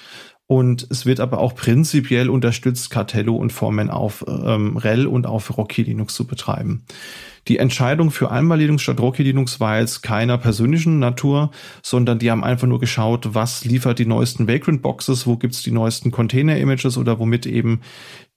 und 0.51 0.87
es 0.89 1.05
wird 1.05 1.19
aber 1.19 1.37
auch 1.37 1.53
prinzipiell 1.53 2.27
unterstützt, 2.27 2.89
Cartello 2.89 3.35
und 3.35 3.53
Foreman 3.53 3.91
auf 3.91 4.25
ähm, 4.27 4.77
RHEL 4.77 5.05
und 5.05 5.27
auf 5.27 5.55
Rocky 5.55 5.83
Linux 5.83 6.15
zu 6.15 6.25
betreiben. 6.25 6.85
Die 7.49 7.57
Entscheidung 7.57 8.11
für 8.11 8.29
Linux 8.31 8.83
statt 8.83 8.99
Rocky 8.99 9.23
Linux 9.23 9.59
war 9.59 9.79
jetzt 9.79 10.03
keiner 10.03 10.37
persönlichen 10.37 10.99
Natur, 10.99 11.49
sondern 11.81 12.19
die 12.19 12.29
haben 12.29 12.43
einfach 12.43 12.67
nur 12.67 12.79
geschaut, 12.79 13.33
was 13.33 13.65
liefert 13.65 13.97
die 13.97 14.05
neuesten 14.05 14.47
Vagrant 14.47 14.83
Boxes, 14.83 15.25
wo 15.25 15.35
gibt's 15.35 15.63
die 15.63 15.71
neuesten 15.71 16.11
Container 16.11 16.57
Images 16.57 16.95
oder 16.95 17.17
womit 17.17 17.47
eben 17.47 17.81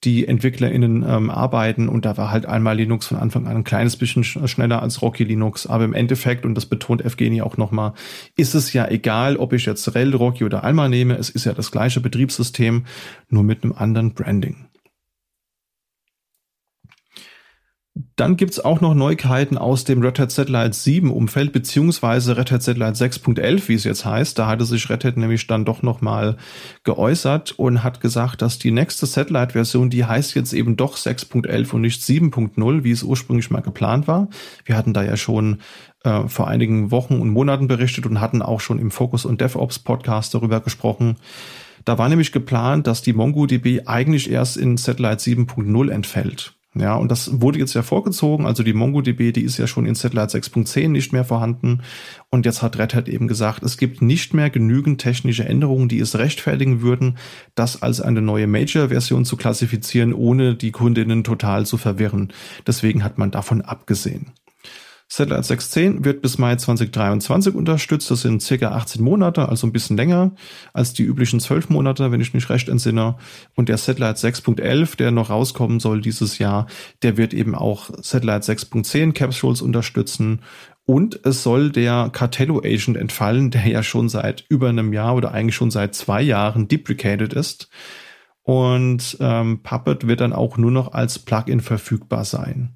die 0.03 0.27
EntwicklerInnen 0.27 1.05
ähm, 1.07 1.29
arbeiten. 1.29 1.89
Und 1.89 2.05
da 2.05 2.17
war 2.17 2.31
halt 2.31 2.47
Alma 2.47 2.71
Linux 2.71 3.05
von 3.05 3.17
Anfang 3.17 3.45
an 3.45 3.57
ein 3.57 3.63
kleines 3.63 3.97
bisschen 3.97 4.23
schneller 4.23 4.81
als 4.81 5.03
Rocky 5.03 5.23
Linux. 5.23 5.67
Aber 5.67 5.85
im 5.85 5.93
Endeffekt, 5.93 6.43
und 6.43 6.55
das 6.55 6.65
betont 6.65 7.05
Evgeny 7.05 7.43
auch 7.43 7.57
nochmal, 7.57 7.93
ist 8.35 8.55
es 8.55 8.73
ja 8.73 8.87
egal, 8.87 9.37
ob 9.37 9.53
ich 9.53 9.67
jetzt 9.67 9.87
RHEL, 9.93 10.15
Rocky 10.15 10.43
oder 10.43 10.63
Alma 10.63 10.89
nehme. 10.89 11.15
Es 11.17 11.29
ist 11.29 11.45
ja 11.45 11.53
das 11.53 11.69
gleiche 11.69 12.01
Betriebssystem, 12.01 12.85
nur 13.29 13.43
mit 13.43 13.63
einem 13.63 13.73
anderen 13.73 14.15
Branding. 14.15 14.65
Dann 18.15 18.37
gibt's 18.37 18.59
auch 18.59 18.79
noch 18.79 18.93
Neuigkeiten 18.93 19.57
aus 19.57 19.85
dem 19.85 20.01
Red 20.01 20.19
Hat 20.19 20.31
Satellite 20.31 20.73
7 20.73 21.09
Umfeld, 21.11 21.51
beziehungsweise 21.51 22.37
Red 22.37 22.51
Hat 22.51 22.61
Satellite 22.61 22.93
6.11, 22.93 23.67
wie 23.67 23.73
es 23.73 23.85
jetzt 23.85 24.05
heißt. 24.05 24.37
Da 24.37 24.47
hatte 24.47 24.65
sich 24.65 24.87
Red 24.89 25.03
Hat 25.03 25.17
nämlich 25.17 25.47
dann 25.47 25.65
doch 25.65 25.81
nochmal 25.81 26.37
geäußert 26.83 27.53
und 27.57 27.83
hat 27.83 28.01
gesagt, 28.01 28.43
dass 28.43 28.59
die 28.59 28.69
nächste 28.69 29.07
Satellite-Version, 29.07 29.89
die 29.89 30.05
heißt 30.05 30.35
jetzt 30.35 30.53
eben 30.53 30.77
doch 30.77 30.95
6.11 30.95 31.73
und 31.73 31.81
nicht 31.81 32.01
7.0, 32.03 32.83
wie 32.83 32.91
es 32.91 33.01
ursprünglich 33.01 33.49
mal 33.49 33.61
geplant 33.61 34.07
war. 34.07 34.27
Wir 34.63 34.77
hatten 34.77 34.93
da 34.93 35.03
ja 35.03 35.17
schon 35.17 35.61
äh, 36.03 36.27
vor 36.27 36.47
einigen 36.47 36.91
Wochen 36.91 37.19
und 37.19 37.29
Monaten 37.29 37.67
berichtet 37.67 38.05
und 38.05 38.21
hatten 38.21 38.43
auch 38.43 38.59
schon 38.59 38.77
im 38.77 38.91
Focus 38.91 39.25
und 39.25 39.41
DevOps 39.41 39.79
Podcast 39.79 40.35
darüber 40.35 40.59
gesprochen. 40.59 41.15
Da 41.83 41.97
war 41.97 42.09
nämlich 42.09 42.31
geplant, 42.31 42.85
dass 42.85 43.01
die 43.01 43.13
MongoDB 43.13 43.87
eigentlich 43.87 44.29
erst 44.29 44.55
in 44.55 44.77
Satellite 44.77 45.17
7.0 45.17 45.89
entfällt. 45.89 46.53
Ja, 46.75 46.95
und 46.95 47.11
das 47.11 47.39
wurde 47.39 47.59
jetzt 47.59 47.75
ja 47.75 47.83
vorgezogen. 47.83 48.47
Also 48.47 48.63
die 48.63 48.73
MongoDB, 48.73 49.31
die 49.31 49.43
ist 49.43 49.57
ja 49.57 49.67
schon 49.67 49.85
in 49.85 49.93
Satellite 49.93 50.35
6.10 50.37 50.87
nicht 50.87 51.13
mehr 51.13 51.23
vorhanden. 51.23 51.83
Und 52.31 52.47
jetzt 52.47 52.63
hat 52.63 52.79
Red 52.79 52.95
Hat 52.95 53.07
eben 53.07 53.27
gesagt, 53.27 53.61
es 53.61 53.77
gibt 53.77 54.01
nicht 54.01 54.33
mehr 54.33 54.49
genügend 54.49 54.99
technische 54.99 55.45
Änderungen, 55.45 55.87
die 55.87 55.99
es 55.99 56.17
rechtfertigen 56.17 56.81
würden, 56.81 57.17
das 57.53 57.83
als 57.83 58.01
eine 58.01 58.21
neue 58.21 58.47
Major-Version 58.47 59.23
zu 59.23 59.37
klassifizieren, 59.37 60.13
ohne 60.13 60.55
die 60.55 60.71
Kundinnen 60.71 61.23
total 61.23 61.67
zu 61.67 61.77
verwirren. 61.77 62.33
Deswegen 62.65 63.03
hat 63.03 63.19
man 63.19 63.29
davon 63.29 63.61
abgesehen. 63.61 64.31
Satellite 65.15 65.43
610 65.43 66.05
wird 66.05 66.23
bis 66.23 66.39
Mai 66.39 66.55
2023 66.55 67.53
unterstützt. 67.53 68.09
Das 68.09 68.21
sind 68.21 68.41
circa 68.41 68.71
18 68.71 69.03
Monate, 69.03 69.47
also 69.47 69.67
ein 69.67 69.71
bisschen 69.71 69.95
länger 69.95 70.31
als 70.73 70.93
die 70.93 71.03
üblichen 71.03 71.39
12 71.39 71.69
Monate, 71.69 72.11
wenn 72.11 72.19
ich 72.19 72.33
mich 72.33 72.49
recht 72.49 72.67
entsinne. 72.67 73.17
Und 73.53 73.69
der 73.69 73.77
Satellite 73.77 74.19
6.11, 74.19 74.97
der 74.97 75.11
noch 75.11 75.29
rauskommen 75.29 75.79
soll 75.79 76.01
dieses 76.01 76.39
Jahr, 76.39 76.65
der 77.03 77.15
wird 77.15 77.35
eben 77.35 77.53
auch 77.53 77.91
Satellite 78.01 78.51
6.10 78.51 79.13
Capsules 79.13 79.61
unterstützen. 79.61 80.41
Und 80.83 81.19
es 81.23 81.43
soll 81.43 81.69
der 81.69 82.09
Cartello 82.11 82.63
Agent 82.65 82.97
entfallen, 82.97 83.51
der 83.51 83.67
ja 83.67 83.83
schon 83.83 84.09
seit 84.09 84.43
über 84.49 84.69
einem 84.69 84.93
Jahr 84.93 85.13
oder 85.13 85.31
eigentlich 85.31 85.55
schon 85.55 85.69
seit 85.69 85.93
zwei 85.93 86.23
Jahren 86.23 86.67
deprecated 86.67 87.33
ist. 87.33 87.69
Und 88.41 89.15
ähm, 89.19 89.61
Puppet 89.61 90.07
wird 90.07 90.21
dann 90.21 90.33
auch 90.33 90.57
nur 90.57 90.71
noch 90.71 90.91
als 90.93 91.19
Plugin 91.19 91.59
verfügbar 91.59 92.25
sein. 92.25 92.73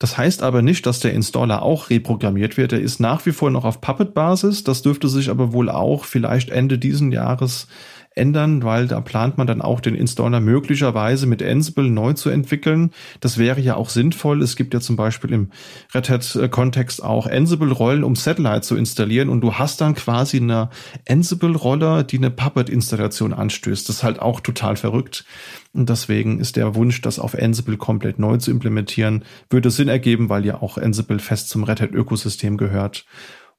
Das 0.00 0.16
heißt 0.16 0.42
aber 0.42 0.62
nicht, 0.62 0.86
dass 0.86 0.98
der 1.00 1.12
Installer 1.12 1.62
auch 1.62 1.90
reprogrammiert 1.90 2.56
wird. 2.56 2.72
Er 2.72 2.80
ist 2.80 3.00
nach 3.00 3.26
wie 3.26 3.32
vor 3.32 3.50
noch 3.50 3.66
auf 3.66 3.82
Puppet-Basis. 3.82 4.64
Das 4.64 4.80
dürfte 4.80 5.08
sich 5.08 5.28
aber 5.28 5.52
wohl 5.52 5.68
auch 5.68 6.06
vielleicht 6.06 6.48
Ende 6.48 6.78
diesen 6.78 7.12
Jahres 7.12 7.68
ändern, 8.14 8.64
weil 8.64 8.88
da 8.88 9.00
plant 9.00 9.38
man 9.38 9.46
dann 9.46 9.62
auch 9.62 9.80
den 9.80 9.94
Installer 9.94 10.40
möglicherweise 10.40 11.26
mit 11.26 11.42
Ansible 11.42 11.88
neu 11.88 12.12
zu 12.14 12.28
entwickeln. 12.28 12.90
Das 13.20 13.38
wäre 13.38 13.60
ja 13.60 13.76
auch 13.76 13.88
sinnvoll. 13.88 14.42
Es 14.42 14.56
gibt 14.56 14.74
ja 14.74 14.80
zum 14.80 14.96
Beispiel 14.96 15.32
im 15.32 15.50
Red 15.94 16.10
Hat-Kontext 16.10 17.02
auch 17.02 17.26
Ansible-Rollen, 17.26 18.02
um 18.02 18.16
Satellite 18.16 18.62
zu 18.62 18.76
installieren 18.76 19.28
und 19.28 19.40
du 19.42 19.54
hast 19.54 19.80
dann 19.80 19.94
quasi 19.94 20.38
eine 20.38 20.70
Ansible-Rolle, 21.08 22.04
die 22.04 22.18
eine 22.18 22.30
Puppet-Installation 22.30 23.32
anstößt. 23.32 23.88
Das 23.88 23.96
ist 23.96 24.02
halt 24.02 24.20
auch 24.20 24.40
total 24.40 24.76
verrückt. 24.76 25.24
Und 25.72 25.88
deswegen 25.88 26.40
ist 26.40 26.56
der 26.56 26.74
Wunsch, 26.74 27.00
das 27.00 27.20
auf 27.20 27.36
Ansible 27.36 27.76
komplett 27.76 28.18
neu 28.18 28.38
zu 28.38 28.50
implementieren, 28.50 29.24
würde 29.50 29.70
Sinn 29.70 29.88
ergeben, 29.88 30.28
weil 30.28 30.44
ja 30.44 30.60
auch 30.60 30.78
Ansible 30.78 31.20
fest 31.20 31.48
zum 31.48 31.62
Red 31.62 31.80
Hat-Ökosystem 31.80 32.56
gehört. 32.56 33.04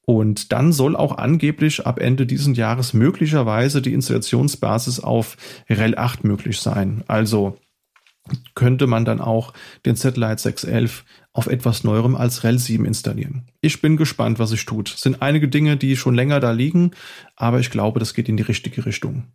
Und 0.06 0.52
dann 0.52 0.74
soll 0.74 0.96
auch 0.96 1.18
angeblich 1.18 1.86
ab 1.86 2.00
Ende 2.00 2.26
diesen 2.26 2.56
Jahres 2.56 2.94
möglicherweise 2.94 3.82
die 3.82 3.94
Installationsbasis 3.94 5.00
auf 5.00 5.38
RHEL 5.70 5.98
8 5.98 6.24
möglich 6.24 6.60
sein. 6.60 7.04
Also 7.08 7.58
könnte 8.56 8.88
man 8.88 9.06
dann 9.06 9.20
auch 9.20 9.54
den 9.86 9.96
Satellite 9.96 10.42
611 10.42 11.06
auf 11.34 11.48
etwas 11.48 11.84
neuerem 11.84 12.16
als 12.16 12.44
RHEL 12.44 12.60
7 12.60 12.86
installieren. 12.86 13.48
Ich 13.62 13.82
bin 13.82 13.98
gespannt, 13.98 14.40
was 14.40 14.52
sich 14.52 14.66
tut. 14.66 14.94
Es 14.94 15.02
sind 15.02 15.22
einige 15.22 15.48
Dinge, 15.48 15.78
die 15.78 15.96
schon 15.96 16.16
länger 16.16 16.40
da 16.40 16.52
liegen, 16.52 16.92
aber 17.36 17.60
ich 17.60 17.72
glaube, 17.72 18.00
das 18.00 18.14
geht 18.14 18.30
in 18.30 18.38
die 18.38 18.44
richtige 18.44 18.86
Richtung. 18.86 19.28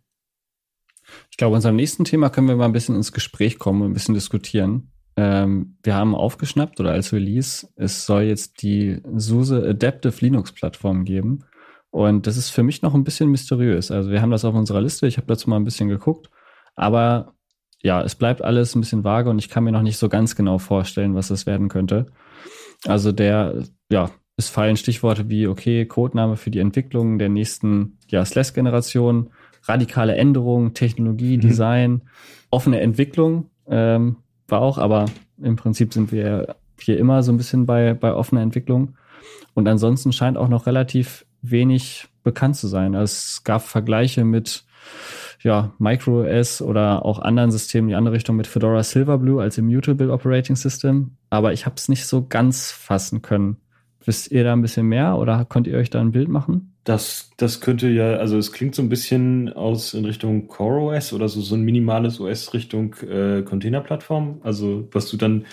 Ich 1.31 1.37
glaube, 1.37 1.55
unserem 1.55 1.75
nächsten 1.75 2.05
Thema 2.05 2.29
können 2.29 2.47
wir 2.47 2.55
mal 2.55 2.65
ein 2.65 2.73
bisschen 2.73 2.95
ins 2.95 3.11
Gespräch 3.13 3.59
kommen 3.59 3.81
und 3.81 3.91
ein 3.91 3.93
bisschen 3.93 4.15
diskutieren. 4.15 4.91
Ähm, 5.17 5.77
wir 5.81 5.95
haben 5.95 6.13
aufgeschnappt 6.13 6.79
oder 6.79 6.91
als 6.91 7.11
Release, 7.11 7.67
es 7.75 8.05
soll 8.05 8.23
jetzt 8.23 8.61
die 8.61 9.01
SUSE 9.15 9.67
Adaptive 9.67 10.13
Linux 10.21 10.51
Plattform 10.51 11.05
geben. 11.05 11.39
Und 11.89 12.27
das 12.27 12.37
ist 12.37 12.51
für 12.51 12.61
mich 12.61 12.83
noch 12.83 12.93
ein 12.93 13.03
bisschen 13.03 13.29
mysteriös. 13.29 13.89
Also 13.89 14.11
wir 14.11 14.21
haben 14.21 14.29
das 14.29 14.45
auf 14.45 14.53
unserer 14.53 14.81
Liste, 14.81 15.07
ich 15.07 15.17
habe 15.17 15.27
dazu 15.27 15.49
mal 15.49 15.55
ein 15.55 15.63
bisschen 15.63 15.89
geguckt, 15.89 16.29
aber 16.75 17.33
ja, 17.81 18.01
es 18.03 18.13
bleibt 18.13 18.43
alles 18.43 18.75
ein 18.75 18.81
bisschen 18.81 19.03
vage 19.03 19.29
und 19.29 19.39
ich 19.39 19.49
kann 19.49 19.63
mir 19.63 19.71
noch 19.71 19.81
nicht 19.81 19.97
so 19.97 20.07
ganz 20.07 20.35
genau 20.35 20.59
vorstellen, 20.59 21.15
was 21.15 21.29
das 21.29 21.47
werden 21.47 21.67
könnte. 21.67 22.07
Also 22.85 23.11
der, 23.11 23.63
ja, 23.89 24.11
es 24.35 24.49
fallen 24.49 24.77
Stichworte 24.77 25.29
wie, 25.29 25.47
okay, 25.47 25.85
Codename 25.87 26.37
für 26.37 26.51
die 26.51 26.59
Entwicklung 26.59 27.17
der 27.17 27.29
nächsten 27.29 27.97
ja, 28.07 28.23
Slash-Generation, 28.23 29.31
radikale 29.63 30.15
Änderungen, 30.15 30.75
Technologie, 30.75 31.37
mhm. 31.37 31.41
Design, 31.41 32.01
offene 32.51 32.79
Entwicklung. 32.81 33.49
Ähm, 33.67 34.17
auch, 34.49 34.77
aber 34.77 35.05
im 35.41 35.55
Prinzip 35.55 35.93
sind 35.93 36.11
wir 36.11 36.55
hier 36.79 36.97
immer 36.97 37.23
so 37.23 37.31
ein 37.31 37.37
bisschen 37.37 37.65
bei, 37.65 37.93
bei 37.93 38.13
offener 38.13 38.41
Entwicklung. 38.41 38.95
Und 39.53 39.67
ansonsten 39.67 40.13
scheint 40.13 40.37
auch 40.37 40.47
noch 40.47 40.67
relativ 40.67 41.25
wenig 41.41 42.07
bekannt 42.23 42.55
zu 42.55 42.67
sein. 42.67 42.95
Also 42.95 43.11
es 43.11 43.43
gab 43.43 43.61
Vergleiche 43.61 44.23
mit 44.23 44.63
ja, 45.41 45.71
MicroOS 45.79 46.61
oder 46.61 47.05
auch 47.05 47.19
anderen 47.19 47.51
Systemen, 47.51 47.89
die 47.89 47.95
andere 47.95 48.15
Richtung 48.15 48.35
mit 48.35 48.47
Fedora 48.47 48.83
Silverblue 48.83 49.41
als 49.41 49.57
Immutable 49.57 50.11
Operating 50.11 50.55
System. 50.55 51.11
Aber 51.29 51.53
ich 51.53 51.65
habe 51.65 51.75
es 51.77 51.89
nicht 51.89 52.05
so 52.05 52.25
ganz 52.27 52.71
fassen 52.71 53.21
können. 53.21 53.57
Wisst 54.07 54.31
ihr 54.31 54.45
da 54.45 54.53
ein 54.53 54.61
bisschen 54.61 54.87
mehr 54.87 55.17
oder 55.17 55.43
könnt 55.43 55.67
ihr 55.67 55.77
euch 55.77 55.89
da 55.89 55.99
ein 55.99 56.13
Bild 56.13 56.29
machen? 56.29 56.73
Das, 56.85 57.29
das 57.35 57.59
könnte 57.59 57.89
ja, 57.89 58.13
also 58.13 58.37
es 58.37 58.53
klingt 58.53 58.73
so 58.73 58.81
ein 58.81 58.87
bisschen 58.87 59.51
aus 59.51 59.93
in 59.93 60.05
Richtung 60.05 60.47
Core 60.47 60.95
OS 60.95 61.11
oder 61.11 61.27
so, 61.27 61.41
so 61.41 61.55
ein 61.55 61.61
minimales 61.61 62.21
OS 62.21 62.53
Richtung 62.53 62.95
äh, 63.01 63.41
Containerplattform. 63.41 64.39
Also 64.43 64.87
was 64.93 65.09
du 65.09 65.17
dann 65.17 65.45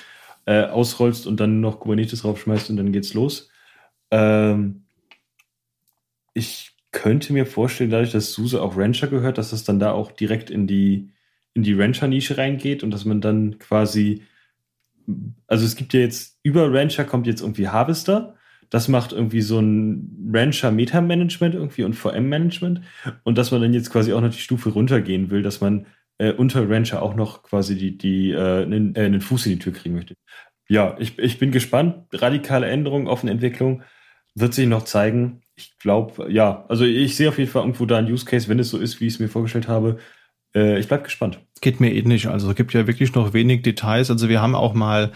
äh, 0.47 0.67
ausrollst 0.67 1.27
und 1.27 1.41
dann 1.41 1.61
noch 1.61 1.81
Kubernetes 1.81 2.23
draufschmeißt 2.23 2.71
und 2.71 2.77
dann 2.77 2.93
geht's 2.93 3.13
los. 3.13 3.51
Ähm, 4.13 4.85
ich 6.33 6.77
könnte 6.93 7.33
mir 7.33 7.47
vorstellen, 7.47 7.91
dadurch, 7.91 8.13
dass 8.13 8.35
SUSE 8.35 8.63
auch 8.63 8.77
Rancher 8.77 9.09
gehört, 9.09 9.37
dass 9.37 9.51
das 9.51 9.65
dann 9.65 9.81
da 9.81 9.91
auch 9.91 10.13
direkt 10.13 10.49
in 10.49 10.69
die, 10.69 11.11
in 11.55 11.65
die 11.65 11.75
Rancher-Nische 11.75 12.39
reingeht 12.39 12.85
und 12.85 12.93
dass 12.93 13.05
man 13.05 13.21
dann 13.21 13.59
quasi, 13.59 14.23
also 15.49 15.65
es 15.65 15.75
gibt 15.75 15.93
ja 15.93 15.99
jetzt, 15.99 16.39
über 16.45 16.73
Rancher 16.73 17.03
kommt 17.03 17.27
jetzt 17.27 17.41
irgendwie 17.41 17.67
Harvester 17.67 18.34
das 18.75 18.89
macht 18.89 19.13
irgendwie 19.13 19.41
so 19.41 19.61
ein 19.61 20.33
Rancher 20.33 20.73
Meta-Management 20.73 21.55
irgendwie 21.55 21.85
und 21.85 21.95
VM-Management 21.95 22.81
und 23.23 23.39
dass 23.39 23.53
man 23.53 23.61
dann 23.61 23.73
jetzt 23.73 23.89
quasi 23.91 24.13
auch 24.13 24.21
noch 24.21 24.33
die 24.33 24.41
Stufe 24.41 24.71
runtergehen 24.71 25.31
will, 25.31 25.43
dass 25.43 25.61
man 25.61 25.87
äh, 26.19 26.33
unter 26.33 26.69
Rancher 26.69 27.01
auch 27.01 27.15
noch 27.15 27.45
quasi 27.45 27.77
die, 27.77 27.97
die 27.97 28.33
äh, 28.33 28.65
einen, 28.65 28.97
äh, 28.97 29.03
einen 29.03 29.21
Fuß 29.21 29.47
in 29.47 29.53
die 29.53 29.59
Tür 29.61 29.75
kriegen 29.75 29.95
möchte. 29.95 30.15
Ja, 30.69 30.97
ich, 30.99 31.17
ich 31.21 31.39
bin 31.39 31.53
gespannt. 31.53 32.07
Radikale 32.13 32.67
Änderungen, 32.67 33.07
offene 33.07 33.31
Entwicklung. 33.31 33.85
wird 34.35 34.55
sich 34.55 34.67
noch 34.67 34.83
zeigen. 34.83 35.43
Ich 35.55 35.79
glaube, 35.79 36.33
ja, 36.33 36.65
also 36.69 36.85
ich 36.85 37.15
sehe 37.15 37.29
auf 37.29 37.39
jeden 37.39 37.53
Fall 37.53 37.63
irgendwo 37.63 37.87
da 37.87 37.99
ein 37.99 38.11
Use 38.11 38.25
Case, 38.25 38.49
wenn 38.49 38.59
es 38.59 38.71
so 38.71 38.79
ist, 38.79 39.01
wie 39.01 39.07
ich 39.07 39.15
es 39.15 39.21
mir 39.21 39.29
vorgestellt 39.29 39.69
habe. 39.69 39.99
Äh, 40.53 40.81
ich 40.81 40.89
bleib 40.89 41.05
gespannt. 41.05 41.39
Geht 41.61 41.79
mir 41.79 41.95
ähnlich. 41.95 42.27
Also 42.27 42.51
es 42.51 42.57
gibt 42.57 42.75
ja 42.75 42.89
wirklich 42.89 43.15
noch 43.15 43.35
wenig 43.35 43.63
Details. 43.63 44.11
Also 44.11 44.29
wir 44.29 44.43
haben 44.43 44.57
auch 44.57 44.75
mal 44.75 45.13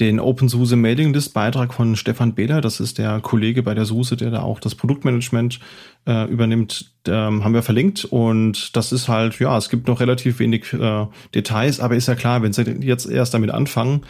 den 0.00 0.20
OpenSUSE 0.20 0.76
Mailing 0.76 1.14
List 1.14 1.32
Beitrag 1.32 1.72
von 1.72 1.96
Stefan 1.96 2.34
Behler, 2.34 2.60
das 2.60 2.80
ist 2.80 2.98
der 2.98 3.20
Kollege 3.20 3.62
bei 3.62 3.74
der 3.74 3.86
SUSE, 3.86 4.16
der 4.16 4.30
da 4.30 4.42
auch 4.42 4.60
das 4.60 4.74
Produktmanagement 4.74 5.58
äh, 6.06 6.30
übernimmt, 6.30 6.92
ähm, 7.08 7.44
haben 7.44 7.54
wir 7.54 7.62
verlinkt. 7.62 8.04
Und 8.04 8.76
das 8.76 8.92
ist 8.92 9.08
halt, 9.08 9.38
ja, 9.38 9.56
es 9.56 9.70
gibt 9.70 9.88
noch 9.88 10.00
relativ 10.00 10.38
wenig 10.38 10.72
äh, 10.74 11.06
Details, 11.34 11.80
aber 11.80 11.96
ist 11.96 12.08
ja 12.08 12.14
klar, 12.14 12.42
wenn 12.42 12.52
Sie 12.52 12.62
jetzt 12.80 13.06
erst 13.06 13.32
damit 13.32 13.50
anfangen, 13.50 14.02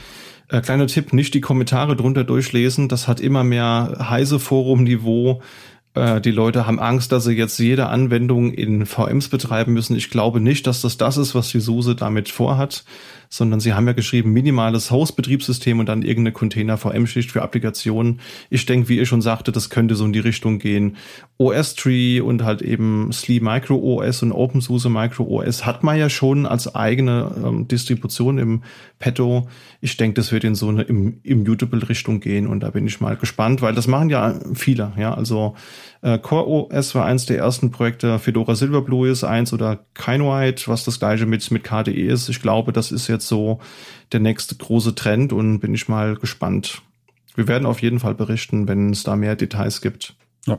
äh, 0.48 0.60
kleiner 0.60 0.88
Tipp, 0.88 1.12
nicht 1.12 1.34
die 1.34 1.40
Kommentare 1.40 1.94
drunter 1.94 2.24
durchlesen, 2.24 2.88
das 2.88 3.06
hat 3.06 3.20
immer 3.20 3.44
mehr 3.44 4.08
heise 4.10 4.40
Forum-Niveau, 4.40 5.40
äh, 5.96 6.20
die 6.20 6.30
Leute 6.30 6.66
haben 6.66 6.78
Angst, 6.78 7.10
dass 7.10 7.24
sie 7.24 7.32
jetzt 7.32 7.58
jede 7.58 7.86
Anwendung 7.86 8.52
in 8.52 8.86
VMs 8.86 9.28
betreiben 9.28 9.72
müssen. 9.72 9.96
Ich 9.96 10.10
glaube 10.10 10.40
nicht, 10.40 10.66
dass 10.66 10.82
das 10.82 10.98
das 10.98 11.16
ist, 11.16 11.34
was 11.34 11.50
die 11.50 11.60
SUSE 11.60 11.96
damit 11.96 12.28
vorhat, 12.28 12.84
sondern 13.28 13.60
sie 13.60 13.72
haben 13.74 13.86
ja 13.86 13.92
geschrieben, 13.92 14.32
minimales 14.32 14.90
Host-Betriebssystem 14.90 15.78
und 15.78 15.86
dann 15.86 16.02
irgendeine 16.02 16.32
Container-VM-Schicht 16.32 17.30
für 17.30 17.42
Applikationen. 17.42 18.20
Ich 18.50 18.66
denke, 18.66 18.88
wie 18.88 18.96
ihr 18.96 19.06
schon 19.06 19.22
sagte, 19.22 19.52
das 19.52 19.70
könnte 19.70 19.94
so 19.94 20.04
in 20.04 20.12
die 20.12 20.20
Richtung 20.20 20.58
gehen. 20.58 20.96
OS-Tree 21.38 22.20
und 22.20 22.44
halt 22.44 22.62
eben 22.62 23.10
SLE 23.12 23.40
Micro 23.40 23.76
OS 23.76 24.22
und 24.22 24.32
OpenSUSE 24.32 24.88
Micro 24.88 25.24
OS 25.24 25.66
hat 25.66 25.82
man 25.82 25.98
ja 25.98 26.08
schon 26.08 26.46
als 26.46 26.74
eigene 26.74 27.32
ähm, 27.44 27.68
Distribution 27.68 28.38
im 28.38 28.62
Petto. 28.98 29.48
Ich 29.80 29.96
denke, 29.96 30.14
das 30.14 30.32
wird 30.32 30.44
in 30.44 30.54
so 30.54 30.68
eine 30.68 30.82
Immutable-Richtung 30.82 32.20
gehen 32.20 32.46
und 32.46 32.60
da 32.60 32.70
bin 32.70 32.86
ich 32.86 33.00
mal 33.00 33.16
gespannt, 33.16 33.60
weil 33.62 33.74
das 33.74 33.86
machen 33.86 34.08
ja 34.08 34.34
viele. 34.54 34.92
Ja, 34.96 35.14
also 35.14 35.54
äh, 36.02 36.18
Core 36.18 36.46
OS 36.46 36.94
war 36.94 37.04
eins 37.04 37.26
der 37.26 37.38
ersten 37.38 37.70
Projekte, 37.70 38.18
Fedora 38.18 38.54
Silverblue 38.54 39.08
ist 39.08 39.24
eins 39.24 39.52
oder 39.52 39.84
Kinoite, 39.94 40.68
was 40.68 40.84
das 40.84 40.98
gleiche 40.98 41.26
mit, 41.26 41.50
mit 41.50 41.64
KDE 41.64 42.08
ist. 42.08 42.28
Ich 42.28 42.40
glaube, 42.40 42.72
das 42.72 42.92
ist 42.92 43.08
jetzt 43.08 43.28
so 43.28 43.60
der 44.12 44.20
nächste 44.20 44.54
große 44.56 44.94
Trend 44.94 45.32
und 45.32 45.60
bin 45.60 45.74
ich 45.74 45.88
mal 45.88 46.16
gespannt. 46.16 46.82
Wir 47.34 47.48
werden 47.48 47.66
auf 47.66 47.82
jeden 47.82 48.00
Fall 48.00 48.14
berichten, 48.14 48.68
wenn 48.68 48.90
es 48.90 49.02
da 49.02 49.16
mehr 49.16 49.36
Details 49.36 49.80
gibt. 49.80 50.16
Ja. 50.46 50.58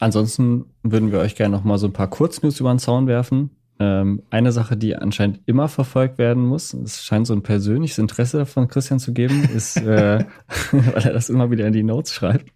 Ansonsten 0.00 0.66
würden 0.82 1.12
wir 1.12 1.20
euch 1.20 1.36
gerne 1.36 1.56
noch 1.56 1.64
mal 1.64 1.78
so 1.78 1.86
ein 1.86 1.92
paar 1.92 2.10
Kurznews 2.10 2.60
über 2.60 2.74
den 2.74 2.78
Zaun 2.78 3.06
werfen. 3.06 3.50
Ähm, 3.78 4.22
eine 4.30 4.52
Sache, 4.52 4.76
die 4.76 4.96
anscheinend 4.96 5.40
immer 5.44 5.68
verfolgt 5.68 6.16
werden 6.16 6.46
muss, 6.46 6.72
es 6.72 7.04
scheint 7.04 7.26
so 7.26 7.34
ein 7.34 7.42
persönliches 7.42 7.98
Interesse 7.98 8.46
von 8.46 8.68
Christian 8.68 8.98
zu 8.98 9.12
geben, 9.12 9.46
ist, 9.54 9.76
äh, 9.76 10.24
weil 10.72 11.02
er 11.02 11.12
das 11.12 11.28
immer 11.28 11.50
wieder 11.50 11.66
in 11.66 11.74
die 11.74 11.82
Notes 11.82 12.14
schreibt, 12.14 12.46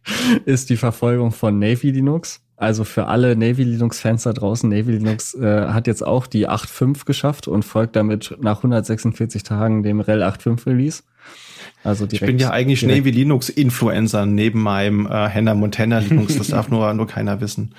ist 0.46 0.70
die 0.70 0.76
Verfolgung 0.76 1.32
von 1.32 1.58
Navy 1.58 1.90
Linux. 1.90 2.40
Also 2.56 2.84
für 2.84 3.06
alle 3.06 3.36
Navy 3.36 3.64
Linux-Fans 3.64 4.22
da 4.24 4.34
draußen, 4.34 4.68
Navy 4.68 4.92
Linux 4.92 5.34
äh, 5.34 5.68
hat 5.68 5.86
jetzt 5.86 6.06
auch 6.06 6.26
die 6.26 6.46
8.5 6.48 7.06
geschafft 7.06 7.48
und 7.48 7.64
folgt 7.64 7.96
damit 7.96 8.36
nach 8.40 8.58
146 8.58 9.42
Tagen 9.42 9.82
dem 9.82 10.00
RHEL 10.00 10.22
8.5 10.22 10.66
Release. 10.66 11.02
Also 11.84 12.04
direkt, 12.04 12.22
ich 12.22 12.26
bin 12.26 12.38
ja 12.38 12.50
eigentlich 12.50 12.80
direkt. 12.80 12.98
Navy 12.98 13.10
Linux 13.10 13.48
Influencer 13.48 14.26
neben 14.26 14.62
meinem 14.62 15.06
äh, 15.06 15.08
Hannah 15.08 15.54
Montana 15.54 16.00
Linux. 16.00 16.36
Das 16.36 16.48
darf 16.48 16.68
nur, 16.70 16.92
nur 16.92 17.06
keiner 17.06 17.40
wissen. 17.40 17.74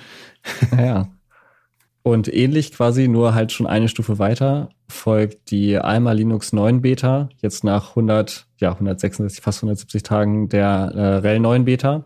Ja, 0.76 1.08
und 2.02 2.32
ähnlich 2.32 2.72
quasi, 2.72 3.06
nur 3.06 3.34
halt 3.34 3.52
schon 3.52 3.66
eine 3.66 3.88
Stufe 3.88 4.18
weiter, 4.18 4.70
folgt 4.88 5.50
die 5.50 5.78
Alma 5.78 6.12
Linux 6.12 6.52
9 6.52 6.82
Beta, 6.82 7.28
jetzt 7.40 7.62
nach 7.62 7.90
100, 7.90 8.46
ja, 8.58 8.72
166, 8.72 9.42
fast 9.42 9.58
170 9.58 10.02
Tagen 10.02 10.48
der 10.48 10.92
äh, 10.94 11.16
RHEL 11.18 11.40
9 11.40 11.64
Beta. 11.64 12.04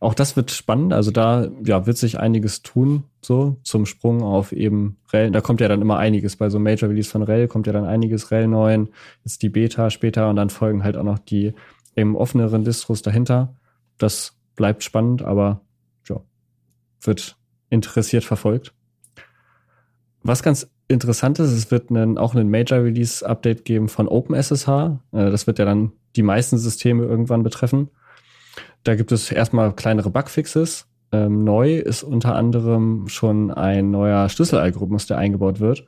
Auch 0.00 0.14
das 0.14 0.36
wird 0.36 0.50
spannend, 0.50 0.92
also 0.92 1.10
da 1.10 1.48
ja, 1.64 1.86
wird 1.86 1.96
sich 1.96 2.18
einiges 2.18 2.62
tun, 2.62 3.04
so 3.22 3.56
zum 3.62 3.86
Sprung 3.86 4.22
auf 4.22 4.52
eben 4.52 4.98
RHEL. 5.12 5.30
Da 5.30 5.40
kommt 5.40 5.60
ja 5.60 5.68
dann 5.68 5.80
immer 5.80 5.96
einiges, 5.96 6.36
bei 6.36 6.50
so 6.50 6.58
Major 6.58 6.90
Release 6.90 7.10
von 7.10 7.22
RHEL 7.22 7.48
kommt 7.48 7.66
ja 7.66 7.72
dann 7.72 7.86
einiges 7.86 8.30
RHEL 8.30 8.48
9, 8.48 8.88
jetzt 9.24 9.42
die 9.42 9.48
Beta 9.48 9.90
später 9.90 10.28
und 10.28 10.36
dann 10.36 10.50
folgen 10.50 10.84
halt 10.84 10.96
auch 10.96 11.04
noch 11.04 11.18
die 11.18 11.54
eben 11.96 12.16
offeneren 12.16 12.64
Distros 12.64 13.00
dahinter. 13.00 13.54
Das 13.96 14.36
bleibt 14.56 14.82
spannend, 14.82 15.22
aber 15.22 15.60
ja, 16.08 16.20
wird 17.00 17.36
interessiert 17.70 18.24
verfolgt. 18.24 18.74
Was 20.22 20.42
ganz 20.42 20.70
interessant 20.88 21.38
ist, 21.38 21.52
es 21.52 21.70
wird 21.70 21.90
einen, 21.90 22.18
auch 22.18 22.34
einen 22.34 22.50
Major 22.50 22.82
Release 22.82 23.26
Update 23.26 23.64
geben 23.64 23.88
von 23.88 24.08
OpenSSH. 24.08 24.68
Äh, 24.68 25.30
das 25.30 25.46
wird 25.46 25.58
ja 25.58 25.64
dann 25.64 25.92
die 26.16 26.22
meisten 26.22 26.58
Systeme 26.58 27.04
irgendwann 27.04 27.42
betreffen. 27.42 27.88
Da 28.84 28.94
gibt 28.94 29.12
es 29.12 29.30
erstmal 29.30 29.74
kleinere 29.74 30.10
Bugfixes. 30.10 30.86
Ähm, 31.12 31.44
neu 31.44 31.76
ist 31.76 32.02
unter 32.02 32.34
anderem 32.34 33.08
schon 33.08 33.50
ein 33.50 33.90
neuer 33.90 34.28
Schlüsselalgorithmus, 34.28 35.06
der 35.06 35.18
eingebaut 35.18 35.60
wird, 35.60 35.86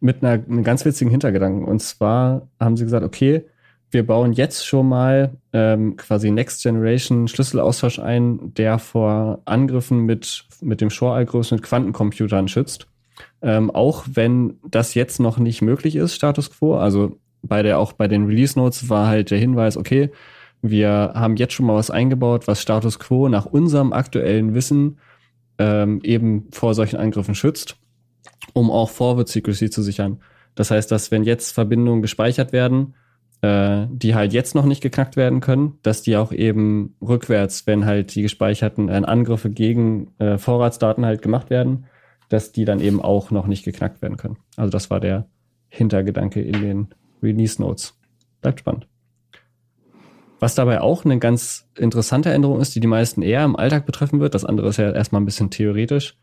mit 0.00 0.22
einer, 0.22 0.42
einem 0.44 0.64
ganz 0.64 0.84
witzigen 0.84 1.10
Hintergedanken. 1.10 1.64
Und 1.64 1.80
zwar 1.80 2.48
haben 2.60 2.76
sie 2.76 2.84
gesagt, 2.84 3.04
okay, 3.04 3.44
wir 3.90 4.06
bauen 4.06 4.32
jetzt 4.32 4.66
schon 4.66 4.88
mal 4.88 5.36
ähm, 5.52 5.96
quasi 5.96 6.30
Next 6.30 6.62
Generation 6.62 7.28
Schlüsselaustausch 7.28 7.98
ein, 7.98 8.52
der 8.54 8.78
vor 8.78 9.42
Angriffen 9.44 10.00
mit, 10.00 10.46
mit 10.60 10.80
dem 10.80 10.90
Shore-Algorithmus 10.90 11.52
mit 11.52 11.62
Quantencomputern 11.62 12.48
schützt. 12.48 12.88
Ähm, 13.42 13.70
auch 13.70 14.04
wenn 14.12 14.58
das 14.68 14.94
jetzt 14.94 15.20
noch 15.20 15.38
nicht 15.38 15.62
möglich 15.62 15.96
ist, 15.96 16.14
Status 16.14 16.50
Quo. 16.50 16.76
Also 16.76 17.18
bei 17.42 17.62
der, 17.62 17.78
auch 17.78 17.92
bei 17.92 18.08
den 18.08 18.26
Release 18.26 18.58
Notes 18.58 18.88
war 18.88 19.06
halt 19.06 19.30
der 19.30 19.38
Hinweis, 19.38 19.76
okay, 19.76 20.10
wir 20.62 21.12
haben 21.14 21.36
jetzt 21.36 21.52
schon 21.52 21.66
mal 21.66 21.76
was 21.76 21.90
eingebaut, 21.90 22.46
was 22.46 22.60
Status 22.60 22.98
Quo 22.98 23.28
nach 23.28 23.46
unserem 23.46 23.92
aktuellen 23.92 24.54
Wissen 24.54 24.98
ähm, 25.58 26.00
eben 26.02 26.48
vor 26.50 26.74
solchen 26.74 26.96
Angriffen 26.96 27.34
schützt, 27.34 27.76
um 28.52 28.70
auch 28.70 28.90
Forward 28.90 29.28
Secrecy 29.28 29.70
zu 29.70 29.82
sichern. 29.82 30.20
Das 30.54 30.70
heißt, 30.70 30.90
dass 30.90 31.10
wenn 31.10 31.24
jetzt 31.24 31.52
Verbindungen 31.52 32.02
gespeichert 32.02 32.52
werden, 32.52 32.94
äh, 33.42 33.86
die 33.90 34.14
halt 34.14 34.32
jetzt 34.32 34.54
noch 34.54 34.64
nicht 34.64 34.82
geknackt 34.82 35.16
werden 35.16 35.40
können, 35.40 35.78
dass 35.82 36.02
die 36.02 36.16
auch 36.16 36.32
eben 36.32 36.96
rückwärts, 37.00 37.66
wenn 37.66 37.84
halt 37.84 38.14
die 38.14 38.22
gespeicherten 38.22 38.88
äh, 38.88 39.02
Angriffe 39.04 39.50
gegen 39.50 40.10
äh, 40.18 40.38
Vorratsdaten 40.38 41.04
halt 41.04 41.22
gemacht 41.22 41.50
werden, 41.50 41.86
dass 42.28 42.52
die 42.52 42.64
dann 42.64 42.80
eben 42.80 43.00
auch 43.00 43.30
noch 43.30 43.46
nicht 43.46 43.64
geknackt 43.64 44.02
werden 44.02 44.16
können. 44.16 44.38
Also 44.56 44.70
das 44.70 44.90
war 44.90 45.00
der 45.00 45.26
Hintergedanke 45.68 46.40
in 46.40 46.60
den 46.60 46.88
Release 47.22 47.60
Notes. 47.60 47.98
Bleibt 48.40 48.60
spannend. 48.60 48.88
Was 50.38 50.54
dabei 50.54 50.80
auch 50.80 51.04
eine 51.04 51.18
ganz 51.18 51.68
interessante 51.76 52.30
Änderung 52.30 52.60
ist, 52.60 52.74
die 52.74 52.80
die 52.80 52.86
meisten 52.86 53.22
eher 53.22 53.44
im 53.44 53.56
Alltag 53.56 53.86
betreffen 53.86 54.20
wird, 54.20 54.34
das 54.34 54.44
andere 54.44 54.68
ist 54.68 54.76
ja 54.76 54.90
erstmal 54.90 55.22
ein 55.22 55.24
bisschen 55.24 55.50
theoretisch, 55.50 56.18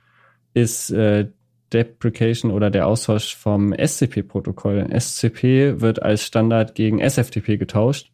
ist 0.53 0.91
äh, 0.91 1.29
Deprecation 1.73 2.51
oder 2.51 2.69
der 2.69 2.87
Austausch 2.87 3.35
vom 3.35 3.73
SCP-Protokoll. 3.73 4.87
SCP 4.97 5.81
wird 5.81 6.01
als 6.01 6.23
Standard 6.23 6.75
gegen 6.75 6.99
SFTP 6.99 7.57
getauscht. 7.57 8.11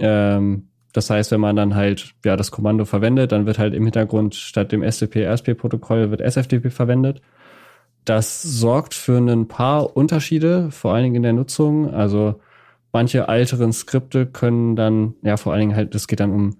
Ähm, 0.00 0.68
das 0.96 1.10
heißt, 1.10 1.30
wenn 1.30 1.40
man 1.40 1.56
dann 1.56 1.74
halt 1.74 2.14
ja 2.24 2.36
das 2.36 2.50
Kommando 2.50 2.86
verwendet, 2.86 3.30
dann 3.30 3.44
wird 3.44 3.58
halt 3.58 3.74
im 3.74 3.84
Hintergrund 3.84 4.34
statt 4.34 4.72
dem 4.72 4.82
STP-RSP-Protokoll 4.82 6.10
wird 6.10 6.22
SFTP 6.22 6.70
verwendet. 6.70 7.20
Das 8.06 8.42
sorgt 8.42 8.94
für 8.94 9.18
ein 9.18 9.46
paar 9.46 9.94
Unterschiede, 9.94 10.70
vor 10.70 10.94
allen 10.94 11.04
Dingen 11.04 11.16
in 11.16 11.22
der 11.22 11.34
Nutzung. 11.34 11.92
Also 11.92 12.40
manche 12.92 13.28
älteren 13.28 13.74
Skripte 13.74 14.24
können 14.24 14.74
dann, 14.74 15.16
ja, 15.22 15.36
vor 15.36 15.52
allen 15.52 15.60
Dingen 15.60 15.76
halt, 15.76 15.94
es 15.94 16.08
geht 16.08 16.20
dann 16.20 16.32
um 16.32 16.56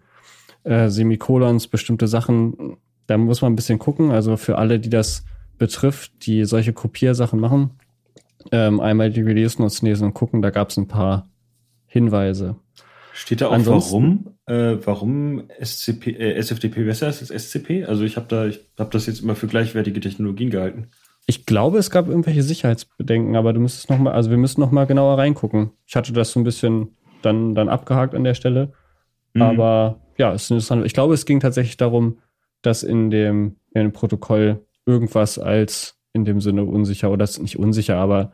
äh, 0.64 0.90
Semikolons, 0.90 1.68
bestimmte 1.68 2.06
Sachen. 2.06 2.76
Da 3.06 3.16
muss 3.16 3.40
man 3.40 3.54
ein 3.54 3.56
bisschen 3.56 3.78
gucken. 3.78 4.10
Also 4.10 4.36
für 4.36 4.58
alle, 4.58 4.78
die 4.78 4.90
das 4.90 5.24
betrifft, 5.56 6.26
die 6.26 6.44
solche 6.44 6.74
Kopiersachen 6.74 7.40
machen, 7.40 7.70
ähm, 8.52 8.80
einmal 8.80 9.08
die 9.08 9.22
Release 9.22 9.58
Notes 9.62 9.80
lesen 9.80 10.08
und 10.08 10.14
gucken. 10.14 10.42
Da 10.42 10.50
gab 10.50 10.68
es 10.68 10.76
ein 10.76 10.88
paar 10.88 11.26
Hinweise. 11.86 12.56
Steht 13.16 13.40
da 13.40 13.48
auch, 13.48 13.66
warum, 13.66 14.34
äh, 14.44 14.76
warum 14.84 15.44
SCP, 15.58 16.10
äh, 16.10 16.34
SFTP 16.34 16.84
besser 16.84 17.08
ist 17.08 17.22
als 17.22 17.30
SCP? 17.30 17.86
Also 17.86 18.04
ich 18.04 18.16
habe 18.16 18.26
da, 18.28 18.44
ich 18.44 18.60
habe 18.78 18.90
das 18.90 19.06
jetzt 19.06 19.22
immer 19.22 19.34
für 19.34 19.46
gleichwertige 19.46 20.00
Technologien 20.00 20.50
gehalten. 20.50 20.88
Ich 21.26 21.46
glaube, 21.46 21.78
es 21.78 21.90
gab 21.90 22.08
irgendwelche 22.08 22.42
Sicherheitsbedenken, 22.42 23.34
aber 23.34 23.54
du 23.54 23.60
müsstest 23.60 23.88
noch 23.88 23.98
mal, 23.98 24.12
also 24.12 24.28
wir 24.28 24.36
müssen 24.36 24.60
noch 24.60 24.70
mal 24.70 24.84
genauer 24.84 25.16
reingucken. 25.16 25.70
Ich 25.86 25.96
hatte 25.96 26.12
das 26.12 26.30
so 26.30 26.40
ein 26.40 26.44
bisschen 26.44 26.94
dann, 27.22 27.54
dann 27.54 27.70
abgehakt 27.70 28.14
an 28.14 28.22
der 28.22 28.34
Stelle. 28.34 28.72
Mhm. 29.32 29.42
Aber 29.42 30.00
ja, 30.18 30.34
es 30.34 30.44
ist 30.44 30.50
interessant. 30.50 30.84
Ich 30.84 30.92
glaube, 30.92 31.14
es 31.14 31.24
ging 31.24 31.40
tatsächlich 31.40 31.78
darum, 31.78 32.18
dass 32.60 32.82
in 32.82 33.08
dem, 33.08 33.56
in 33.72 33.82
dem 33.82 33.92
Protokoll 33.92 34.62
irgendwas 34.84 35.38
als 35.38 35.98
in 36.12 36.26
dem 36.26 36.42
Sinne 36.42 36.64
unsicher 36.64 37.10
oder 37.10 37.26
nicht 37.40 37.58
unsicher, 37.58 37.96
aber 37.96 38.32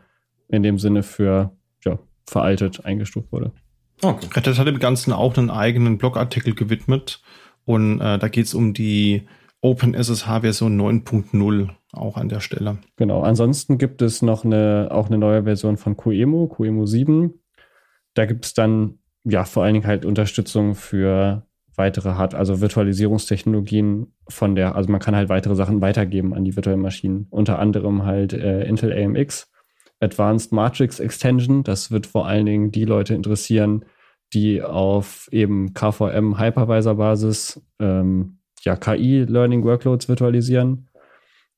in 0.49 0.65
dem 0.65 0.81
Sinne 0.81 1.05
für 1.05 1.53
ja, 1.85 2.01
veraltet 2.27 2.85
eingestuft 2.85 3.31
wurde. 3.31 3.53
Okay. 4.03 4.27
Reddit 4.35 4.59
hat 4.59 4.67
dem 4.67 4.79
Ganzen 4.81 5.13
auch 5.13 5.37
einen 5.37 5.51
eigenen 5.51 5.99
Blogartikel 5.99 6.55
gewidmet 6.55 7.23
und 7.65 8.01
äh, 8.01 8.19
da 8.19 8.29
geht 8.29 8.47
es 8.47 8.55
um 8.55 8.75
die 8.75 9.29
OpenSSH-Version 9.61 10.81
9.0 10.81 11.71
auch 11.93 12.17
an 12.17 12.29
der 12.29 12.41
Stelle. 12.41 12.79
Genau, 12.97 13.23
ansonsten 13.23 13.79
gibt 13.79 14.03
es 14.03 14.21
noch 14.21 14.45
eine, 14.45 14.89
auch 14.91 15.07
eine 15.07 15.19
neue 15.19 15.45
Version 15.45 15.77
von 15.77 15.97
QEMU, 15.97 16.49
QEMU 16.49 16.85
7. 16.85 17.35
Da 18.15 18.27
gibt 18.27 18.45
es 18.45 18.55
dann 18.55 18.99
ja 19.25 19.45
vor 19.45 19.63
allen 19.63 19.75
Dingen 19.75 19.87
halt 19.87 20.05
Unterstützung 20.05 20.75
für 20.75 21.47
weitere 21.77 22.15
hat, 22.15 22.35
also 22.35 22.61
Virtualisierungstechnologien 22.61 24.13
von 24.29 24.57
der, 24.57 24.75
also 24.75 24.91
man 24.91 25.01
kann 25.01 25.15
halt 25.15 25.29
weitere 25.29 25.55
Sachen 25.55 25.81
weitergeben 25.81 26.35
an 26.35 26.45
die 26.45 26.57
virtuellen 26.57 26.81
Maschinen. 26.81 27.29
Unter 27.31 27.61
anderem 27.61 28.05
halt 28.05 28.33
äh, 28.33 28.65
Intel 28.65 28.93
AMX, 28.93 29.52
Advanced 30.03 30.53
Matrix 30.53 31.01
Extension. 31.01 31.63
Das 31.63 31.91
wird 31.91 32.07
vor 32.07 32.27
allen 32.27 32.47
Dingen 32.47 32.73
die 32.73 32.85
Leute 32.85 33.15
interessieren, 33.15 33.85
die 34.35 34.63
auf 34.63 35.29
eben 35.31 35.75
KVM 35.75 36.39
Hypervisor 36.39 36.97
Basis 36.97 37.63
ähm, 37.79 38.39
ja 38.63 38.77
KI 38.77 39.25
Learning 39.25 39.65
Workloads 39.65 40.09
virtualisieren. 40.09 40.89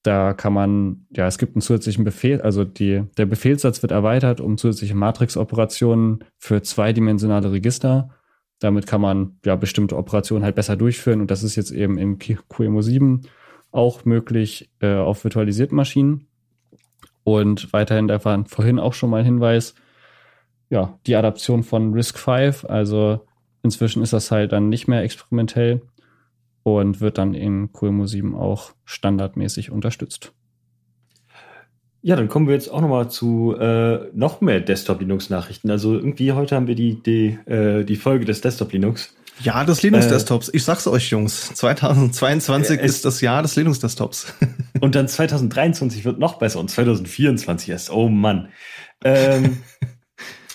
Da 0.03 0.34
kann 0.34 0.53
man, 0.53 1.07
ja, 1.16 1.26
es 1.26 1.38
gibt 1.38 1.57
einen 1.57 1.62
zusätzlichen 1.62 2.05
Befehl, 2.05 2.42
also 2.42 2.64
die, 2.64 3.05
der 3.16 3.24
Befehlssatz 3.24 3.80
wird 3.80 3.90
erweitert 3.90 4.38
um 4.40 4.59
zusätzliche 4.59 4.95
Matrix-Operationen 4.95 6.24
für 6.36 6.61
zweidimensionale 6.61 7.53
Register. 7.53 8.11
Damit 8.59 8.86
kann 8.86 9.01
man 9.01 9.38
ja 9.47 9.57
bestimmte 9.57 9.97
Operationen 9.97 10.45
halt 10.45 10.57
besser 10.57 10.76
durchführen 10.76 11.22
und 11.22 11.30
das 11.30 11.42
ist 11.42 11.57
jetzt 11.57 11.70
eben 11.70 11.97
im 11.97 12.18
QEMU 12.18 12.82
7 12.82 13.22
auch 13.70 14.05
möglich 14.05 14.70
äh, 14.80 14.95
auf 14.95 15.24
virtualisierten 15.24 15.74
Maschinen. 15.74 16.28
Und 17.25 17.72
weiterhin, 17.72 18.07
da 18.07 18.22
war 18.25 18.45
vorhin 18.47 18.79
auch 18.79 18.93
schon 18.93 19.11
mal 19.11 19.20
ein 19.20 19.25
Hinweis, 19.25 19.75
ja, 20.70 20.99
die 21.07 21.16
Adaption 21.16 21.62
von 21.62 21.93
RISC 21.93 22.18
V, 22.18 22.66
also 22.68 23.27
inzwischen 23.62 24.03
ist 24.03 24.12
das 24.12 24.31
halt 24.31 24.53
dann 24.53 24.68
nicht 24.68 24.89
mehr 24.89 25.03
experimentell 25.03 25.83
und 26.62 27.01
wird 27.01 27.18
dann 27.18 27.35
in 27.35 27.72
QEMU 27.72 28.07
7 28.07 28.35
auch 28.35 28.72
standardmäßig 28.85 29.70
unterstützt. 29.70 30.33
Ja, 32.03 32.16
dann 32.16 32.29
kommen 32.29 32.47
wir 32.47 32.55
jetzt 32.55 32.68
auch 32.68 32.83
nochmal 32.83 33.11
zu 33.11 33.57
äh, 33.59 34.11
noch 34.12 34.43
mehr 34.43 34.61
Desktop-Linux-Nachrichten. 34.61 35.70
Also 35.70 35.95
irgendwie 35.95 36.33
heute 36.33 36.55
haben 36.55 36.66
wir 36.66 36.75
die, 36.75 37.03
die, 37.03 37.39
äh, 37.47 37.85
die 37.85 37.97
Folge 37.97 38.27
des 38.27 38.43
Desktop-Linux. 38.43 39.16
Ja, 39.41 39.64
des 39.64 39.82
Linux-Desktops. 39.82 40.49
Äh, 40.49 40.57
ich 40.57 40.64
sag's 40.64 40.87
euch, 40.87 41.11
Jungs. 41.11 41.53
2022 41.55 42.80
äh, 42.80 42.85
ist 42.85 43.05
das 43.05 43.20
Jahr 43.20 43.43
des 43.43 43.57
Linux-Desktops. 43.57 44.35
und 44.80 44.95
dann 44.95 45.09
2023 45.09 46.05
wird 46.05 46.18
noch 46.18 46.39
besser 46.39 46.61
und 46.61 46.70
2024 46.70 47.68
erst. 47.68 47.91
Oh 47.91 48.09
Mann. 48.09 48.49
Ähm, 49.05 49.59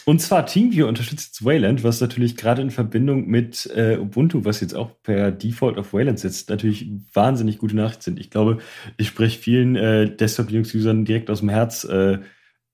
Und 0.10 0.22
zwar 0.22 0.48
TeamViewer 0.48 0.88
unterstützt 0.88 1.46
Wayland, 1.46 1.84
was 1.84 2.02
natürlich 2.02 2.36
gerade 2.36 2.64
in 2.64 2.72
Verbindung 2.72 3.28
mit 3.28 3.70
äh, 3.76 3.96
Ubuntu, 3.98 4.44
was 4.44 4.60
jetzt 4.60 4.74
auch 4.74 4.90
per 5.04 5.30
Default 5.30 5.78
auf 5.78 5.94
Wayland 5.94 6.18
sitzt, 6.18 6.50
natürlich 6.50 6.90
wahnsinnig 7.14 7.60
gute 7.60 7.76
Nachrichten 7.76 8.02
sind. 8.02 8.20
Ich 8.20 8.32
glaube, 8.32 8.58
ich 8.98 9.08
spreche 9.08 9.38
vielen 9.38 9.76
äh, 9.76 10.10
Desktop-Linux-Usern 10.10 11.06
direkt 11.06 11.30
aus 11.30 11.42
dem 11.42 11.50
Herz, 11.50 11.84
äh, 11.84 12.14
äh, 12.14 12.20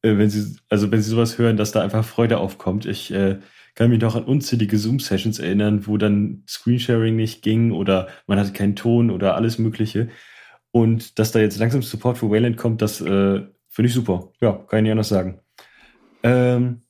wenn 0.01 0.29
sie, 0.29 0.55
also 0.69 0.89
wenn 0.91 1.01
sie 1.01 1.09
sowas 1.09 1.37
hören, 1.37 1.57
dass 1.57 1.73
da 1.73 1.81
einfach 1.81 2.05
Freude 2.05 2.37
aufkommt. 2.37 2.85
Ich 2.85 3.13
kann 3.75 3.89
mich 3.89 4.01
noch 4.01 4.15
an 4.15 4.23
unzählige 4.23 4.77
Zoom-Sessions 4.77 5.39
erinnern, 5.39 5.85
wo 5.85 5.97
dann 5.97 6.43
Screensharing 6.47 7.15
nicht 7.15 7.41
ging 7.41 7.71
oder 7.71 8.07
man 8.25 8.39
hatte 8.39 8.53
keinen 8.53 8.75
Ton 8.75 9.11
oder 9.11 9.35
alles 9.35 9.59
Mögliche. 9.59 10.09
Und 10.71 11.19
dass 11.19 11.31
da 11.31 11.39
jetzt 11.39 11.59
langsam 11.59 11.81
Support 11.81 12.17
für 12.17 12.29
Wayland 12.29 12.57
kommt, 12.57 12.81
das 12.81 13.01
äh, 13.01 13.43
finde 13.67 13.87
ich 13.87 13.93
super. 13.93 14.31
Ja, 14.41 14.53
kann 14.53 14.79
ich 14.79 14.83
nicht 14.83 14.91
anders 14.91 15.09
sagen. 15.09 15.39
Ähm, 16.23 16.81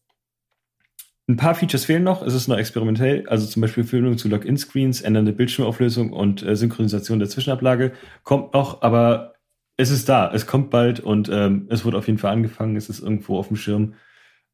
ein 1.27 1.37
paar 1.37 1.55
Features 1.55 1.85
fehlen 1.85 2.03
noch. 2.03 2.21
Es 2.21 2.35
ist 2.35 2.47
noch 2.47 2.57
experimentell, 2.57 3.27
also 3.27 3.47
zum 3.47 3.61
Beispiel 3.61 3.83
Führung 3.83 4.17
zu 4.17 4.29
Login-Screens, 4.29 5.01
ändernde 5.01 5.33
Bildschirmauflösung 5.33 6.13
und 6.13 6.43
äh, 6.43 6.55
Synchronisation 6.55 7.17
der 7.17 7.29
Zwischenablage 7.29 7.93
kommt 8.23 8.53
noch, 8.53 8.83
aber 8.83 9.33
es 9.75 9.89
ist 9.89 10.07
da. 10.07 10.31
Es 10.31 10.45
kommt 10.45 10.69
bald 10.69 10.99
und 10.99 11.29
ähm, 11.29 11.67
es 11.69 11.83
wurde 11.83 11.97
auf 11.97 12.07
jeden 12.07 12.19
Fall 12.19 12.31
angefangen. 12.31 12.75
Es 12.75 12.89
ist 12.89 13.01
irgendwo 13.01 13.39
auf 13.39 13.47
dem 13.47 13.57
Schirm, 13.57 13.95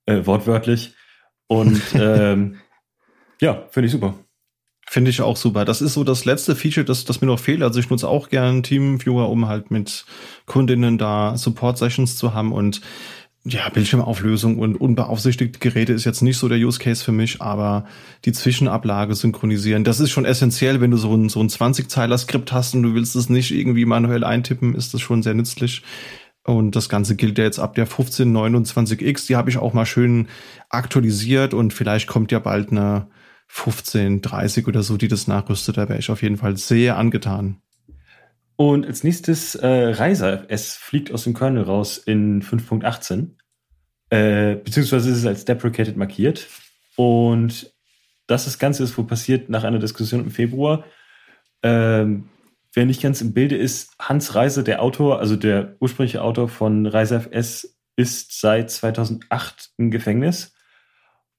äh, 0.06 0.26
wortwörtlich. 0.26 0.96
Und 1.52 1.82
ähm, 1.96 2.56
ja, 3.42 3.66
finde 3.72 3.88
ich 3.88 3.92
super. 3.92 4.14
Finde 4.88 5.12
ich 5.12 5.20
auch 5.22 5.36
super. 5.36 5.66
Das 5.66 5.82
ist 5.82 5.96
so 5.96 6.06
das 6.06 6.24
letzte 6.24 6.56
Feature, 6.56 6.86
das, 6.86 7.04
das 7.04 7.20
mir 7.20 7.28
noch 7.28 7.40
fehlt. 7.40 7.62
Also 7.62 7.78
ich 7.80 7.90
nutze 7.90 8.08
auch 8.08 8.30
gerne 8.30 8.62
Teamviewer, 8.62 9.30
um 9.30 9.50
halt 9.50 9.70
mit 9.70 10.06
Kundinnen 10.46 10.98
da 10.98 11.36
Support-Sessions 11.36 12.16
zu 12.16 12.34
haben 12.34 12.54
und 12.54 12.80
ja, 13.44 13.68
Bildschirmauflösung 13.70 14.60
und 14.60 14.76
unbeaufsichtigte 14.76 15.60
Geräte 15.60 15.94
ist 15.94 16.06
jetzt 16.06 16.22
nicht 16.22 16.38
so 16.38 16.48
der 16.48 16.60
Use 16.60 16.80
Case 16.80 17.04
für 17.04 17.12
mich, 17.12 17.42
aber 17.42 17.86
die 18.24 18.34
Zwischenablage 18.34 19.16
synchronisieren, 19.16 19.84
das 19.84 20.00
ist 20.00 20.12
schon 20.12 20.26
essentiell, 20.26 20.80
wenn 20.80 20.92
du 20.92 20.98
so 20.98 21.16
ein, 21.16 21.28
so 21.28 21.40
ein 21.40 21.50
20-Zeiler-Skript 21.50 22.52
hast 22.52 22.76
und 22.76 22.84
du 22.84 22.94
willst 22.94 23.16
es 23.16 23.30
nicht 23.30 23.52
irgendwie 23.52 23.86
manuell 23.86 24.24
eintippen, 24.24 24.76
ist 24.76 24.94
das 24.94 25.02
schon 25.02 25.24
sehr 25.24 25.34
nützlich. 25.34 25.82
Und 26.44 26.76
das 26.76 26.90
Ganze 26.90 27.16
gilt 27.16 27.38
ja 27.38 27.44
jetzt 27.44 27.60
ab 27.60 27.76
der 27.76 27.88
1529X, 27.88 29.28
die 29.28 29.36
habe 29.36 29.50
ich 29.50 29.58
auch 29.58 29.74
mal 29.74 29.86
schön 29.86 30.28
aktualisiert 30.70 31.54
und 31.54 31.72
vielleicht 31.72 32.08
kommt 32.08 32.32
ja 32.32 32.40
bald 32.40 32.72
eine 32.72 33.08
1530 33.48 34.68
oder 34.68 34.82
so, 34.82 34.98
die 34.98 35.08
das 35.08 35.28
nachrüstet. 35.28 35.78
Da 35.78 35.88
wäre 35.88 36.00
ich 36.00 36.10
auf 36.10 36.24
jeden 36.24 36.38
Fall 36.38 36.58
sehr 36.58 36.98
angetan. 36.98 37.62
Und 38.56 38.86
als 38.86 39.04
nächstes 39.04 39.56
äh, 39.56 39.68
Reiser. 39.68 40.46
Es 40.48 40.76
fliegt 40.76 41.12
aus 41.12 41.24
dem 41.24 41.34
Kernel 41.34 41.64
raus 41.64 41.98
in 41.98 42.42
5.18. 42.42 43.32
Äh, 44.10 44.56
beziehungsweise 44.56 45.10
ist 45.10 45.18
es 45.18 45.26
als 45.26 45.46
deprecated 45.46 45.98
markiert. 45.98 46.48
Und 46.96 47.74
das 48.28 48.46
das 48.46 48.60
Ganze 48.60 48.84
ist 48.84 48.98
wohl 48.98 49.06
passiert 49.06 49.50
nach 49.50 49.64
einer 49.64 49.80
Diskussion 49.80 50.22
im 50.22 50.32
Februar. 50.32 50.86
Ähm, 51.64 52.30
wer 52.74 52.86
nicht 52.86 53.02
ganz 53.02 53.22
im 53.22 53.34
Bilde 53.34 53.58
ist, 53.58 53.94
Hans 54.00 54.36
Reiser, 54.36 54.64
der 54.64 54.82
Autor, 54.82 55.20
also 55.20 55.36
der 55.36 55.76
ursprüngliche 55.80 56.22
Autor 56.22 56.48
von 56.48 56.86
Reiser 56.86 57.18
FS, 57.22 57.78
ist 57.96 58.40
seit 58.40 58.72
2008 58.72 59.72
im 59.78 59.92
Gefängnis 59.92 60.54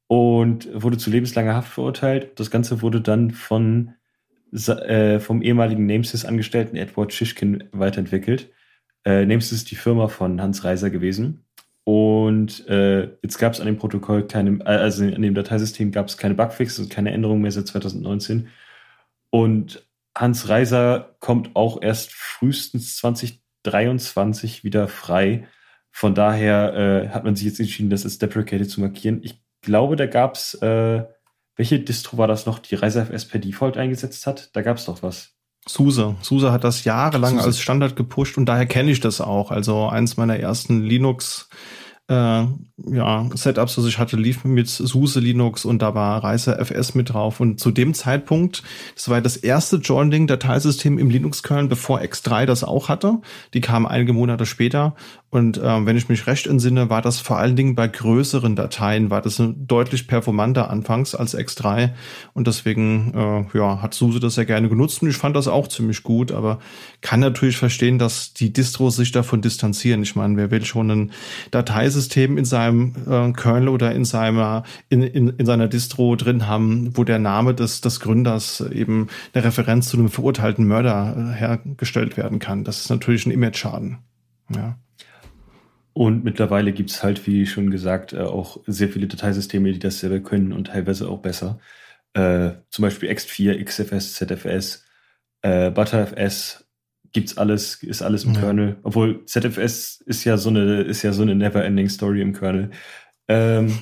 und 0.07 0.69
wurde 0.75 0.99
zu 0.99 1.11
lebenslanger 1.11 1.55
Haft 1.55 1.73
verurteilt. 1.73 2.39
Das 2.39 2.51
Ganze 2.51 2.83
wurde 2.83 3.01
dann 3.01 3.31
von 3.31 3.95
äh, 4.53 5.19
vom 5.19 5.41
ehemaligen 5.41 5.87
Namesys-Angestellten 5.87 6.77
Edward 6.77 7.13
Schischkin 7.15 7.65
weiterentwickelt. 7.73 8.51
Äh, 9.05 9.25
Namesys 9.25 9.53
ist 9.53 9.71
die 9.71 9.77
Firma 9.77 10.09
von 10.09 10.43
Hans 10.43 10.65
Reiser 10.65 10.91
gewesen. 10.91 11.47
Und 11.85 12.69
äh, 12.69 13.05
jetzt 13.23 13.39
gab 13.39 13.55
es 13.55 13.61
an 13.61 13.67
dem 13.67 13.79
Protokoll 13.79 14.27
keine, 14.27 14.65
also 14.65 15.05
an 15.05 15.23
dem 15.23 15.35
Dateisystem 15.35 15.91
gab 15.91 16.07
es 16.07 16.17
keine 16.17 16.35
Bugfixes 16.35 16.79
und 16.79 16.91
keine 16.91 17.13
Änderungen 17.13 17.43
mehr 17.43 17.51
seit 17.51 17.67
2019. 17.67 18.49
Und 19.31 19.85
Hans 20.17 20.49
Reiser 20.49 21.17
kommt 21.21 21.57
auch 21.57 21.81
erst 21.81 22.13
frühestens 22.13 22.97
2023 22.97 24.65
wieder 24.65 24.89
frei. 24.89 25.47
Von 25.91 26.15
daher 26.15 26.75
äh, 26.75 27.09
hat 27.11 27.25
man 27.25 27.37
sich 27.37 27.47
jetzt 27.47 27.61
entschieden, 27.61 27.91
das 27.91 28.05
als 28.05 28.19
deprecated 28.19 28.71
zu 28.71 28.81
markieren. 28.81 29.21
Ich 29.23 29.43
glaube, 29.63 29.97
da 29.97 30.07
gab 30.07 30.35
es 30.35 30.55
äh, 30.55 31.05
welche 31.57 31.81
Distro 31.81 32.19
war 32.19 32.27
das 32.27 32.47
noch, 32.47 32.59
die 32.59 32.75
ReiseFS 32.75 33.27
per 33.27 33.41
Default 33.41 33.77
eingesetzt 33.77 34.27
hat? 34.27 34.51
Da 34.55 34.63
gab 34.63 34.79
es 34.79 34.87
doch 34.87 35.03
was. 35.03 35.35
SUSE. 35.67 36.17
SUSE 36.23 36.51
hat 36.51 36.65
das 36.65 36.85
jahrelang 36.85 37.37
SUSE. 37.37 37.45
als 37.45 37.61
Standard 37.61 37.95
gepusht 37.95 38.37
und 38.37 38.47
daher 38.47 38.67
kenne 38.67 38.91
ich 38.91 39.01
das 39.01 39.21
auch. 39.21 39.51
Also 39.51 39.87
eins 39.87 40.17
meiner 40.17 40.39
ersten 40.39 40.83
Linux 40.83 41.49
äh, 41.51 41.82
ja, 42.13 43.29
Setups, 43.35 43.79
also 43.79 43.89
ich 43.89 43.99
hatte, 43.99 44.17
lief 44.17 44.45
mit 44.45 44.69
SUSE 44.69 45.21
Linux 45.21 45.65
und 45.65 45.81
da 45.83 45.95
war 45.95 46.23
Reiser 46.23 46.59
FS 46.65 46.95
mit 46.95 47.13
drauf. 47.13 47.41
Und 47.41 47.61
zu 47.61 47.71
dem 47.71 47.95
Zeitpunkt, 47.95 48.63
das 48.95 49.09
war 49.09 49.21
das 49.21 49.37
erste 49.37 49.77
Joining-Dateisystem 49.77 50.99
im 50.99 51.11
Linux-Kernel, 51.11 51.69
bevor 51.69 52.01
X3 52.01 52.47
das 52.47 52.65
auch 52.65 52.89
hatte. 52.89 53.21
Die 53.55 53.61
kam 53.61 53.87
einige 53.87 54.13
Monate 54.13 54.47
später 54.47 54.95
und 55.33 55.57
äh, 55.57 55.87
wenn 55.87 55.97
ich 55.97 56.11
mich 56.11 56.27
recht 56.27 56.47
entsinne, 56.47 56.91
war 56.91 57.01
das 57.01 57.19
vor 57.19 57.39
allen 57.39 57.57
Dingen 57.57 57.75
bei 57.75 57.89
größeren 57.89 58.55
Dateien, 58.55 59.09
war 59.09 59.23
das 59.23 59.43
deutlich 59.57 60.07
performanter 60.07 60.69
anfangs 60.69 61.15
als 61.15 61.35
X3. 61.35 61.93
Und 62.35 62.47
deswegen 62.47 63.15
äh, 63.15 63.57
ja, 63.57 63.81
hat 63.81 63.95
SUSE 63.95 64.21
das 64.21 64.35
sehr 64.35 64.45
gerne 64.45 64.69
genutzt 64.69 65.01
und 65.01 65.09
ich 65.09 65.17
fand 65.17 65.35
das 65.35 65.49
auch 65.49 65.69
ziemlich 65.69 66.03
gut, 66.03 66.33
aber 66.33 66.59
kann 67.01 67.21
natürlich 67.21 67.57
verstehen, 67.57 67.99
dass 67.99 68.35
die 68.35 68.53
Distros 68.53 68.97
sich 68.97 69.11
davon 69.11 69.41
distanzieren. 69.41 70.03
Ich 70.03 70.17
meine, 70.17 70.37
wer 70.37 70.51
will 70.51 70.67
schon 70.67 70.91
ein 70.91 71.13
Dateisystem 71.51 72.37
in 72.37 72.45
seinem 72.45 72.95
äh, 73.09 73.33
Kernel 73.33 73.71
oder 73.71 73.93
in 73.93 74.05
seiner, 74.05 74.65
in, 74.91 75.01
in, 75.01 75.31
in 75.31 75.47
seiner 75.47 75.67
Distro 75.67 76.15
drin 76.15 76.47
haben, 76.47 76.91
wo 76.95 77.05
der 77.05 77.19
Name 77.19 77.55
des, 77.55 77.81
des 77.81 78.01
Gründers 78.01 78.61
eben 78.71 79.09
eine 79.33 79.45
Referenz 79.45 79.89
zu 79.89 79.97
einem 79.97 80.11
verurteilten 80.11 80.67
Mörder 80.67 81.17
äh, 81.17 81.39
hergestellt 81.39 82.19
werden 82.19 82.39
kann? 82.39 82.65
Das 82.65 82.81
ist 82.81 82.91
natürlich 82.91 83.25
ein 83.25 83.31
Image-Schaden. 83.31 83.97
Ja. 84.55 84.77
Und 85.95 86.25
mittlerweile 86.25 86.73
gibt 86.73 86.91
es 86.91 87.03
halt, 87.03 87.27
wie 87.27 87.47
schon 87.47 87.71
gesagt, 87.71 88.13
äh, 88.13 88.21
auch 88.21 88.59
sehr 88.67 88.89
viele 88.89 89.07
Dateisysteme, 89.07 89.73
die 89.73 89.79
das 89.79 90.01
selber 90.01 90.21
können 90.21 90.53
und 90.53 90.69
teilweise 90.69 91.09
auch 91.09 91.21
besser. 91.21 91.59
Äh, 92.15 92.53
zum 92.71 92.83
Beispiel 92.83 93.11
X4, 93.11 93.63
XFS, 93.63 94.15
ZFS, 94.15 94.87
äh, 95.43 95.71
ButterFS 95.71 96.67
gibt's 97.13 97.37
alles, 97.37 97.83
ist 97.83 98.03
alles 98.03 98.25
im 98.25 98.35
ja. 98.35 98.41
Kernel. 98.41 98.77
Obwohl 98.83 99.25
ZFS 99.27 100.03
ist 100.07 100.25
ja 100.25 100.37
so 100.39 100.49
eine, 100.49 100.83
ist 100.83 101.03
ja 101.03 101.13
so 101.13 101.23
eine 101.23 101.35
never-ending 101.35 101.89
Story 101.89 102.23
im 102.23 102.33
Kernel. 102.33 102.71
Ähm, 103.29 103.79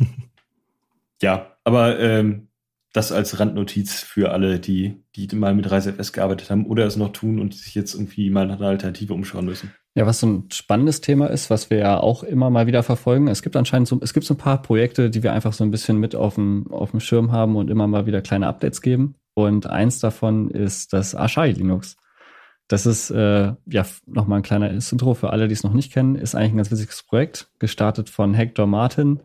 ja, 1.22 1.56
aber 1.64 1.98
ähm, 2.00 2.48
das 2.92 3.12
als 3.12 3.38
Randnotiz 3.38 4.00
für 4.00 4.32
alle, 4.32 4.58
die, 4.58 5.04
die 5.14 5.28
mal 5.36 5.54
mit 5.54 5.70
ReiseFS 5.70 6.12
gearbeitet 6.12 6.50
haben 6.50 6.66
oder 6.66 6.86
es 6.86 6.96
noch 6.96 7.12
tun 7.12 7.38
und 7.38 7.54
sich 7.54 7.74
jetzt 7.74 7.94
irgendwie 7.94 8.30
mal 8.30 8.46
nach 8.46 8.56
einer 8.56 8.68
Alternative 8.68 9.14
umschauen 9.14 9.44
müssen. 9.44 9.72
Ja, 9.94 10.06
was 10.06 10.20
so 10.20 10.28
ein 10.28 10.50
spannendes 10.52 11.00
Thema 11.00 11.26
ist, 11.26 11.50
was 11.50 11.68
wir 11.68 11.78
ja 11.78 11.98
auch 11.98 12.22
immer 12.22 12.48
mal 12.48 12.68
wieder 12.68 12.84
verfolgen. 12.84 13.26
Es 13.26 13.42
gibt 13.42 13.56
anscheinend 13.56 13.88
so, 13.88 13.98
es 14.00 14.14
gibt 14.14 14.24
so 14.24 14.34
ein 14.34 14.38
paar 14.38 14.62
Projekte, 14.62 15.10
die 15.10 15.24
wir 15.24 15.32
einfach 15.32 15.52
so 15.52 15.64
ein 15.64 15.72
bisschen 15.72 15.98
mit 15.98 16.14
auf 16.14 16.36
dem, 16.36 16.70
auf 16.70 16.92
dem 16.92 17.00
Schirm 17.00 17.32
haben 17.32 17.56
und 17.56 17.70
immer 17.70 17.88
mal 17.88 18.06
wieder 18.06 18.22
kleine 18.22 18.46
Updates 18.46 18.82
geben. 18.82 19.16
und 19.34 19.66
eins 19.66 20.00
davon 20.00 20.50
ist 20.50 20.92
das 20.92 21.14
Ashai 21.14 21.52
Linux. 21.52 21.96
Das 22.68 22.86
ist 22.86 23.10
äh, 23.10 23.52
ja 23.66 23.86
nochmal 24.06 24.38
ein 24.38 24.44
kleiner 24.44 24.70
Intro 24.70 25.14
für 25.14 25.30
alle, 25.30 25.48
die 25.48 25.54
es 25.54 25.64
noch 25.64 25.72
nicht 25.72 25.92
kennen. 25.92 26.14
Ist 26.14 26.36
eigentlich 26.36 26.52
ein 26.52 26.56
ganz 26.58 26.70
witziges 26.70 27.02
Projekt, 27.02 27.50
gestartet 27.58 28.10
von 28.10 28.32
Hector 28.32 28.68
Martin. 28.68 29.20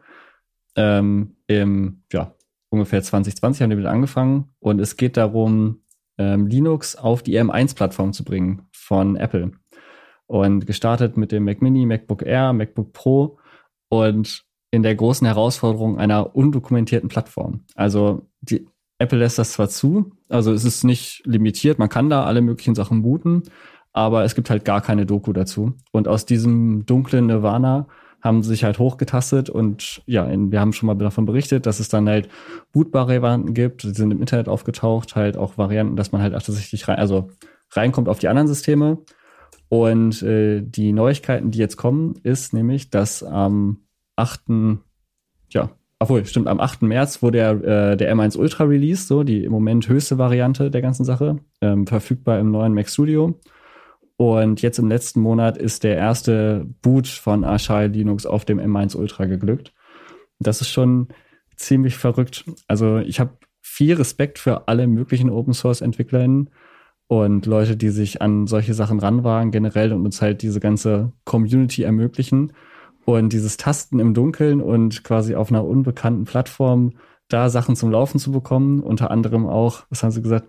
Ähm, 0.75 1.35
Im 1.45 2.01
ja, 2.11 2.33
ungefähr 2.69 3.03
2020 3.03 3.61
haben 3.61 3.69
die 3.69 3.75
mit 3.75 3.85
angefangen 3.85 4.49
und 4.59 4.79
es 4.79 4.97
geht 4.97 5.15
darum, 5.15 5.81
ähm, 6.17 6.47
Linux 6.47 6.95
auf 6.95 7.21
die 7.21 7.37
M1-Plattform 7.39 8.13
zu 8.13 8.23
bringen 8.23 8.63
von 8.71 9.15
Apple. 9.15 9.51
Und 10.27 10.65
gestartet 10.65 11.17
mit 11.17 11.31
dem 11.31 11.43
Mac 11.45 11.61
Mini, 11.61 11.85
MacBook 11.85 12.23
Air, 12.23 12.53
MacBook 12.53 12.93
Pro 12.93 13.37
und 13.89 14.43
in 14.71 14.83
der 14.83 14.95
großen 14.95 15.25
Herausforderung 15.25 15.99
einer 15.99 16.35
undokumentierten 16.35 17.09
Plattform. 17.09 17.61
Also 17.75 18.27
die 18.41 18.67
Apple 18.97 19.19
lässt 19.19 19.37
das 19.37 19.53
zwar 19.53 19.69
zu, 19.69 20.11
also 20.29 20.51
es 20.51 20.65
ist 20.65 20.83
nicht 20.83 21.21
limitiert, 21.25 21.79
man 21.79 21.89
kann 21.89 22.09
da 22.09 22.25
alle 22.25 22.41
möglichen 22.41 22.75
Sachen 22.75 23.01
booten, 23.01 23.43
aber 23.93 24.23
es 24.23 24.35
gibt 24.35 24.49
halt 24.49 24.65
gar 24.65 24.81
keine 24.81 25.05
Doku 25.05 25.31
dazu. 25.31 25.73
Und 25.91 26.07
aus 26.07 26.25
diesem 26.25 26.85
dunklen 26.85 27.27
Nirvana 27.27 27.87
haben 28.21 28.41
sie 28.41 28.49
sich 28.49 28.63
halt 28.63 28.79
hochgetastet 28.79 29.49
und 29.49 30.01
ja, 30.07 30.27
wir 30.29 30.59
haben 30.59 30.73
schon 30.73 30.87
mal 30.87 30.95
davon 30.95 31.25
berichtet, 31.25 31.65
dass 31.65 31.79
es 31.79 31.89
dann 31.89 32.09
halt 32.09 32.27
bootbare 32.73 33.21
Varianten 33.21 33.53
gibt, 33.53 33.83
die 33.83 33.93
sind 33.93 34.11
im 34.11 34.19
Internet 34.19 34.49
aufgetaucht, 34.49 35.15
halt 35.15 35.37
auch 35.37 35.57
Varianten, 35.57 35.95
dass 35.95 36.11
man 36.11 36.21
halt 36.21 36.33
tatsächlich 36.33 36.87
rein, 36.87 36.97
also 36.97 37.29
reinkommt 37.71 38.09
auf 38.09 38.19
die 38.19 38.27
anderen 38.27 38.47
Systeme. 38.47 38.97
Und 39.69 40.21
äh, 40.21 40.61
die 40.61 40.93
Neuigkeiten, 40.93 41.51
die 41.51 41.59
jetzt 41.59 41.77
kommen, 41.77 42.15
ist 42.23 42.53
nämlich, 42.53 42.89
dass 42.89 43.23
am 43.23 43.85
8. 44.15 44.41
ja, 45.49 45.71
obwohl, 45.99 46.25
stimmt, 46.25 46.47
am 46.47 46.59
8. 46.59 46.83
März 46.83 47.21
wurde 47.21 47.37
der, 47.37 47.91
äh, 47.91 47.97
der 47.97 48.13
M1 48.15 48.37
Ultra 48.37 48.65
released, 48.65 49.07
so 49.07 49.23
die 49.23 49.43
im 49.43 49.51
Moment 49.51 49.87
höchste 49.87 50.17
Variante 50.17 50.69
der 50.69 50.81
ganzen 50.81 51.05
Sache, 51.05 51.39
ähm, 51.61 51.87
verfügbar 51.87 52.39
im 52.39 52.51
neuen 52.51 52.73
Mac 52.73 52.89
Studio. 52.89 53.39
Und 54.17 54.61
jetzt 54.61 54.79
im 54.79 54.87
letzten 54.87 55.19
Monat 55.19 55.57
ist 55.57 55.83
der 55.83 55.97
erste 55.97 56.65
Boot 56.81 57.07
von 57.07 57.43
Archai 57.43 57.87
Linux 57.87 58.25
auf 58.25 58.45
dem 58.45 58.59
M1 58.59 58.95
Ultra 58.95 59.25
geglückt. 59.25 59.73
Das 60.39 60.61
ist 60.61 60.69
schon 60.69 61.09
ziemlich 61.55 61.97
verrückt. 61.97 62.45
Also 62.67 62.99
ich 62.99 63.19
habe 63.19 63.37
viel 63.61 63.95
Respekt 63.95 64.39
für 64.39 64.67
alle 64.67 64.87
möglichen 64.87 65.29
Open 65.29 65.53
Source 65.53 65.81
EntwicklerInnen 65.81 66.49
und 67.07 67.45
Leute, 67.45 67.77
die 67.77 67.89
sich 67.89 68.21
an 68.21 68.47
solche 68.47 68.73
Sachen 68.73 68.99
ranwagen 68.99 69.51
generell 69.51 69.93
und 69.93 70.05
uns 70.05 70.21
halt 70.21 70.41
diese 70.41 70.59
ganze 70.59 71.11
Community 71.23 71.83
ermöglichen. 71.83 72.53
Und 73.05 73.33
dieses 73.33 73.57
Tasten 73.57 73.99
im 73.99 74.15
Dunkeln 74.15 74.61
und 74.61 75.03
quasi 75.03 75.35
auf 75.35 75.51
einer 75.51 75.63
unbekannten 75.63 76.25
Plattform 76.25 76.93
da 77.27 77.49
Sachen 77.49 77.75
zum 77.75 77.91
Laufen 77.91 78.19
zu 78.19 78.31
bekommen, 78.31 78.81
unter 78.81 79.11
anderem 79.11 79.47
auch, 79.47 79.83
was 79.89 80.01
haben 80.01 80.11
sie 80.11 80.23
gesagt, 80.23 80.47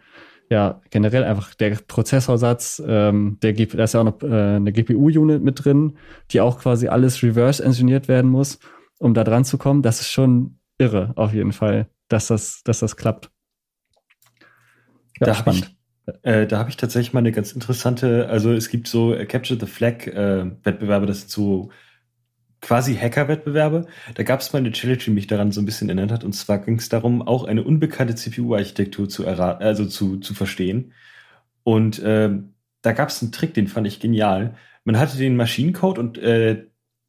ja, 0.48 0.80
generell 0.90 1.24
einfach 1.24 1.54
der 1.54 1.76
Prozessorsatz, 1.86 2.82
ähm, 2.86 3.38
der, 3.42 3.52
da 3.52 3.84
ist 3.84 3.94
ja 3.94 4.00
auch 4.00 4.04
noch 4.04 4.22
äh, 4.22 4.56
eine 4.56 4.72
GPU-Unit 4.72 5.42
mit 5.42 5.64
drin, 5.64 5.98
die 6.30 6.40
auch 6.40 6.58
quasi 6.58 6.88
alles 6.88 7.22
reverse 7.22 7.62
engineert 7.62 8.08
werden 8.08 8.30
muss, 8.30 8.58
um 8.98 9.12
da 9.12 9.24
dran 9.24 9.44
zu 9.44 9.58
kommen. 9.58 9.82
Das 9.82 10.00
ist 10.00 10.10
schon 10.10 10.58
irre, 10.78 11.12
auf 11.16 11.34
jeden 11.34 11.52
Fall, 11.52 11.88
dass 12.08 12.28
das, 12.28 12.62
dass 12.62 12.78
das 12.78 12.96
klappt. 12.96 13.30
Ja, 15.18 15.26
da 15.26 15.34
spannend. 15.34 15.75
Äh, 16.22 16.46
da 16.46 16.58
habe 16.58 16.70
ich 16.70 16.76
tatsächlich 16.76 17.12
mal 17.12 17.20
eine 17.20 17.32
ganz 17.32 17.52
interessante, 17.52 18.28
also 18.28 18.52
es 18.52 18.68
gibt 18.68 18.86
so 18.88 19.16
Capture 19.28 19.58
the 19.58 19.66
Flag 19.66 20.06
äh, 20.06 20.46
Wettbewerbe, 20.62 21.06
das 21.06 21.20
sind 21.20 21.30
so 21.30 21.70
quasi 22.60 22.96
Hacker-Wettbewerbe. 22.96 23.86
Da 24.14 24.22
gab 24.22 24.40
es 24.40 24.52
mal 24.52 24.58
eine 24.58 24.72
Challenge, 24.72 24.98
die 24.98 25.10
mich 25.10 25.26
daran 25.26 25.52
so 25.52 25.60
ein 25.60 25.66
bisschen 25.66 25.88
erinnert 25.88 26.10
hat. 26.12 26.24
Und 26.24 26.32
zwar 26.32 26.58
ging 26.58 26.78
es 26.78 26.88
darum, 26.88 27.22
auch 27.22 27.44
eine 27.44 27.62
unbekannte 27.62 28.14
CPU-Architektur 28.14 29.08
zu 29.08 29.24
erraten, 29.24 29.62
also 29.62 29.86
zu, 29.86 30.18
zu 30.18 30.34
verstehen. 30.34 30.92
Und 31.62 31.98
äh, 32.00 32.30
da 32.82 32.92
gab 32.92 33.08
es 33.10 33.22
einen 33.22 33.32
Trick, 33.32 33.54
den 33.54 33.68
fand 33.68 33.86
ich 33.86 34.00
genial. 34.00 34.56
Man 34.84 34.98
hatte 34.98 35.18
den 35.18 35.36
Maschinencode 35.36 35.98
und 35.98 36.18
äh, 36.18 36.66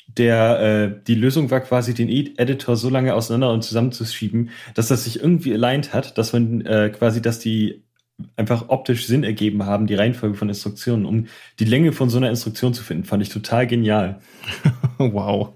der 0.07 0.59
äh, 0.59 1.03
die 1.05 1.15
Lösung 1.15 1.51
war 1.51 1.59
quasi 1.61 1.93
den 1.93 2.09
Editor 2.09 2.75
so 2.75 2.89
lange 2.89 3.13
auseinander 3.13 3.51
und 3.51 3.63
zusammenzuschieben, 3.63 4.49
dass 4.73 4.87
das 4.87 5.03
sich 5.03 5.19
irgendwie 5.21 5.53
aligned 5.53 5.93
hat, 5.93 6.17
dass 6.17 6.33
man 6.33 6.61
äh, 6.65 6.89
quasi, 6.89 7.21
dass 7.21 7.39
die 7.39 7.86
einfach 8.35 8.69
optisch 8.69 9.07
Sinn 9.07 9.23
ergeben 9.23 9.65
haben, 9.65 9.87
die 9.87 9.95
Reihenfolge 9.95 10.35
von 10.35 10.49
Instruktionen, 10.49 11.05
um 11.05 11.27
die 11.59 11.65
Länge 11.65 11.91
von 11.91 12.09
so 12.09 12.17
einer 12.17 12.29
Instruktion 12.29 12.73
zu 12.73 12.83
finden, 12.83 13.03
fand 13.03 13.21
ich 13.21 13.29
total 13.29 13.67
genial. 13.67 14.19
wow. 14.97 15.53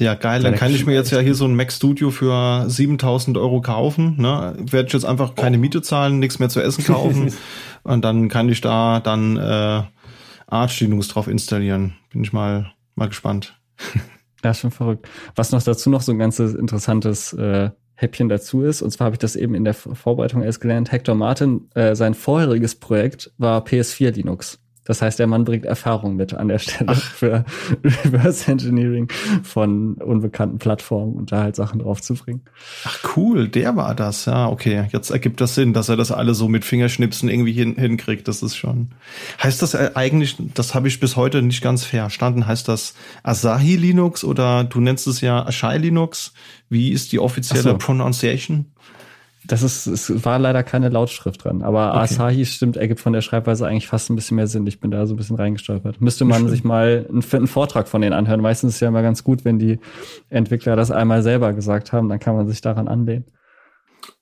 Ja, 0.00 0.14
geil. 0.14 0.42
Dann 0.42 0.54
kann 0.54 0.74
ich 0.74 0.86
mir 0.86 0.94
jetzt 0.94 1.10
ja 1.10 1.20
hier 1.20 1.34
so 1.34 1.44
ein 1.44 1.54
Mac 1.54 1.70
Studio 1.70 2.10
für 2.10 2.68
7000 2.68 3.36
Euro 3.36 3.60
kaufen. 3.60 4.16
Ne? 4.16 4.56
Werde 4.58 4.86
ich 4.86 4.94
jetzt 4.94 5.04
einfach 5.04 5.34
keine 5.34 5.58
oh. 5.58 5.60
Miete 5.60 5.82
zahlen, 5.82 6.18
nichts 6.18 6.38
mehr 6.38 6.48
zu 6.48 6.60
essen 6.60 6.84
kaufen. 6.84 7.32
und 7.82 8.02
dann 8.02 8.28
kann 8.28 8.48
ich 8.48 8.62
da 8.62 9.00
dann 9.00 9.36
äh, 9.36 9.82
Arch 10.46 10.80
Linux 10.80 11.08
drauf 11.08 11.28
installieren. 11.28 11.94
Bin 12.12 12.24
ich 12.24 12.32
mal, 12.32 12.72
mal 12.94 13.08
gespannt. 13.08 13.58
Ja, 14.42 14.54
schon 14.54 14.70
verrückt. 14.70 15.06
Was 15.34 15.52
noch 15.52 15.62
dazu 15.62 15.90
noch 15.90 16.00
so 16.00 16.12
ein 16.12 16.18
ganzes 16.18 16.54
interessantes 16.54 17.34
äh, 17.34 17.72
Häppchen 18.00 18.28
dazu 18.28 18.62
ist. 18.62 18.82
Und 18.82 18.90
zwar 18.90 19.06
habe 19.06 19.14
ich 19.14 19.20
das 19.20 19.36
eben 19.36 19.54
in 19.54 19.64
der 19.64 19.74
Vorbereitung 19.74 20.42
erst 20.42 20.60
gelernt. 20.60 20.90
Hector 20.90 21.14
Martin, 21.14 21.68
äh, 21.74 21.94
sein 21.94 22.14
vorheriges 22.14 22.74
Projekt 22.74 23.30
war 23.36 23.64
PS4 23.64 24.12
Linux. 24.12 24.59
Das 24.84 25.02
heißt, 25.02 25.18
der 25.18 25.26
Mann 25.26 25.44
bringt 25.44 25.66
Erfahrung 25.66 26.16
mit 26.16 26.34
an 26.34 26.48
der 26.48 26.58
Stelle 26.58 26.92
Ach. 26.92 27.00
für 27.14 27.44
Reverse 27.84 28.50
Engineering 28.50 29.08
von 29.42 29.94
unbekannten 29.94 30.58
Plattformen 30.58 31.14
und 31.14 31.32
da 31.32 31.42
halt 31.42 31.56
Sachen 31.56 31.80
draufzubringen. 31.80 32.42
Ach 32.84 32.98
cool, 33.16 33.48
der 33.48 33.76
war 33.76 33.94
das. 33.94 34.24
Ja, 34.24 34.48
okay. 34.48 34.88
Jetzt 34.90 35.10
ergibt 35.10 35.40
das 35.40 35.54
Sinn, 35.54 35.74
dass 35.74 35.88
er 35.88 35.96
das 35.96 36.10
alle 36.10 36.34
so 36.34 36.48
mit 36.48 36.64
Fingerschnipsen 36.64 37.28
irgendwie 37.28 37.52
hin, 37.52 37.76
hinkriegt. 37.76 38.26
Das 38.26 38.42
ist 38.42 38.56
schon. 38.56 38.90
Heißt 39.42 39.60
das 39.60 39.74
äh, 39.74 39.90
eigentlich, 39.94 40.36
das 40.54 40.74
habe 40.74 40.88
ich 40.88 40.98
bis 40.98 41.14
heute 41.14 41.42
nicht 41.42 41.62
ganz 41.62 41.84
verstanden, 41.84 42.46
heißt 42.46 42.66
das 42.66 42.94
Asahi 43.22 43.76
Linux 43.76 44.24
oder 44.24 44.64
du 44.64 44.80
nennst 44.80 45.06
es 45.06 45.20
ja 45.20 45.46
Ashai 45.46 45.78
Linux? 45.78 46.32
Wie 46.68 46.90
ist 46.90 47.12
die 47.12 47.18
offizielle 47.18 47.62
so. 47.62 47.78
Pronunciation? 47.78 48.66
Das 49.46 49.62
ist, 49.62 49.86
es 49.86 50.24
war 50.24 50.38
leider 50.38 50.62
keine 50.62 50.90
Lautschrift 50.90 51.44
dran, 51.44 51.62
aber 51.62 51.90
okay. 51.90 52.00
Asahi 52.00 52.44
stimmt, 52.44 52.76
ergibt 52.76 53.00
von 53.00 53.14
der 53.14 53.22
Schreibweise 53.22 53.66
eigentlich 53.66 53.88
fast 53.88 54.10
ein 54.10 54.16
bisschen 54.16 54.36
mehr 54.36 54.46
Sinn. 54.46 54.66
Ich 54.66 54.80
bin 54.80 54.90
da 54.90 55.06
so 55.06 55.14
ein 55.14 55.16
bisschen 55.16 55.36
reingestolpert. 55.36 56.00
Müsste 56.00 56.26
man 56.26 56.48
sich 56.48 56.62
mal 56.62 57.06
einen, 57.08 57.24
einen, 57.32 57.46
Vortrag 57.46 57.88
von 57.88 58.02
denen 58.02 58.12
anhören. 58.12 58.42
Meistens 58.42 58.70
ist 58.70 58.74
es 58.76 58.80
ja 58.80 58.88
immer 58.88 59.02
ganz 59.02 59.24
gut, 59.24 59.44
wenn 59.46 59.58
die 59.58 59.78
Entwickler 60.28 60.76
das 60.76 60.90
einmal 60.90 61.22
selber 61.22 61.54
gesagt 61.54 61.92
haben, 61.92 62.08
dann 62.10 62.18
kann 62.18 62.36
man 62.36 62.48
sich 62.48 62.60
daran 62.60 62.86
anlehnen. 62.86 63.24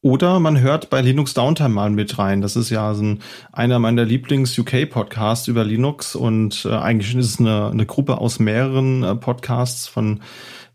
Oder 0.01 0.39
man 0.39 0.61
hört 0.61 0.91
bei 0.91 1.01
Linux 1.01 1.35
Downtime 1.35 1.71
mal 1.71 1.91
mit 1.91 2.19
rein. 2.19 2.41
Das 2.41 2.55
ist 2.55 2.71
ja 2.71 2.95
so 2.95 3.03
ein, 3.03 3.19
einer 3.53 3.81
meiner 3.81 4.05
Lieblings-UK-Podcasts 4.05 5.49
über 5.49 5.65
Linux 5.65 6.15
und 6.15 6.65
äh, 6.65 6.75
eigentlich 6.75 7.15
ist 7.17 7.27
es 7.27 7.41
eine, 7.41 7.71
eine 7.71 7.87
Gruppe 7.87 8.19
aus 8.19 8.39
mehreren 8.39 9.03
äh, 9.03 9.15
Podcasts 9.17 9.89
von 9.89 10.21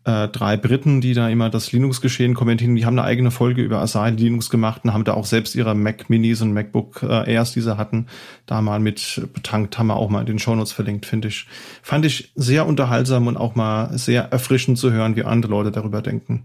äh, 0.04 0.28
drei 0.28 0.56
Briten, 0.56 1.00
die 1.00 1.14
da 1.14 1.28
immer 1.28 1.50
das 1.50 1.72
Linux-Geschehen 1.72 2.34
kommentieren. 2.34 2.76
Die 2.76 2.84
haben 2.84 2.98
eine 2.98 3.06
eigene 3.06 3.30
Folge 3.30 3.62
über 3.62 3.80
Asahi 3.80 4.10
Linux 4.10 4.50
gemacht 4.50 4.82
und 4.84 4.92
haben 4.92 5.04
da 5.04 5.14
auch 5.14 5.24
selbst 5.24 5.54
ihre 5.54 5.74
Mac 5.74 6.10
Minis 6.10 6.42
und 6.42 6.52
MacBook 6.52 7.02
äh, 7.02 7.32
Airs, 7.32 7.52
die 7.52 7.60
sie 7.60 7.76
hatten, 7.76 8.06
da 8.46 8.60
mal 8.60 8.80
mit 8.80 9.26
betankt, 9.32 9.78
haben 9.78 9.86
wir 9.86 9.96
auch 9.96 10.10
mal 10.10 10.20
in 10.20 10.26
den 10.26 10.38
Shownotes 10.38 10.72
verlinkt, 10.72 11.06
finde 11.06 11.28
ich. 11.28 11.46
Fand 11.82 12.04
ich 12.04 12.32
sehr 12.34 12.66
unterhaltsam 12.66 13.26
und 13.26 13.36
auch 13.36 13.54
mal 13.54 13.96
sehr 13.96 14.24
erfrischend 14.24 14.78
zu 14.78 14.92
hören, 14.92 15.16
wie 15.16 15.24
andere 15.24 15.50
Leute 15.50 15.70
darüber 15.70 16.02
denken. 16.02 16.44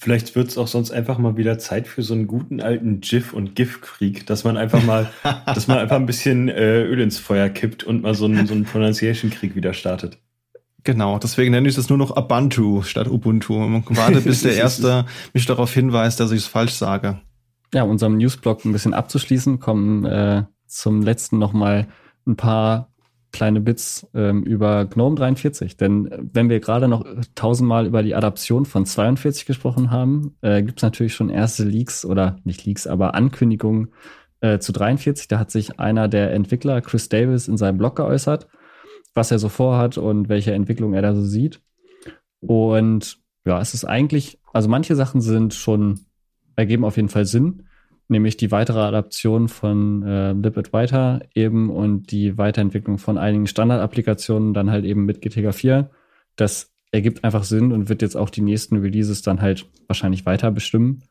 Vielleicht 0.00 0.36
wird 0.36 0.48
es 0.48 0.56
auch 0.56 0.68
sonst 0.68 0.92
einfach 0.92 1.18
mal 1.18 1.36
wieder 1.36 1.58
Zeit 1.58 1.88
für 1.88 2.04
so 2.04 2.14
einen 2.14 2.28
guten 2.28 2.60
alten 2.60 3.00
GIF- 3.00 3.32
und 3.32 3.56
GIF-Krieg, 3.56 4.26
dass 4.26 4.44
man 4.44 4.56
einfach 4.56 4.82
mal, 4.84 5.10
dass 5.46 5.66
man 5.66 5.78
einfach 5.78 5.96
ein 5.96 6.06
bisschen 6.06 6.48
äh, 6.48 6.82
Öl 6.84 7.00
ins 7.00 7.18
Feuer 7.18 7.48
kippt 7.48 7.82
und 7.82 8.02
mal 8.02 8.14
so 8.14 8.26
einen, 8.26 8.46
so 8.46 8.54
einen 8.54 8.64
Pronunciation-Krieg 8.64 9.56
wieder 9.56 9.74
startet. 9.74 10.18
Genau, 10.84 11.18
deswegen 11.18 11.50
nenne 11.50 11.68
ich 11.68 11.74
das 11.74 11.88
nur 11.88 11.98
noch 11.98 12.16
Ubuntu 12.16 12.82
statt 12.82 13.08
Ubuntu. 13.08 13.54
Warte, 13.90 14.20
bis 14.20 14.42
der 14.42 14.54
Erste 14.56 15.06
mich 15.34 15.44
darauf 15.46 15.72
hinweist, 15.72 16.20
dass 16.20 16.30
ich 16.30 16.38
es 16.38 16.46
falsch 16.46 16.74
sage. 16.74 17.20
Ja, 17.74 17.82
um 17.82 17.90
unserem 17.90 18.16
Newsblog 18.16 18.64
ein 18.64 18.72
bisschen 18.72 18.94
abzuschließen, 18.94 19.60
kommen 19.60 20.04
äh, 20.04 20.44
zum 20.66 21.02
letzten 21.02 21.38
nochmal 21.38 21.88
ein 22.26 22.36
paar 22.36 22.90
kleine 23.32 23.60
Bits 23.60 24.06
ähm, 24.14 24.42
über 24.42 24.86
GNOME 24.86 25.16
43. 25.16 25.76
Denn 25.76 26.06
äh, 26.06 26.18
wenn 26.32 26.48
wir 26.48 26.60
gerade 26.60 26.88
noch 26.88 27.04
tausendmal 27.34 27.86
über 27.86 28.02
die 28.02 28.14
Adaption 28.14 28.64
von 28.64 28.86
42 28.86 29.46
gesprochen 29.46 29.90
haben, 29.90 30.36
äh, 30.40 30.62
gibt 30.62 30.78
es 30.78 30.82
natürlich 30.82 31.14
schon 31.14 31.28
erste 31.28 31.64
Leaks 31.64 32.04
oder 32.04 32.36
nicht 32.44 32.64
Leaks, 32.64 32.86
aber 32.86 33.14
Ankündigungen 33.14 33.88
äh, 34.40 34.58
zu 34.58 34.72
43. 34.72 35.28
Da 35.28 35.38
hat 35.38 35.50
sich 35.50 35.78
einer 35.78 36.08
der 36.08 36.32
Entwickler, 36.32 36.80
Chris 36.80 37.08
Davis, 37.08 37.48
in 37.48 37.56
seinem 37.56 37.78
Blog 37.78 37.96
geäußert 37.96 38.48
was 39.18 39.32
er 39.32 39.38
so 39.38 39.48
vorhat 39.48 39.98
und 39.98 40.28
welche 40.28 40.52
Entwicklung 40.52 40.94
er 40.94 41.02
da 41.02 41.14
so 41.14 41.24
sieht. 41.24 41.60
Und 42.40 43.18
ja, 43.44 43.60
es 43.60 43.74
ist 43.74 43.84
eigentlich, 43.84 44.38
also 44.52 44.68
manche 44.68 44.94
Sachen 44.94 45.20
sind 45.20 45.52
schon, 45.54 46.00
ergeben 46.56 46.84
auf 46.84 46.96
jeden 46.96 47.08
Fall 47.08 47.26
Sinn, 47.26 47.64
nämlich 48.06 48.36
die 48.36 48.52
weitere 48.52 48.78
Adaption 48.78 49.48
von 49.48 50.02
äh, 50.04 50.32
Libit 50.32 50.72
weiter 50.72 51.20
eben 51.34 51.68
und 51.68 52.12
die 52.12 52.38
Weiterentwicklung 52.38 52.98
von 52.98 53.18
einigen 53.18 53.46
Standardapplikationen 53.46 54.54
dann 54.54 54.70
halt 54.70 54.84
eben 54.84 55.04
mit 55.04 55.20
GTK 55.20 55.52
4. 55.52 55.90
Das 56.36 56.72
ergibt 56.92 57.24
einfach 57.24 57.42
Sinn 57.42 57.72
und 57.72 57.88
wird 57.88 58.02
jetzt 58.02 58.16
auch 58.16 58.30
die 58.30 58.40
nächsten 58.40 58.76
Releases 58.76 59.22
dann 59.22 59.42
halt 59.42 59.66
wahrscheinlich 59.88 60.26
weiter 60.26 60.50
bestimmen. 60.50 61.02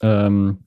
Ähm, 0.00 0.58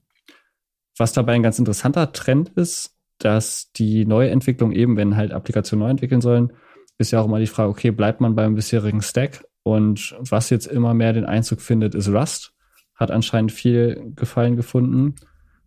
was 0.97 1.13
dabei 1.13 1.33
ein 1.33 1.43
ganz 1.43 1.57
interessanter 1.57 2.11
Trend 2.11 2.49
ist, 2.49 2.95
dass 3.19 3.71
die 3.71 4.05
Neuentwicklung 4.05 4.73
eben, 4.73 4.97
wenn 4.97 5.15
halt 5.15 5.31
Applikationen 5.31 5.85
neu 5.85 5.91
entwickeln 5.91 6.21
sollen, 6.21 6.51
ist 6.97 7.11
ja 7.11 7.21
auch 7.21 7.25
immer 7.25 7.39
die 7.39 7.47
Frage, 7.47 7.69
okay, 7.69 7.91
bleibt 7.91 8.21
man 8.21 8.35
beim 8.35 8.55
bisherigen 8.55 9.01
Stack? 9.01 9.45
Und 9.63 10.15
was 10.19 10.49
jetzt 10.49 10.67
immer 10.67 10.93
mehr 10.93 11.13
den 11.13 11.25
Einzug 11.25 11.61
findet, 11.61 11.95
ist 11.95 12.09
Rust. 12.09 12.53
Hat 12.95 13.11
anscheinend 13.11 13.51
viel 13.51 14.11
Gefallen 14.15 14.55
gefunden. 14.55 15.15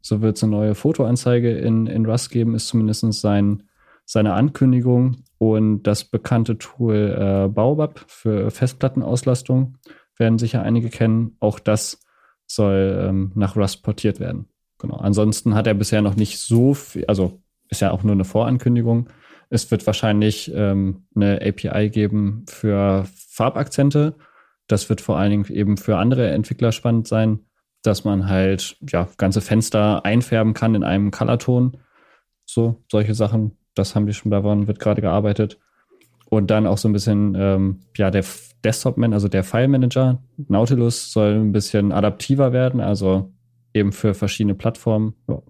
So 0.01 0.21
wird 0.21 0.37
es 0.37 0.45
eine 0.45 0.53
neue 0.53 0.75
Fotoanzeige 0.75 1.51
in, 1.51 1.87
in 1.87 2.07
Rust 2.07 2.31
geben, 2.31 2.55
ist 2.55 2.69
zumindest 2.69 3.13
sein, 3.15 3.65
seine 4.05 4.35
Ankündigung. 4.35 5.25
Und 5.39 5.83
das 5.83 6.05
bekannte 6.05 6.59
Tool 6.59 7.17
äh, 7.19 7.49
Baobab 7.49 8.05
für 8.07 8.51
Festplattenauslastung 8.51 9.79
werden 10.17 10.39
sicher 10.39 10.63
einige 10.63 10.91
kennen. 10.91 11.37
Auch 11.41 11.59
das 11.59 12.01
soll 12.47 13.07
ähm, 13.09 13.33
nach 13.35 13.57
Rust 13.57 13.83
portiert 13.83 14.21
werden. 14.21 14.47
Genau. 14.79 14.97
Ansonsten 14.97 15.55
hat 15.55 15.67
er 15.67 15.75
bisher 15.75 16.03
noch 16.03 16.17
nicht 16.17 16.39
so 16.39 16.75
viel, 16.75 17.07
also 17.07 17.41
ist 17.69 17.81
ja 17.81 17.91
auch 17.91 18.03
nur 18.03 18.13
eine 18.13 18.25
Vorankündigung. 18.25 19.09
Es 19.49 19.71
wird 19.71 19.87
wahrscheinlich 19.87 20.53
ähm, 20.55 21.07
eine 21.15 21.41
API 21.41 21.91
geben 21.91 22.45
für 22.49 23.07
Farbakzente. 23.29 24.15
Das 24.67 24.89
wird 24.89 25.01
vor 25.01 25.19
allen 25.19 25.31
Dingen 25.31 25.47
eben 25.53 25.77
für 25.77 25.99
andere 25.99 26.31
Entwickler 26.31 26.73
spannend 26.73 27.07
sein, 27.07 27.41
dass 27.83 28.05
man 28.05 28.29
halt 28.29 28.77
ja 28.89 29.09
ganze 29.17 29.41
Fenster 29.41 30.05
einfärben 30.05 30.55
kann 30.55 30.75
in 30.75 30.83
einem 30.83 31.11
Colorton. 31.11 31.77
So, 32.45 32.83
solche 32.91 33.15
Sachen. 33.15 33.53
Das 33.75 33.95
haben 33.95 34.07
wir 34.07 34.15
schon, 34.15 34.31
daran 34.31 34.67
wird 34.67 34.81
gerade 34.81 35.03
gearbeitet. 35.03 35.59
Und 36.29 36.51
dann 36.51 36.67
auch 36.67 36.79
so 36.79 36.89
ein 36.89 36.93
bisschen, 36.93 37.37
ähm, 37.39 37.81
ja, 37.97 38.11
der 38.11 38.25
Desktop-Man, 38.65 39.13
also 39.13 39.29
der 39.29 39.45
File-Manager, 39.45 40.21
Nautilus 40.49 41.13
soll 41.13 41.35
ein 41.35 41.53
bisschen 41.53 41.93
adaptiver 41.93 42.53
werden, 42.53 42.81
also 42.81 43.33
eben 43.73 43.93
für 43.93 44.13
verschiedene 44.13 44.57
Plattformen. 44.57 45.15
Ja, 45.29 45.41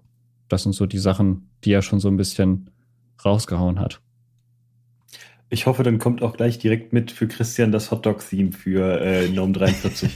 das 0.49 0.63
sind 0.63 0.73
so 0.73 0.85
die 0.85 0.99
Sachen, 0.99 1.49
die 1.63 1.71
er 1.71 1.81
schon 1.81 1.99
so 1.99 2.09
ein 2.09 2.17
bisschen 2.17 2.69
rausgehauen 3.23 3.79
hat. 3.79 4.01
Ich 5.49 5.65
hoffe, 5.65 5.83
dann 5.83 5.97
kommt 5.97 6.21
auch 6.21 6.35
gleich 6.35 6.59
direkt 6.59 6.91
mit 6.91 7.09
für 7.09 7.27
Christian 7.27 7.71
das 7.71 7.89
Hotdog-Theme 7.89 8.51
für 8.51 8.99
äh, 9.01 9.29
Gnome 9.29 9.53
43. 9.53 10.09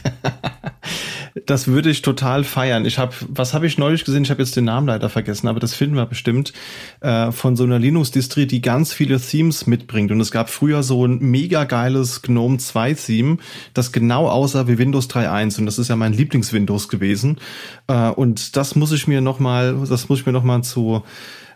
das 1.45 1.67
würde 1.67 1.89
ich 1.89 2.01
total 2.01 2.43
feiern. 2.43 2.85
Ich 2.85 2.97
habe, 2.97 3.13
was 3.29 3.53
habe 3.53 3.65
ich 3.65 3.77
neulich 3.77 4.03
gesehen? 4.03 4.23
Ich 4.23 4.29
habe 4.29 4.41
jetzt 4.41 4.57
den 4.57 4.65
Namen 4.65 4.87
leider 4.87 5.09
vergessen, 5.09 5.47
aber 5.47 5.61
das 5.61 5.73
finden 5.73 5.95
wir 5.95 6.05
bestimmt 6.05 6.51
äh, 6.99 7.31
von 7.31 7.55
so 7.55 7.63
einer 7.63 7.79
Linux-Distri, 7.79 8.45
die 8.45 8.61
ganz 8.61 8.91
viele 8.91 9.21
Themes 9.21 9.67
mitbringt. 9.67 10.11
Und 10.11 10.19
es 10.19 10.31
gab 10.31 10.49
früher 10.49 10.83
so 10.83 11.05
ein 11.05 11.19
mega 11.19 11.63
geiles 11.63 12.21
GNOME 12.21 12.57
2 12.57 12.93
Theme, 12.95 13.37
das 13.73 13.93
genau 13.93 14.27
aussah 14.27 14.67
wie 14.67 14.77
Windows 14.77 15.09
3.1 15.09 15.59
und 15.59 15.65
das 15.65 15.79
ist 15.79 15.87
ja 15.87 15.95
mein 15.95 16.11
Lieblings-Windows 16.11 16.89
gewesen. 16.89 17.39
Äh, 17.87 18.09
und 18.09 18.57
das 18.57 18.75
muss 18.75 18.91
ich 18.91 19.07
mir 19.07 19.21
noch 19.21 19.39
mal, 19.39 19.77
das 19.89 20.09
muss 20.09 20.19
ich 20.19 20.25
mir 20.25 20.33
noch 20.33 20.43
mal 20.43 20.61
zu 20.61 21.03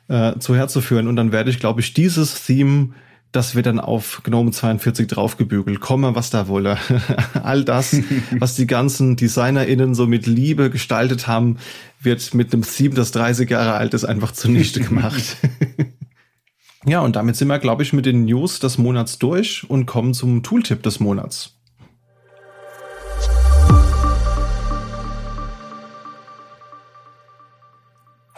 äh, 0.07 0.37
zu 0.39 0.55
herzuführen. 0.55 1.07
Und 1.07 1.15
dann 1.15 1.31
werde 1.31 1.49
ich, 1.49 1.59
glaube 1.59 1.81
ich, 1.81 1.93
dieses 1.93 2.45
Theme 2.45 2.89
das 3.35 3.53
wird 3.53 3.65
dann 3.65 3.81
auf 3.81 4.21
GNOME 4.23 4.51
42 4.51 5.07
draufgebügelt. 5.07 5.81
Komme, 5.81 6.15
was 6.15 6.29
da 6.29 6.47
wolle. 6.47 6.77
All 7.43 7.65
das, 7.65 7.97
was 8.39 8.55
die 8.55 8.65
ganzen 8.65 9.17
DesignerInnen 9.17 9.93
so 9.93 10.07
mit 10.07 10.25
Liebe 10.25 10.69
gestaltet 10.69 11.27
haben, 11.27 11.57
wird 11.99 12.33
mit 12.33 12.53
einem 12.53 12.63
Theme, 12.63 12.95
das 12.95 13.11
30 13.11 13.49
Jahre 13.49 13.73
alt 13.73 13.93
ist, 13.93 14.05
einfach 14.05 14.31
zunichte 14.31 14.79
gemacht. 14.79 15.37
ja, 16.85 17.01
und 17.01 17.17
damit 17.17 17.35
sind 17.35 17.49
wir, 17.49 17.59
glaube 17.59 17.83
ich, 17.83 17.91
mit 17.91 18.05
den 18.05 18.23
News 18.25 18.59
des 18.59 18.77
Monats 18.77 19.19
durch 19.19 19.69
und 19.69 19.85
kommen 19.85 20.13
zum 20.13 20.41
Tooltip 20.41 20.81
des 20.83 21.01
Monats. 21.01 21.57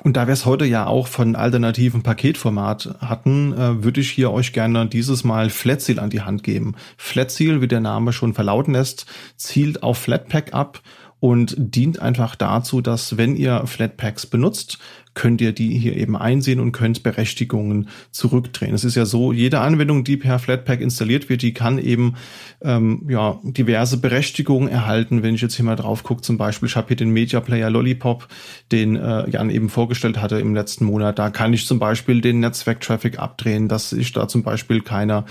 Und 0.08 0.16
da 0.16 0.26
wir 0.26 0.34
es 0.34 0.46
heute 0.46 0.64
ja 0.64 0.88
auch 0.88 1.06
von 1.06 1.36
alternativen 1.36 2.02
Paketformat 2.02 2.96
hatten, 3.02 3.52
äh, 3.52 3.84
würde 3.84 4.00
ich 4.00 4.10
hier 4.10 4.32
euch 4.32 4.54
gerne 4.54 4.86
dieses 4.86 5.26
Mal 5.26 5.50
Flatseal 5.50 6.00
an 6.00 6.10
die 6.10 6.22
Hand 6.22 6.44
geben. 6.44 6.76
Flatseal, 6.96 7.60
wie 7.60 7.68
der 7.68 7.82
Name 7.82 8.14
schon 8.14 8.34
verlauten 8.34 8.72
lässt, 8.72 9.06
zielt 9.36 9.84
auf 9.84 9.98
Flatpak 9.98 10.54
ab 10.54 10.82
und 11.20 11.56
dient 11.58 12.00
einfach 12.02 12.38
dazu, 12.38 12.80
dass 12.80 13.18
wenn 13.18 13.36
ihr 13.36 13.68
Flatpaks 13.68 14.28
benutzt, 14.28 14.78
könnt 15.18 15.42
ihr 15.42 15.52
die 15.52 15.78
hier 15.78 15.98
eben 15.98 16.16
einsehen 16.16 16.60
und 16.60 16.72
könnt 16.74 17.02
Berechtigungen 17.02 17.90
zurückdrehen. 18.12 18.76
Es 18.76 18.84
ist 18.84 18.96
ja 18.96 19.06
so, 19.06 19.34
jede 19.34 19.60
Anwendung, 19.60 20.04
die 20.04 20.16
per 20.16 20.38
Flatpak 20.38 20.80
installiert 20.80 21.28
wird, 21.28 21.42
die 21.42 21.56
kann 21.56 21.80
eben 21.80 22.14
ähm, 22.62 23.02
ja 23.10 23.40
diverse 23.42 23.98
Berechtigungen 23.98 24.70
erhalten. 24.70 25.24
Wenn 25.24 25.34
ich 25.34 25.42
jetzt 25.42 25.56
hier 25.56 25.66
mal 25.66 25.76
drauf 25.76 26.04
gucke, 26.04 26.22
zum 26.22 26.38
Beispiel, 26.38 26.70
ich 26.70 26.76
habe 26.76 26.90
hier 26.90 26.98
den 26.98 27.10
Media 27.10 27.40
Player 27.40 27.72
Lollipop, 27.72 28.28
den 28.72 28.96
äh, 28.96 29.28
Jan 29.28 29.50
eben 29.50 29.70
vorgestellt 29.70 30.22
hatte 30.22 30.40
im 30.40 30.54
letzten 30.54 30.86
Monat. 30.86 31.18
Da 31.18 31.32
kann 31.32 31.52
ich 31.52 31.66
zum 31.66 31.80
Beispiel 31.80 32.22
den 32.22 32.40
Netzwerk-Traffic 32.40 33.18
abdrehen, 33.18 33.68
dass 33.68 33.94
ich 33.94 34.14
da 34.14 34.28
zum 34.28 34.44
Beispiel 34.44 34.82
keine 34.82 35.26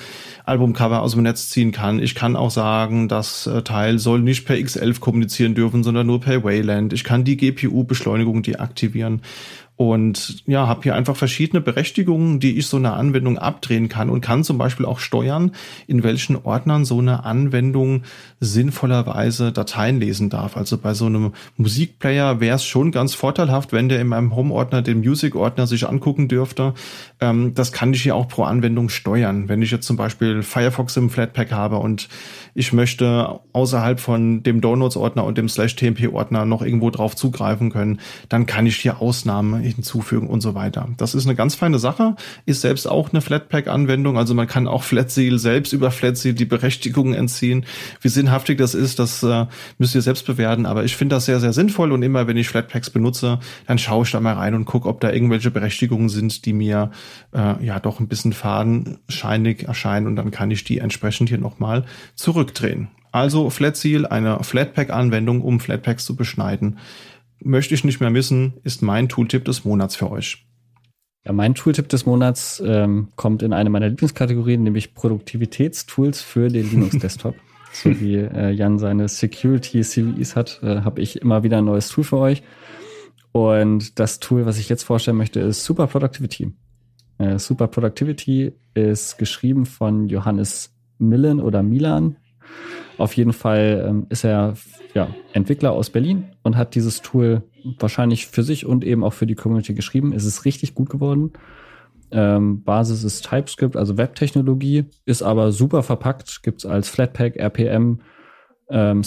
Albumcover 0.46 1.00
aus 1.00 1.12
dem 1.12 1.22
Netz 1.22 1.48
ziehen 1.48 1.70
kann. 1.70 2.00
Ich 2.00 2.16
kann 2.16 2.34
auch 2.34 2.50
sagen, 2.50 3.06
das 3.06 3.46
äh, 3.46 3.62
Teil 3.62 4.00
soll 4.00 4.20
nicht 4.20 4.46
per 4.46 4.56
X11 4.56 4.98
kommunizieren 4.98 5.54
dürfen, 5.54 5.84
sondern 5.84 6.08
nur 6.08 6.20
per 6.20 6.42
Wayland. 6.42 6.92
Ich 6.92 7.04
kann 7.04 7.22
die 7.22 7.36
GPU-Beschleunigung 7.36 8.42
deaktivieren 8.42 9.22
und 9.76 10.42
ja, 10.46 10.66
habe 10.66 10.84
hier 10.84 10.94
einfach 10.94 11.16
verschiedene 11.16 11.60
Berechtigungen, 11.60 12.40
die 12.40 12.56
ich 12.56 12.66
so 12.66 12.78
eine 12.78 12.94
Anwendung 12.94 13.36
abdrehen 13.36 13.90
kann 13.90 14.08
und 14.08 14.22
kann 14.22 14.42
zum 14.42 14.56
Beispiel 14.56 14.86
auch 14.86 14.98
steuern, 14.98 15.52
in 15.86 16.02
welchen 16.02 16.36
Ordnern 16.36 16.86
so 16.86 16.98
eine 16.98 17.24
Anwendung 17.24 18.02
sinnvollerweise 18.40 19.52
Dateien 19.52 20.00
lesen 20.00 20.30
darf. 20.30 20.56
Also 20.56 20.78
bei 20.78 20.94
so 20.94 21.04
einem 21.06 21.32
Musikplayer 21.58 22.40
wäre 22.40 22.56
es 22.56 22.64
schon 22.64 22.90
ganz 22.90 23.14
vorteilhaft, 23.14 23.74
wenn 23.74 23.90
der 23.90 24.00
in 24.00 24.06
meinem 24.06 24.34
Home-Ordner 24.34 24.80
den 24.80 25.00
Music-Ordner 25.00 25.66
sich 25.66 25.86
angucken 25.86 26.28
dürfte. 26.28 26.72
Ähm, 27.20 27.52
das 27.52 27.70
kann 27.70 27.92
ich 27.92 28.02
hier 28.02 28.16
auch 28.16 28.28
pro 28.28 28.44
Anwendung 28.44 28.88
steuern. 28.88 29.50
Wenn 29.50 29.60
ich 29.60 29.70
jetzt 29.72 29.86
zum 29.86 29.98
Beispiel 29.98 30.42
Firefox 30.42 30.96
im 30.96 31.10
Flatpak 31.10 31.52
habe 31.52 31.76
und 31.76 32.08
ich 32.54 32.72
möchte 32.72 33.40
außerhalb 33.52 34.00
von 34.00 34.42
dem 34.42 34.62
Downloads-Ordner 34.62 35.24
und 35.24 35.36
dem 35.36 35.50
Slash-TMP-Ordner 35.50 36.46
noch 36.46 36.62
irgendwo 36.62 36.88
drauf 36.88 37.14
zugreifen 37.14 37.70
können, 37.70 38.00
dann 38.30 38.46
kann 38.46 38.64
ich 38.64 38.76
hier 38.76 39.02
Ausnahmen 39.02 39.65
hinzufügen 39.68 40.28
und 40.28 40.40
so 40.40 40.54
weiter. 40.54 40.88
Das 40.96 41.14
ist 41.14 41.26
eine 41.26 41.34
ganz 41.34 41.54
feine 41.54 41.78
Sache, 41.78 42.16
ist 42.44 42.60
selbst 42.60 42.88
auch 42.88 43.12
eine 43.12 43.20
Flatpak-Anwendung, 43.20 44.18
also 44.18 44.34
man 44.34 44.46
kann 44.46 44.68
auch 44.68 44.82
Flatseal 44.82 45.38
selbst 45.38 45.72
über 45.72 45.90
Flatseal 45.90 46.34
die 46.34 46.44
Berechtigungen 46.44 47.14
entziehen. 47.14 47.64
Wie 48.00 48.08
sinnhaftig 48.08 48.58
das 48.58 48.74
ist, 48.74 48.98
das 48.98 49.22
äh, 49.22 49.46
müsst 49.78 49.94
ihr 49.94 50.02
selbst 50.02 50.26
bewerten, 50.26 50.66
aber 50.66 50.84
ich 50.84 50.96
finde 50.96 51.16
das 51.16 51.26
sehr, 51.26 51.40
sehr 51.40 51.52
sinnvoll 51.52 51.92
und 51.92 52.02
immer 52.02 52.26
wenn 52.26 52.36
ich 52.36 52.48
Flatpaks 52.48 52.90
benutze, 52.90 53.38
dann 53.66 53.78
schaue 53.78 54.04
ich 54.04 54.10
da 54.10 54.20
mal 54.20 54.34
rein 54.34 54.54
und 54.54 54.64
gucke, 54.64 54.88
ob 54.88 55.00
da 55.00 55.12
irgendwelche 55.12 55.50
Berechtigungen 55.50 56.08
sind, 56.08 56.46
die 56.46 56.52
mir 56.52 56.90
äh, 57.32 57.64
ja 57.64 57.80
doch 57.80 58.00
ein 58.00 58.08
bisschen 58.08 58.32
fadenscheinig 58.32 59.64
erscheinen 59.64 60.06
und 60.06 60.16
dann 60.16 60.30
kann 60.30 60.50
ich 60.50 60.64
die 60.64 60.78
entsprechend 60.78 61.28
hier 61.28 61.38
nochmal 61.38 61.84
zurückdrehen. 62.14 62.88
Also 63.12 63.48
Flatseal, 63.48 64.04
eine 64.04 64.44
Flatpak-Anwendung, 64.44 65.40
um 65.40 65.58
Flatpaks 65.58 66.04
zu 66.04 66.16
beschneiden 66.16 66.76
möchte 67.40 67.74
ich 67.74 67.84
nicht 67.84 68.00
mehr 68.00 68.10
missen, 68.10 68.54
ist 68.64 68.82
mein 68.82 69.08
Tooltip 69.08 69.44
des 69.44 69.64
Monats 69.64 69.96
für 69.96 70.10
euch. 70.10 70.46
Ja, 71.24 71.32
mein 71.32 71.54
Tooltip 71.54 71.88
des 71.88 72.06
Monats 72.06 72.62
ähm, 72.64 73.08
kommt 73.16 73.42
in 73.42 73.52
eine 73.52 73.68
meiner 73.68 73.88
Lieblingskategorien, 73.88 74.62
nämlich 74.62 74.94
Produktivitätstools 74.94 76.22
für 76.22 76.48
den 76.48 76.70
Linux-Desktop. 76.70 77.34
so 77.72 78.00
wie 78.00 78.14
äh, 78.16 78.50
Jan 78.50 78.78
seine 78.78 79.08
Security-CVEs 79.08 80.36
hat, 80.36 80.60
äh, 80.62 80.82
habe 80.82 81.00
ich 81.00 81.20
immer 81.20 81.42
wieder 81.42 81.58
ein 81.58 81.64
neues 81.64 81.88
Tool 81.88 82.04
für 82.04 82.18
euch. 82.18 82.42
Und 83.32 83.98
das 83.98 84.20
Tool, 84.20 84.46
was 84.46 84.58
ich 84.58 84.68
jetzt 84.68 84.84
vorstellen 84.84 85.16
möchte, 85.16 85.40
ist 85.40 85.64
Super 85.64 85.86
Productivity. 85.88 86.52
Äh, 87.18 87.38
Super 87.38 87.66
Productivity 87.68 88.52
ist 88.74 89.18
geschrieben 89.18 89.66
von 89.66 90.06
Johannes 90.06 90.74
Millen 90.98 91.40
oder 91.40 91.62
Milan. 91.62 92.16
Auf 92.98 93.14
jeden 93.14 93.32
Fall 93.32 93.84
ähm, 93.86 94.06
ist 94.08 94.24
er 94.24 94.54
ja, 94.94 95.08
Entwickler 95.32 95.72
aus 95.72 95.90
Berlin 95.90 96.30
und 96.42 96.56
hat 96.56 96.74
dieses 96.74 97.02
Tool 97.02 97.42
wahrscheinlich 97.78 98.26
für 98.26 98.42
sich 98.42 98.64
und 98.64 98.84
eben 98.84 99.04
auch 99.04 99.12
für 99.12 99.26
die 99.26 99.34
Community 99.34 99.74
geschrieben. 99.74 100.12
Es 100.12 100.24
ist 100.24 100.44
richtig 100.44 100.74
gut 100.74 100.88
geworden. 100.88 101.32
Ähm, 102.10 102.62
Basis 102.62 103.04
ist 103.04 103.28
TypeScript, 103.28 103.76
also 103.76 103.98
Webtechnologie, 103.98 104.86
ist 105.04 105.22
aber 105.22 105.52
super 105.52 105.82
verpackt, 105.82 106.42
gibt 106.42 106.60
es 106.60 106.66
als 106.66 106.88
Flatpak, 106.88 107.36
RPM, 107.36 108.00
ähm, 108.70 109.02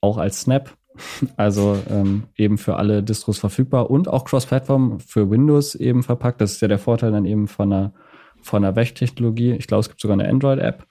auch 0.00 0.16
als 0.16 0.42
Snap, 0.42 0.70
also 1.36 1.76
ähm, 1.90 2.24
eben 2.36 2.56
für 2.56 2.76
alle 2.76 3.02
Distros 3.02 3.38
verfügbar 3.38 3.90
und 3.90 4.08
auch 4.08 4.24
Cross-Plattform 4.24 5.00
für 5.00 5.28
Windows 5.28 5.74
eben 5.74 6.02
verpackt. 6.02 6.40
Das 6.40 6.52
ist 6.52 6.62
ja 6.62 6.68
der 6.68 6.78
Vorteil 6.78 7.10
dann 7.10 7.26
eben 7.26 7.48
von 7.48 7.72
einer, 7.72 7.92
von 8.40 8.64
einer 8.64 8.76
Webtechnologie. 8.76 9.52
Ich 9.52 9.66
glaube, 9.66 9.80
es 9.80 9.88
gibt 9.88 10.00
sogar 10.00 10.18
eine 10.18 10.28
Android-App. 10.28 10.86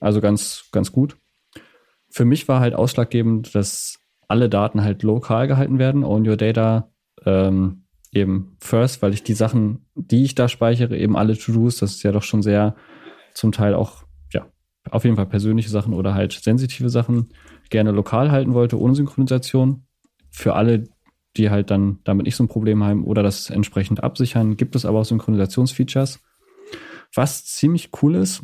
Also 0.00 0.20
ganz, 0.20 0.68
ganz 0.72 0.92
gut 0.92 1.16
für 2.16 2.24
mich 2.24 2.48
war 2.48 2.60
halt 2.60 2.74
ausschlaggebend, 2.74 3.54
dass 3.54 3.98
alle 4.26 4.48
Daten 4.48 4.82
halt 4.82 5.02
lokal 5.02 5.48
gehalten 5.48 5.78
werden, 5.78 6.02
own 6.02 6.26
your 6.26 6.38
data 6.38 6.90
ähm, 7.26 7.84
eben 8.10 8.56
first, 8.58 9.02
weil 9.02 9.12
ich 9.12 9.22
die 9.22 9.34
Sachen, 9.34 9.84
die 9.94 10.24
ich 10.24 10.34
da 10.34 10.48
speichere, 10.48 10.96
eben 10.96 11.14
alle 11.14 11.36
To-Dos, 11.36 11.76
das 11.76 11.96
ist 11.96 12.02
ja 12.04 12.12
doch 12.12 12.22
schon 12.22 12.40
sehr 12.40 12.74
zum 13.34 13.52
Teil 13.52 13.74
auch, 13.74 14.04
ja, 14.32 14.46
auf 14.90 15.04
jeden 15.04 15.16
Fall 15.16 15.26
persönliche 15.26 15.68
Sachen 15.68 15.92
oder 15.92 16.14
halt 16.14 16.32
sensitive 16.32 16.88
Sachen 16.88 17.28
gerne 17.68 17.90
lokal 17.90 18.30
halten 18.30 18.54
wollte, 18.54 18.80
ohne 18.80 18.94
Synchronisation. 18.94 19.84
Für 20.30 20.54
alle, 20.54 20.84
die 21.36 21.50
halt 21.50 21.70
dann 21.70 21.98
damit 22.04 22.24
nicht 22.24 22.36
so 22.36 22.44
ein 22.44 22.48
Problem 22.48 22.82
haben 22.82 23.04
oder 23.04 23.22
das 23.22 23.50
entsprechend 23.50 24.02
absichern. 24.02 24.56
Gibt 24.56 24.74
es 24.74 24.86
aber 24.86 25.00
auch 25.00 25.04
Synchronisationsfeatures. 25.04 26.20
Was 27.14 27.44
ziemlich 27.44 27.90
cool 28.00 28.14
ist 28.14 28.42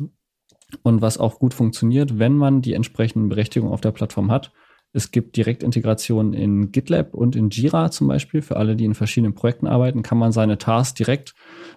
und 0.81 1.01
was 1.01 1.17
auch 1.17 1.39
gut 1.39 1.53
funktioniert, 1.53 2.19
wenn 2.19 2.35
man 2.35 2.61
die 2.61 2.73
entsprechenden 2.73 3.29
Berechtigungen 3.29 3.73
auf 3.73 3.81
der 3.81 3.91
Plattform 3.91 4.31
hat. 4.31 4.51
Es 4.95 5.11
gibt 5.11 5.37
Direktintegrationen 5.37 6.33
in 6.33 6.71
GitLab 6.71 7.15
und 7.15 7.35
in 7.35 7.49
Jira 7.49 7.89
zum 7.89 8.07
Beispiel. 8.07 8.41
Für 8.43 8.57
alle, 8.57 8.75
die 8.75 8.85
in 8.85 8.93
verschiedenen 8.93 9.33
Projekten 9.33 9.65
arbeiten, 9.65 10.03
kann 10.03 10.19
man 10.19 10.31
seine 10.31 10.59
Tasks 10.59 10.93
direkt 10.93 11.33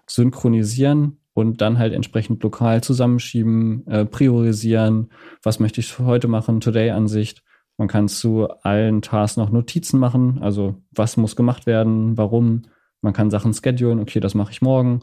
synchronisieren 0.07 1.18
und 1.32 1.61
dann 1.61 1.78
halt 1.78 1.94
entsprechend 1.94 2.42
lokal 2.42 2.82
zusammenschieben, 2.82 3.86
äh, 3.86 4.05
priorisieren. 4.05 5.11
Was 5.42 5.61
möchte 5.61 5.80
ich 5.80 5.99
heute 5.99 6.28
machen? 6.28 6.61
Today-Ansicht. 6.61 7.42
Man 7.78 7.88
kann 7.88 8.09
zu 8.09 8.49
allen 8.62 9.03
Tasks 9.03 9.36
noch 9.36 9.51
Notizen 9.51 9.99
machen, 9.99 10.38
also 10.40 10.76
was 10.92 11.16
muss 11.16 11.36
gemacht 11.36 11.66
werden, 11.66 12.16
warum. 12.16 12.62
Man 13.03 13.12
kann 13.12 13.30
Sachen 13.30 13.53
schedulen, 13.53 14.01
okay, 14.01 14.20
das 14.20 14.34
mache 14.34 14.53
ich 14.53 14.62
morgen. 14.62 15.03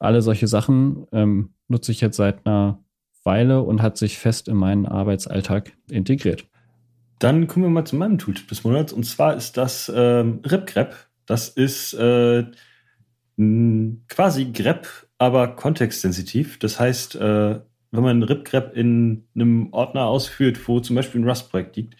Alle 0.00 0.22
solche 0.22 0.48
Sachen 0.48 1.06
ähm, 1.12 1.54
nutze 1.68 1.92
ich 1.92 2.00
jetzt 2.00 2.16
seit 2.16 2.46
einer 2.46 2.82
Weile 3.24 3.62
und 3.62 3.82
hat 3.82 3.98
sich 3.98 4.18
fest 4.18 4.48
in 4.48 4.56
meinen 4.56 4.86
Arbeitsalltag 4.86 5.72
integriert. 5.90 6.46
Dann 7.18 7.46
kommen 7.46 7.66
wir 7.66 7.70
mal 7.70 7.84
zu 7.84 7.96
meinem 7.96 8.18
Tooltip 8.18 8.48
des 8.48 8.64
Monats 8.64 8.92
und 8.92 9.04
zwar 9.04 9.36
ist 9.36 9.56
das 9.56 9.92
ähm, 9.94 10.40
RipGrep. 10.44 10.94
Das 11.26 11.48
ist 11.48 11.92
äh, 11.94 12.44
quasi 14.08 14.46
grep, 14.52 14.88
aber 15.18 15.48
kontextsensitiv. 15.48 16.58
Das 16.58 16.80
heißt, 16.80 17.16
äh, 17.16 17.60
wenn 17.90 18.02
man 18.02 18.22
RipGrep 18.22 18.76
in 18.76 19.24
einem 19.34 19.72
Ordner 19.72 20.06
ausführt, 20.06 20.66
wo 20.66 20.80
zum 20.80 20.96
Beispiel 20.96 21.20
ein 21.20 21.28
Rust-Projekt 21.28 21.76
liegt, 21.76 21.96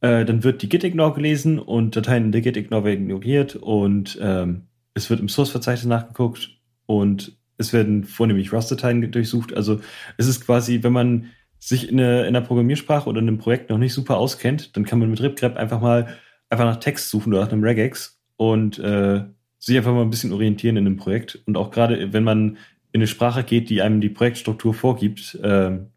äh, 0.00 0.24
dann 0.24 0.44
wird 0.44 0.62
die 0.62 0.68
Git-Ignore 0.68 1.14
gelesen 1.14 1.58
und 1.58 1.94
Dateien 1.94 2.26
in 2.26 2.32
der 2.32 2.40
Git-Ignore 2.40 2.84
werden 2.84 3.02
ignoriert 3.02 3.56
und 3.56 4.18
ähm, 4.20 4.68
es 4.94 5.10
wird 5.10 5.20
im 5.20 5.28
Source-Verzeichnis 5.28 5.86
nachgeguckt 5.86 6.58
und 6.86 7.39
es 7.60 7.72
werden 7.72 8.04
vornehmlich 8.04 8.52
Rust-Dateien 8.52 9.12
durchsucht. 9.12 9.54
Also 9.54 9.80
es 10.16 10.26
ist 10.26 10.44
quasi, 10.44 10.82
wenn 10.82 10.92
man 10.92 11.26
sich 11.58 11.88
in, 11.88 12.00
eine, 12.00 12.22
in 12.22 12.28
einer 12.28 12.40
Programmiersprache 12.40 13.08
oder 13.08 13.20
in 13.20 13.28
einem 13.28 13.38
Projekt 13.38 13.70
noch 13.70 13.78
nicht 13.78 13.92
super 13.92 14.16
auskennt, 14.16 14.76
dann 14.76 14.84
kann 14.84 14.98
man 14.98 15.10
mit 15.10 15.20
RipGrep 15.20 15.56
einfach 15.56 15.80
mal 15.80 16.16
einfach 16.48 16.64
nach 16.64 16.80
Text 16.80 17.10
suchen 17.10 17.32
oder 17.32 17.44
nach 17.44 17.52
einem 17.52 17.62
Regex 17.62 18.20
und 18.36 18.78
äh, 18.78 19.24
sich 19.58 19.76
einfach 19.76 19.92
mal 19.92 20.02
ein 20.02 20.10
bisschen 20.10 20.32
orientieren 20.32 20.76
in 20.76 20.86
einem 20.86 20.96
Projekt. 20.96 21.40
Und 21.46 21.56
auch 21.56 21.70
gerade, 21.70 22.12
wenn 22.12 22.24
man 22.24 22.56
in 22.92 23.00
eine 23.00 23.06
Sprache 23.06 23.44
geht, 23.44 23.70
die 23.70 23.82
einem 23.82 24.00
die 24.00 24.08
Projektstruktur 24.08 24.74
vorgibt, 24.74 25.38
ähm, 25.42 25.90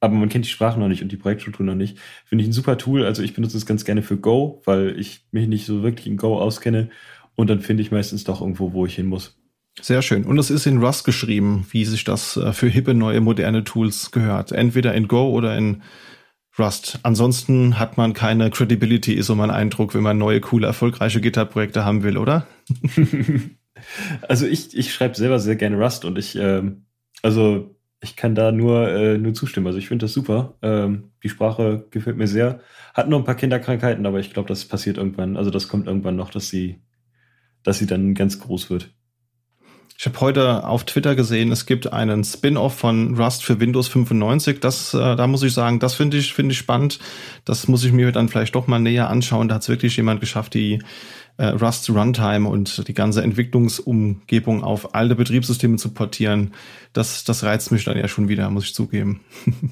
aber 0.00 0.14
man 0.14 0.28
kennt 0.28 0.44
die 0.44 0.50
Sprache 0.50 0.80
noch 0.80 0.88
nicht 0.88 1.00
und 1.00 1.12
die 1.12 1.16
Projektstruktur 1.16 1.64
noch 1.64 1.76
nicht, 1.76 1.98
finde 2.24 2.42
ich 2.42 2.50
ein 2.50 2.52
super 2.52 2.76
Tool. 2.76 3.04
Also 3.04 3.22
ich 3.22 3.34
benutze 3.34 3.56
es 3.56 3.66
ganz 3.66 3.84
gerne 3.84 4.02
für 4.02 4.16
Go, 4.16 4.60
weil 4.64 4.98
ich 4.98 5.24
mich 5.30 5.46
nicht 5.46 5.64
so 5.64 5.84
wirklich 5.84 6.08
in 6.08 6.16
Go 6.16 6.40
auskenne. 6.40 6.90
Und 7.36 7.48
dann 7.48 7.60
finde 7.60 7.82
ich 7.82 7.92
meistens 7.92 8.24
doch 8.24 8.40
irgendwo, 8.40 8.72
wo 8.72 8.84
ich 8.84 8.96
hin 8.96 9.06
muss. 9.06 9.41
Sehr 9.80 10.02
schön. 10.02 10.24
Und 10.24 10.38
es 10.38 10.50
ist 10.50 10.66
in 10.66 10.82
Rust 10.82 11.04
geschrieben, 11.04 11.66
wie 11.70 11.84
sich 11.84 12.04
das 12.04 12.36
äh, 12.36 12.52
für 12.52 12.68
hippe, 12.68 12.94
neue, 12.94 13.20
moderne 13.20 13.64
Tools 13.64 14.10
gehört. 14.10 14.52
Entweder 14.52 14.94
in 14.94 15.08
Go 15.08 15.30
oder 15.30 15.56
in 15.56 15.82
Rust. 16.58 16.98
Ansonsten 17.02 17.78
hat 17.78 17.96
man 17.96 18.12
keine 18.12 18.50
Credibility, 18.50 19.14
ist 19.14 19.26
so 19.26 19.34
mein 19.34 19.50
Eindruck, 19.50 19.94
wenn 19.94 20.02
man 20.02 20.18
neue, 20.18 20.40
coole, 20.40 20.66
erfolgreiche 20.66 21.20
GitHub-Projekte 21.22 21.84
haben 21.84 22.02
will, 22.02 22.18
oder? 22.18 22.46
also 24.28 24.46
ich, 24.46 24.76
ich 24.76 24.92
schreibe 24.92 25.14
selber 25.14 25.38
sehr 25.38 25.56
gerne 25.56 25.82
Rust 25.82 26.04
und 26.04 26.18
ich, 26.18 26.36
ähm, 26.36 26.84
also 27.22 27.74
ich 28.02 28.16
kann 28.16 28.34
da 28.34 28.52
nur, 28.52 28.88
äh, 28.90 29.16
nur 29.16 29.32
zustimmen. 29.32 29.66
Also 29.66 29.78
ich 29.78 29.88
finde 29.88 30.04
das 30.04 30.12
super. 30.12 30.58
Ähm, 30.60 31.12
die 31.22 31.28
Sprache 31.30 31.86
gefällt 31.90 32.18
mir 32.18 32.26
sehr. 32.26 32.60
Hat 32.92 33.08
nur 33.08 33.20
ein 33.20 33.24
paar 33.24 33.36
Kinderkrankheiten, 33.36 34.04
aber 34.04 34.18
ich 34.18 34.32
glaube, 34.32 34.48
das 34.48 34.66
passiert 34.66 34.98
irgendwann. 34.98 35.36
Also 35.36 35.50
das 35.50 35.68
kommt 35.68 35.86
irgendwann 35.86 36.16
noch, 36.16 36.30
dass 36.30 36.50
sie, 36.50 36.82
dass 37.62 37.78
sie 37.78 37.86
dann 37.86 38.14
ganz 38.14 38.40
groß 38.40 38.68
wird. 38.68 38.92
Ich 40.02 40.06
habe 40.06 40.18
heute 40.18 40.66
auf 40.66 40.82
Twitter 40.82 41.14
gesehen, 41.14 41.52
es 41.52 41.64
gibt 41.64 41.92
einen 41.92 42.24
Spin-off 42.24 42.76
von 42.76 43.14
Rust 43.14 43.44
für 43.44 43.60
Windows 43.60 43.86
95. 43.86 44.58
Das, 44.58 44.94
äh, 44.94 45.14
da 45.14 45.28
muss 45.28 45.44
ich 45.44 45.54
sagen, 45.54 45.78
das 45.78 45.94
finde 45.94 46.16
ich, 46.16 46.34
finde 46.34 46.54
ich 46.54 46.58
spannend. 46.58 46.98
Das 47.44 47.68
muss 47.68 47.84
ich 47.84 47.92
mir 47.92 48.10
dann 48.10 48.28
vielleicht 48.28 48.56
doch 48.56 48.66
mal 48.66 48.80
näher 48.80 49.08
anschauen. 49.08 49.46
Da 49.46 49.54
hat 49.54 49.62
es 49.62 49.68
wirklich 49.68 49.96
jemand 49.96 50.18
geschafft, 50.20 50.54
die 50.54 50.82
äh, 51.36 51.46
Rust 51.46 51.88
Runtime 51.88 52.48
und 52.48 52.88
die 52.88 52.94
ganze 52.94 53.22
Entwicklungsumgebung 53.22 54.64
auf 54.64 54.96
alte 54.96 55.14
Betriebssysteme 55.14 55.76
zu 55.76 55.90
portieren. 55.90 56.52
Das, 56.92 57.22
das 57.22 57.44
reizt 57.44 57.70
mich 57.70 57.84
dann 57.84 57.96
ja 57.96 58.08
schon 58.08 58.28
wieder, 58.28 58.50
muss 58.50 58.64
ich 58.64 58.74
zugeben. 58.74 59.20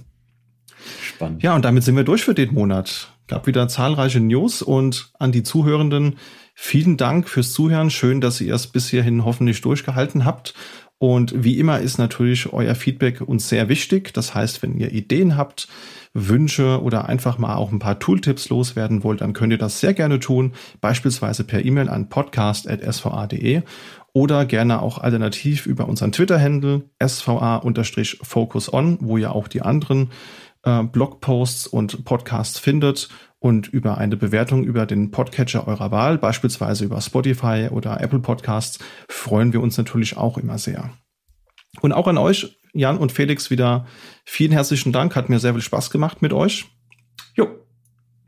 Spannend. 1.02 1.42
Ja, 1.42 1.56
und 1.56 1.64
damit 1.64 1.82
sind 1.82 1.96
wir 1.96 2.04
durch 2.04 2.22
für 2.22 2.34
den 2.34 2.54
Monat. 2.54 3.12
Gab 3.26 3.48
wieder 3.48 3.66
zahlreiche 3.66 4.20
News 4.20 4.62
und 4.62 5.10
an 5.18 5.32
die 5.32 5.42
Zuhörenden 5.42 6.18
Vielen 6.62 6.98
Dank 6.98 7.26
fürs 7.26 7.52
Zuhören. 7.52 7.88
Schön, 7.88 8.20
dass 8.20 8.38
ihr 8.38 8.54
es 8.54 8.66
bis 8.66 8.90
hierhin 8.90 9.24
hoffentlich 9.24 9.62
durchgehalten 9.62 10.26
habt. 10.26 10.52
Und 10.98 11.42
wie 11.42 11.58
immer 11.58 11.80
ist 11.80 11.96
natürlich 11.96 12.52
euer 12.52 12.74
Feedback 12.74 13.22
uns 13.22 13.48
sehr 13.48 13.70
wichtig. 13.70 14.12
Das 14.12 14.34
heißt, 14.34 14.62
wenn 14.62 14.76
ihr 14.76 14.92
Ideen 14.92 15.38
habt, 15.38 15.68
Wünsche 16.12 16.82
oder 16.82 17.08
einfach 17.08 17.38
mal 17.38 17.56
auch 17.56 17.72
ein 17.72 17.78
paar 17.78 17.98
Tooltips 17.98 18.50
loswerden 18.50 19.02
wollt, 19.02 19.22
dann 19.22 19.32
könnt 19.32 19.52
ihr 19.52 19.58
das 19.58 19.80
sehr 19.80 19.94
gerne 19.94 20.20
tun, 20.20 20.52
beispielsweise 20.82 21.44
per 21.44 21.64
E-Mail 21.64 21.88
an 21.88 22.10
podcast.sva.de 22.10 23.62
oder 24.12 24.44
gerne 24.44 24.82
auch 24.82 24.98
alternativ 24.98 25.64
über 25.64 25.88
unseren 25.88 26.12
Twitter-Handle 26.12 26.82
sva-focus 27.02 28.72
on, 28.72 28.98
wo 29.00 29.16
ihr 29.16 29.34
auch 29.34 29.48
die 29.48 29.62
anderen 29.62 30.10
äh, 30.64 30.82
Blogposts 30.82 31.66
und 31.66 32.04
Podcasts 32.04 32.58
findet 32.58 33.08
und 33.40 33.68
über 33.68 33.98
eine 33.98 34.16
Bewertung 34.16 34.62
über 34.62 34.86
den 34.86 35.10
Podcatcher 35.10 35.66
eurer 35.66 35.90
Wahl, 35.90 36.18
beispielsweise 36.18 36.84
über 36.84 37.00
Spotify 37.00 37.68
oder 37.70 38.00
Apple 38.00 38.20
Podcasts, 38.20 38.78
freuen 39.08 39.52
wir 39.52 39.60
uns 39.60 39.76
natürlich 39.76 40.16
auch 40.16 40.38
immer 40.38 40.58
sehr. 40.58 40.90
Und 41.80 41.92
auch 41.92 42.06
an 42.06 42.18
euch, 42.18 42.58
Jan 42.72 42.98
und 42.98 43.12
Felix, 43.12 43.50
wieder 43.50 43.86
vielen 44.24 44.52
herzlichen 44.52 44.92
Dank. 44.92 45.16
Hat 45.16 45.28
mir 45.28 45.38
sehr 45.38 45.54
viel 45.54 45.62
Spaß 45.62 45.90
gemacht 45.90 46.22
mit 46.22 46.32
euch. 46.32 46.66
Jo, 47.34 47.48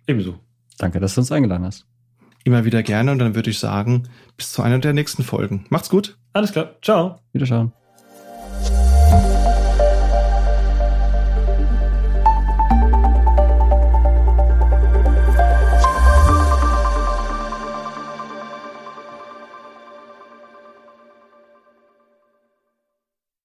ebenso. 0.07 0.41
Danke, 0.79 0.99
dass 0.99 1.15
du 1.15 1.21
uns 1.21 1.31
eingeladen 1.31 1.67
hast. 1.67 1.87
Immer 2.45 2.65
wieder 2.65 2.83
gerne 2.83 3.13
und 3.13 3.19
dann 3.19 3.35
würde 3.35 3.51
ich 3.51 3.59
sagen, 3.59 4.09
bis 4.37 4.53
zu 4.53 4.63
einer 4.63 4.79
der 4.79 4.95
nächsten 4.95 5.23
Folgen. 5.23 5.67
Macht's 5.69 5.91
gut. 5.91 6.19
Alles 6.33 6.53
klar. 6.53 6.77
Ciao. 6.83 7.21
Wiederschauen. 7.33 7.73